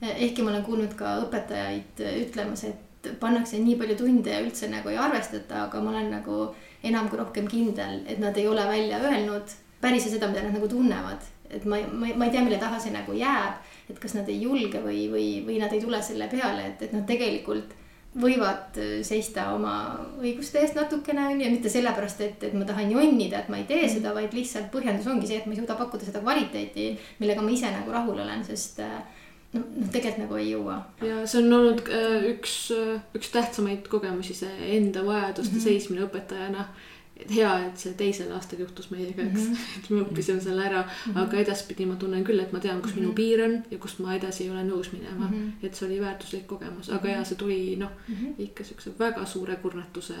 ehkki 0.00 0.42
ma 0.42 0.52
olen 0.54 0.64
kuulnud 0.64 0.94
ka 0.98 1.16
õpetajaid 1.24 2.04
ütlemas, 2.22 2.64
et 2.70 3.10
pannakse 3.20 3.58
nii 3.58 3.76
palju 3.80 3.96
tunde 3.98 4.30
ja 4.30 4.40
üldse 4.44 4.70
nagu 4.70 4.88
ei 4.88 4.96
arvestata, 4.96 5.66
aga 5.66 5.82
ma 5.82 5.90
olen 5.90 6.10
nagu 6.14 6.54
enam 6.86 7.10
kui 7.10 7.18
rohkem 7.18 7.48
kindel, 7.50 8.00
et 8.06 8.22
nad 8.22 8.36
ei 8.38 8.46
ole 8.48 8.62
välja 8.68 9.02
öelnud 9.02 9.58
päriselt 9.82 10.14
seda, 10.14 10.30
mida 10.30 10.46
nad 10.46 10.54
nagu 10.54 10.68
tunnevad. 10.70 11.30
et 11.52 11.64
ma, 11.68 11.76
ma, 11.92 12.08
ma 12.16 12.24
ei 12.24 12.30
tea, 12.32 12.40
mille 12.40 12.56
taha 12.56 12.78
see 12.80 12.94
nagu 12.94 13.12
jääb, 13.12 13.58
et 13.90 13.98
kas 14.00 14.14
nad 14.16 14.28
ei 14.32 14.38
julge 14.40 14.78
või, 14.80 15.02
või, 15.12 15.26
või 15.44 15.58
nad 15.60 15.72
ei 15.74 15.82
tule 15.82 15.98
selle 16.02 16.24
peale, 16.32 16.70
et, 16.70 16.86
et 16.86 16.94
nad 16.96 17.04
tegelikult 17.04 17.74
võivad 18.12 18.76
äh, 18.80 19.00
seista 19.06 19.48
oma 19.54 19.74
õiguste 20.20 20.60
eest 20.60 20.76
natukene 20.76 21.30
onju, 21.30 21.48
mitte 21.54 21.72
sellepärast, 21.72 22.20
et, 22.26 22.44
et 22.48 22.54
ma 22.56 22.66
tahan 22.68 22.92
jonnida, 22.92 23.40
et 23.40 23.50
ma 23.52 23.60
ei 23.62 23.66
tee 23.68 23.88
seda, 23.88 24.12
vaid 24.16 24.34
lihtsalt 24.36 24.68
põhjendus 24.74 25.08
ongi 25.08 25.30
see, 25.30 25.40
et 25.40 25.48
ma 25.48 25.56
ei 25.56 25.62
suuda 25.62 25.78
pakkuda 25.78 26.08
seda 26.08 26.22
kvaliteeti, 26.24 26.92
millega 27.22 27.44
ma 27.44 27.52
ise 27.54 27.72
nagu 27.72 27.94
rahul 27.94 28.20
olen, 28.20 28.44
sest 28.44 28.82
äh, 28.84 28.98
noh, 29.56 29.64
noh 29.64 29.92
tegelikult 29.94 30.26
nagu 30.26 30.40
ei 30.40 30.50
jõua. 30.50 30.78
ja 31.08 31.22
see 31.24 31.40
on 31.40 31.58
olnud 31.58 31.84
äh, 31.88 32.30
üks, 32.34 32.56
üks 33.16 33.32
tähtsamaid 33.32 33.88
kogemusi, 33.92 34.36
see 34.42 34.72
enda 34.76 35.06
vajaduste 35.08 35.54
mm 35.54 35.58
-hmm. 35.58 35.68
seismine 35.70 36.04
õpetajana 36.08 36.68
et 37.22 37.34
hea, 37.34 37.50
et 37.66 37.82
see 37.84 37.94
teisel 37.98 38.32
aastal 38.36 38.62
juhtus 38.62 38.90
meiega, 38.92 39.22
eks 39.22 39.40
mm, 39.40 39.52
-hmm. 39.52 39.76
et 39.78 39.90
me 39.90 40.00
õppisime 40.02 40.40
selle 40.44 40.64
ära 40.66 40.82
mm, 40.82 41.12
-hmm. 41.12 41.20
aga 41.22 41.40
edaspidi 41.44 41.86
ma 41.86 41.96
tunnen 41.96 42.24
küll, 42.24 42.40
et 42.40 42.52
ma 42.52 42.60
tean, 42.60 42.82
kus 42.82 42.92
mm 42.92 42.96
-hmm. 42.96 43.00
minu 43.00 43.08
mhm. 43.08 43.16
piir 43.16 43.44
on 43.44 43.54
ja 43.70 43.78
kust 43.78 43.98
ma 44.04 44.14
edasi 44.16 44.44
ei 44.44 44.50
ole 44.50 44.64
nõus 44.68 44.92
minema 44.92 45.26
mm. 45.28 45.34
-hmm. 45.34 45.66
et 45.66 45.74
see 45.74 45.86
oli 45.88 46.00
väärtuslik 46.00 46.46
kogemus, 46.46 46.90
aga 46.90 47.08
ja 47.08 47.24
see 47.24 47.36
tuli 47.42 47.76
noh 47.76 47.90
mm 48.08 48.14
-hmm., 48.14 48.34
ikka 48.46 48.64
siukse 48.64 48.90
väga 48.98 49.26
suure 49.26 49.56
kurnatuse 49.56 50.14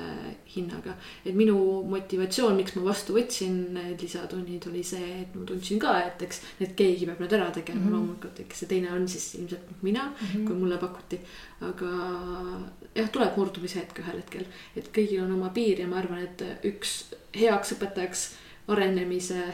hinnaga. 0.56 0.94
et 1.26 1.34
minu 1.34 1.56
motivatsioon, 1.94 2.56
miks 2.56 2.76
ma 2.76 2.84
vastu 2.84 3.14
võtsin 3.18 3.54
need 3.78 4.02
lisatunnid, 4.02 4.66
oli 4.70 4.82
see, 4.82 5.22
et 5.22 5.34
ma 5.34 5.44
tundsin 5.44 5.78
ka, 5.78 5.98
et 6.06 6.22
eks, 6.22 6.40
et 6.60 6.74
keegi 6.76 7.06
peab 7.06 7.20
need 7.20 7.32
ära 7.32 7.50
tegema 7.50 7.80
mm 7.80 7.86
-hmm. 7.86 7.92
loomulikult, 7.92 8.40
eks 8.40 8.58
see 8.58 8.68
teine 8.68 8.92
on 8.92 9.08
siis 9.08 9.34
ilmselt 9.34 9.82
mina 9.82 10.04
mm, 10.04 10.26
-hmm. 10.26 10.46
kui 10.46 10.56
mulle 10.56 10.78
pakuti 10.78 11.20
aga 11.62 11.90
jah, 12.96 13.08
tuleb 13.12 13.36
murdumishetk 13.40 14.02
ühel 14.02 14.20
hetkel, 14.20 14.46
et 14.76 14.90
kõigil 14.94 15.24
on 15.24 15.34
oma 15.38 15.52
piir 15.54 15.80
ja 15.82 15.88
ma 15.90 16.00
arvan, 16.02 16.24
et 16.26 16.66
üks 16.68 17.12
heaks 17.36 17.76
õpetajaks 17.76 18.26
arenemise 18.72 19.46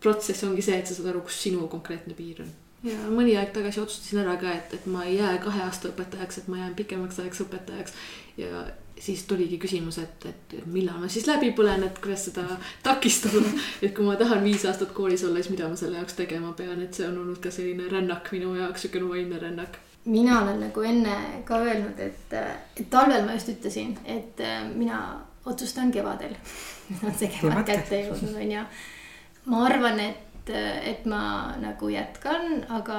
protsess 0.00 0.44
ongi 0.44 0.62
see, 0.64 0.76
et 0.78 0.88
sa 0.88 0.96
saad 0.96 1.10
aru, 1.12 1.24
kus 1.24 1.40
sinu 1.46 1.66
konkreetne 1.72 2.16
piir 2.16 2.44
on. 2.44 2.52
ja 2.84 2.96
mõni 3.08 3.36
aeg 3.40 3.52
tagasi 3.56 3.80
otsustasin 3.80 4.20
ära 4.24 4.36
ka, 4.40 4.52
et, 4.52 4.74
et 4.76 4.86
ma 4.90 5.06
ei 5.08 5.16
jää 5.16 5.38
kahe 5.44 5.62
aasta 5.64 5.90
õpetajaks, 5.92 6.42
et 6.42 6.48
ma 6.52 6.60
jään 6.60 6.74
pikemaks 6.76 7.20
ajaks 7.22 7.44
õpetajaks 7.46 7.94
ja 8.40 8.66
siis 9.00 9.24
tuligi 9.28 9.58
küsimus, 9.58 9.98
et, 9.98 10.26
et 10.28 10.54
millal 10.70 11.00
ma 11.00 11.08
siis 11.10 11.26
läbi 11.26 11.50
põlen, 11.56 11.82
et 11.86 11.98
kuidas 12.02 12.28
seda 12.28 12.44
takistada. 12.84 13.40
et 13.84 13.94
kui 13.96 14.06
ma 14.06 14.18
tahan 14.20 14.44
viis 14.44 14.66
aastat 14.68 14.92
koolis 14.96 15.24
olla, 15.26 15.40
siis 15.42 15.54
mida 15.56 15.68
ma 15.68 15.80
selle 15.80 15.98
jaoks 15.98 16.20
tegema 16.20 16.52
pean, 16.58 16.82
et 16.84 16.94
see 16.94 17.08
on 17.08 17.18
olnud 17.24 17.40
ka 17.42 17.52
selline 17.54 17.88
rännak 17.90 18.30
minu 18.36 18.54
jaoks, 18.58 18.86
siukene 18.86 19.08
vaimne 19.10 19.40
rännak 19.42 19.80
mina 20.04 20.42
olen 20.42 20.60
nagu 20.60 20.82
enne 20.82 21.14
ka 21.44 21.58
öelnud, 21.64 22.00
et, 22.00 22.34
et 22.76 22.90
talvel 22.90 23.24
ma 23.24 23.36
just 23.38 23.48
ütlesin, 23.54 23.94
et 24.04 24.40
äh, 24.40 24.66
mina 24.74 24.98
otsustan 25.46 25.92
kevadel 25.92 26.34
on 27.06 27.14
see 27.16 27.30
kevad 27.32 27.64
kätte 27.68 28.02
jõudnud, 28.04 28.36
onju. 28.40 28.66
ma 29.52 29.64
arvan, 29.68 30.00
et, 30.00 30.52
et 30.84 31.06
ma 31.08 31.22
nagu 31.60 31.88
jätkan, 31.92 32.64
aga 32.72 32.98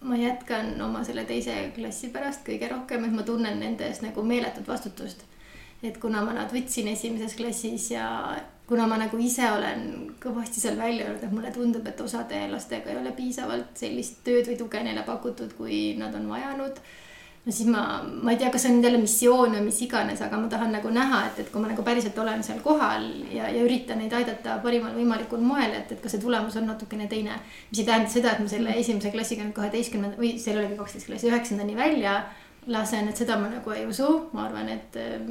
ma 0.00 0.18
jätkan 0.18 0.76
oma 0.82 1.02
selle 1.04 1.24
teise 1.26 1.56
klassi 1.74 2.12
pärast 2.14 2.44
kõige 2.46 2.70
rohkem, 2.70 3.04
et 3.04 3.14
ma 3.14 3.26
tunnen 3.26 3.58
nende 3.60 3.86
eest 3.88 4.04
nagu 4.06 4.22
meeletut 4.22 4.68
vastutust. 4.68 5.24
et 5.82 5.98
kuna 5.98 6.22
ma 6.26 6.32
nad 6.34 6.52
võtsin 6.54 6.88
esimeses 6.90 7.34
klassis 7.38 7.90
ja 7.90 8.06
kuna 8.68 8.86
ma 8.86 8.98
nagu 9.00 9.18
ise 9.22 9.48
olen 9.48 9.84
kõvasti 10.20 10.60
seal 10.60 10.76
välja 10.76 11.06
öelnud, 11.06 11.24
et 11.24 11.32
mulle 11.32 11.50
tundub, 11.54 11.86
et 11.88 12.00
osade 12.04 12.42
lastega 12.52 12.92
ei 12.92 13.00
ole 13.00 13.14
piisavalt 13.16 13.78
sellist 13.80 14.20
tööd 14.26 14.48
või 14.50 14.56
tuge 14.60 14.82
neile 14.84 15.04
pakutud, 15.06 15.54
kui 15.56 15.94
nad 15.96 16.14
on 16.18 16.26
vajanud. 16.28 16.80
no 17.46 17.54
siis 17.54 17.68
ma, 17.72 18.02
ma 18.04 18.34
ei 18.34 18.36
tea, 18.36 18.50
kas 18.52 18.66
see 18.66 18.74
on 18.74 18.82
jälle 18.84 19.00
missioon 19.00 19.54
või 19.56 19.62
mis 19.70 19.78
iganes, 19.86 20.20
aga 20.20 20.36
ma 20.36 20.50
tahan 20.52 20.74
nagu 20.76 20.90
näha, 20.92 21.22
et, 21.30 21.40
et 21.40 21.52
kui 21.52 21.62
ma 21.62 21.70
nagu 21.70 21.84
päriselt 21.86 22.18
olen 22.20 22.44
seal 22.44 22.60
kohal 22.60 23.06
ja, 23.32 23.48
ja 23.48 23.62
üritan 23.64 24.02
neid 24.02 24.12
aidata 24.12 24.58
parimal 24.64 24.92
võimalikul 24.98 25.40
moel, 25.40 25.72
et, 25.78 25.94
et 25.96 26.02
ka 26.02 26.12
see 26.12 26.20
tulemus 26.20 26.58
on 26.60 26.68
natukene 26.68 27.08
teine. 27.08 27.40
mis 27.70 27.80
ei 27.80 27.88
tähenda 27.88 28.12
seda, 28.12 28.34
et 28.34 28.44
ma 28.44 28.52
selle 28.52 28.76
esimese 28.76 29.14
klassiga 29.14 29.46
nüüd 29.46 29.56
kaheteistkümnenda 29.56 30.20
või 30.20 30.34
seal 30.36 30.60
oligi 30.60 30.76
kaksteist 30.82 31.08
klassi, 31.08 31.32
üheksandani 31.32 31.78
välja 31.78 32.18
lasen, 32.68 33.08
et 33.08 33.16
seda 33.16 33.36
ma 33.40 33.48
nagu 33.50 33.72
ei 33.72 33.86
usu, 33.88 34.06
ma 34.36 34.44
arvan, 34.44 34.68
et 34.72 34.96
ähm, 35.00 35.28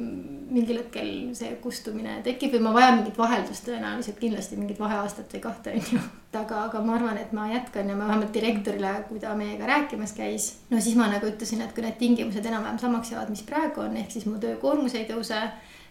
mingil 0.50 0.80
hetkel 0.80 1.10
see 1.38 1.52
kustumine 1.62 2.18
tekib 2.26 2.56
või 2.56 2.64
ma 2.66 2.72
vajan 2.76 2.98
mingit 3.00 3.18
vaheldust 3.18 3.68
tõenäoliselt 3.68 4.18
kindlasti 4.20 4.58
mingit 4.58 4.80
vaheaastat 4.82 5.32
või 5.36 5.42
kahte 5.44 5.74
on 5.76 5.90
ju. 5.92 6.02
aga, 6.42 6.64
aga 6.66 6.82
ma 6.84 6.96
arvan, 6.98 7.20
et 7.20 7.32
ma 7.36 7.48
jätkan 7.52 7.88
ja 7.90 7.96
ma 7.96 8.10
vähemalt 8.10 8.34
direktorile, 8.34 8.92
kui 9.08 9.22
ta 9.22 9.34
meiega 9.38 9.70
rääkimas 9.70 10.14
käis, 10.18 10.50
no 10.72 10.82
siis 10.82 10.98
ma 10.98 11.08
nagu 11.12 11.30
ütlesin, 11.30 11.62
et 11.64 11.74
kui 11.76 11.86
need 11.86 11.98
tingimused 12.00 12.46
enam-vähem 12.50 12.80
samaks 12.82 13.14
jäävad, 13.14 13.32
mis 13.34 13.46
praegu 13.46 13.86
on, 13.86 13.96
ehk 14.02 14.12
siis 14.14 14.26
mu 14.28 14.40
töökoormus 14.42 14.98
ei 14.98 15.06
tõuse 15.08 15.40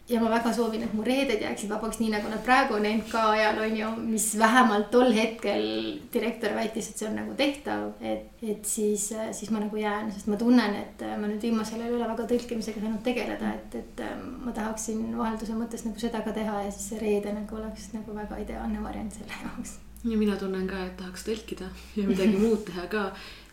ja 0.09 0.19
ma 0.21 0.29
väga 0.31 0.51
soovin, 0.55 0.83
et 0.85 0.93
mu 0.95 1.03
reeded 1.03 1.41
jääksid 1.43 1.69
vabaks, 1.71 1.99
nii 1.99 2.11
nagu 2.13 2.29
nad 2.31 2.39
praegu 2.45 2.77
on 2.77 2.85
NK 2.87 3.13
ajal 3.19 3.59
on 3.65 3.77
ju, 3.77 3.89
mis 4.07 4.27
vähemalt 4.39 4.89
tol 4.91 5.11
hetkel 5.15 5.65
direktor 6.13 6.55
väitis, 6.55 6.89
et 6.89 7.01
see 7.01 7.09
on 7.09 7.17
nagu 7.19 7.35
tehtav, 7.39 7.89
et, 7.99 8.29
et 8.41 8.67
siis, 8.67 9.09
siis 9.35 9.51
ma 9.51 9.61
nagu 9.63 9.79
jään, 9.79 10.11
sest 10.15 10.29
ma 10.31 10.39
tunnen, 10.39 10.77
et 10.79 11.03
ma 11.19 11.27
nüüd 11.27 11.43
viimasel 11.43 11.81
ajal 11.81 11.91
ei 11.91 11.97
ole 11.99 12.11
väga 12.13 12.27
tõlkimisega 12.31 12.83
saanud 12.83 13.03
tegeleda, 13.07 13.51
et, 13.59 13.75
et 13.81 14.05
ma 14.45 14.53
tahaksin 14.55 15.09
vahelduse 15.17 15.57
mõttes 15.59 15.83
nagu 15.87 15.99
seda 15.99 16.23
ka 16.23 16.35
teha 16.35 16.63
ja 16.67 16.71
siis 16.71 16.93
see 16.93 17.01
reede 17.03 17.35
nagu 17.35 17.59
oleks 17.59 17.91
nagu 17.97 18.15
väga 18.15 18.39
ideaalne 18.45 18.83
variant 18.83 19.19
selle 19.19 19.41
jaoks. 19.43 19.75
ja 20.07 20.17
mina 20.17 20.39
tunnen 20.39 20.69
ka, 20.69 20.85
et 20.87 20.95
tahaks 21.01 21.27
tõlkida 21.27 21.67
ja 21.99 22.07
midagi 22.07 22.39
muud 22.39 22.63
teha 22.69 22.87
ka 22.91 23.09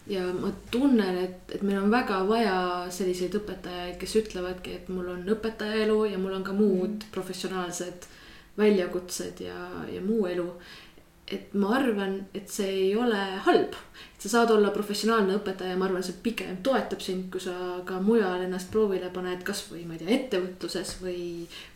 ja 0.07 0.25
ma 0.33 0.51
tunnen, 0.71 1.19
et, 1.25 1.55
et 1.57 1.63
meil 1.65 1.81
on 1.81 1.93
väga 1.93 2.21
vaja 2.29 2.57
selliseid 2.93 3.37
õpetajaid, 3.41 3.97
kes 4.01 4.17
ütlevadki, 4.21 4.79
et 4.79 4.91
mul 4.93 5.09
on 5.15 5.25
õpetaja 5.37 5.85
elu 5.87 5.99
ja 6.13 6.21
mul 6.21 6.37
on 6.37 6.45
ka 6.45 6.57
muud 6.57 6.99
mm. 6.99 7.13
professionaalsed 7.15 8.09
väljakutsed 8.59 9.41
ja, 9.47 9.57
ja 9.91 10.03
muu 10.05 10.27
elu. 10.31 10.49
et 11.25 11.55
ma 11.57 11.71
arvan, 11.79 12.19
et 12.37 12.51
see 12.53 12.69
ei 12.69 12.91
ole 13.01 13.17
halb, 13.47 13.73
et 14.13 14.25
sa 14.27 14.29
saad 14.29 14.51
olla 14.53 14.69
professionaalne 14.75 15.39
õpetaja, 15.39 15.79
ma 15.81 15.87
arvan, 15.89 16.05
see 16.05 16.19
pigem 16.23 16.59
toetab 16.63 17.01
sind, 17.01 17.31
kui 17.33 17.41
sa 17.41 17.81
ka 17.89 17.97
mujal 18.05 18.45
ennast 18.45 18.69
proovile 18.71 19.09
paned, 19.11 19.41
kasvõi 19.47 19.87
ma 19.89 19.97
ei 19.97 20.03
tea, 20.03 20.19
ettevõtluses 20.19 20.99
või, 21.01 21.23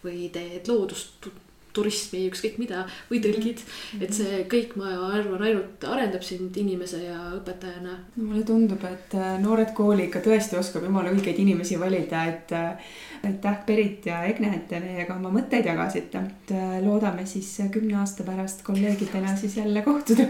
või 0.05 0.29
teed 0.35 0.69
loodust 0.69 1.31
turismi, 1.79 2.25
ükskõik 2.33 2.59
mida 2.63 2.85
või 3.11 3.23
tõlgid. 3.25 3.63
-hmm. 3.65 4.05
et 4.05 4.15
see 4.19 4.43
kõik, 4.53 4.75
ma 4.81 4.93
arvan, 5.11 5.43
ainult 5.43 5.85
arendab 5.89 6.25
sind 6.27 6.57
inimese 6.57 7.03
ja 7.05 7.19
õpetajana. 7.39 7.99
mulle 8.17 8.43
tundub, 8.49 8.85
et 8.85 9.15
äh, 9.15 9.37
Noored 9.43 9.73
Kooli 9.79 10.09
ikka 10.09 10.25
tõesti 10.25 10.59
oskab 10.59 10.85
jumala 10.89 11.15
õigeid 11.15 11.39
inimesi 11.45 11.79
valida, 11.81 12.25
et 12.33 12.53
äh, 12.57 12.91
aitäh, 13.25 13.63
Berit 13.67 14.07
ja 14.07 14.25
Egne, 14.29 14.55
et 14.57 14.69
te 14.69 14.81
meiega 14.83 15.17
oma 15.17 15.33
mõtteid 15.35 15.67
jagasite. 15.67 16.19
et 16.19 16.53
äh, 16.53 16.77
loodame 16.85 17.27
siis 17.27 17.57
kümne 17.73 17.99
aasta 18.03 18.27
pärast 18.27 18.63
kolleegidena 18.67 19.37
siis 19.37 19.57
jälle 19.57 19.83
kohtuda 19.83 20.29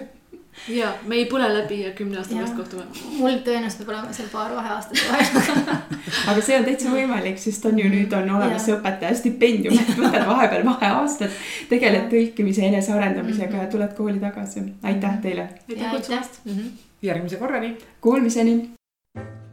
ja 0.69 0.93
me 1.07 1.19
ei 1.21 1.27
põle 1.31 1.49
läbi 1.53 1.81
ja 1.83 1.93
kümne 1.97 2.19
aasta 2.21 2.35
pärast 2.35 2.57
kohtume. 2.57 2.85
mul 3.19 3.39
tõenäoliselt 3.47 3.83
peab 3.83 3.93
olema 3.95 4.17
seal 4.17 4.31
paar 4.33 4.55
vaheaastat 4.57 4.99
vahel 5.11 5.69
aga 6.33 6.45
see 6.45 6.59
on 6.59 6.67
täitsa 6.69 6.95
võimalik, 6.95 7.39
sest 7.43 7.69
on 7.71 7.79
ju 7.79 7.91
nüüd 7.93 8.17
on 8.19 8.31
olemas 8.39 8.67
see 8.67 8.77
õpetaja 8.77 9.19
stipendium, 9.19 9.79
et 9.79 9.95
võtad 9.99 10.27
vahepeal 10.29 10.67
vaheaastad, 10.69 11.37
tegeled 11.71 12.09
tõlkimise 12.13 12.67
enesearendamisega 12.71 13.65
ja 13.65 13.71
tuled 13.73 13.95
kooli 13.99 14.19
tagasi. 14.23 14.65
aitäh 14.83 15.21
teile. 15.23 15.49
aitäh 15.69 15.95
kutsumast. 15.95 16.43
Mhm. 16.45 16.75
järgmise 17.03 17.37
korrani. 17.37 17.77
Kuulmiseni 18.01 18.59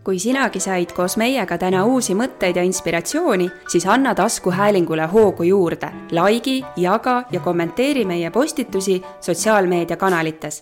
kui 0.06 0.20
sinagi 0.20 0.60
said 0.62 0.92
koos 0.94 1.16
meiega 1.18 1.58
täna 1.58 1.82
uusi 1.90 2.14
mõtteid 2.14 2.60
ja 2.60 2.64
inspiratsiooni, 2.64 3.50
siis 3.68 3.88
anna 3.90 4.14
taskuhäälingule 4.16 5.08
hoogu 5.10 5.44
juurde, 5.50 5.90
likei, 6.14 6.62
jaga 6.78 7.24
ja 7.32 7.40
kommenteeri 7.40 8.06
meie 8.06 8.30
postitusi 8.32 9.02
sotsiaalmeediakanalites 9.20 10.62